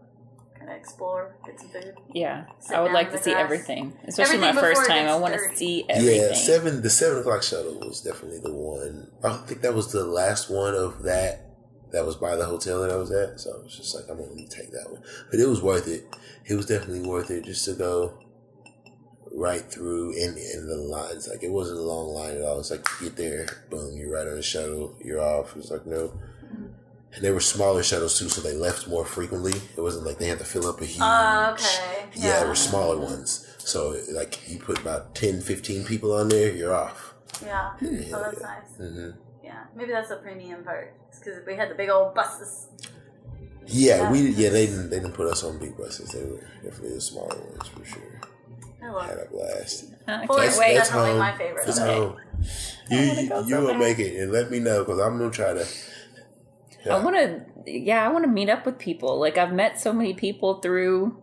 kind 0.58 0.70
of 0.72 0.76
explore, 0.78 1.36
get 1.46 1.60
some 1.60 1.70
food. 1.70 1.94
Yeah, 2.14 2.46
I 2.74 2.82
would 2.82 2.92
like 2.92 3.12
to 3.12 3.18
see 3.18 3.32
grass. 3.32 3.44
everything, 3.44 3.94
especially 4.08 4.36
Everything 4.36 4.56
my 4.56 4.62
first 4.62 4.88
time. 4.90 5.08
I 5.08 5.16
want 5.16 5.34
to 5.34 5.56
see 5.58 5.86
everything. 5.90 6.22
yeah 6.22 6.34
seven 6.34 6.82
the 6.82 6.90
seven 6.90 7.20
o'clock 7.20 7.44
shuttle 7.44 7.80
was 7.80 8.02
definitely 8.02 8.40
the 8.40 8.54
one. 8.54 9.12
I 9.24 9.34
think 9.46 9.62
that 9.62 9.74
was 9.74 9.92
the 9.92 10.06
last 10.06 10.50
one 10.50 10.74
of 10.76 11.04
that 11.04 11.44
that 11.92 12.06
was 12.06 12.16
by 12.18 12.36
the 12.36 12.46
hotel 12.46 12.82
that 12.82 12.92
I 12.92 12.98
was 12.98 13.12
at. 13.12 13.40
So 13.40 13.52
I 13.60 13.64
was 13.64 13.76
just 13.76 13.96
like, 13.96 14.06
I'm 14.10 14.18
gonna 14.18 14.48
take 14.48 14.72
that 14.72 14.92
one, 14.92 15.02
but 15.32 15.40
it 15.40 15.48
was 15.48 15.62
worth 15.62 15.88
it. 15.88 16.04
It 16.46 16.56
was 16.56 16.66
definitely 16.66 17.08
worth 17.08 17.30
it 17.32 17.46
just 17.46 17.64
to 17.66 17.74
go 17.74 18.20
right 19.34 19.62
through 19.72 20.14
in 20.14 20.36
in 20.38 20.68
the 20.68 20.76
lines. 20.76 21.28
Like 21.28 21.44
it 21.44 21.52
wasn't 21.52 21.80
a 21.80 21.84
long 21.84 22.08
line 22.14 22.36
at 22.36 22.42
all. 22.42 22.60
It's 22.60 22.72
like 22.72 22.86
you 23.00 23.10
get 23.10 23.18
there, 23.18 23.46
boom, 23.70 23.96
you're 23.98 24.12
right 24.12 24.28
on 24.28 24.36
the 24.36 24.42
shuttle, 24.42 24.96
you're 25.04 25.22
off. 25.22 25.56
It's 25.56 25.70
like 25.72 25.86
no. 25.86 26.12
And 27.14 27.24
they 27.24 27.32
were 27.32 27.40
smaller 27.40 27.82
shuttles 27.84 28.20
too, 28.20 28.30
so 28.30 28.42
they 28.42 28.54
left 28.54 28.88
more 28.88 29.06
frequently. 29.06 29.54
It 29.76 29.82
wasn't 29.82 30.06
like 30.06 30.20
they 30.20 30.28
had 30.28 30.38
to 30.40 30.46
fill 30.46 30.68
up 30.68 30.82
a 30.82 30.86
huge. 30.86 31.02
Oh, 31.02 31.50
okay. 31.54 32.06
Yeah, 32.16 32.28
Yeah. 32.28 32.40
they 32.44 32.48
were 32.50 32.56
smaller 32.56 32.98
ones. 32.98 33.46
So 33.58 34.00
like 34.12 34.48
you 34.50 34.60
put 34.60 34.80
about 34.80 35.16
10, 35.16 35.42
15 35.42 35.84
people 35.86 36.14
on 36.14 36.30
there, 36.30 36.52
you're 36.54 36.76
off. 36.76 37.16
Yeah. 37.44 37.72
Yeah, 37.82 38.16
Oh, 38.16 38.20
that's 38.24 38.40
yeah. 38.42 38.48
nice. 38.48 38.92
hmm 38.94 39.10
Yeah. 39.44 39.64
Maybe 39.76 39.92
that's 39.92 40.10
the 40.10 40.18
premium 40.18 40.64
part. 40.64 40.94
because 41.20 41.46
we 41.48 41.56
had 41.56 41.70
the 41.70 41.76
big 41.76 41.90
old 41.90 42.14
buses. 42.14 42.68
Yeah, 43.66 43.98
Yeah. 44.04 44.12
we 44.12 44.20
yeah 44.30 44.50
they 44.50 44.66
didn't 44.68 44.90
they 44.92 44.98
didn't 45.00 45.14
put 45.14 45.28
us 45.28 45.44
on 45.44 45.58
big 45.58 45.76
buses. 45.78 46.12
They 46.12 46.24
were 46.24 46.40
definitely 46.64 46.96
the 46.96 47.02
smaller 47.02 47.36
ones 47.36 47.68
for 47.68 47.84
sure. 47.84 48.22
I 48.82 48.90
love 48.92 49.10
Had 49.10 49.18
it. 49.18 49.28
a 49.30 49.34
blast. 49.36 49.86
I 50.08 50.26
Well, 50.30 50.38
can't 50.38 50.50
it's 50.50 50.60
wait. 50.60 50.74
definitely 50.76 51.10
home. 51.10 51.20
my 51.20 51.38
favorite. 51.38 51.68
It's 51.68 51.80
Okay. 51.80 51.94
home. 51.96 52.18
You 52.90 53.00
you, 53.00 53.30
go 53.30 53.42
you 53.44 53.58
will 53.58 53.74
make 53.74 54.00
it 54.00 54.22
and 54.22 54.32
let 54.32 54.52
me 54.52 54.60
know 54.60 54.84
because 54.86 55.00
I'm 55.00 55.18
gonna 55.18 55.32
try 55.32 55.54
to. 55.54 55.66
I 56.90 57.04
want 57.04 57.16
to, 57.18 57.46
yeah, 57.72 58.06
I 58.06 58.10
want 58.10 58.24
to 58.26 58.30
meet 58.32 58.50
up 58.50 58.66
with 58.66 58.78
people. 58.80 59.20
Like 59.20 59.38
I've 59.38 59.54
met 59.54 59.80
so 59.80 59.92
many 59.94 60.14
people 60.14 60.56
through 60.56 61.18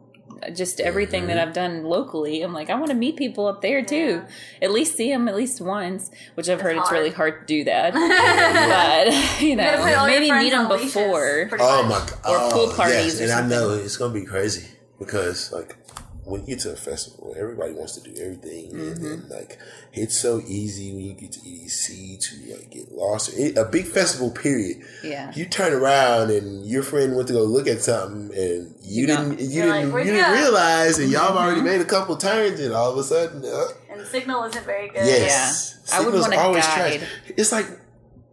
just 0.53 0.81
everything 0.81 1.27
that 1.29 1.37
Mhm. 1.39 1.43
I've 1.49 1.53
done 1.55 1.85
locally. 1.85 2.43
I'm 2.43 2.53
like, 2.53 2.69
I 2.69 2.75
want 2.75 2.89
to 2.91 2.95
meet 2.97 3.17
people 3.17 3.47
up 3.47 3.63
there 3.63 3.83
too. 3.85 4.25
At 4.61 4.73
least 4.73 4.97
see 4.97 5.09
them 5.11 5.27
at 5.29 5.37
least 5.37 5.61
once, 5.61 6.11
which 6.35 6.49
I've 6.49 6.55
It's 6.59 6.63
heard 6.63 6.77
it's 6.77 6.91
really 6.91 7.11
hard 7.11 7.47
to 7.47 7.47
do 7.47 7.65
that. 7.65 7.95
but 7.95 9.41
you 9.43 9.57
know, 9.57 9.71
all 9.79 10.09
your 10.09 10.21
maybe 10.21 10.31
meet 10.33 10.51
them 10.51 10.67
on 10.67 10.73
leashes. 10.73 10.93
before. 10.95 11.49
Oh 11.61 11.83
my 11.85 11.99
god! 11.99 12.13
Or 12.29 12.51
pool 12.53 12.69
oh, 12.73 12.75
parties 12.77 13.21
yes, 13.21 13.31
or 13.31 13.33
and 13.33 13.33
I 13.33 13.49
know 13.49 13.71
it's 13.71 13.97
gonna 13.97 14.13
be 14.13 14.25
crazy 14.27 14.67
because 14.99 15.53
like 15.53 15.77
when 16.25 16.41
you 16.43 16.47
get 16.49 16.61
to 16.61 16.73
a 16.73 16.77
festival, 16.77 17.35
everybody 17.39 17.73
wants 17.75 17.99
to 17.99 18.01
do 18.11 18.19
everything, 18.21 18.71
and, 18.73 18.97
Mm-hmm. 18.97 19.07
and 19.07 19.29
like 19.31 19.59
it's 19.93 20.19
so 20.19 20.41
easy 20.47 20.93
when 20.93 21.05
you 21.05 21.13
get 21.15 21.33
to 21.33 21.41
EDC 21.41 22.19
to 22.21 22.53
like 22.57 22.71
get 22.71 22.91
lost. 22.93 23.37
It, 23.39 23.59
a 23.59 23.65
big 23.65 23.87
festival, 23.87 24.31
period. 24.31 24.79
Yeah. 25.03 25.33
You 25.35 25.45
turn 25.47 25.73
around 25.73 26.31
and 26.31 26.67
your 26.67 26.83
friend 26.83 27.15
went 27.15 27.29
to 27.29 27.35
go 27.35 27.43
look 27.45 27.67
at 27.69 27.83
something, 27.83 28.31
and 28.37 28.75
you 28.83 29.03
You 29.03 29.07
didn't, 29.07 29.31
got- 29.31 29.41
you 29.41 29.49
You're 29.49 29.73
didn't, 29.73 29.93
"Where'd 29.93 30.07
you 30.07 30.13
you 30.13 30.19
didn't 30.19 30.35
go?" 30.35 30.41
realize, 30.43 30.99
and 30.99 31.11
y'all 31.11 31.29
have 31.29 31.37
already 31.37 31.57
Mm-hmm. 31.61 31.69
made 31.69 31.81
a 31.81 31.85
couple 31.85 32.17
turns, 32.17 32.59
and 32.61 32.73
all 32.75 32.91
of 32.93 32.99
a 32.99 33.05
sudden, 33.05 33.45
uh, 33.45 33.67
And 33.91 34.01
the 34.01 34.07
signal 34.07 34.45
isn't 34.45 34.65
very 34.65 34.89
good. 34.89 35.07
yes, 35.07 35.79
I 35.93 35.99
would 36.01 36.07
Signal's 36.07 36.23
want 36.29 36.35
a 36.35 36.41
always 36.41 36.67
guide. 36.67 37.01
trash. 37.01 37.11
It's 37.37 37.53
like 37.53 37.67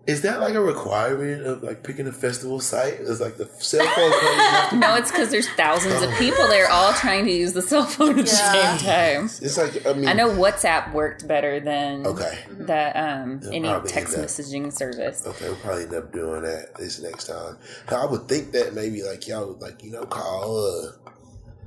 Is 0.08 0.22
that 0.24 0.40
like 0.40 0.56
a 0.56 0.60
requirement 0.62 1.46
of 1.46 1.62
like 1.62 1.84
picking 1.84 2.08
a 2.08 2.12
festival 2.12 2.60
site? 2.60 2.94
Is 2.96 3.22
like 3.22 3.38
the 3.38 3.46
cell 3.60 3.86
phone 3.96 4.12
have 4.12 4.70
to 4.72 4.76
No, 4.78 4.96
it's 4.96 5.12
because 5.12 5.30
there's 5.30 5.48
thousands 5.50 6.02
of 6.02 6.12
people 6.16 6.48
there 6.48 6.68
all 6.70 6.92
trying 6.94 7.26
to 7.26 7.32
use 7.32 7.54
the 7.54 7.62
cell 7.62 7.86
phone 7.86 8.18
at 8.18 8.26
the 8.26 8.32
Yeah. 8.32 8.78
same 8.78 8.86
time. 8.88 9.26
It's 9.26 9.58
like 9.58 9.86
I 9.86 9.94
mean, 9.94 10.08
I 10.08 10.14
know 10.14 10.30
WhatsApp 10.32 10.92
worked 10.94 11.28
better 11.28 11.60
than 11.60 12.08
Okay, 12.08 12.40
that 12.62 12.96
um, 12.96 13.40
They'll 13.42 13.54
any 13.54 13.88
text 13.88 14.16
end 14.16 14.24
up- 14.24 14.30
messaging 14.30 14.74
service. 14.74 15.24
okay, 15.26 15.46
we'll 15.48 15.56
probably 15.58 15.84
end 15.84 15.94
up 15.94 16.12
doing 16.12 16.42
that 16.42 16.74
this 16.76 17.00
next 17.00 17.28
time. 17.28 17.58
I 17.90 18.06
would 18.06 18.28
think 18.28 18.54
that 18.54 18.74
maybe 18.74 19.04
like 19.04 19.28
y'all 19.28 19.50
would 19.50 19.62
like 19.62 19.84
you 19.84 19.92
know 19.92 20.06
call 20.06 20.66
a 20.66 20.94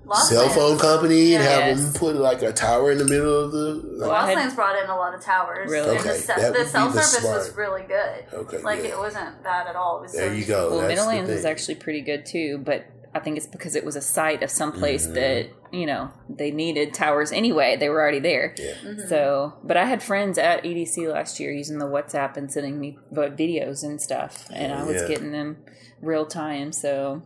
Lost 0.07 0.29
cell 0.29 0.43
Lands- 0.43 0.55
phone 0.55 0.79
company 0.79 1.35
and 1.35 1.43
have 1.43 1.61
Yes. 1.67 1.81
them 1.83 1.93
put 1.95 2.17
like 2.17 2.43
a 2.43 2.53
tower 2.53 2.91
in 2.93 2.99
the 2.99 3.05
middle 3.05 3.45
of 3.45 3.53
the. 3.53 3.75
Like, 3.97 4.11
Well, 4.11 4.11
I 4.11 4.29
had- 4.31 4.39
Lost 4.45 4.57
brought 4.57 4.83
in 4.83 4.91
a 4.91 4.97
lot 4.97 5.15
of 5.15 5.23
towers. 5.23 5.71
Really? 5.71 5.97
And 5.97 6.01
the, 6.01 6.25
that 6.37 6.53
the 6.53 6.59
would 6.59 6.69
cell 6.69 6.89
be 6.89 6.95
the 6.95 7.03
service 7.03 7.25
was 7.49 7.57
really 7.57 7.83
good. 7.83 8.25
okay, 8.33 8.59
Like 8.59 8.81
yeah. 8.83 8.91
it 8.91 8.99
wasn't 8.99 9.43
bad 9.43 9.67
at 9.67 9.77
all. 9.77 9.99
It 9.99 10.03
was 10.03 10.13
There 10.13 10.29
so 10.29 10.35
you 10.35 10.45
go. 10.45 10.71
Well, 10.71 10.81
That's 10.81 10.89
Middlelands 11.01 11.31
is 11.31 11.43
thing. 11.43 11.51
actually 11.51 11.75
pretty 11.77 12.03
good 12.03 12.27
too, 12.27 12.59
but 12.59 12.85
I 13.15 13.21
think 13.21 13.37
it's 13.37 13.47
because 13.47 13.77
it 13.77 13.85
was 13.85 13.95
a 13.97 14.01
site 14.01 14.43
of 14.43 14.51
some 14.51 14.73
place 14.73 15.07
Mhm. 15.07 15.15
that 15.15 15.47
you 15.73 15.87
know 15.87 16.11
they 16.29 16.51
needed 16.51 16.93
towers 16.95 17.31
anyway. 17.33 17.77
They 17.77 17.89
were 17.89 18.01
already 18.01 18.19
there. 18.19 18.55
Yeah. 18.59 18.75
Mhm. 18.85 19.09
So, 19.09 19.55
but 19.63 19.77
I 19.77 19.85
had 19.85 20.03
friends 20.03 20.37
at 20.37 20.65
EDC 20.65 21.07
last 21.07 21.39
year 21.41 21.51
using 21.53 21.79
the 21.79 21.87
WhatsApp 21.87 22.37
and 22.37 22.51
sending 22.53 22.79
me 22.81 22.99
videos 23.13 23.83
and 23.85 24.01
stuff, 24.03 24.47
and 24.53 24.73
I 24.73 24.83
was 24.85 25.03
Yeah. 25.03 25.09
getting 25.09 25.31
them 25.33 25.59
real 26.03 26.27
time. 26.27 26.73
So, 26.73 27.23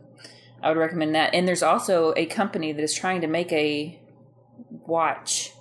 I 0.62 0.68
would 0.70 0.78
recommend 0.78 1.14
that. 1.14 1.34
And 1.34 1.46
there's 1.46 1.62
also 1.62 2.12
a 2.16 2.26
company 2.26 2.72
that 2.72 2.82
is 2.82 2.94
trying 2.94 3.20
to 3.20 3.26
make 3.26 3.52
a 3.52 4.00
watch 4.70 5.52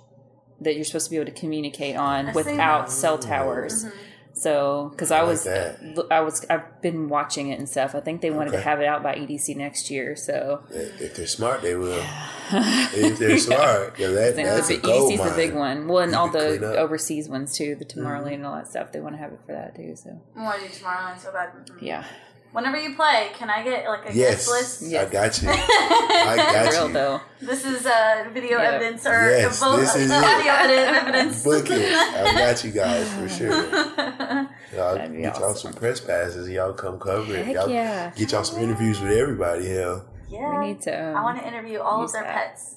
that 0.60 0.74
you're 0.74 0.84
supposed 0.84 1.06
to 1.06 1.10
be 1.10 1.16
able 1.16 1.26
to 1.26 1.38
communicate 1.38 1.96
on 1.96 2.26
I've 2.28 2.34
without 2.34 2.90
cell 2.90 3.18
towers. 3.18 3.84
Mhm. 3.84 3.92
So, 4.32 4.90
because 4.92 5.10
I 5.10 5.18
I 5.18 5.20
like 5.22 5.28
was, 5.30 5.44
that. 5.44 6.06
I 6.12 6.20
was, 6.20 6.46
I've 6.48 6.80
been 6.80 7.08
watching 7.08 7.48
it 7.48 7.58
and 7.58 7.68
stuff. 7.68 7.96
I 7.96 8.00
think 8.00 8.20
they 8.20 8.30
wanted 8.30 8.52
to 8.52 8.60
have 8.60 8.80
it 8.80 8.86
out 8.86 9.02
by 9.02 9.16
EDC 9.16 9.56
next 9.56 9.90
year. 9.90 10.14
So, 10.14 10.62
If 10.70 11.16
they're 11.16 11.26
smart, 11.26 11.60
they 11.62 11.74
will. 11.74 12.04
If 12.52 13.18
they're 13.18 13.36
smart, 13.50 13.98
yeah, 13.98 14.08
that, 14.08 14.36
that's 14.36 14.68
the 14.68 14.74
a 14.74 14.76
big- 14.76 14.82
gold 14.84 15.12
EDC's 15.12 15.18
mine. 15.18 15.28
the 15.30 15.34
big 15.34 15.54
one. 15.54 15.88
Well, 15.88 16.02
and 16.04 16.12
You 16.12 16.18
all 16.18 16.28
the. 16.28 16.38
Mm-hmm. 16.38 16.64
overseas 16.78 17.28
ones 17.28 17.56
too, 17.56 17.74
the 17.74 17.84
Tomorrowland 17.84 18.34
and 18.34 18.46
all 18.46 18.54
that 18.54 18.68
stuff. 18.68 18.92
They 18.92 19.00
want 19.00 19.16
to 19.16 19.18
have 19.18 19.32
it 19.32 19.40
for 19.44 19.52
that 19.52 19.74
too. 19.74 19.96
So, 19.96 20.20
I 20.36 20.42
want 20.44 20.62
to 20.62 20.68
do 20.68 20.72
Tomorrowland 20.74 21.18
so 21.18 21.32
bad. 21.32 21.50
Mhm. 21.66 21.82
yeah, 21.82 22.04
Whenever 22.52 22.78
you 22.80 22.94
play, 22.96 23.28
can 23.34 23.50
I 23.50 23.62
get 23.62 23.86
like 23.86 24.08
a 24.08 24.14
Yes, 24.14 24.46
guest 24.46 24.48
list? 24.48 24.82
Yeah. 24.90 25.02
I 25.02 25.04
got 25.06 25.42
you. 25.42 25.48
I 25.50 26.36
got 26.36 26.72
real 26.72 26.86
you. 26.88 26.92
though. 26.94 27.20
This 27.40 27.64
is 27.66 27.84
uh, 27.86 28.28
video 28.32 28.58
Yeah. 28.58 28.70
evidence 28.72 29.06
or 29.06 29.10
Yes, 29.30 29.60
vo- 29.60 29.76
this 29.76 29.94
is 29.94 30.10
it. 30.10 30.14
audio 30.14 30.52
evidence. 30.52 31.44
Book 31.44 31.66
it. 31.70 31.92
I 31.94 32.32
got 32.34 32.64
you 32.64 32.70
guys 32.70 33.12
for 33.12 33.28
sure. 33.28 33.50
Y'all 34.74 34.94
That'd 34.94 35.12
be 35.12 35.22
get 35.22 35.38
y'all 35.38 35.54
some 35.54 35.72
press 35.74 36.00
passes. 36.00 36.48
Y'all 36.48 36.72
come 36.72 36.98
cover 36.98 37.34
it. 37.36 37.44
Heck 37.46 37.54
Y'all 37.54 37.68
yeah. 37.68 38.12
get 38.16 38.32
y'all 38.32 38.44
some 38.44 38.60
interviews 38.62 39.00
with 39.00 39.12
everybody. 39.12 39.66
Hell, 39.68 40.06
yeah. 40.30 40.58
We 40.60 40.66
need 40.68 40.80
to. 40.82 41.08
Um, 41.10 41.16
I 41.16 41.22
want 41.22 41.38
to 41.40 41.46
interview 41.46 41.80
all 41.80 42.02
of 42.04 42.12
their 42.12 42.22
that. 42.22 42.54
pets. 42.54 42.74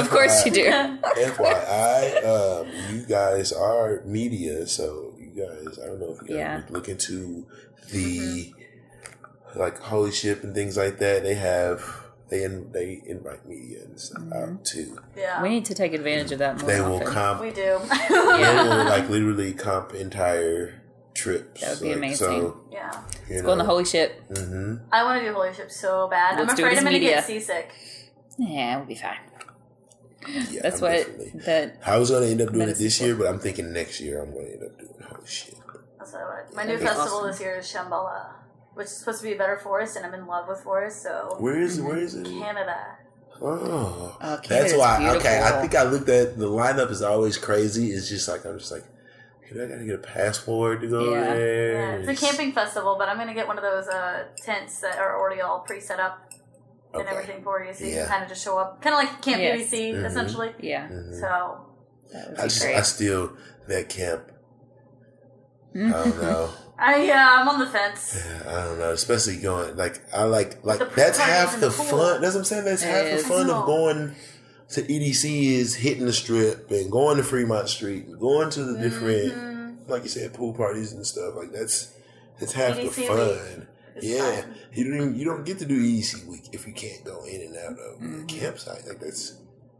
of 0.00 0.10
course 0.10 0.44
you 0.44 0.52
do. 0.52 0.64
FYI, 0.66 2.24
um, 2.24 2.66
you 2.94 3.02
guys 3.06 3.52
are 3.52 4.02
media, 4.04 4.66
so 4.66 5.13
you 5.13 5.13
guys. 5.34 5.78
I 5.78 5.86
don't 5.86 6.00
know 6.00 6.12
if 6.12 6.22
you 6.22 6.28
guys 6.28 6.36
Yeah. 6.36 6.62
look 6.70 6.88
into 6.88 7.46
the 7.92 8.52
like 9.56 9.78
holy 9.78 10.12
ship 10.12 10.42
and 10.42 10.54
things 10.54 10.76
like 10.76 10.98
that. 10.98 11.22
They 11.22 11.34
have 11.34 12.00
they 12.30 12.42
in, 12.42 12.72
they 12.72 13.02
invite 13.06 13.46
media 13.46 13.82
and 13.84 14.00
stuff 14.00 14.22
Mm-hmm. 14.22 14.52
out 14.54 14.64
too. 14.64 14.98
Yeah, 15.16 15.42
We 15.42 15.48
need 15.50 15.64
to 15.66 15.74
take 15.74 15.92
advantage 15.92 16.32
of 16.32 16.38
that 16.38 16.58
more 16.60 16.66
They 16.70 16.80
will 16.80 16.94
often. 16.96 17.06
comp. 17.12 17.40
we 17.42 17.50
do. 17.52 17.78
They 18.08 18.54
will 18.64 18.84
like 18.86 19.08
literally 19.08 19.52
comp 19.52 19.94
entire 19.94 20.82
trips. 21.14 21.60
That 21.60 21.70
would 21.72 21.80
be 21.82 21.88
Like, 21.90 21.96
amazing. 21.98 22.16
So 22.16 22.60
yeah, 22.72 23.02
you 23.28 23.42
Go 23.42 23.52
on 23.52 23.58
the 23.58 23.64
holy 23.64 23.84
ship. 23.84 24.20
hmm 24.36 24.76
I 24.90 25.04
want 25.04 25.20
to 25.20 25.26
do 25.28 25.32
Holy 25.34 25.52
Ship 25.54 25.70
so 25.70 26.08
bad. 26.08 26.38
Let's 26.38 26.52
I'm 26.52 26.58
afraid 26.58 26.78
I'm 26.78 26.84
going 26.84 26.94
to 26.94 27.00
get 27.00 27.24
seasick. 27.24 27.70
Yeah, 28.38 28.78
we'll 28.78 28.86
be 28.86 28.94
fine. 28.96 29.18
Yeah, 30.28 30.60
That's 30.62 30.82
I'm 30.82 30.90
what 30.92 31.44
that. 31.44 31.78
I 31.84 31.98
was 31.98 32.10
gonna 32.10 32.26
end 32.26 32.40
up 32.40 32.52
doing 32.52 32.68
it 32.68 32.76
this 32.78 33.00
year, 33.00 33.14
but 33.14 33.26
I'm 33.26 33.38
thinking 33.38 33.72
next 33.72 34.00
year 34.00 34.22
I'm 34.22 34.32
gonna 34.32 34.46
end 34.48 34.62
up 34.64 34.78
doing 34.78 34.94
holy 35.08 35.26
shit. 35.26 35.54
That's 35.98 36.12
what 36.12 36.22
I 36.22 36.24
want. 36.24 36.54
My 36.54 36.64
That'd 36.66 36.80
new 36.80 36.86
festival 36.86 37.18
awesome. 37.18 37.30
this 37.30 37.40
year 37.40 37.56
is 37.56 37.66
Shambhala, 37.72 38.26
which 38.74 38.86
is 38.86 38.96
supposed 38.96 39.20
to 39.20 39.24
be 39.26 39.34
a 39.34 39.38
better 39.38 39.58
forest, 39.58 39.96
and 39.96 40.04
I'm 40.06 40.14
in 40.14 40.26
love 40.26 40.48
with 40.48 40.60
forest. 40.60 41.02
So 41.02 41.36
Where 41.38 41.60
is 41.60 41.80
where 41.80 41.98
is 41.98 42.14
it? 42.14 42.24
Canada. 42.26 42.96
Oh, 43.42 44.16
Oh, 44.20 44.36
that's 44.36 44.46
Canada's 44.48 44.76
why. 44.76 45.16
Okay. 45.16 45.42
I 45.42 45.60
think 45.60 45.74
I 45.74 45.82
looked 45.84 46.08
at 46.08 46.38
the 46.38 46.46
lineup 46.48 46.90
is 46.90 47.02
always 47.02 47.36
crazy. 47.36 47.90
It's 47.92 48.08
just 48.08 48.28
like 48.28 48.44
I'm 48.46 48.58
just 48.58 48.70
like, 48.70 48.84
"Hey, 49.42 49.62
I 49.62 49.66
gotta 49.66 49.84
get 49.84 49.94
a 49.96 49.98
passport 49.98 50.80
to 50.82 50.88
go 50.88 51.12
Yeah. 51.12 51.34
there. 51.34 51.72
Yeah, 52.04 52.10
it's 52.10 52.22
a 52.22 52.26
camping 52.26 52.52
festival, 52.52 52.96
but 52.98 53.08
I'm 53.08 53.16
going 53.16 53.28
to 53.28 53.34
get 53.34 53.46
one 53.48 53.58
of 53.58 53.62
those 53.64 53.88
uh, 53.88 54.24
tents 54.42 54.80
that 54.80 54.98
are 54.98 55.18
already 55.18 55.40
all 55.40 55.60
pre-set 55.60 55.98
up 56.00 56.30
and 56.94 57.02
Okay. 57.08 57.10
everything 57.16 57.42
for 57.42 57.62
you, 57.64 57.72
so 57.74 57.84
you 57.84 57.90
Yeah. 57.92 58.00
can 58.02 58.08
kind 58.08 58.22
of 58.24 58.28
just 58.28 58.42
show 58.44 58.58
up, 58.58 58.80
kind 58.82 58.94
of 58.94 58.98
like 59.00 59.22
Camp 59.22 59.40
Yes. 59.42 59.72
EDC, 59.72 59.92
Mhm. 59.92 60.04
essentially. 60.06 60.54
Yeah, 60.60 60.88
Mhm. 60.88 61.20
So 61.20 61.66
that 62.12 62.30
would 62.30 62.38
I 62.38 62.42
be 62.42 62.48
just 62.48 62.62
great. 62.62 62.76
I 62.76 62.82
still 62.82 63.32
that 63.68 63.88
camp. 63.88 64.30
I 65.74 65.78
don't 65.90 66.22
know. 66.22 66.50
I 66.78 67.02
yeah, 67.04 67.36
I'm 67.40 67.48
on 67.48 67.60
the 67.60 67.66
fence. 67.66 68.16
Yeah, 68.16 68.42
I 68.58 68.64
don't 68.64 68.78
know, 68.78 68.90
especially 68.92 69.36
going 69.36 69.76
like 69.76 70.02
I 70.12 70.24
like 70.24 70.64
like 70.64 70.78
The 70.80 70.86
that's 70.94 71.18
half 71.18 71.54
the 71.60 71.68
the 71.68 71.70
pool. 71.70 71.84
fun. 71.86 72.20
That's 72.20 72.34
what 72.34 72.40
I'm 72.40 72.44
saying. 72.44 72.64
That's 72.64 72.82
It 72.82 72.86
half 72.86 73.18
the 73.18 73.24
fun 73.28 73.50
of 73.50 73.64
going 73.66 74.14
to 74.70 74.82
EDC 74.82 75.54
is 75.56 75.74
hitting 75.76 76.04
the 76.06 76.12
strip 76.12 76.70
and 76.70 76.90
going 76.90 77.16
to 77.16 77.22
Fremont 77.22 77.68
Street 77.68 78.06
and 78.06 78.18
going 78.18 78.50
to 78.50 78.64
the 78.64 78.78
different, 78.78 79.34
Mhm. 79.34 79.88
like 79.88 80.02
you 80.02 80.08
said, 80.08 80.32
pool 80.34 80.52
parties 80.52 80.92
and 80.92 81.06
stuff. 81.06 81.34
Like 81.36 81.52
that's 81.52 81.88
that's 82.40 82.52
half 82.52 82.76
the 82.76 82.82
EDC 82.82 83.06
fun. 83.06 83.66
Yeah, 84.02 84.44
you 84.72 84.84
don't 84.84 84.94
even, 84.96 85.14
you 85.16 85.24
don't 85.24 85.44
get 85.44 85.58
to 85.60 85.64
do 85.64 85.78
EDC 85.80 86.26
week 86.26 86.48
if 86.52 86.66
you 86.66 86.72
can't 86.72 87.04
go 87.04 87.24
in 87.24 87.40
and 87.42 87.56
out 87.56 87.78
of 87.78 88.00
Mhm. 88.00 88.26
the 88.26 88.34
campsite. 88.34 88.86
Like 88.88 89.00
that's 89.00 89.34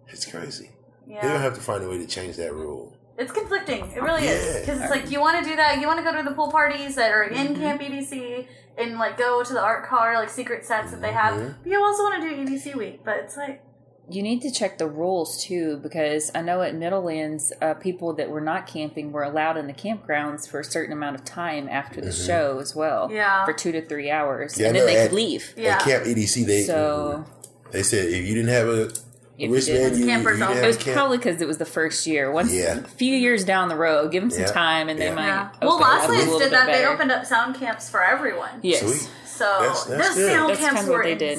it's 0.09 0.25
crazy. 0.27 0.71
They're 1.07 1.17
Yeah. 1.17 1.23
gonna 1.23 1.39
have 1.41 1.55
to 1.55 1.61
find 1.61 1.83
a 1.85 1.89
way 1.89 1.99
to 1.99 2.07
change 2.07 2.37
that 2.37 2.55
rule. 2.55 2.97
It's 3.19 3.33
conflicting. 3.33 3.91
It 3.93 4.03
really 4.03 4.27
is. 4.27 4.61
Because 4.61 4.81
it's 4.81 4.91
like 4.91 5.11
you 5.11 5.21
want 5.21 5.43
to 5.43 5.49
do 5.49 5.57
that. 5.57 5.81
You 5.81 5.87
want 5.87 5.99
to 5.99 6.05
go 6.05 6.17
to 6.17 6.23
the 6.29 6.35
pool 6.35 6.51
parties 6.51 6.95
that 6.97 7.11
are 7.13 7.23
in 7.25 7.49
Mhm. 7.55 7.57
Camp 7.57 7.81
EDC 7.83 8.49
and 8.79 8.99
like 8.99 9.17
go 9.17 9.43
to 9.43 9.53
the 9.53 9.61
art 9.61 9.85
car, 9.87 10.15
like 10.17 10.29
secret 10.31 10.65
sets 10.65 10.91
that 10.91 11.01
they 11.01 11.13
have. 11.13 11.35
Mhm. 11.35 11.55
But 11.63 11.71
you 11.71 11.83
also 11.83 12.03
want 12.03 12.21
to 12.23 12.29
do 12.29 12.35
EDC 12.35 12.75
week. 12.75 13.03
But 13.05 13.19
it's 13.19 13.37
like, 13.37 13.63
You 14.09 14.23
need 14.23 14.43
to 14.43 14.51
check 14.51 14.77
the 14.77 14.87
rules 14.87 15.43
too, 15.43 15.79
because 15.83 16.31
I 16.35 16.43
know 16.43 16.61
at 16.61 16.75
Middlelands, 16.75 17.53
uh, 17.63 17.73
people 17.75 18.13
that 18.15 18.29
were 18.29 18.41
not 18.43 18.67
camping 18.67 19.13
were 19.13 19.23
allowed 19.23 19.57
in 19.57 19.67
the 19.67 19.73
campgrounds 19.73 20.47
for 20.49 20.61
a 20.61 20.65
certain 20.65 20.93
amount 20.93 21.17
of 21.17 21.25
time 21.25 21.69
after 21.71 22.03
the 22.03 22.11
Mhm. 22.11 22.27
show 22.27 22.59
as 22.61 22.77
well. 22.77 23.09
Yeah. 23.11 23.47
For 23.47 23.55
two 23.55 23.73
to 23.73 23.81
three 23.81 24.11
hours. 24.11 24.59
Yeah, 24.59 24.67
I 24.67 24.69
and 24.69 24.77
then 24.77 24.87
they 24.87 24.97
at- 24.97 25.09
could 25.09 25.17
leave. 25.17 25.55
yeah. 25.57 25.77
At 25.77 25.83
Camp 25.85 26.07
EDC, 26.07 26.45
they 26.45 26.63
So 26.65 27.25
they 27.71 27.83
said 27.83 28.09
if 28.09 28.27
you 28.27 28.35
didn't 28.35 28.51
have 28.51 28.69
a 28.69 28.83
if 28.83 28.99
you 29.39 29.51
wristband, 29.53 29.79
didn't- 29.79 29.99
you, 30.01 30.05
you 30.05 30.11
Campers 30.11 30.39
didn't 30.39 30.55
have 30.55 30.65
it 30.65 30.67
was 30.67 30.77
camp. 30.77 30.97
probably 30.97 31.17
because 31.17 31.41
it 31.41 31.49
was 31.49 31.57
the 31.59 31.65
first 31.65 32.07
year. 32.07 32.31
Once 32.31 32.53
Yeah. 32.53 32.81
a 32.81 32.83
few 32.83 33.17
years 33.17 33.43
down 33.43 33.71
the 33.71 33.75
road, 33.77 34.13
give 34.13 34.23
them 34.23 34.31
some 34.31 34.43
Yeah. 34.43 34.47
time, 34.49 34.91
and 34.91 35.01
they 35.01 35.11
might. 35.13 35.27
yeah. 35.29 35.49
Well, 35.63 35.73
open 35.77 35.87
up 35.87 35.93
Last 35.95 36.05
a 36.05 36.13
Lands 36.13 36.25
little 36.27 36.39
did 36.41 36.51
bit 36.51 36.59
that. 36.59 36.67
They 36.67 36.85
opened 36.85 37.11
up 37.11 37.25
sound 37.25 37.55
camps 37.59 37.89
for 37.89 38.05
everyone. 38.05 38.51
Yes, 38.61 38.81
Sweet. 38.81 39.09
So 39.25 39.45
That's- 39.47 39.85
that's 39.85 40.09
those 40.09 40.15
good. 40.17 40.33
sound 40.33 40.51
That's 40.51 40.61
camps 40.61 40.75
kinda 40.81 40.91
what 40.93 40.99
were 40.99 41.05
they 41.05 41.15
did. 41.15 41.39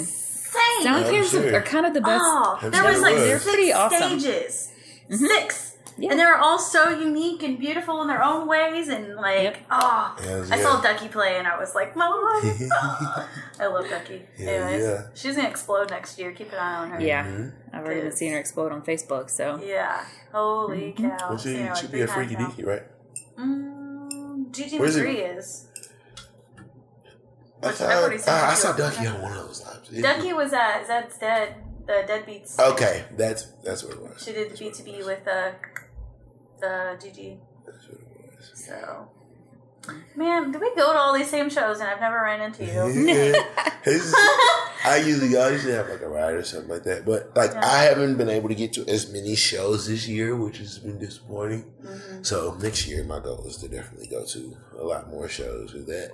Insane. 0.55 0.83
sound 0.83 1.05
I'm 1.05 1.11
camps 1.11 1.29
sure. 1.31 1.55
are 1.55 1.61
kind 1.61 1.85
of 1.85 1.93
the 1.93 2.01
best. 2.01 2.23
Oh, 2.23 2.59
I'm 2.61 2.71
there 2.71 2.81
sure 2.81 2.91
was 2.91 3.01
like 3.01 3.13
was. 3.15 3.23
They're 3.23 3.39
six 3.39 3.51
pretty 3.53 3.73
awesome. 3.73 4.19
stages. 4.19 4.71
Mhm. 5.09 5.17
Six. 5.27 5.71
Yeah. 5.97 6.11
And 6.11 6.19
they 6.19 6.25
were 6.25 6.37
all 6.37 6.59
so 6.59 6.89
unique 6.89 7.41
and 7.41 7.57
beautiful 7.57 8.01
in 8.01 8.09
their 8.09 8.21
own 8.21 8.49
ways, 8.49 8.89
and 8.89 9.15
like, 9.15 9.43
Yep. 9.43 9.57
oh, 9.71 10.15
Hells 10.21 10.51
I 10.51 10.57
yeah. 10.57 10.61
saw 10.63 10.81
Ducky 10.81 11.07
play, 11.07 11.37
and 11.37 11.47
I 11.47 11.57
was 11.57 11.73
like, 11.73 11.95
Mom, 11.95 12.11
I 13.61 13.67
love 13.67 13.87
Ducky. 13.89 14.23
Hell 14.37 14.49
Anyways, 14.49 14.83
yeah. 14.83 15.01
she's 15.13 15.37
gonna 15.37 15.47
explode 15.47 15.91
next 15.91 16.19
year. 16.19 16.31
Keep 16.33 16.51
an 16.51 16.59
eye 16.59 16.75
on 16.75 16.89
her. 16.91 16.99
Yeah, 16.99 17.25
Mhm. 17.25 17.53
I've 17.71 17.85
already 17.85 18.01
been 18.01 18.11
seeing 18.11 18.33
her 18.33 18.39
explode 18.39 18.73
on 18.73 18.81
Facebook. 18.81 19.29
So 19.29 19.57
Yeah. 19.63 20.03
Holy 20.33 20.93
Mm-hmm. 20.97 21.07
cow! 21.17 21.29
Well, 21.29 21.37
she, 21.37 21.49
Seen 21.49 21.59
her, 21.61 21.67
like, 21.69 21.75
should 21.77 21.91
be 21.93 22.01
a 22.01 22.07
freaky 22.07 22.35
times 22.35 22.55
deaky, 22.55 22.65
right? 22.65 22.83
now. 23.37 23.45
Mm, 23.45 24.51
GG 24.51 24.79
Where's 24.79 24.95
it? 24.97 25.05
Magree 25.05 25.37
is. 25.37 25.67
I, 27.65 27.71
thought, 27.71 27.89
I've 27.89 27.97
already 28.03 28.17
seen 28.19 28.33
I, 28.33 28.51
I 28.51 28.53
saw. 28.53 28.73
Ducky 28.73 29.07
on 29.07 29.21
one 29.21 29.31
of 29.37 29.47
those 29.47 29.59
times. 29.61 29.89
Ducky 29.89 30.33
was 30.33 30.53
at 30.53 30.87
Zeds 30.87 31.19
Dead, 31.19 31.55
the 31.87 31.93
Deadbeats. 32.07 32.59
Okay, 32.59 33.05
that's 33.17 33.45
that's 33.63 33.83
what 33.83 33.93
it 33.93 34.01
was. 34.01 34.23
She 34.23 34.33
did 34.33 34.51
the 34.51 34.57
B 34.57 34.71
two 34.71 34.83
B 34.83 35.01
with 35.03 35.27
uh, 35.27 35.51
the 36.59 36.97
GG. 36.99 37.37
That's 37.65 37.87
what 37.87 37.99
it 37.99 38.37
was. 38.37 38.51
So, 38.55 39.09
man, 40.15 40.51
do 40.51 40.59
we 40.59 40.69
go 40.75 40.93
to 40.93 40.99
all 40.99 41.13
these 41.13 41.29
same 41.29 41.49
shows 41.49 41.79
and 41.79 41.89
I've 41.89 41.99
never 41.99 42.21
ran 42.21 42.41
into 42.41 42.65
you? 42.65 43.05
Yeah. 43.07 43.33
I 44.87 44.97
usually 45.03 45.35
I 45.35 45.49
usually 45.49 45.73
have 45.73 45.89
like 45.89 46.01
a 46.01 46.07
ride 46.07 46.35
or 46.35 46.43
something 46.43 46.69
like 46.69 46.83
that, 46.83 47.05
but 47.05 47.35
like 47.35 47.51
Yeah. 47.53 47.65
I 47.65 47.83
haven't 47.83 48.17
been 48.17 48.29
able 48.29 48.49
to 48.49 48.55
get 48.55 48.73
to 48.73 48.87
as 48.87 49.11
many 49.11 49.35
shows 49.35 49.87
this 49.87 50.07
year, 50.07 50.35
which 50.35 50.59
has 50.59 50.77
been 50.77 50.99
disappointing. 50.99 51.65
Mhm. 51.83 52.25
So 52.25 52.55
next 52.61 52.87
year, 52.87 53.03
my 53.03 53.19
goal 53.19 53.43
is 53.47 53.57
to 53.57 53.67
definitely 53.67 54.07
go 54.07 54.23
to 54.25 54.57
a 54.77 54.83
lot 54.83 55.09
more 55.09 55.27
shows 55.27 55.73
with 55.73 55.87
that. 55.87 56.11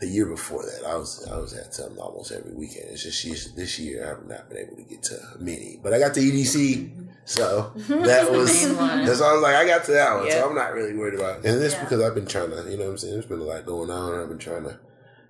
The 0.00 0.06
year 0.06 0.26
before 0.26 0.64
that, 0.64 0.84
I 0.86 0.96
was 0.96 1.26
I 1.30 1.36
was 1.38 1.52
at 1.54 1.74
something 1.74 1.98
almost 1.98 2.32
every 2.32 2.52
weekend. 2.54 2.86
It's 2.90 3.02
just 3.02 3.20
she's, 3.20 3.52
this 3.54 3.78
year 3.78 4.04
I 4.04 4.08
have 4.08 4.26
not 4.26 4.48
been 4.48 4.58
able 4.58 4.76
to 4.76 4.82
get 4.82 5.02
to 5.04 5.18
many, 5.38 5.78
but 5.82 5.92
I 5.92 5.98
got 5.98 6.14
to 6.14 6.20
EDC, 6.20 7.06
so 7.26 7.72
that 7.76 8.30
was 8.32 8.62
that's 8.62 9.20
why 9.20 9.28
I 9.28 9.32
was 9.34 9.42
like 9.42 9.54
I 9.56 9.66
got 9.66 9.84
to 9.84 9.92
that 9.92 10.14
one, 10.16 10.26
Yep. 10.26 10.32
so 10.32 10.48
I'm 10.48 10.54
not 10.54 10.72
really 10.72 10.94
worried 10.96 11.14
about. 11.14 11.44
It. 11.44 11.50
And 11.50 11.62
it's 11.62 11.74
Yeah. 11.74 11.84
because 11.84 12.00
I've 12.02 12.14
been 12.14 12.26
trying 12.26 12.50
to, 12.50 12.68
you 12.70 12.76
know, 12.78 12.84
what 12.84 12.90
I'm 12.92 12.98
saying 12.98 13.12
there's 13.14 13.26
been 13.26 13.40
a 13.40 13.44
lot 13.44 13.66
going 13.66 13.90
on. 13.90 14.20
I've 14.20 14.28
been 14.28 14.38
trying 14.38 14.64
to, 14.64 14.78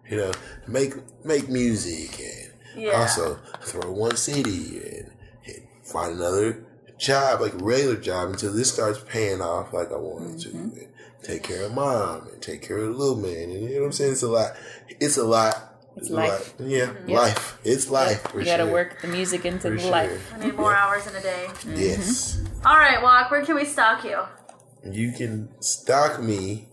you 0.08 0.16
know, 0.16 0.32
make 0.68 0.94
make 1.24 1.48
music 1.48 2.18
and 2.20 2.82
Yeah. 2.84 2.92
also 2.92 3.38
throw 3.62 3.90
one 3.90 4.16
CD 4.16 4.78
and, 4.78 5.10
and 5.46 5.62
find 5.82 6.14
another 6.14 6.64
job, 6.98 7.40
like 7.40 7.54
a 7.54 7.56
regular 7.64 7.96
job, 7.96 8.28
until 8.30 8.52
this 8.52 8.72
starts 8.72 9.00
paying 9.08 9.40
off 9.40 9.72
like 9.72 9.90
I 9.90 9.96
wanted 9.96 10.38
to. 10.42 10.48
Mm-hmm. 10.50 10.78
And 10.78 10.88
take 11.22 11.42
care 11.42 11.64
of 11.64 11.74
mom 11.74 12.28
and 12.32 12.40
take 12.42 12.62
care 12.62 12.78
of 12.78 12.84
the 12.92 12.98
little 12.98 13.16
man. 13.16 13.50
And 13.50 13.62
you 13.62 13.68
know 13.74 13.80
what 13.80 13.86
I'm 13.86 13.92
saying? 13.92 14.12
It's 14.12 14.22
a 14.22 14.28
lot. 14.28 14.52
It's 15.00 15.16
a 15.16 15.24
lot. 15.24 15.66
It's 15.96 16.08
a 16.08 16.14
life. 16.14 16.54
lot. 16.60 16.68
Yeah, 16.68 16.86
mm-hmm. 16.86 17.08
Yep. 17.10 17.18
life. 17.18 17.58
It's 17.64 17.90
life. 17.90 18.22
For 18.28 18.38
You 18.40 18.44
got 18.46 18.56
to 18.58 18.64
sure. 18.64 18.72
work 18.72 19.00
the 19.02 19.08
music 19.08 19.44
into 19.44 19.62
For 19.62 19.70
the 19.70 19.78
sure. 19.80 19.90
life. 19.90 20.32
I 20.34 20.38
need 20.44 20.54
more 20.56 20.74
hours 20.74 21.06
in 21.06 21.14
a 21.16 21.20
day. 21.20 21.48
Yes. 21.74 22.36
Mm-hmm. 22.36 22.66
All 22.66 22.76
right, 22.76 22.98
Wauk, 22.98 23.30
where 23.30 23.44
can 23.44 23.54
we 23.56 23.64
stalk 23.64 24.04
you? 24.04 24.20
You 24.84 25.12
can 25.12 25.48
stalk 25.60 26.22
me 26.22 26.68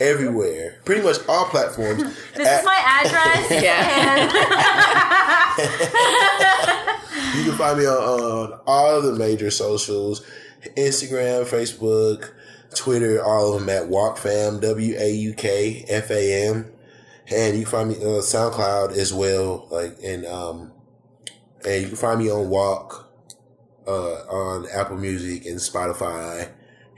everywhere. 0.00 0.80
Pretty 0.84 1.02
much 1.02 1.16
all 1.28 1.44
platforms. 1.46 2.02
This 2.34 2.48
is 2.60 2.64
my 2.64 2.80
address. 2.84 3.50
Yeah. 3.62 4.32
You 7.36 7.44
can 7.44 7.58
find 7.58 7.78
me 7.78 7.86
on, 7.86 7.96
on 7.96 8.60
all 8.66 9.00
the 9.02 9.12
major 9.12 9.50
socials 9.50 10.24
Instagram, 10.76 11.44
Facebook, 11.44 12.30
Twitter, 12.76 13.24
all 13.24 13.54
of 13.54 13.60
them 13.60 13.68
at 13.68 13.90
WaukFam, 13.90 14.60
W 14.60 14.96
A 14.98 15.10
U 15.10 15.34
K 15.34 15.84
F 15.88 16.10
A 16.10 16.48
M. 16.48 16.72
And 17.28 17.58
you 17.58 17.64
can 17.64 17.72
find 17.72 17.88
me 17.88 17.96
on 17.96 18.20
SoundCloud 18.22 18.96
as 18.96 19.12
well. 19.12 19.66
Like, 19.70 19.96
and, 20.04 20.24
um, 20.26 20.72
and 21.64 21.82
you 21.82 21.88
can 21.88 21.96
find 21.96 22.20
me 22.20 22.30
on 22.30 22.46
Wauk, 22.46 23.04
uh, 23.86 23.90
on 23.90 24.66
Apple 24.72 24.96
Music 24.96 25.46
and 25.46 25.58
Spotify 25.58 26.52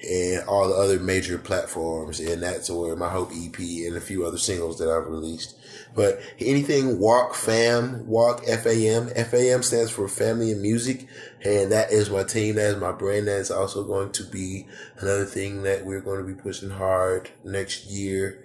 and 0.07 0.47
all 0.49 0.69
the 0.69 0.75
other 0.75 0.99
major 1.01 1.39
platforms. 1.39 2.21
And 2.21 2.43
that's 2.43 2.71
where 2.71 2.97
my 2.97 3.09
Hope 3.09 3.31
EP 3.33 3.59
and 3.59 3.97
a 3.97 4.01
few 4.01 4.25
other 4.25 4.39
singles 4.39 4.79
that 4.79 4.89
I've 4.89 5.09
released. 5.09 5.57
But 5.95 6.21
anything 6.39 6.99
Wauk 6.99 7.35
Fam, 7.35 8.05
Wauk 8.07 8.45
FAM, 8.45 9.09
FAM 9.09 9.63
stands 9.63 9.91
for 9.91 10.09
Family 10.09 10.53
and 10.53 10.63
Music. 10.63 11.07
And 11.45 11.73
that 11.73 11.93
is 11.93 12.11
my 12.11 12.25
team. 12.25 12.57
That 12.57 12.71
is 12.71 12.77
my 12.77 12.93
brand. 12.93 13.27
That 13.29 13.41
is 13.41 13.51
also 13.51 13.85
going 13.85 14.13
to 14.13 14.25
be 14.25 14.67
another 14.99 15.25
thing 15.25 15.63
that 15.63 15.85
we're 15.85 16.01
going 16.01 16.25
to 16.25 16.33
be 16.33 16.41
pushing 16.41 16.71
hard 16.71 17.31
next 17.45 17.87
year. 17.87 18.45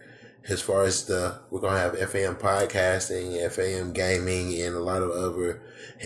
As 0.49 0.61
far 0.61 0.83
as 0.83 1.05
the, 1.05 1.39
we're 1.51 1.61
going 1.61 1.75
to 1.75 1.79
have 1.79 2.11
FAM 2.11 2.35
podcasting, 2.35 3.49
FAM 3.49 3.93
gaming, 3.93 4.59
and 4.61 4.75
a 4.75 4.79
lot 4.79 5.01
of 5.01 5.11
other 5.11 5.61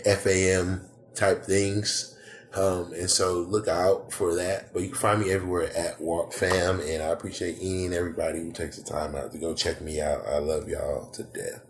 FAM 0.05 0.81
type 1.15 1.43
things. 1.43 2.16
Um, 2.55 2.93
and 2.93 3.09
so 3.09 3.33
look 3.41 3.67
out 3.67 4.11
for 4.11 4.33
that. 4.35 4.73
But 4.73 4.81
you 4.83 4.89
can 4.89 4.97
find 4.97 5.21
me 5.21 5.31
everywhere 5.31 5.69
at 5.77 5.99
Wauk 5.99 6.33
Fam, 6.33 6.79
and 6.79 7.03
I 7.03 7.07
appreciate 7.07 7.57
any 7.61 7.85
and 7.85 7.93
everybody 7.93 8.39
who 8.39 8.51
takes 8.51 8.77
the 8.77 8.83
time 8.83 9.15
out 9.15 9.31
to 9.33 9.37
go 9.37 9.53
check 9.53 9.81
me 9.81 10.01
out. 10.01 10.25
I 10.27 10.39
love 10.39 10.67
y'all 10.67 11.09
to 11.11 11.23
death. 11.23 11.61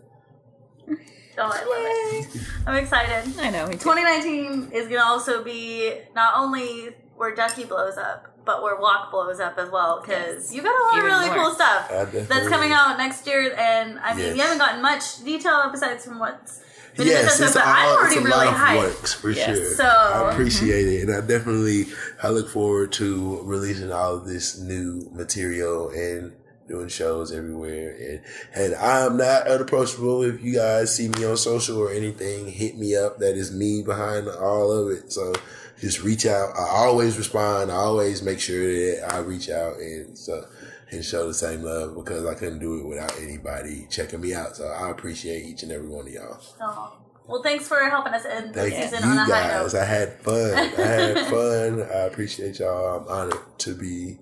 oh, 0.88 0.94
I 1.38 2.20
love 2.20 2.34
it. 2.36 2.42
I'm 2.66 2.76
excited. 2.76 3.38
I 3.38 3.50
know. 3.50 3.66
2019 3.66 4.70
is 4.72 4.86
going 4.88 5.00
to 5.00 5.04
also 5.04 5.42
be 5.44 5.92
not 6.14 6.34
only 6.36 6.90
where 7.16 7.34
Ducky 7.34 7.64
blows 7.64 7.96
up, 7.96 8.26
but 8.44 8.62
where 8.62 8.76
Wauk 8.80 9.10
blows 9.10 9.40
up 9.40 9.58
as 9.58 9.70
well. 9.70 10.00
Because 10.00 10.54
you 10.54 10.62
got 10.62 10.70
a 10.70 10.82
lot 10.84 10.98
Even 11.04 11.10
of 11.12 11.18
really 11.18 11.36
more. 11.36 11.46
cool 11.48 11.54
stuff 11.54 12.28
that's 12.28 12.48
coming 12.48 12.72
out 12.72 12.96
next 12.96 13.26
year. 13.26 13.54
And 13.58 13.98
I 13.98 14.14
mean, 14.14 14.26
Yes. 14.26 14.36
you 14.36 14.42
haven't 14.42 14.58
gotten 14.58 14.80
much 14.80 15.22
detail 15.24 15.68
besides 15.70 16.04
from 16.06 16.18
what's 16.18 16.60
Yes, 17.06 17.40
it's, 17.40 17.54
but 17.54 17.62
all, 17.62 17.68
I'm 17.68 17.98
already 17.98 18.16
it's 18.16 18.24
a 18.24 18.28
really 18.28 18.36
lot 18.36 18.46
of 18.48 18.54
hyped. 18.54 18.78
works 18.78 19.12
for 19.14 19.30
Yes. 19.30 19.56
sure. 19.56 19.74
So- 19.74 19.84
I 19.84 19.88
mm-hmm. 19.88 20.30
appreciate 20.30 20.86
it, 20.88 21.02
and 21.02 21.14
I 21.14 21.20
definitely 21.20 21.86
I 22.22 22.30
look 22.30 22.48
forward 22.48 22.92
to 22.92 23.40
releasing 23.44 23.92
all 23.92 24.16
of 24.16 24.26
this 24.26 24.58
new 24.58 25.08
material 25.12 25.90
and 25.90 26.32
doing 26.68 26.88
shows 26.88 27.32
everywhere. 27.32 27.96
And 27.98 28.20
and 28.54 28.74
I'm 28.74 29.16
not 29.16 29.46
unapproachable. 29.46 30.22
If 30.22 30.42
you 30.42 30.54
guys 30.54 30.94
see 30.94 31.08
me 31.08 31.24
on 31.24 31.36
social 31.36 31.78
or 31.78 31.90
anything, 31.90 32.48
hit 32.48 32.76
me 32.76 32.94
up. 32.96 33.18
That 33.18 33.36
is 33.36 33.52
me 33.52 33.82
behind 33.82 34.28
all 34.28 34.70
of 34.70 34.90
it. 34.90 35.12
So 35.12 35.32
just 35.80 36.02
reach 36.02 36.26
out. 36.26 36.50
I 36.56 36.84
always 36.86 37.16
respond. 37.16 37.70
I 37.70 37.76
always 37.76 38.22
make 38.22 38.40
sure 38.40 38.66
that 38.66 39.12
I 39.14 39.18
reach 39.18 39.48
out 39.48 39.76
and 39.76 40.16
so 40.18 40.44
and 40.90 41.04
show 41.04 41.26
the 41.26 41.34
same 41.34 41.62
love 41.62 41.94
because 41.94 42.24
I 42.26 42.34
couldn't 42.34 42.60
do 42.60 42.80
it 42.80 42.86
without 42.86 43.18
anybody 43.20 43.86
checking 43.90 44.20
me 44.20 44.34
out. 44.34 44.56
So 44.56 44.66
I 44.66 44.90
appreciate 44.90 45.44
each 45.44 45.62
and 45.62 45.72
every 45.72 45.88
one 45.88 46.06
of 46.06 46.12
y'all. 46.12 46.40
Oh. 46.60 46.94
Well, 47.26 47.42
thanks 47.42 47.68
for 47.68 47.78
helping 47.90 48.14
us 48.14 48.24
end 48.24 48.54
the 48.54 48.60
Thank 48.62 48.74
season 48.74 49.04
you 49.04 49.10
on 49.10 49.18
a 49.18 49.24
high 49.24 49.48
guys. 49.48 49.74
note. 49.74 49.80
I 49.80 49.84
had 49.84 50.12
fun. 50.22 50.54
I 50.54 50.64
had 50.82 51.18
fun. 51.26 51.82
I 51.82 51.98
appreciate 52.06 52.58
y'all. 52.58 53.02
I'm 53.02 53.06
honored 53.08 53.58
to 53.58 53.74
be 53.74 54.18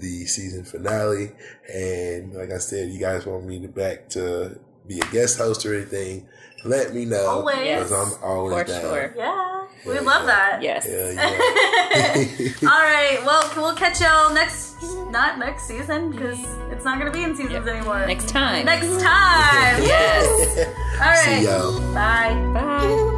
the 0.00 0.26
season 0.26 0.64
finale. 0.64 1.30
And 1.72 2.34
like 2.34 2.50
I 2.50 2.58
said, 2.58 2.90
you 2.90 2.98
guys 2.98 3.24
want 3.24 3.44
me 3.44 3.60
to 3.60 3.68
back 3.68 4.08
to 4.10 4.58
be 4.84 4.98
a 4.98 5.04
guest 5.12 5.38
host 5.38 5.64
or 5.64 5.76
anything, 5.76 6.26
let 6.64 6.94
me 6.94 7.04
know. 7.04 7.26
Always. 7.26 7.58
Because 7.58 7.92
I'm 7.92 8.22
always 8.24 8.58
For 8.58 8.64
down. 8.64 8.80
sure. 8.80 9.14
Yeah, 9.16 9.66
we 9.86 9.94
Yeah, 9.94 10.00
love 10.00 10.22
yeah. 10.22 10.26
that. 10.26 10.62
Yes. 10.62 10.86
Yeah, 10.88 11.10
yeah. 12.62 12.68
All 12.70 12.82
right. 12.82 13.18
Well, 13.26 13.50
we'll 13.56 13.74
catch 13.76 14.00
y'all 14.00 14.32
next, 14.32 14.74
not 15.10 15.38
next 15.38 15.64
season, 15.66 16.10
because 16.10 16.38
it's 16.72 16.84
not 16.84 16.98
going 16.98 17.10
to 17.12 17.16
be 17.16 17.24
in 17.24 17.34
seasons 17.36 17.66
anymore. 17.66 18.06
Next 18.06 18.28
time. 18.28 18.64
Next 18.66 18.86
time. 19.00 19.82
Yes. 19.82 20.66
All 21.00 21.06
right. 21.06 21.38
See 21.40 21.44
y'all. 21.44 21.80
Bye. 21.94 22.34
Bye. 22.54 23.16